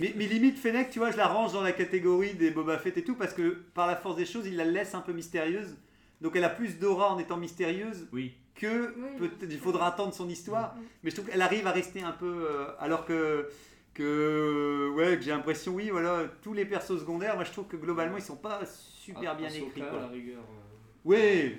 Mais, 0.00 0.14
mais 0.16 0.26
limite, 0.26 0.56
Fennec, 0.58 0.90
tu 0.90 1.00
vois, 1.00 1.10
je 1.10 1.16
la 1.16 1.26
range 1.26 1.52
dans 1.52 1.62
la 1.62 1.72
catégorie 1.72 2.34
des 2.34 2.52
Boba 2.52 2.78
Fett 2.78 2.96
et 2.96 3.02
tout 3.02 3.16
parce 3.16 3.34
que 3.34 3.48
par 3.74 3.88
la 3.88 3.96
force 3.96 4.16
des 4.16 4.24
choses, 4.26 4.46
il 4.46 4.56
la 4.56 4.64
laisse 4.64 4.94
un 4.94 5.00
peu 5.00 5.12
mystérieuse. 5.12 5.76
Donc 6.20 6.34
elle 6.36 6.44
a 6.44 6.48
plus 6.50 6.78
d'aura 6.78 7.12
en 7.12 7.18
étant 7.18 7.36
mystérieuse 7.36 8.08
Oui. 8.12 8.34
Que 8.58 8.94
Oui. 9.20 9.28
peut-être 9.28 9.50
il 9.52 9.58
faudra 9.58 9.86
attendre 9.88 10.12
son 10.12 10.28
histoire. 10.28 10.74
Mm. 10.74 10.80
Mais 11.02 11.10
je 11.10 11.16
trouve 11.16 11.28
qu'elle 11.30 11.40
arrive 11.42 11.66
à 11.66 11.72
rester 11.72 12.02
un 12.02 12.12
peu. 12.12 12.46
euh, 12.50 12.66
alors 12.78 13.04
que. 13.06 13.48
que 13.94 14.90
ouais, 14.94 15.16
que 15.16 15.22
j'ai 15.22 15.30
l'impression, 15.30 15.72
oui, 15.74 15.88
voilà, 15.90 16.24
tous 16.42 16.52
les 16.52 16.64
persos 16.64 16.98
secondaires, 17.00 17.34
moi 17.34 17.44
je 17.44 17.50
trouve 17.52 17.66
que 17.66 17.76
globalement 17.76 18.16
ils 18.16 18.22
sont 18.22 18.36
pas 18.36 18.60
super 18.66 19.32
Ah, 19.32 19.34
bien 19.34 19.48
écrits. 19.48 19.82
à 19.82 19.86
Quoi. 19.86 20.00
la 20.00 20.06
rigueur. 20.08 20.38
euh. 20.40 20.64
Oui, 21.04 21.16
Ouais. 21.16 21.54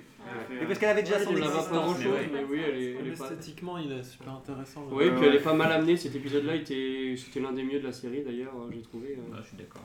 mais 0.60 0.66
parce 0.66 0.78
qu'elle 0.78 0.90
avait 0.90 1.02
déjà 1.02 1.16
Ouais, 1.18 1.24
son 1.24 1.36
existence. 1.36 1.98
mais 1.98 2.06
ouais. 2.06 2.30
mais 2.32 2.44
oui, 2.44 2.60
elle 2.66 2.82
est, 2.82 2.90
elle 3.00 3.06
est 3.08 3.18
pas. 3.18 3.24
Esthétiquement, 3.30 3.78
il 3.78 3.90
est 3.92 4.02
super 4.02 4.32
intéressant. 4.34 4.84
Oui, 4.90 5.04
Ouais, 5.08 5.16
puis 5.16 5.26
elle 5.26 5.34
est 5.36 5.40
pas 5.42 5.54
mal 5.54 5.72
amenée. 5.72 5.96
Cet 5.96 6.14
épisode-là 6.14 6.54
était, 6.56 7.14
c'était 7.16 7.40
l'un 7.40 7.52
des 7.52 7.62
mieux 7.64 7.80
de 7.80 7.86
la 7.86 7.92
série 7.92 8.22
d'ailleurs, 8.22 8.52
euh, 8.56 8.70
j'ai 8.72 8.82
trouvé. 8.82 9.18
euh. 9.18 9.32
Ouais, 9.34 9.40
je 9.42 9.48
suis 9.48 9.56
d'accord. 9.56 9.82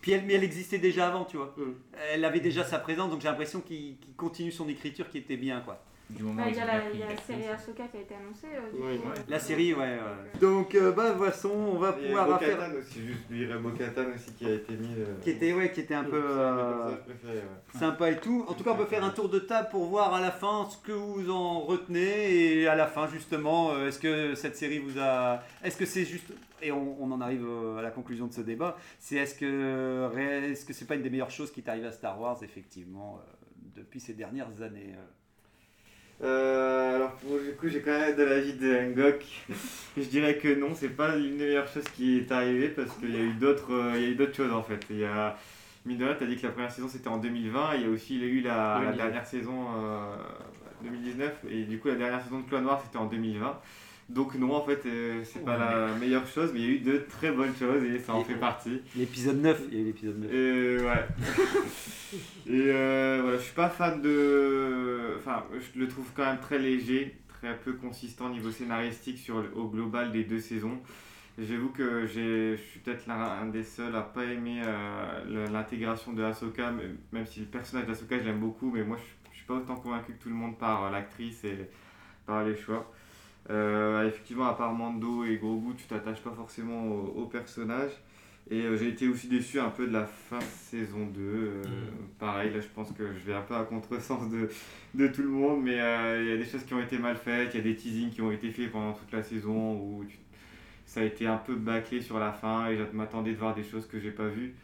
Puis 0.00 0.12
elle, 0.12 0.24
mais 0.26 0.34
elle 0.34 0.44
existait 0.44 0.78
déjà 0.78 1.08
avant, 1.08 1.24
tu 1.24 1.36
vois. 1.36 1.54
Mm. 1.56 1.72
Elle 2.12 2.24
avait 2.24 2.40
déjà 2.40 2.64
sa 2.64 2.78
présence, 2.78 3.10
donc 3.10 3.20
j'ai 3.20 3.28
l'impression 3.28 3.60
qu'il 3.60 3.96
qu'il 3.98 4.14
continue 4.16 4.52
son 4.52 4.68
écriture 4.68 5.08
qui 5.08 5.18
était 5.18 5.36
bien, 5.36 5.60
quoi. 5.60 5.82
Du 6.10 6.22
moment 6.22 6.36
Bah, 6.42 6.48
où 6.48 6.50
Il 6.50 6.56
y 6.56 6.60
a 6.60 6.64
la, 6.64 6.80
pris 6.80 6.88
il 6.94 7.00
y 7.00 7.02
a 7.02 7.06
la 7.06 7.12
l'actrice. 7.12 7.36
série 7.36 7.48
Ahsoka 7.48 7.88
qui 7.88 7.96
a 7.98 8.00
été 8.00 8.14
annoncée. 8.14 8.46
euh, 8.54 8.70
du 8.72 8.82
Oui. 8.82 8.98
coup, 8.98 9.08
Ouais. 9.10 9.14
euh, 9.18 9.22
La 9.28 9.38
série, 9.38 9.74
ouais. 9.74 9.80
ouais. 9.80 10.38
Donc, 10.40 10.74
euh, 10.74 10.92
bah, 10.92 11.10
de 11.12 11.18
toute 11.18 11.26
façon, 11.26 11.50
on 11.50 11.76
va 11.78 11.94
Il 11.98 12.02
y 12.02 12.06
a 12.06 12.08
pouvoir 12.24 12.38
faire. 12.40 12.58
Aussi, 12.78 13.06
juste 13.06 13.28
lui, 13.30 13.46
Bo-Katan 13.46 14.04
aussi 14.14 14.32
qui 14.32 14.46
a 14.46 14.54
été 14.54 14.72
mis. 14.74 14.94
euh, 14.98 15.04
Qui 15.22 15.30
était, 15.30 15.52
ouais, 15.52 15.70
qui 15.70 15.80
était 15.80 15.94
un 15.94 16.04
peu. 16.04 16.22
euh, 16.24 16.92
ouais. 16.92 17.42
sympa 17.78 18.10
et 18.10 18.16
tout. 18.20 18.44
En 18.48 18.54
tout 18.54 18.64
cas, 18.64 18.70
on 18.72 18.76
peut 18.76 18.86
faire 18.86 19.04
un 19.04 19.10
tour 19.10 19.28
de 19.28 19.38
table 19.38 19.68
pour 19.70 19.84
voir 19.84 20.14
à 20.14 20.20
la 20.22 20.30
fin 20.30 20.66
ce 20.70 20.78
que 20.78 20.92
vous 20.92 21.30
en 21.30 21.60
retenez 21.60 22.34
et 22.60 22.68
à 22.68 22.74
la 22.74 22.86
fin 22.86 23.06
justement, 23.08 23.76
est-ce 23.84 23.98
que 23.98 24.34
cette 24.34 24.56
série 24.56 24.78
vous 24.78 24.98
a, 24.98 25.42
est-ce 25.62 25.76
que 25.76 25.84
c'est 25.84 26.04
juste 26.06 26.32
et 26.62 26.72
on, 26.72 27.00
on 27.02 27.12
en 27.12 27.20
arrive 27.20 27.46
à 27.78 27.82
la 27.82 27.90
conclusion 27.90 28.26
de 28.26 28.32
ce 28.32 28.40
débat, 28.40 28.76
c'est 28.98 29.16
est-ce 29.16 29.34
que 29.34 30.10
est-ce 30.50 30.64
que 30.64 30.72
c'est 30.72 30.86
pas 30.86 30.94
une 30.96 31.02
des 31.02 31.10
meilleures 31.10 31.30
choses 31.30 31.52
qui 31.52 31.60
est 31.60 31.68
arrivée 31.68 31.86
à 31.86 31.92
Star 31.92 32.18
Wars 32.20 32.38
effectivement 32.42 33.20
euh, 33.20 33.30
depuis 33.76 34.00
ces 34.00 34.14
dernières 34.14 34.62
années. 34.62 34.94
euh. 34.96 35.02
Euh, 36.20 36.96
alors 36.96 37.12
pour 37.12 37.36
le 37.36 37.52
coup, 37.52 37.68
j'ai 37.68 37.80
quand 37.80 37.98
même 37.98 38.16
de 38.16 38.24
l'avis 38.24 38.54
de 38.54 38.92
Ngok. 38.92 39.24
je 39.96 40.02
dirais 40.04 40.36
que 40.38 40.54
non, 40.54 40.74
c'est 40.74 40.88
pas 40.88 41.16
une 41.16 41.38
des 41.38 41.46
meilleures 41.46 41.68
choses 41.68 41.88
qui 41.94 42.18
est 42.18 42.32
arrivée 42.32 42.68
parce 42.68 42.96
qu'il 42.96 43.14
y 43.14 43.18
a 43.18 43.22
eu 43.22 43.34
d'autres, 43.34 43.72
euh, 43.72 44.14
d'autres 44.14 44.34
choses 44.34 44.52
en 44.52 44.62
fait. 44.62 44.84
Il 44.90 44.98
y 44.98 45.04
a 45.04 45.36
t'as 46.18 46.26
dit 46.26 46.36
que 46.36 46.46
la 46.46 46.52
première 46.52 46.72
saison 46.72 46.88
c'était 46.88 47.08
en 47.08 47.18
2020. 47.18 47.76
Il 47.76 47.82
y 47.82 47.84
a 47.86 47.88
aussi 47.88 48.16
il 48.16 48.22
y 48.22 48.24
a 48.24 48.28
eu 48.28 48.40
la, 48.40 48.54
la 48.54 48.78
2019. 48.78 48.96
dernière 48.96 49.26
saison 49.26 49.66
euh, 49.76 50.16
2019 50.82 51.44
et 51.50 51.62
du 51.64 51.78
coup 51.78 51.88
la 51.88 51.94
dernière 51.94 52.22
saison 52.22 52.40
de 52.40 52.48
Clone 52.48 52.64
Noir 52.64 52.80
c'était 52.84 52.98
en 52.98 53.06
2020. 53.06 53.58
Donc 54.08 54.34
non, 54.36 54.54
en 54.54 54.62
fait, 54.64 54.86
euh, 54.86 55.20
c'est 55.24 55.44
pas 55.44 55.58
la 55.58 55.94
meilleure 55.96 56.26
chose, 56.26 56.50
mais 56.54 56.60
il 56.60 56.64
y 56.64 56.68
a 56.68 56.72
eu 56.76 56.78
de 56.80 56.96
très 57.10 57.30
bonnes 57.30 57.54
choses 57.54 57.84
et 57.84 57.98
ça 57.98 58.14
en 58.14 58.22
Et- 58.22 58.24
fait 58.24 58.36
partie. 58.36 58.80
L'épisode 58.96 59.42
9, 59.42 59.62
il 59.70 59.74
y 59.74 59.78
a 59.78 59.82
eu 59.82 59.84
l'épisode 59.84 60.18
9. 60.20 60.32
Et 60.32 60.78
ouais. 60.78 61.06
et 62.46 62.70
euh, 62.72 63.18
voilà, 63.22 63.36
je 63.36 63.42
suis 63.42 63.54
pas 63.54 63.68
fan 63.68 64.00
de. 64.00 65.14
Enfin, 65.18 65.44
je 65.52 65.78
le 65.78 65.88
trouve 65.88 66.06
quand 66.14 66.24
même 66.24 66.40
très 66.40 66.58
léger, 66.58 67.18
très 67.28 67.54
peu 67.58 67.74
consistant 67.74 68.30
niveau 68.30 68.50
scénaristique 68.50 69.18
sur 69.18 69.44
au 69.54 69.68
global 69.68 70.10
des 70.10 70.24
deux 70.24 70.40
saisons. 70.40 70.78
J'avoue 71.38 71.68
que 71.68 72.06
je 72.06 72.56
suis 72.56 72.80
peut-être 72.80 73.06
l'un 73.06 73.20
un 73.20 73.46
des 73.46 73.62
seuls 73.62 73.94
à 73.94 74.00
pas 74.00 74.24
aimer 74.24 74.60
euh, 74.64 75.46
l'intégration 75.52 76.12
de 76.12 76.22
Ahsoka, 76.24 76.72
même 77.12 77.26
si 77.26 77.40
le 77.40 77.46
personnage 77.46 77.86
d'Ahsoka 77.86 78.18
je 78.18 78.24
l'aime 78.24 78.40
beaucoup, 78.40 78.72
mais 78.74 78.82
moi 78.82 78.96
je, 78.96 79.30
je 79.32 79.36
suis 79.36 79.46
pas 79.46 79.54
autant 79.54 79.76
convaincu 79.76 80.14
que 80.14 80.20
tout 80.22 80.30
le 80.30 80.34
monde 80.34 80.58
par 80.58 80.86
euh, 80.86 80.90
l'actrice 80.90 81.44
et 81.44 81.68
par 82.26 82.42
les 82.44 82.56
choix. 82.56 82.90
Euh, 83.50 84.06
effectivement, 84.06 84.46
à 84.46 84.54
part 84.54 84.72
Mando 84.72 85.24
et 85.24 85.36
Grogu, 85.36 85.74
tu 85.76 85.84
t'attaches 85.84 86.20
pas 86.20 86.32
forcément 86.32 86.86
au, 86.86 87.22
au 87.22 87.26
personnage. 87.26 87.92
Et 88.50 88.62
euh, 88.62 88.76
j'ai 88.76 88.88
été 88.88 89.08
aussi 89.08 89.28
déçu 89.28 89.58
un 89.60 89.68
peu 89.70 89.86
de 89.86 89.92
la 89.92 90.06
fin 90.06 90.38
de 90.38 90.42
saison 90.44 91.06
2. 91.06 91.20
euh, 91.20 91.62
Pareil, 92.18 92.50
là 92.52 92.60
je 92.60 92.66
pense 92.74 92.90
que 92.92 93.04
je 93.12 93.18
vais 93.26 93.34
un 93.34 93.42
peu 93.42 93.54
à 93.54 93.64
contresens 93.64 94.30
de, 94.30 94.48
de 94.94 95.06
tout 95.08 95.22
le 95.22 95.28
monde, 95.28 95.62
mais 95.62 95.72
il 95.72 96.28
y 96.28 96.32
a 96.32 96.36
des 96.36 96.44
choses 96.46 96.64
qui 96.64 96.72
ont 96.74 96.80
été 96.80 96.98
mal 96.98 97.16
faites, 97.16 97.50
il 97.54 97.58
y 97.58 97.60
a 97.60 97.62
des 97.64 97.76
teasings 97.76 98.10
qui 98.10 98.22
ont 98.22 98.32
été 98.32 98.50
faits 98.50 98.70
pendant 98.72 98.92
toute 98.94 99.12
la 99.12 99.22
saison 99.22 99.74
où 99.74 100.04
tu- 100.08 100.18
ça 100.86 101.00
a 101.00 101.04
été 101.04 101.26
un 101.26 101.36
peu 101.36 101.54
bâclé 101.56 102.00
sur 102.00 102.18
la 102.18 102.32
fin 102.32 102.68
et 102.68 102.76
je 102.78 102.82
m'attendais 102.96 103.32
de 103.32 103.36
voir 103.38 103.54
des 103.54 103.64
choses 103.64 103.86
que 103.86 104.00
j'ai 104.00 104.10
pas 104.10 104.28
vues. 104.28 104.54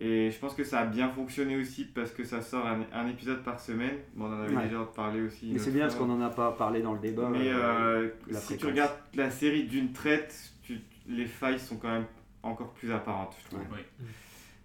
Et 0.00 0.30
je 0.30 0.38
pense 0.38 0.54
que 0.54 0.64
ça 0.64 0.80
a 0.80 0.84
bien 0.86 1.08
fonctionné 1.10 1.56
aussi 1.56 1.84
parce 1.84 2.10
que 2.10 2.24
ça 2.24 2.40
sort 2.42 2.66
un, 2.66 2.80
un 2.92 3.06
épisode 3.08 3.42
par 3.44 3.60
semaine. 3.60 3.96
Bon, 4.14 4.24
on 4.26 4.32
en 4.34 4.40
avait 4.42 4.56
Ouais. 4.56 4.64
déjà 4.64 4.82
parlé 4.96 5.20
aussi. 5.20 5.50
Mais 5.52 5.58
c'est 5.58 5.70
bien 5.70 5.82
parce 5.82 5.94
qu'on 5.96 6.10
en 6.10 6.20
a 6.20 6.30
pas 6.30 6.52
parlé 6.52 6.82
dans 6.82 6.94
le 6.94 6.98
débat. 6.98 7.28
Mais 7.30 7.48
euh, 7.52 7.54
euh, 8.02 8.10
si 8.32 8.56
tu 8.56 8.66
regardes 8.66 8.96
la 9.14 9.30
série 9.30 9.64
d'une 9.64 9.92
traite, 9.92 10.52
tu- 10.62 10.80
les 11.08 11.26
failles 11.26 11.60
sont 11.60 11.76
quand 11.76 11.90
même 11.92 12.06
encore 12.42 12.72
plus 12.72 12.90
apparentes, 12.90 13.36
je 13.44 13.48
trouve. 13.50 13.66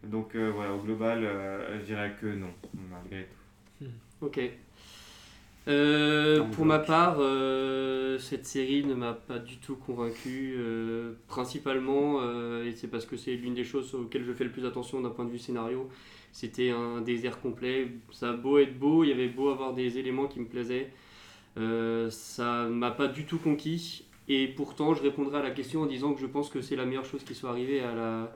Donc 0.03 0.35
euh, 0.35 0.51
voilà, 0.55 0.73
au 0.73 0.79
global, 0.79 1.23
euh, 1.23 1.79
je 1.79 1.85
dirais 1.85 2.15
que 2.19 2.27
non, 2.27 2.49
malgré 2.89 3.27
tout. 3.79 3.85
Ok. 4.21 4.39
Euh, 5.67 6.43
pour 6.51 6.65
ma 6.65 6.79
part, 6.79 7.17
euh, 7.19 8.17
cette 8.19 8.45
série 8.45 8.85
ne 8.85 8.93
m'a 8.93 9.13
pas 9.13 9.39
du 9.39 9.57
tout 9.57 9.75
convaincu. 9.75 10.55
euh, 10.57 11.13
principalement, 11.27 12.21
et 12.63 12.73
c'est 12.73 12.87
parce 12.87 13.05
que 13.05 13.17
c'est 13.17 13.35
l'une 13.35 13.53
des 13.53 13.63
choses 13.63 13.93
auxquelles 13.93 14.23
je 14.23 14.33
fais 14.33 14.43
le 14.43 14.51
plus 14.51 14.65
attention 14.65 15.01
d'un 15.01 15.09
point 15.09 15.25
de 15.25 15.31
vue 15.31 15.39
scénario, 15.39 15.89
c'était 16.31 16.69
un 16.69 17.01
désert 17.01 17.41
complet. 17.41 17.91
Ça 18.11 18.29
a 18.29 18.33
beau 18.33 18.59
être 18.59 18.77
beau, 18.77 19.03
il 19.03 19.09
y 19.09 19.13
avait 19.13 19.27
beau 19.27 19.49
avoir 19.49 19.73
des 19.73 19.97
éléments 19.97 20.27
qui 20.27 20.39
me 20.39 20.45
plaisaient. 20.45 20.91
ça 21.55 22.65
ne 22.65 22.73
m'a 22.73 22.91
pas 22.91 23.07
du 23.07 23.25
tout 23.25 23.37
conquis. 23.37 24.05
Et 24.29 24.47
pourtant, 24.47 24.93
je 24.93 25.01
répondrai 25.01 25.39
à 25.39 25.43
la 25.43 25.51
question 25.51 25.83
en 25.83 25.85
disant 25.85 26.13
que 26.13 26.19
je 26.19 26.25
pense 26.25 26.49
que 26.49 26.61
c'est 26.61 26.75
la 26.75 26.85
meilleure 26.85 27.05
chose 27.05 27.23
qui 27.23 27.33
soit 27.33 27.49
arrivée 27.49 27.79
à 27.81 27.95
la, 27.95 28.35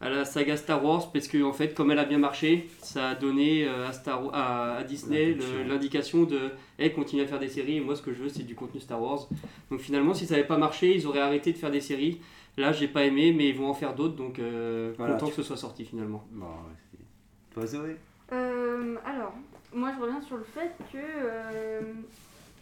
à 0.00 0.10
la 0.10 0.24
saga 0.24 0.56
Star 0.56 0.84
Wars 0.84 1.10
parce 1.12 1.28
que 1.28 1.42
en 1.42 1.52
fait 1.52 1.74
comme 1.74 1.90
elle 1.90 1.98
a 1.98 2.04
bien 2.04 2.18
marché 2.18 2.68
ça 2.80 3.10
a 3.10 3.14
donné 3.14 3.66
euh, 3.66 3.86
à, 3.88 3.92
Star, 3.92 4.22
à, 4.34 4.76
à 4.76 4.84
Disney 4.84 5.36
l'indication 5.66 6.24
de 6.24 6.50
hey, 6.78 6.92
continue 6.92 7.22
à 7.22 7.26
faire 7.26 7.38
des 7.38 7.48
séries 7.48 7.76
et 7.76 7.80
moi 7.80 7.96
ce 7.96 8.02
que 8.02 8.12
je 8.12 8.22
veux 8.22 8.28
c'est 8.28 8.42
du 8.42 8.54
contenu 8.54 8.80
Star 8.80 9.00
Wars. 9.00 9.28
Donc 9.70 9.80
finalement 9.80 10.12
si 10.14 10.26
ça 10.26 10.34
n'avait 10.34 10.46
pas 10.46 10.58
marché 10.58 10.94
ils 10.94 11.06
auraient 11.06 11.20
arrêté 11.20 11.52
de 11.52 11.58
faire 11.58 11.70
des 11.70 11.80
séries. 11.80 12.20
Là 12.56 12.72
j'ai 12.72 12.88
pas 12.88 13.04
aimé 13.04 13.32
mais 13.32 13.48
ils 13.48 13.56
vont 13.56 13.68
en 13.68 13.74
faire 13.74 13.94
d'autres 13.94 14.16
donc 14.16 14.38
euh, 14.38 14.92
Voilà, 14.98 15.14
content 15.14 15.26
tu- 15.26 15.32
que 15.32 15.36
ce 15.36 15.42
soit 15.42 15.56
sorti 15.56 15.84
finalement. 15.84 16.24
Bon, 16.30 16.46
c'est- 16.90 17.54
Toi, 17.54 17.66
Zoé 17.66 17.96
Euh, 18.32 18.96
alors, 19.04 19.32
moi 19.72 19.92
je 19.96 20.00
reviens 20.02 20.20
sur 20.22 20.36
le 20.36 20.44
fait 20.44 20.72
que 20.92 20.98
euh, 20.98 21.80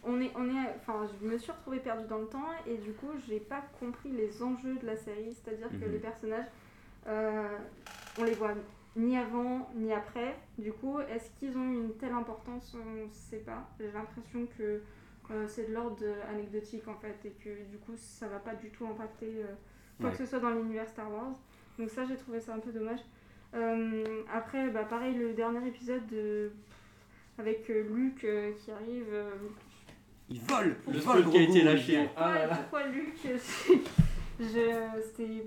on 0.05 0.19
est, 0.21 0.31
on 0.35 0.45
est, 0.49 0.67
enfin, 0.81 1.07
je 1.21 1.27
me 1.27 1.37
suis 1.37 1.51
retrouvée 1.51 1.79
perdue 1.79 2.07
dans 2.07 2.19
le 2.19 2.25
temps 2.27 2.49
et 2.67 2.75
du 2.77 2.91
coup 2.93 3.07
j'ai 3.27 3.39
pas 3.39 3.63
compris 3.79 4.09
les 4.09 4.43
enjeux 4.43 4.75
de 4.81 4.85
la 4.85 4.97
série, 4.97 5.33
c'est-à-dire 5.33 5.69
que 5.69 5.85
Mhm. 5.85 5.91
les 5.93 5.97
personnages, 5.99 6.45
euh, 7.07 7.57
on 8.19 8.23
les 8.23 8.33
voit 8.33 8.53
ni 8.95 9.17
avant 9.17 9.69
ni 9.75 9.91
après. 9.93 10.35
Du 10.57 10.71
coup, 10.71 10.99
est-ce 10.99 11.29
qu'ils 11.39 11.57
ont 11.57 11.71
une 11.71 11.93
telle 11.97 12.11
importance? 12.13 12.75
On 12.79 13.05
ne 13.07 13.11
sait 13.11 13.39
pas. 13.39 13.67
J'ai 13.79 13.91
l'impression 13.91 14.47
que 14.57 14.81
euh, 15.31 15.47
c'est 15.47 15.69
de 15.69 15.73
l'ordre 15.73 16.03
anecdotique 16.29 16.87
en 16.87 16.95
fait 16.95 17.15
et 17.25 17.31
que 17.43 17.63
du 17.71 17.77
coup 17.77 17.93
ça 17.95 18.27
va 18.27 18.39
pas 18.39 18.53
du 18.55 18.69
tout 18.69 18.85
impacter 18.85 19.41
euh, 19.41 19.45
quoi 19.99 20.09
Ouais. 20.09 20.11
que 20.11 20.17
ce 20.17 20.25
soit 20.25 20.39
dans 20.39 20.49
l'univers 20.51 20.87
Star 20.89 21.11
Wars. 21.11 21.33
Donc 21.79 21.89
ça 21.89 22.05
j'ai 22.05 22.17
trouvé 22.17 22.39
ça 22.39 22.53
un 22.55 22.59
peu 22.59 22.71
dommage. 22.71 22.99
Euh, 23.55 24.21
après, 24.33 24.69
bah, 24.69 24.83
pareil, 24.83 25.15
le 25.15 25.33
dernier 25.33 25.67
épisode 25.67 26.05
de... 26.07 26.51
avec 27.37 27.69
euh, 27.69 27.83
Luke 27.93 28.23
euh, 28.25 28.51
qui 28.53 28.71
arrive. 28.71 29.05
euh, 29.11 29.31
Il 30.29 30.41
vole 30.41 30.75
Le 30.91 30.99
vole 30.99 31.29
qui 31.29 31.37
a 31.37 31.41
été 31.41 31.61
lâché. 31.63 32.03
pourquoi, 32.05 32.23
Ah 32.25 32.33
là 32.35 32.47
là. 32.47 32.55
pourquoi 32.57 32.87
Luke 32.87 33.15
C'était 34.39 35.43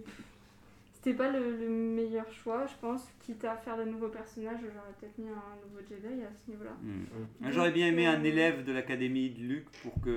c'était 1.07 1.17
pas 1.19 1.31
le, 1.31 1.57
le 1.57 1.69
meilleur 1.69 2.31
choix, 2.33 2.67
je 2.67 2.75
pense. 2.81 3.09
Quitte 3.21 3.45
à 3.45 3.57
faire 3.57 3.77
de 3.77 3.85
nouveaux 3.85 4.09
personnages, 4.09 4.59
j'aurais 4.61 4.93
peut-être 5.01 5.17
mis 5.19 5.29
un 5.29 5.57
nouveau 5.69 5.81
Jedi 5.89 6.23
à 6.25 6.33
ce 6.35 6.51
niveau-là. 6.51 6.73
Hmm. 6.83 7.51
J'aurais 7.53 7.71
bien 7.71 7.87
aimé 7.89 8.07
un 8.07 8.23
élève 8.25 8.65
de 8.65 8.73
l'académie 8.73 9.31
de 9.31 9.41
Luke 9.41 9.67
pour 9.83 10.01
que. 10.03 10.17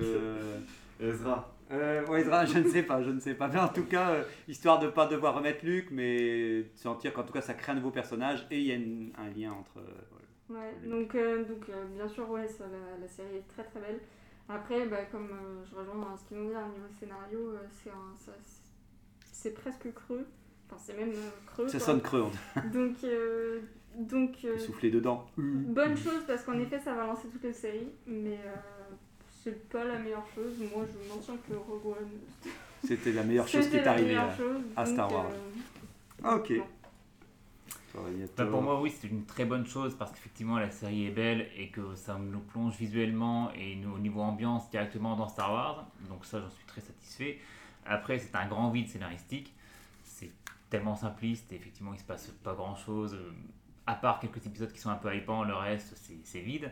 Ezra. 1.02 1.56
Euh, 1.72 2.06
ouais, 2.08 2.22
Ezra, 2.22 2.46
je 2.46 2.58
ne 2.60 2.68
sais 2.68 2.84
pas, 2.84 3.02
je 3.04 3.12
ne 3.12 3.20
sais 3.20 3.36
pas. 3.36 3.48
Mais 3.48 3.60
en 3.60 3.70
tout 3.70 3.86
cas, 3.86 4.10
euh, 4.10 4.24
histoire 4.50 4.80
de 4.80 4.88
ne 4.88 4.92
pas 4.92 5.06
devoir 5.06 5.36
remettre 5.36 5.64
Luke, 5.64 5.90
mais 5.92 6.64
de 6.64 6.66
sentir 6.76 7.14
qu'en 7.14 7.24
tout 7.24 7.32
cas 7.32 7.40
ça 7.42 7.54
crée 7.54 7.72
un 7.72 7.76
nouveau 7.76 7.92
personnage 7.92 8.46
et 8.52 8.58
il 8.60 8.66
y 8.66 8.72
a 8.72 8.76
une- 8.76 9.12
un 9.18 9.30
lien 9.30 9.52
entre. 9.54 9.78
euh. 9.78 10.54
Ouais, 10.54 10.74
donc, 10.90 11.14
euh, 11.16 11.46
donc 11.46 11.70
euh, 11.70 11.86
bien 11.96 12.08
sûr, 12.08 12.28
ouais, 12.32 12.48
ça, 12.48 12.66
la, 12.68 12.98
la 13.00 13.08
série 13.08 13.36
est 13.38 13.48
très 13.48 13.64
très 13.64 13.80
belle. 13.80 14.00
Après, 14.50 14.88
bah, 14.88 15.06
comme 15.12 15.30
euh, 15.32 15.64
je 15.70 15.76
rejoins 15.76 16.18
ce 16.18 16.26
qu'ils 16.28 16.38
m'ont 16.38 16.50
dit, 16.50 16.56
au 16.56 16.74
niveau 16.74 16.88
scénario, 17.00 17.52
euh, 17.52 17.60
c'est 17.72 17.92
un- 17.92 18.18
ça- 18.18 18.32
c'est 19.32 19.54
presque 19.54 19.94
creux. 19.94 20.26
Enfin, 20.72 20.82
c'est 20.86 20.98
même 20.98 21.10
euh, 21.10 21.30
creux. 21.48 21.68
Ça 21.68 21.78
quoi. 21.78 21.86
sonne 21.88 22.02
creux, 22.02 22.22
on 22.56 22.62
Donc, 22.74 22.96
euh, 23.04 23.60
donc 23.96 24.38
euh, 24.46 24.58
souffler 24.60 24.92
dedans. 24.92 25.26
bonne 25.38 25.98
chose 25.98 26.24
parce 26.28 26.44
qu'en 26.44 26.60
effet, 26.60 26.80
ça 26.80 26.94
va 26.94 27.06
lancer 27.08 27.28
toutes 27.32 27.44
les 27.44 27.54
séries, 27.54 27.90
mais 28.06 28.38
euh, 28.46 28.56
c'est 29.44 29.68
pas 29.70 29.84
la 29.84 29.98
meilleure 30.00 30.26
chose. 30.36 30.54
Moi, 30.74 30.86
je 30.86 31.10
maintiens 31.14 31.36
que 31.48 31.56
Rogue 31.56 31.86
One. 31.98 32.10
C'était 32.84 33.12
la 33.12 33.24
meilleure 33.24 33.48
chose 33.48 33.68
qui 33.68 33.76
est 33.76 33.88
arrivée 33.88 34.16
à, 34.16 34.36
chose, 34.36 34.62
à 34.76 34.84
donc, 34.86 34.94
Star 34.94 35.12
Wars. 35.12 35.26
euh, 36.26 36.36
ok. 36.38 36.52
non. 36.52 36.66
Bah, 38.38 38.46
pour 38.46 38.62
moi, 38.62 38.80
oui, 38.80 38.94
c'est 38.98 39.08
une 39.08 39.26
très 39.26 39.44
bonne 39.46 39.66
chose 39.66 39.96
parce 39.98 40.12
qu'effectivement, 40.12 40.60
la 40.60 40.70
série 40.70 41.08
est 41.08 41.12
belle 41.12 41.48
et 41.58 41.70
que 41.70 41.96
ça 41.96 42.18
nous 42.18 42.40
plonge 42.40 42.76
visuellement 42.78 43.52
et 43.54 43.76
nous, 43.76 43.92
au 43.96 44.00
niveau 44.00 44.22
ambiance 44.22 44.70
directement 44.70 45.18
dans 45.18 45.28
Star 45.28 45.52
Wars. 45.52 45.88
Donc, 46.08 46.24
ça, 46.26 46.40
j'en 46.40 46.50
suis 46.50 46.66
très 46.68 46.82
satisfait. 46.82 47.40
Après, 47.86 48.20
c'est 48.20 48.34
un 48.36 48.48
grand 48.48 48.70
vide 48.70 48.88
scénaristique. 48.88 49.54
Tellement 50.70 50.96
simpliste 50.96 51.52
et 51.52 51.56
effectivement, 51.56 51.94
il 51.94 52.00
se 52.00 52.04
passe 52.06 52.28
pas 52.44 52.54
grand 52.54 52.76
chose. 52.76 53.18
À 53.88 53.96
part 53.96 54.20
quelques 54.20 54.46
épisodes 54.46 54.72
qui 54.72 54.80
sont 54.80 54.92
un 54.92 54.96
peu 54.98 55.16
hypants, 55.16 55.44
le 55.44 55.56
reste, 55.56 55.96
c'est- 56.24 56.42
vide. 56.42 56.72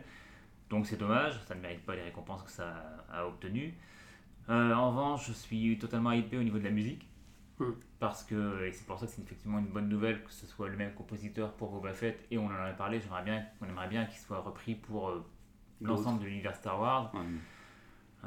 Donc, 0.70 0.86
c'est 0.86 0.96
dommage. 0.98 1.38
Ça 1.46 1.54
ne 1.54 1.60
mérite 1.60 1.84
pas 1.84 1.96
les 1.96 2.02
récompenses 2.02 2.42
que 2.44 2.50
ça 2.50 2.74
a, 3.10 3.20
a 3.20 3.26
obtenues. 3.26 3.74
Euh, 4.50 4.72
en 4.72 4.90
revanche, 4.90 5.26
je 5.28 5.32
suis 5.32 5.76
totalement 5.78 6.12
hypé 6.12 6.38
au 6.38 6.42
niveau 6.42 6.58
de 6.58 6.64
la 6.64 6.70
musique. 6.70 7.08
Parce 7.98 8.22
que, 8.22 8.64
et 8.64 8.72
c'est 8.72 8.86
pour 8.86 9.00
ça 9.00 9.06
que 9.06 9.12
c'est 9.12 9.22
effectivement 9.22 9.58
une 9.58 9.66
bonne 9.66 9.88
nouvelle 9.88 10.22
que 10.22 10.30
ce 10.32 10.46
soit 10.46 10.68
le 10.68 10.76
même 10.76 10.94
compositeur 10.94 11.52
pour 11.54 11.70
Boba 11.72 11.92
Fett, 11.92 12.24
et 12.30 12.38
on 12.38 12.46
en 12.46 12.50
a 12.54 12.70
parlé, 12.70 13.00
j'aimerais 13.00 13.24
bien, 13.24 13.44
on 13.60 13.66
aimerait 13.66 13.88
bien 13.88 14.06
qu'il 14.06 14.18
soit 14.20 14.38
repris 14.40 14.76
pour 14.76 15.08
euh, 15.08 15.26
l'ensemble 15.80 16.20
de 16.20 16.26
l'univers 16.26 16.54
Star 16.54 16.78
Wars. 16.80 17.12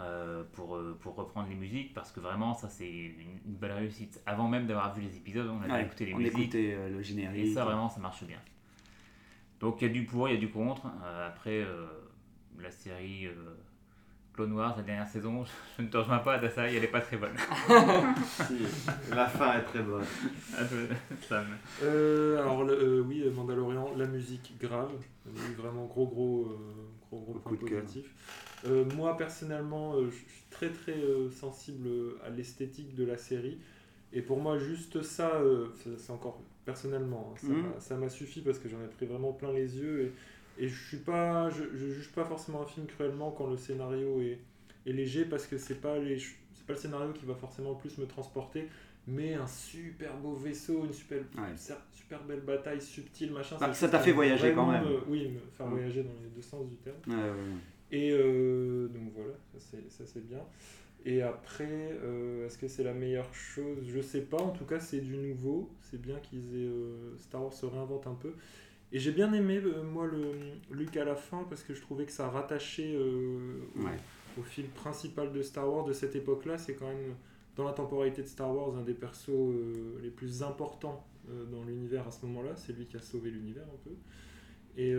Euh, 0.02 0.44
pour, 0.54 0.76
euh, 0.76 0.98
pour 1.02 1.16
reprendre 1.16 1.50
les 1.50 1.56
musiques, 1.56 1.94
parce 1.94 2.12
que 2.12 2.20
vraiment 2.20 2.54
ça 2.54 2.70
c'est 2.70 2.90
une, 2.90 3.40
une 3.46 3.56
belle 3.56 3.74
réussite. 3.74 4.22
Avant 4.26 4.48
même 4.48 4.68
d'avoir 4.68 4.94
vu 4.96 5.02
les 5.02 5.16
épisodes, 5.18 5.48
on 5.50 5.62
a 5.62 5.68
Ouais, 5.68 5.84
écouté 5.86 6.06
les 6.06 6.14
on 6.14 6.18
musiques, 6.18 6.38
écoutait 6.38 6.74
euh, 6.74 6.90
le 6.90 7.02
générique. 7.02 7.46
et 7.46 7.54
ça 7.54 7.66
vraiment 7.66 7.90
ça 7.90 8.00
marche 8.00 8.24
bien. 8.24 8.40
Donc 9.60 9.82
il 9.82 9.88
y 9.88 9.90
a 9.92 9.94
du 9.94 10.04
pour, 10.06 10.28
il 10.28 10.34
y 10.34 10.38
a 10.38 10.40
du 10.40 10.50
contre. 10.50 10.88
Euh, 11.04 11.28
après, 11.28 11.66
la 12.60 12.72
série 12.72 13.28
Clone 14.34 14.54
Wars, 14.54 14.76
la 14.78 14.84
dernière 14.84 15.08
saison, 15.08 15.44
je 15.78 15.84
ne 15.84 15.90
te 15.90 15.98
rejoins 15.98 16.20
pas, 16.20 16.38
Dasai, 16.40 16.74
elle 16.76 16.84
est 16.84 16.88
pas 16.88 17.02
très 17.02 17.18
bonne. 17.18 17.36
Si, 18.48 18.56
la 19.14 19.28
fin 19.28 19.58
est 19.60 19.64
très 19.64 19.82
bonne. 19.82 20.06
Sam. 21.28 21.46
Euh, 21.84 22.40
alors 22.40 22.64
le- 22.64 22.74
euh, 22.74 23.02
oui, 23.02 23.24
Mandalorian, 23.36 23.94
la 23.98 24.06
musique 24.06 24.54
grave, 24.60 24.92
vraiment 25.58 25.86
gros 25.86 26.08
gros 26.08 26.46
euh, 26.46 26.56
gros 27.10 27.20
gros 27.20 27.34
point 27.40 27.56
Coup 27.58 27.64
de 27.66 27.70
cœur. 27.70 27.82
positif. 27.82 28.06
Euh, 28.68 28.86
moi 28.96 29.18
personnellement, 29.18 29.96
euh, 29.96 30.10
je 30.10 30.16
suis 30.16 30.26
très 30.50 30.70
très 30.70 30.94
euh, 30.98 31.30
sensible 31.30 31.88
à 32.26 32.30
l'esthétique 32.30 32.96
de 32.96 33.04
la 33.04 33.18
série 33.18 33.58
et 34.14 34.22
pour 34.22 34.40
moi 34.40 34.58
juste 34.58 35.02
ça, 35.02 35.36
euh, 35.36 35.68
c'est- 35.98 36.12
encore 36.12 36.42
personnellement, 36.64 37.34
hein, 37.34 37.38
ça 37.42 37.48
m'a- 37.54 37.80
ça 37.80 37.96
m'a 37.96 38.08
suffi 38.10 38.42
parce 38.42 38.60
que 38.60 38.70
j'en 38.70 38.82
ai 38.82 38.88
pris 38.88 39.06
vraiment 39.08 39.34
plein 39.34 39.52
les 39.52 39.78
yeux 39.78 40.02
et, 40.06 40.12
et 40.64 40.68
je 40.70 40.88
suis 40.88 40.98
pas, 40.98 41.50
je, 41.50 41.64
je 41.74 41.88
juge 41.88 42.12
pas 42.12 42.24
forcément 42.24 42.62
un 42.62 42.66
film 42.66 42.86
cruellement 42.88 43.32
quand 43.32 43.48
le 43.48 43.58
scénario 43.58 44.22
est, 44.22 44.40
est 44.86 44.94
léger 44.94 45.26
parce 45.26 45.46
que 45.48 45.58
c'est 45.58 45.82
pas 45.82 45.98
les, 46.00 46.20
c'est 46.20 46.66
pas 46.66 46.74
le 46.74 46.80
scénario 46.80 47.12
qui 47.12 47.26
va 47.26 47.36
forcément 47.36 47.72
le 47.72 47.78
plus 47.78 47.98
me 47.98 48.06
transporter 48.06 48.68
mais 49.08 49.34
un 49.34 49.48
super 49.48 50.16
beau 50.18 50.34
vaisseau, 50.36 50.86
une 50.86 50.94
super, 50.94 51.18
Ouais. 51.36 51.56
super, 51.92 52.24
belle 52.24 52.42
bataille 52.42 52.80
subtile, 52.80 53.32
machin. 53.32 53.58
Bah, 53.60 53.74
ça 53.74 53.90
t'a 53.90 53.98
fait 54.00 54.12
voyager 54.12 54.54
quand 54.54 54.72
même. 54.72 54.84
oui, 55.08 55.28
me 55.30 55.40
faire 55.58 55.66
Mm. 55.66 55.72
voyager 55.72 56.04
dans 56.04 56.14
les 56.24 56.30
deux 56.30 56.42
sens 56.44 56.68
du 56.70 56.76
terme. 56.76 56.98
Ouais. 57.08 57.32
Et 57.92 58.12
euh, 58.12 58.88
donc 58.90 59.12
voilà, 59.16 59.34
ça 59.52 59.58
c'est- 59.60 59.90
ça 59.90 60.04
c'est 60.06 60.24
bien. 60.26 60.44
Et 61.04 61.24
après, 61.24 61.98
euh, 62.04 62.46
est-ce 62.46 62.60
que 62.60 62.68
c'est 62.68 62.84
la 62.84 62.94
meilleure 62.94 63.34
chose? 63.34 63.80
Je 63.88 64.02
sais 64.02 64.22
pas, 64.22 64.38
en 64.38 64.52
tout 64.52 64.66
cas 64.66 64.80
c'est 64.80 65.02
du 65.02 65.18
nouveau. 65.18 65.72
C'est 65.82 66.00
bien 66.00 66.20
qu'ils 66.20 66.56
aient. 66.56 66.68
euh, 66.70 67.18
Star 67.18 67.42
Wars 67.44 67.54
se 67.54 67.66
réinvente 67.66 68.06
un 68.06 68.14
peu. 68.14 68.34
Et 68.94 69.00
j'ai 69.00 69.12
bien 69.12 69.32
aimé, 69.34 69.62
euh, 69.64 69.84
moi, 69.84 70.06
le 70.06 70.32
Luke 70.76 70.98
à 70.98 71.06
la 71.06 71.16
fin, 71.16 71.46
parce 71.50 71.64
que 71.64 71.74
je 71.74 71.82
trouvais 71.82 72.06
que 72.06 72.12
ça 72.12 72.30
rattachait 72.30 72.94
euh, 72.94 73.60
au, 73.78 73.84
Ouais. 73.86 73.92
au 74.40 74.44
fil 74.44 74.66
principal 74.68 75.32
de 75.32 75.42
Star 75.42 75.72
Wars 75.72 75.86
de 75.86 75.94
cette 75.94 76.16
époque-là. 76.16 76.58
C'est 76.58 76.76
quand 76.76 76.88
même, 76.88 77.16
dans 77.56 77.64
la 77.66 77.74
temporalité 77.74 78.22
de 78.22 78.28
Star 78.28 78.54
Wars, 78.54 78.76
un 78.76 78.82
des 78.84 78.94
persos 78.94 79.30
euh, 79.30 80.00
les 80.02 80.10
plus 80.10 80.44
importants 80.44 81.06
dans 81.52 81.64
l'univers 81.64 82.08
à 82.08 82.12
ce 82.12 82.26
moment-là. 82.26 82.56
C'est 82.56 82.74
lui 82.74 82.88
qui 82.88 82.98
a 82.98 83.00
sauvé 83.02 83.30
l'univers 83.30 83.64
un 83.64 83.78
peu. 83.84 83.92
Et 84.76 84.94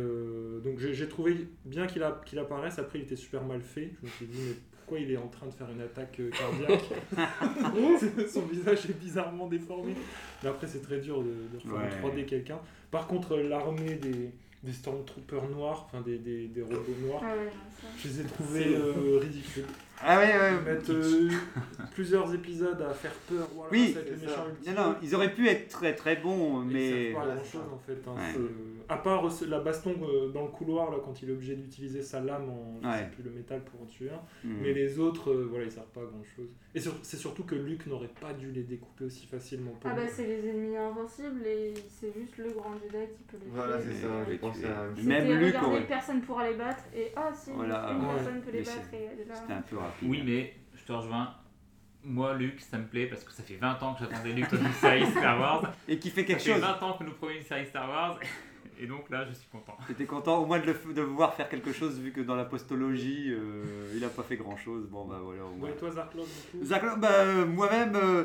donc 0.62 0.78
j'ai 0.78 1.08
trouvé 1.08 1.48
bien 1.64 1.86
qu'il 1.88 2.02
qu'il 2.24 2.38
apparaisse. 2.38 2.78
Après, 2.78 3.00
il 3.00 3.02
était 3.02 3.16
super 3.16 3.44
mal 3.44 3.60
fait. 3.60 3.90
Je 4.00 4.06
me 4.06 4.10
suis 4.12 4.26
dit, 4.26 4.38
mais 4.38 4.54
pourquoi 4.92 5.06
il 5.08 5.10
est 5.10 5.16
en 5.16 5.28
train 5.28 5.46
de 5.46 5.52
faire 5.52 5.70
une 5.70 5.80
attaque 5.80 6.20
euh, 6.20 6.28
cardiaque 6.30 6.84
Son 8.30 8.42
visage 8.42 8.84
est 8.90 8.98
bizarrement 8.98 9.46
déformé. 9.46 9.94
Mais 10.42 10.50
après, 10.50 10.66
c'est 10.66 10.82
très 10.82 10.98
dur 10.98 11.22
de, 11.22 11.30
de 11.30 11.56
refaire 11.64 12.02
en 12.02 12.06
Ouais. 12.08 12.12
3D 12.14 12.26
quelqu'un. 12.26 12.58
Par 12.90 13.06
contre, 13.06 13.36
l'armée 13.38 13.94
des, 13.94 14.30
des 14.62 14.72
Stormtroopers 14.72 15.48
noirs, 15.48 15.86
enfin 15.88 16.02
des, 16.02 16.18
des, 16.18 16.48
des 16.48 16.60
robots 16.62 16.84
noirs, 17.06 17.22
Ah 17.24 17.34
ouais, 17.36 17.50
je 17.96 18.08
les 18.08 18.20
ai 18.20 18.24
trouvés 18.24 18.64
C'est- 18.64 18.74
euh, 18.74 19.18
ridicules. 19.18 19.64
Ah 20.04 20.18
ouais, 20.18 20.26
ouais. 20.26 20.52
Ils 20.58 20.64
mettent 20.72 20.90
euh, 20.90 21.30
plusieurs 21.94 22.34
épisodes 22.34 22.80
à 22.82 22.92
faire 22.92 23.12
peur. 23.28 23.46
Voilà, 23.54 23.70
Oui, 23.72 23.92
ça 23.92 24.00
va 24.00 24.06
être. 24.06 24.66
Non, 24.76 24.82
non, 24.90 24.96
ils 25.02 25.14
auraient 25.14 25.32
pu 25.32 25.48
être 25.48 25.68
très 25.68 25.94
très 25.94 26.16
bons, 26.16 26.60
mais. 26.60 27.08
Ils 27.10 27.12
pas 27.14 27.20
Ouais, 27.20 27.26
grand 27.34 27.44
chose 27.44 27.50
ça. 27.52 27.74
en 27.74 27.78
fait. 27.78 27.98
hein. 28.08 28.14
Ouais. 28.16 28.46
À 28.88 28.96
part 28.96 29.26
euh, 29.26 29.30
la 29.48 29.60
baston 29.60 29.94
euh, 30.02 30.28
dans 30.30 30.42
le 30.42 30.48
couloir, 30.50 30.90
là, 30.90 30.98
quand 31.04 31.22
il 31.22 31.30
est 31.30 31.32
obligé 31.32 31.54
d'utiliser 31.54 32.02
sa 32.02 32.20
lame 32.20 32.48
en 32.50 32.80
je 32.82 32.88
Ouais. 32.88 32.98
sais 32.98 33.10
plus, 33.14 33.22
le 33.22 33.30
métal 33.30 33.60
pour 33.62 33.80
en 33.82 33.86
tuer 33.86 34.10
un. 34.10 34.46
Hmm. 34.48 34.56
Mais 34.60 34.72
les 34.72 34.98
autres, 34.98 35.30
euh, 35.30 35.46
voilà, 35.48 35.64
ils 35.66 35.70
servent 35.72 35.86
pas 35.94 36.00
à 36.00 36.04
grand 36.04 36.24
chose. 36.36 36.48
Et 36.74 36.80
sur- 36.80 36.94
c'est 37.02 37.16
surtout 37.16 37.44
que 37.44 37.54
Luke 37.54 37.86
n'aurait 37.86 38.10
pas 38.20 38.32
dû 38.32 38.50
les 38.50 38.62
découper 38.62 39.04
aussi 39.04 39.26
facilement. 39.26 39.72
Pour 39.80 39.90
Ah 39.90 39.94
bah 39.94 40.02
c'est 40.10 40.26
les 40.26 40.48
ennemis 40.48 40.76
invincibles 40.76 41.46
et 41.46 41.74
c'est 41.88 42.12
juste 42.18 42.38
le 42.38 42.50
grand 42.50 42.72
Jedi 42.74 43.04
qui 43.16 43.22
peut 43.24 43.36
les 43.42 43.50
Voilà, 43.50 43.76
tuer. 43.78 43.90
c'est 43.92 44.00
ça, 44.02 44.08
Ouais, 44.08 44.14
à 44.14 45.18
la 45.18 45.24
même 45.24 45.38
Luke 45.38 45.46
regarder, 45.48 45.66
aurait- 45.76 45.86
personne 45.86 46.20
pourra 46.22 46.48
les 46.50 46.56
battre 46.56 46.84
et 46.94 47.12
ah 47.14 47.30
si, 47.34 47.50
Voilà, 47.54 47.90
une 47.92 48.00
ouais. 48.00 48.14
personne 48.14 48.40
peut 48.40 48.50
les 48.50 48.58
Mais 48.60 48.64
battre 48.64 48.94
et 48.94 49.28
là. 49.28 49.34
C'était 49.34 49.52
un 49.52 49.62
peu 49.62 49.76
rapide. 49.92 50.08
Oui, 50.08 50.22
mais 50.24 50.54
je 50.74 50.82
te 50.84 50.92
rejoins. 50.92 51.34
Moi, 52.04 52.34
Luc, 52.34 52.60
ça 52.60 52.78
me 52.78 52.86
plaît 52.86 53.06
parce 53.06 53.22
que 53.22 53.32
ça 53.32 53.42
fait 53.44 53.54
20 53.56 53.80
ans 53.82 53.94
que 53.94 54.00
j'attendais 54.00 54.32
Luc 54.32 54.50
dans 54.50 54.58
une 54.58 54.72
série 54.72 55.06
Star 55.06 55.38
Wars. 55.38 55.62
Et 55.88 55.98
qui 55.98 56.10
fait 56.10 56.22
Ça 56.22 56.26
quelque 56.26 56.42
fait 56.42 56.52
chose. 56.54 56.60
20 56.60 56.82
ans 56.82 56.92
que 56.98 57.04
nous 57.04 57.12
promet 57.12 57.36
une 57.38 57.44
série 57.44 57.66
Star 57.66 57.88
Wars. 57.88 58.18
Et 58.80 58.86
donc 58.86 59.08
là, 59.10 59.24
je 59.28 59.32
suis 59.34 59.48
content. 59.48 59.76
T'étais 59.86 60.06
content 60.06 60.38
au 60.38 60.46
moins 60.46 60.58
de, 60.58 60.66
le 60.66 60.94
de 60.94 61.02
voir 61.02 61.34
faire 61.34 61.48
quelque 61.48 61.72
chose, 61.72 62.00
vu 62.00 62.10
que 62.10 62.20
dans 62.20 62.34
la 62.34 62.44
postologie, 62.44 63.28
euh, 63.30 63.92
il 63.94 64.04
a 64.04 64.08
pas 64.08 64.24
fait 64.24 64.36
grand 64.36 64.56
chose. 64.56 64.88
Bon, 64.88 65.04
bah 65.04 65.20
voilà, 65.22 65.44
au 65.44 65.50
moins. 65.54 65.68
Ouais, 65.68 65.76
toi, 65.76 65.90
Zarklov, 65.92 66.26
du 66.52 66.58
coup 66.58 67.00
bah, 67.00 67.08
euh, 67.12 67.46
moi-même, 67.46 67.94
euh, 67.94 68.24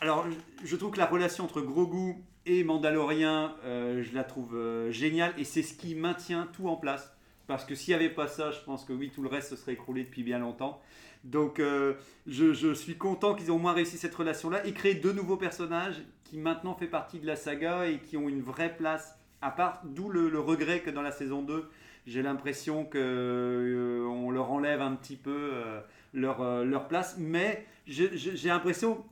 alors 0.00 0.26
je- 0.64 0.76
trouve 0.76 0.92
que 0.92 0.98
la 0.98 1.06
relation 1.06 1.44
entre 1.44 1.60
Grogu 1.62 2.14
et 2.46 2.62
Mandalorien, 2.62 3.56
euh, 3.64 4.04
je 4.04 4.14
la 4.14 4.22
trouve 4.22 4.54
euh, 4.54 4.92
géniale 4.92 5.32
et 5.38 5.44
c'est 5.44 5.62
ce 5.62 5.74
qui 5.74 5.96
maintient 5.96 6.46
tout 6.52 6.68
en 6.68 6.76
place. 6.76 7.12
Parce 7.50 7.64
que 7.64 7.74
s'il 7.74 7.90
n'y 7.90 7.96
avait 7.96 8.14
pas 8.14 8.28
ça, 8.28 8.52
je 8.52 8.60
pense 8.60 8.84
que 8.84 8.92
oui, 8.92 9.10
tout 9.12 9.22
le 9.22 9.28
reste 9.28 9.50
se 9.50 9.56
serait 9.56 9.72
écroulé 9.72 10.04
depuis 10.04 10.22
bien 10.22 10.38
longtemps. 10.38 10.80
Donc 11.24 11.58
euh, 11.58 11.94
je, 12.28 12.72
suis 12.74 12.96
content 12.96 13.34
qu'ils 13.34 13.48
aient 13.48 13.50
au 13.50 13.58
moins 13.58 13.72
réussi 13.72 13.98
cette 13.98 14.14
relation-là 14.14 14.64
et 14.64 14.72
créé 14.72 14.94
deux 14.94 15.12
nouveaux 15.12 15.36
personnages 15.36 15.96
qui 16.22 16.38
maintenant 16.38 16.76
fait 16.76 16.86
partie 16.86 17.18
de 17.18 17.26
la 17.26 17.34
saga 17.34 17.88
et 17.88 17.98
qui 17.98 18.16
ont 18.16 18.28
une 18.28 18.40
vraie 18.40 18.76
place 18.76 19.18
à 19.42 19.50
part. 19.50 19.82
D'où 19.84 20.10
le, 20.10 20.38
regret 20.38 20.78
que 20.78 20.90
dans 20.90 21.02
la 21.02 21.10
saison 21.10 21.42
2, 21.42 21.68
j'ai 22.06 22.22
l'impression 22.22 22.84
que 22.84 22.98
euh, 22.98 24.30
leur 24.30 24.52
enlève 24.52 24.80
un 24.80 24.94
petit 24.94 25.16
peu 25.16 25.50
euh, 25.52 25.80
leur, 26.14 26.42
euh, 26.42 26.64
leur 26.64 26.86
place. 26.86 27.16
Mais 27.18 27.66
j'ai 27.88 28.12
l'impression 28.44 29.04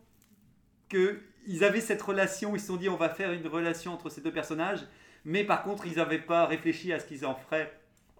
qu'ils 0.88 1.64
avaient 1.64 1.80
cette 1.80 2.02
relation, 2.02 2.54
ils 2.54 2.60
se 2.60 2.68
sont 2.68 2.76
dit 2.76 2.88
on 2.88 2.94
va 2.94 3.08
faire 3.08 3.32
une 3.32 3.48
relation 3.48 3.92
entre 3.94 4.10
ces 4.10 4.20
deux 4.20 4.32
personnages. 4.32 4.86
mais 5.24 5.42
par 5.42 5.64
contre, 5.64 5.88
ils 5.88 5.96
n'avaient 5.96 6.20
pas 6.20 6.46
réfléchi 6.46 6.92
à 6.92 7.00
ce 7.00 7.04
qu'ils 7.04 7.26
en 7.26 7.34
feraient 7.34 7.72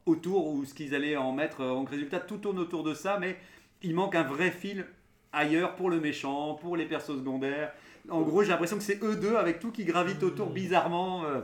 autour 0.09 0.49
ou 0.49 0.65
ce 0.65 0.75
qu'ils 0.75 0.95
allaient 0.95 1.17
en 1.17 1.33
mettre. 1.33 1.63
En 1.63 1.85
résultat, 1.85 2.21
tout 2.21 2.39
tourne 2.39 2.59
autour 2.59 2.83
de 2.83 2.95
ça, 2.95 3.19
mais 3.19 3.37
il 3.83 3.95
manque 3.95 4.15
un 4.15 4.23
vrai 4.23 4.51
fil 4.51 4.87
ailleurs 5.33 5.75
pour 5.75 5.91
le 5.91 6.01
méchant, 6.01 6.55
pour 6.55 6.77
les 6.77 6.87
persos 6.87 7.19
secondaires. 7.19 7.73
En 8.09 8.23
gros, 8.23 8.43
j'ai 8.43 8.49
l'impression 8.49 8.79
que 8.79 8.83
c'est 8.83 9.03
eux 9.03 9.17
deux 9.17 9.37
avec 9.37 9.61
tout 9.61 9.71
qui 9.71 9.85
gravite 9.85 10.23
autour 10.23 10.51
bizarrement. 10.51 11.25
euh, 11.25 11.41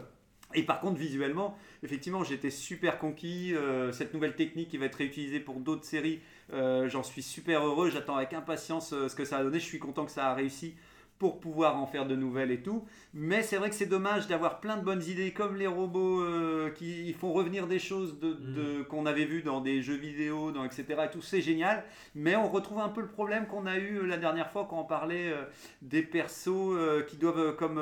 et 0.54 0.62
par 0.62 0.80
contre, 0.80 0.98
visuellement, 0.98 1.56
effectivement, 1.82 2.24
j'étais 2.24 2.50
super 2.50 2.98
conquis. 2.98 3.54
euh, 3.54 3.92
cette 3.92 4.14
nouvelle 4.14 4.34
technique 4.34 4.68
qui 4.68 4.78
va 4.78 4.86
être 4.86 4.94
réutilisée 4.94 5.40
pour 5.40 5.56
d'autres 5.56 5.84
séries, 5.84 6.20
euh, 6.52 6.88
j'en 6.88 7.02
suis 7.02 7.22
super 7.22 7.66
heureux. 7.66 7.90
J'attends 7.90 8.16
avec 8.16 8.32
impatience 8.32 8.92
euh, 8.92 9.08
ce 9.08 9.14
que 9.16 9.24
ça 9.24 9.38
a 9.38 9.42
donné. 9.42 9.58
Je 9.58 9.64
suis 9.64 9.78
content 9.78 10.04
que 10.04 10.12
ça 10.12 10.28
a 10.28 10.34
réussi 10.34 10.74
pour 11.18 11.38
pouvoir 11.40 11.76
en 11.76 11.86
faire 11.86 12.06
de 12.06 12.16
nouvelles 12.16 12.50
et 12.50 12.60
tout. 12.60 12.84
Mais 13.14 13.42
c'est 13.42 13.56
vrai 13.56 13.70
que 13.70 13.76
c'est 13.76 13.86
dommage 13.86 14.26
d'avoir 14.26 14.60
plein 14.60 14.76
de 14.76 14.82
bonnes 14.84 15.02
idées, 15.04 15.30
comme 15.32 15.56
les 15.56 15.66
robots 15.68 16.20
euh, 16.22 16.70
qui 16.70 17.12
font 17.14 17.32
revenir 17.32 17.66
des 17.66 17.78
choses 17.78 18.18
de, 18.18 18.32
de- 18.34 18.82
qu'on 18.82 19.06
avait 19.06 19.24
vues 19.24 19.42
dans 19.42 19.60
des 19.60 19.80
jeux 19.80 19.94
vidéo, 19.96 20.50
dans, 20.52 20.64
etc. 20.64 20.84
Et 21.04 21.10
tout, 21.10 21.22
c'est 21.22 21.40
génial. 21.40 21.84
Mais 22.14 22.34
on 22.36 22.48
retrouve 22.48 22.80
un 22.80 22.88
peu 22.88 23.00
le 23.00 23.06
problème 23.08 23.46
qu'on 23.46 23.64
a 23.66 23.78
eu 23.78 23.98
euh, 23.98 24.06
la 24.06 24.16
dernière 24.16 24.50
fois 24.50 24.66
quand 24.68 24.80
on 24.80 24.84
parlait 24.84 25.30
euh, 25.32 25.44
des 25.82 26.02
persos 26.02 26.48
euh, 26.48 27.02
qui 27.02 27.16
doivent, 27.16 27.54
comme 27.56 27.80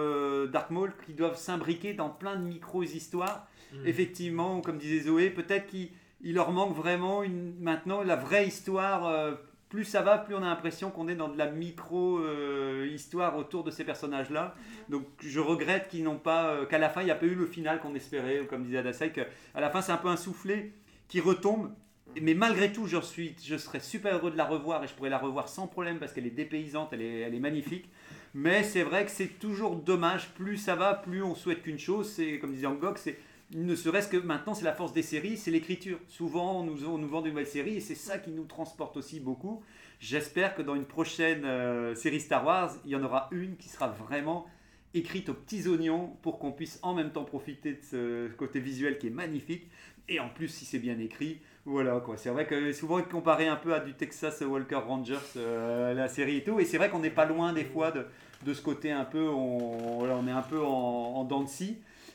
Dark 0.53 0.71
Maul, 0.71 0.93
qui 1.07 1.15
doivent 1.15 1.37
s'imbriquer 1.39 1.95
dans 1.95 2.11
plein 2.11 2.37
de 2.37 2.45
micro-histoires. 2.45 3.47
Mhm. 3.73 3.87
Effectivement, 3.87 4.61
comme 4.61 4.77
disait 4.79 5.05
Zoé, 5.05 5.31
peut-être 5.31 5.67
qu'il 5.67 5.89
il 6.25 6.35
leur 6.35 6.53
manque 6.53 6.77
vraiment 6.77 7.23
une, 7.25 7.59
maintenant 7.59 8.03
la 8.03 8.15
vraie 8.15 8.47
histoire. 8.47 9.35
Euh, 9.73 9.77
plus 9.77 9.85
ça 9.85 10.03
va, 10.03 10.19
plus 10.19 10.35
on 10.35 10.43
a 10.43 10.49
l'impression 10.49 10.91
qu'on 10.91 11.09
est 11.09 11.15
dans 11.15 11.29
de 11.29 11.39
la 11.39 11.51
micro-histoire 11.51 13.37
autour 13.37 13.65
de 13.65 13.71
ces 13.71 13.85
personnages-là. 13.85 14.55
Donc 14.89 15.07
je 15.21 15.41
regrette 15.41 15.89
qu'ils 15.89 16.05
n'ont 16.05 16.19
pas, 16.19 16.51
euh, 16.51 16.67
qu'à 16.67 16.79
la 16.79 16.89
fin 16.89 17.01
il 17.01 17.07
n'y 17.07 17.11
a 17.11 17.17
pas 17.17 17.27
eu 17.27 17.35
le 17.35 17.47
final 17.47 17.81
qu'on 17.81 17.95
espérait, 17.95 18.41
ou 18.41 18.47
comme 18.47 18.65
disait 18.65 18.79
Adasai, 18.79 19.11
qu'à 19.11 19.27
la 19.55 19.71
fin 19.71 19.81
c'est 19.81 19.93
un 19.93 19.97
peu 19.97 20.09
un 20.09 20.17
soufflet 20.17 20.73
qui 21.09 21.21
retombe. 21.21 21.73
Mais 22.21 22.35
malgré 22.35 22.71
tout, 22.71 22.87
je, 22.87 23.01
suis, 23.01 23.35
je 23.43 23.57
serais 23.57 23.81
super 23.81 24.15
heureux 24.15 24.31
de 24.31 24.37
la 24.37 24.45
revoir 24.45 24.85
et 24.85 24.87
je 24.87 24.93
pourrais 24.93 25.09
la 25.09 25.17
revoir 25.17 25.49
sans 25.49 25.67
problème 25.67 25.99
parce 25.99 26.13
qu'elle 26.13 26.27
est 26.27 26.31
dépaysante, 26.31 26.91
elle 26.93 27.01
est, 27.01 27.21
elle 27.21 27.35
est 27.35 27.41
magnifique. 27.41 27.89
Mais 28.35 28.63
c'est 28.63 28.83
vrai 28.83 29.05
que 29.05 29.11
c'est 29.11 29.39
toujours 29.39 29.77
dommage, 29.77 30.29
plus 30.35 30.57
ça 30.57 30.75
va, 30.75 30.95
plus 30.95 31.23
on 31.23 31.35
souhaite 31.35 31.63
qu'une 31.63 31.79
chose, 31.79 32.11
c'est 32.11 32.39
comme 32.39 32.53
disait 32.53 32.67
Angok, 32.67 32.99
c'est 32.99 33.19
ne 33.55 33.75
serait-ce 33.75 34.09
que 34.09 34.17
maintenant 34.17 34.55
c'est 34.55 34.65
la 34.65 34.73
force 34.73 34.93
des 34.93 35.03
séries, 35.03 35.37
c'est 35.37 35.51
l'écriture. 35.51 35.99
Souvent 36.09 36.61
on 36.61 36.65
nous, 36.65 36.77
vend 37.09 37.23
de 37.23 37.29
nouvelles 37.29 37.47
séries 37.47 37.77
et 37.77 37.81
c'est 37.81 37.95
ça 37.95 38.19
qui 38.19 38.31
nous 38.31 38.45
transporte 38.45 38.97
aussi 38.97 39.21
beaucoup. 39.21 39.63
J'espère 40.01 40.55
que 40.55 40.63
dans 40.63 40.75
une 40.75 40.85
prochaine 40.85 41.45
euh, 41.45 41.95
série 41.95 42.21
Star 42.21 42.45
Wars, 42.45 42.73
il 42.85 42.91
y 42.91 42.97
en 42.97 43.05
aura 43.05 43.29
une 43.31 43.57
qui 43.57 43.69
sera 43.69 43.89
vraiment 43.89 44.47
écrite 44.95 45.29
aux 45.29 45.35
petits 45.35 45.69
oignons 45.69 46.17
pour 46.23 46.39
qu'on 46.39 46.53
puisse 46.53 46.79
en 46.83 46.95
même 46.95 47.13
temps 47.13 47.25
profiter 47.25 47.75
de 47.75 47.83
ce 47.83 48.29
côté 48.33 48.61
visuel 48.61 48.99
qui 48.99 49.07
est 49.07 49.11
magnifique. 49.11 49.71
Et 50.09 50.19
en 50.19 50.29
plus, 50.29 50.49
si 50.49 50.65
c'est 50.65 50.81
bien 50.81 50.99
écrit, 50.99 51.41
voilà 51.65 52.01
quoi. 52.01 52.17
C'est 52.17 52.31
vrai 52.31 52.47
que 52.47 52.73
souvent 52.73 53.01
comparé 53.03 53.47
un 53.47 53.57
peu 53.57 53.73
à 53.73 53.81
du 53.81 53.95
Texas 53.95 54.41
Walker 54.41 54.81
Rangers, 54.87 55.17
euh, 55.37 55.95
la 55.95 56.09
série 56.09 56.39
et 56.39 56.45
tout. 56.45 56.59
Et 56.59 56.65
c'est 56.65 56.77
vrai 56.77 56.91
qu'on 56.91 56.99
n'est 56.99 57.11
pas 57.11 57.25
loin 57.25 57.53
des 57.53 57.65
fois 57.65 57.93
de, 57.93 58.53
ce 58.53 58.61
côté 58.61 58.91
un 58.91 59.05
peu, 59.05 59.29
on, 59.29 60.01
on 60.01 60.27
est 60.27 60.33
un 60.33 60.43
peu 60.43 60.61
en, 60.61 61.21
en. 61.21 61.47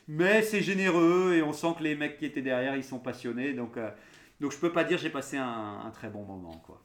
Mais 0.08 0.42
c'est 0.42 0.62
généreux 0.62 1.34
et 1.34 1.42
on 1.42 1.52
sent 1.52 1.74
que 1.78 1.82
les 1.84 1.94
mecs 1.94 2.18
qui 2.18 2.24
étaient 2.24 2.40
derrière, 2.42 2.74
ils 2.76 2.84
sont 2.84 2.98
passionnés. 2.98 3.52
Donc, 3.52 3.76
euh, 3.76 3.88
donc 4.40 4.52
je 4.52 4.56
peux 4.58 4.72
pas 4.72 4.84
dire 4.84 4.98
j'ai 4.98 5.10
passé 5.10 5.36
un, 5.36 5.80
un 5.86 5.90
très 5.90 6.08
bon 6.08 6.22
moment 6.24 6.60
quoi. 6.66 6.82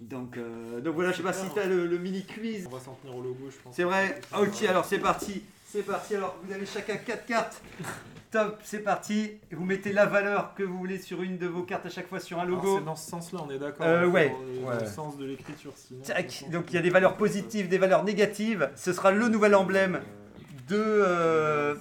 Donc, 0.00 0.36
euh, 0.36 0.80
donc 0.80 0.94
voilà, 0.96 1.12
je 1.12 1.18
sais 1.18 1.22
pas 1.22 1.32
si 1.32 1.48
tu 1.54 1.58
as 1.60 1.66
le, 1.66 1.86
le 1.86 1.98
mini 1.98 2.24
quiz. 2.26 2.66
On 2.66 2.74
va 2.74 2.80
s'en 2.80 2.94
tenir 2.94 3.16
au 3.16 3.22
logo, 3.22 3.48
je 3.50 3.56
pense. 3.62 3.74
C'est 3.76 3.84
vrai 3.84 4.20
Ok, 4.36 4.62
alors 4.68 4.84
c'est 4.84 4.98
parti. 4.98 5.42
C'est 5.64 5.86
parti. 5.86 6.16
Alors 6.16 6.36
vous 6.42 6.52
avez 6.52 6.66
chacun 6.66 6.96
4 6.96 7.24
cartes. 7.26 7.62
Top, 8.32 8.58
c'est 8.64 8.80
parti. 8.80 9.30
Vous 9.52 9.64
mettez 9.64 9.92
la 9.92 10.06
valeur 10.06 10.54
que 10.54 10.62
vous 10.64 10.76
voulez 10.78 10.98
sur 10.98 11.22
une 11.22 11.36
de 11.38 11.46
vos 11.46 11.62
cartes 11.62 11.86
à 11.86 11.90
chaque 11.90 12.08
fois 12.08 12.18
sur 12.18 12.40
un 12.40 12.44
logo. 12.46 12.78
C'est 12.78 12.84
dans 12.84 12.96
ce 12.96 13.08
sens-là, 13.10 13.40
on 13.46 13.50
est 13.50 13.58
d'accord. 13.58 13.86
Euh, 13.86 14.06
ouais, 14.06 14.30
dans 14.30 14.38
le- 14.40 14.60
dans 14.62 14.68
ouais. 14.70 14.80
le 14.80 14.86
sens 14.86 15.16
de 15.18 15.24
l'écriture. 15.26 15.72
Donc 16.50 16.64
il 16.70 16.74
y 16.74 16.78
a 16.78 16.82
des 16.82 16.90
valeurs 16.90 17.16
positives, 17.16 17.68
des 17.68 17.78
valeurs 17.78 18.02
négatives. 18.04 18.70
Ce 18.74 18.92
sera 18.92 19.12
le 19.12 19.28
nouvel 19.28 19.54
emblème 19.54 20.00
de. 20.68 20.76
euh, 20.76 21.74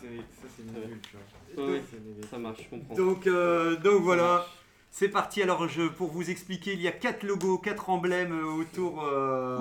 Ça, 0.74 0.80
c'est 0.82 0.88
nul, 0.88 1.00
tu 1.02 1.16
vois. 1.56 1.66
Ouais, 1.66 1.72
ouais, 1.74 1.82
C'est 1.92 2.00
négatif. 2.06 2.30
ça 2.30 2.38
marche, 2.38 2.60
je 2.64 2.70
comprends. 2.70 2.96
Donc, 2.96 3.28
euh, 3.28 3.76
donc 3.78 4.02
voilà. 4.02 4.46
C'est 4.94 5.08
parti. 5.10 5.42
Alors 5.42 5.68
je, 5.70 5.84
pour 5.88 6.10
vous 6.12 6.30
expliquer, 6.30 6.74
il 6.74 6.82
y 6.82 6.88
a 6.88 6.92
quatre 6.92 7.24
logos, 7.24 7.58
quatre 7.60 7.90
emblèmes 7.90 8.34
euh, 8.38 8.46
autour 8.62 9.04
euh, 9.06 9.58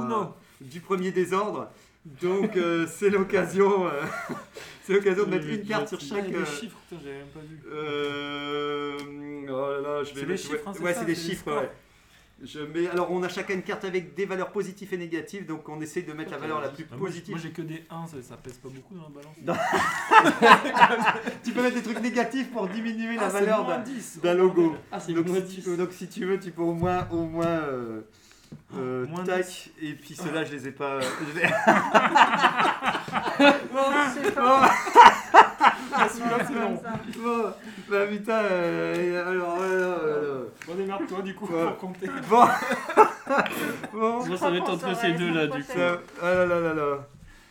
du 0.60 0.80
premier 0.80 1.12
désordre. 1.12 1.68
Donc 2.20 2.56
euh, 2.56 2.86
c'est 2.90 3.10
l'occasion, 3.10 3.86
euh, 3.86 3.90
c'est 4.82 4.92
l'occasion 4.94 5.24
de 5.24 5.30
mettre 5.30 5.46
une 5.46 5.64
carte 5.64 5.88
sur 5.88 6.00
chaque. 6.00 6.24
Ah, 6.28 6.32
euh, 6.36 6.40
Les 6.40 6.46
chiffres, 6.46 6.78
j'avais 6.90 7.18
même 7.18 7.26
pas 7.28 7.40
vu. 7.40 7.60
Euh, 7.70 8.98
oh 9.48 9.70
là 9.70 9.80
là, 9.80 10.04
je 10.04 10.14
vais 10.14 10.36
C'est 10.36 10.48
chiffres, 10.48 10.66
hein, 10.68 10.72
ouais, 10.80 10.94
c'est 10.94 11.04
des 11.04 11.14
chiffres. 11.14 11.42
scores. 11.42 11.58
ouais. 11.62 11.70
Je 12.42 12.60
mets, 12.60 12.88
alors 12.88 13.10
on 13.10 13.22
a 13.22 13.28
chacun 13.28 13.52
une 13.54 13.62
carte 13.62 13.84
avec 13.84 14.14
des 14.14 14.24
valeurs 14.24 14.50
positives 14.50 14.94
et 14.94 14.96
négatives, 14.96 15.44
donc 15.44 15.68
on 15.68 15.78
essaye 15.82 16.04
de 16.04 16.14
mettre 16.14 16.30
la 16.30 16.38
valeur 16.38 16.58
la 16.62 16.70
plus 16.70 16.86
Ah, 16.90 16.96
moi, 16.96 17.06
positive. 17.08 17.34
Moi 17.34 17.40
j'ai 17.42 17.50
que 17.50 17.60
des 17.60 17.84
1, 17.90 18.06
ça, 18.06 18.16
ça 18.22 18.36
pèse 18.38 18.54
pas 18.54 18.70
beaucoup 18.70 18.94
dans 18.94 19.02
la 19.02 19.10
balance. 19.10 19.36
tu 21.44 21.52
peux 21.52 21.60
mettre 21.62 21.74
des 21.76 21.82
trucs 21.82 22.00
négatifs 22.00 22.50
pour 22.50 22.66
diminuer 22.68 23.16
la 23.16 23.26
Ah, 23.26 23.28
valeur 23.28 23.66
d'un 23.66 23.80
10. 23.80 24.20
d'un 24.22 24.32
logo. 24.34 24.74
Ah, 24.90 24.98
c'est 24.98 25.12
donc, 25.12 25.26
moins 25.26 25.36
si 25.36 25.42
10. 25.56 25.64
tu, 25.64 25.76
donc 25.76 25.92
si 25.92 26.08
tu 26.08 26.24
veux, 26.24 26.40
tu 26.40 26.50
peux 26.50 26.62
au 26.62 26.72
moins, 26.72 27.06
au 27.10 27.24
moins, 27.26 27.44
euh, 27.46 28.00
euh, 28.74 29.06
Moins 29.06 29.22
tac. 29.24 29.68
Et 29.82 29.92
puis 29.92 30.14
ceux-là, 30.14 30.42
je 30.44 30.52
les 30.52 30.68
ai 30.68 30.72
pas. 30.72 30.98
je 31.00 31.06
les 31.38 31.44
ai- 31.44 31.50
Je 33.38 34.24
sais 34.24 34.32
pas. 34.32 34.70
Ah, 36.00 36.08
celui-là, 36.08 36.38
c'est 36.46 36.54
long. 36.54 36.82
Bon, 37.22 37.52
bah 37.90 38.06
putain, 38.06 38.38
euh, 38.44 39.28
alors, 39.30 39.62
alors. 39.62 40.00
Bon, 40.66 40.74
démerde-toi 40.74 41.22
du 41.22 41.34
coup 41.34 41.46
Ouais. 41.46 41.64
pour 41.64 41.76
compter. 41.78 42.06
Bon, 42.28 42.44
bon. 43.92 44.24
Moi, 44.26 44.36
ça 44.36 44.50
va 44.50 44.56
être 44.56 44.70
entre 44.70 44.96
ces 44.96 45.12
deux 45.12 45.32
là, 45.32 45.46
du 45.46 45.62
coup. 45.62 45.72
Ça- 45.72 45.98
ah 46.22 46.34
là 46.34 46.46
là 46.46 46.60
là 46.60 46.74
là. 46.74 47.06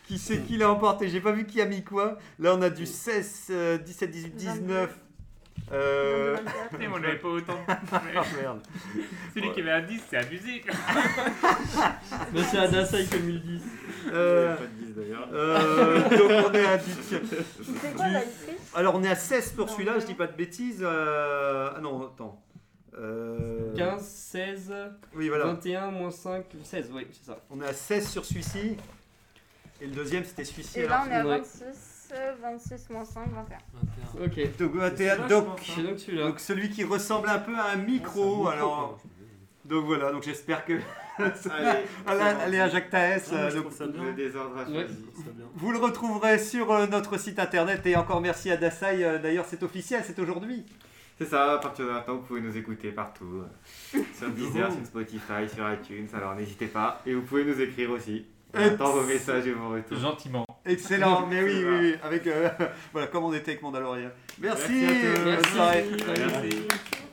Qui 0.06 0.18
c'est 0.18 0.38
qui 0.38 0.56
l'a 0.56 0.70
emporté? 0.70 1.08
J'ai 1.08 1.20
pas 1.20 1.30
vu 1.32 1.46
qui 1.46 1.60
a 1.60 1.66
mis 1.66 1.84
quoi. 1.84 2.18
Là, 2.40 2.54
on 2.56 2.62
a 2.62 2.70
du 2.70 2.84
16, 2.86 3.46
euh, 3.50 3.78
17, 3.78 4.10
18, 4.10 4.34
19. 4.34 4.90
Euh... 5.72 6.36
Mais 6.78 6.88
on 6.88 6.98
n'avait 6.98 7.16
pas 7.18 7.28
autant. 7.28 7.58
Ah 7.92 8.02
merde. 8.40 8.60
Celui 9.34 9.52
qui 9.52 9.60
avait 9.60 9.70
un 9.70 9.82
10, 9.82 10.02
c'est 10.10 10.16
abusé. 10.16 10.64
Mais 12.32 12.42
c'est 12.42 12.58
Adasai 12.58 13.06
comme 13.06 13.28
ils 13.28 13.40
disent. 13.42 13.62
Il 14.06 14.10
a 14.10 14.14
Euh, 14.14 14.56
pas 14.56 14.62
de 14.62 14.84
10 14.86 14.94
d'ailleurs. 14.94 15.28
euh, 15.32 16.00
donc 16.08 16.50
on 16.50 16.54
est 16.54 16.66
à 16.66 16.76
10. 16.78 16.98
C'est 17.80 17.94
quoi 17.94 18.08
la 18.08 18.20
triche 18.20 18.56
Alors 18.74 18.94
on 18.96 19.02
est 19.04 19.10
à 19.10 19.14
16 19.14 19.52
pour 19.52 19.68
celui-là, 19.70 19.98
je 20.00 20.06
dis 20.06 20.14
pas 20.14 20.26
de 20.26 20.36
bêtises. 20.36 20.80
euh, 20.82 21.70
Ah 21.76 21.80
non, 21.80 22.06
attends. 22.06 22.42
Euh, 22.98 23.72
15, 23.76 24.04
16, 24.04 24.72
Oui, 25.14 25.28
voilà. 25.28 25.44
21, 25.46 25.90
moins 25.92 26.10
5, 26.10 26.44
16, 26.64 26.90
oui, 26.92 27.06
c'est 27.12 27.26
ça. 27.30 27.38
On 27.48 27.60
est 27.60 27.66
à 27.66 27.72
16 27.72 28.08
sur 28.08 28.24
celui-ci. 28.24 28.76
Et 29.80 29.86
le 29.86 29.92
deuxième, 29.94 30.24
c'était 30.24 30.44
celui-ci. 30.44 30.80
Et 30.80 30.86
là, 30.88 31.04
on 31.06 31.10
est 31.10 31.14
à 31.14 31.24
Ouais. 31.24 31.38
26, 31.38 31.62
euh, 31.62 31.72
26 32.42 32.90
moins 32.90 33.04
5, 33.04 33.28
21. 33.32 33.58
21. 34.14 34.26
Ok. 34.26 34.56
Donc, 34.58 34.76
euh, 34.76 34.90
t'es- 34.90 34.96
C'est 34.96 35.06
là, 35.06 35.16
je 35.28 35.28
donc, 35.34 35.46
pense, 35.56 35.70
hein. 35.78 35.82
Donc 35.82 36.16
donc 36.16 36.40
celui 36.40 36.70
qui 36.70 36.84
ressemble 36.84 37.28
un 37.28 37.38
peu 37.38 37.56
à 37.56 37.70
un 37.72 37.76
micro. 37.76 38.48
Ah, 38.48 38.52
alors, 38.52 39.00
donc 39.64 39.84
voilà, 39.86 40.10
donc 40.12 40.22
j'espère 40.22 40.64
que. 40.64 40.74
Allez, 41.18 41.84
Allez, 42.06 42.20
allez 42.22 42.58
à 42.60 42.68
Jacques 42.70 42.88
Taès. 42.88 43.28
Ah, 43.30 43.36
euh, 43.36 43.50
je 43.50 43.58
donc, 43.58 43.72
ça 43.72 43.86
bien. 43.86 44.04
Le 44.04 44.12
désordre 44.14 44.56
Ouais. 44.72 44.86
vous 45.54 45.70
le 45.72 45.78
retrouverez 45.78 46.38
sur 46.38 46.72
euh, 46.72 46.86
notre 46.86 47.18
site 47.18 47.38
internet. 47.38 47.84
Et 47.86 47.94
encore 47.94 48.22
merci 48.22 48.50
à 48.50 48.56
Dasai. 48.56 49.04
euh, 49.04 49.18
D'ailleurs, 49.18 49.44
c'est 49.46 49.62
officiel, 49.62 50.02
c'est 50.04 50.18
aujourd'hui. 50.18 50.64
C'est 51.18 51.26
ça, 51.26 51.52
à 51.54 51.58
partir 51.58 51.84
de 51.84 51.90
maintenant, 51.90 52.14
vous 52.16 52.22
pouvez 52.22 52.40
nous 52.40 52.56
écouter 52.56 52.90
partout. 52.92 53.42
Sur 54.18 54.30
Deezer, 54.30 54.72
sur 54.72 54.86
Spotify, 54.86 55.46
sur 55.54 55.70
iTunes, 55.70 56.08
alors 56.14 56.34
n'hésitez 56.34 56.66
pas. 56.68 57.02
Et 57.04 57.12
vous 57.12 57.20
pouvez 57.20 57.44
nous 57.44 57.60
écrire 57.60 57.90
aussi. 57.90 58.24
On 58.54 58.58
attend 58.58 58.90
vos 58.92 59.02
messages 59.02 59.46
et 59.46 59.52
vos 59.52 59.68
retours. 59.68 59.98
Gentiment. 59.98 60.46
Excellent, 60.66 61.26
mais 61.30 61.42
oui, 61.42 61.64
oui, 61.64 61.76
oui, 61.80 61.94
avec 62.02 62.26
euh, 62.26 62.48
voilà, 62.92 63.06
comme 63.08 63.24
on 63.24 63.32
était 63.32 63.52
avec 63.52 63.62
Mandalorian. 63.62 64.10
Merci, 64.38 64.62
Merci 64.72 64.84
à 64.84 64.88
tous. 64.88 64.94
euh, 65.06 65.14
bonne 65.24 65.24
Merci. 65.26 65.52
soirée. 65.54 65.84
Salut. 66.06 66.30
Merci. 66.30 67.09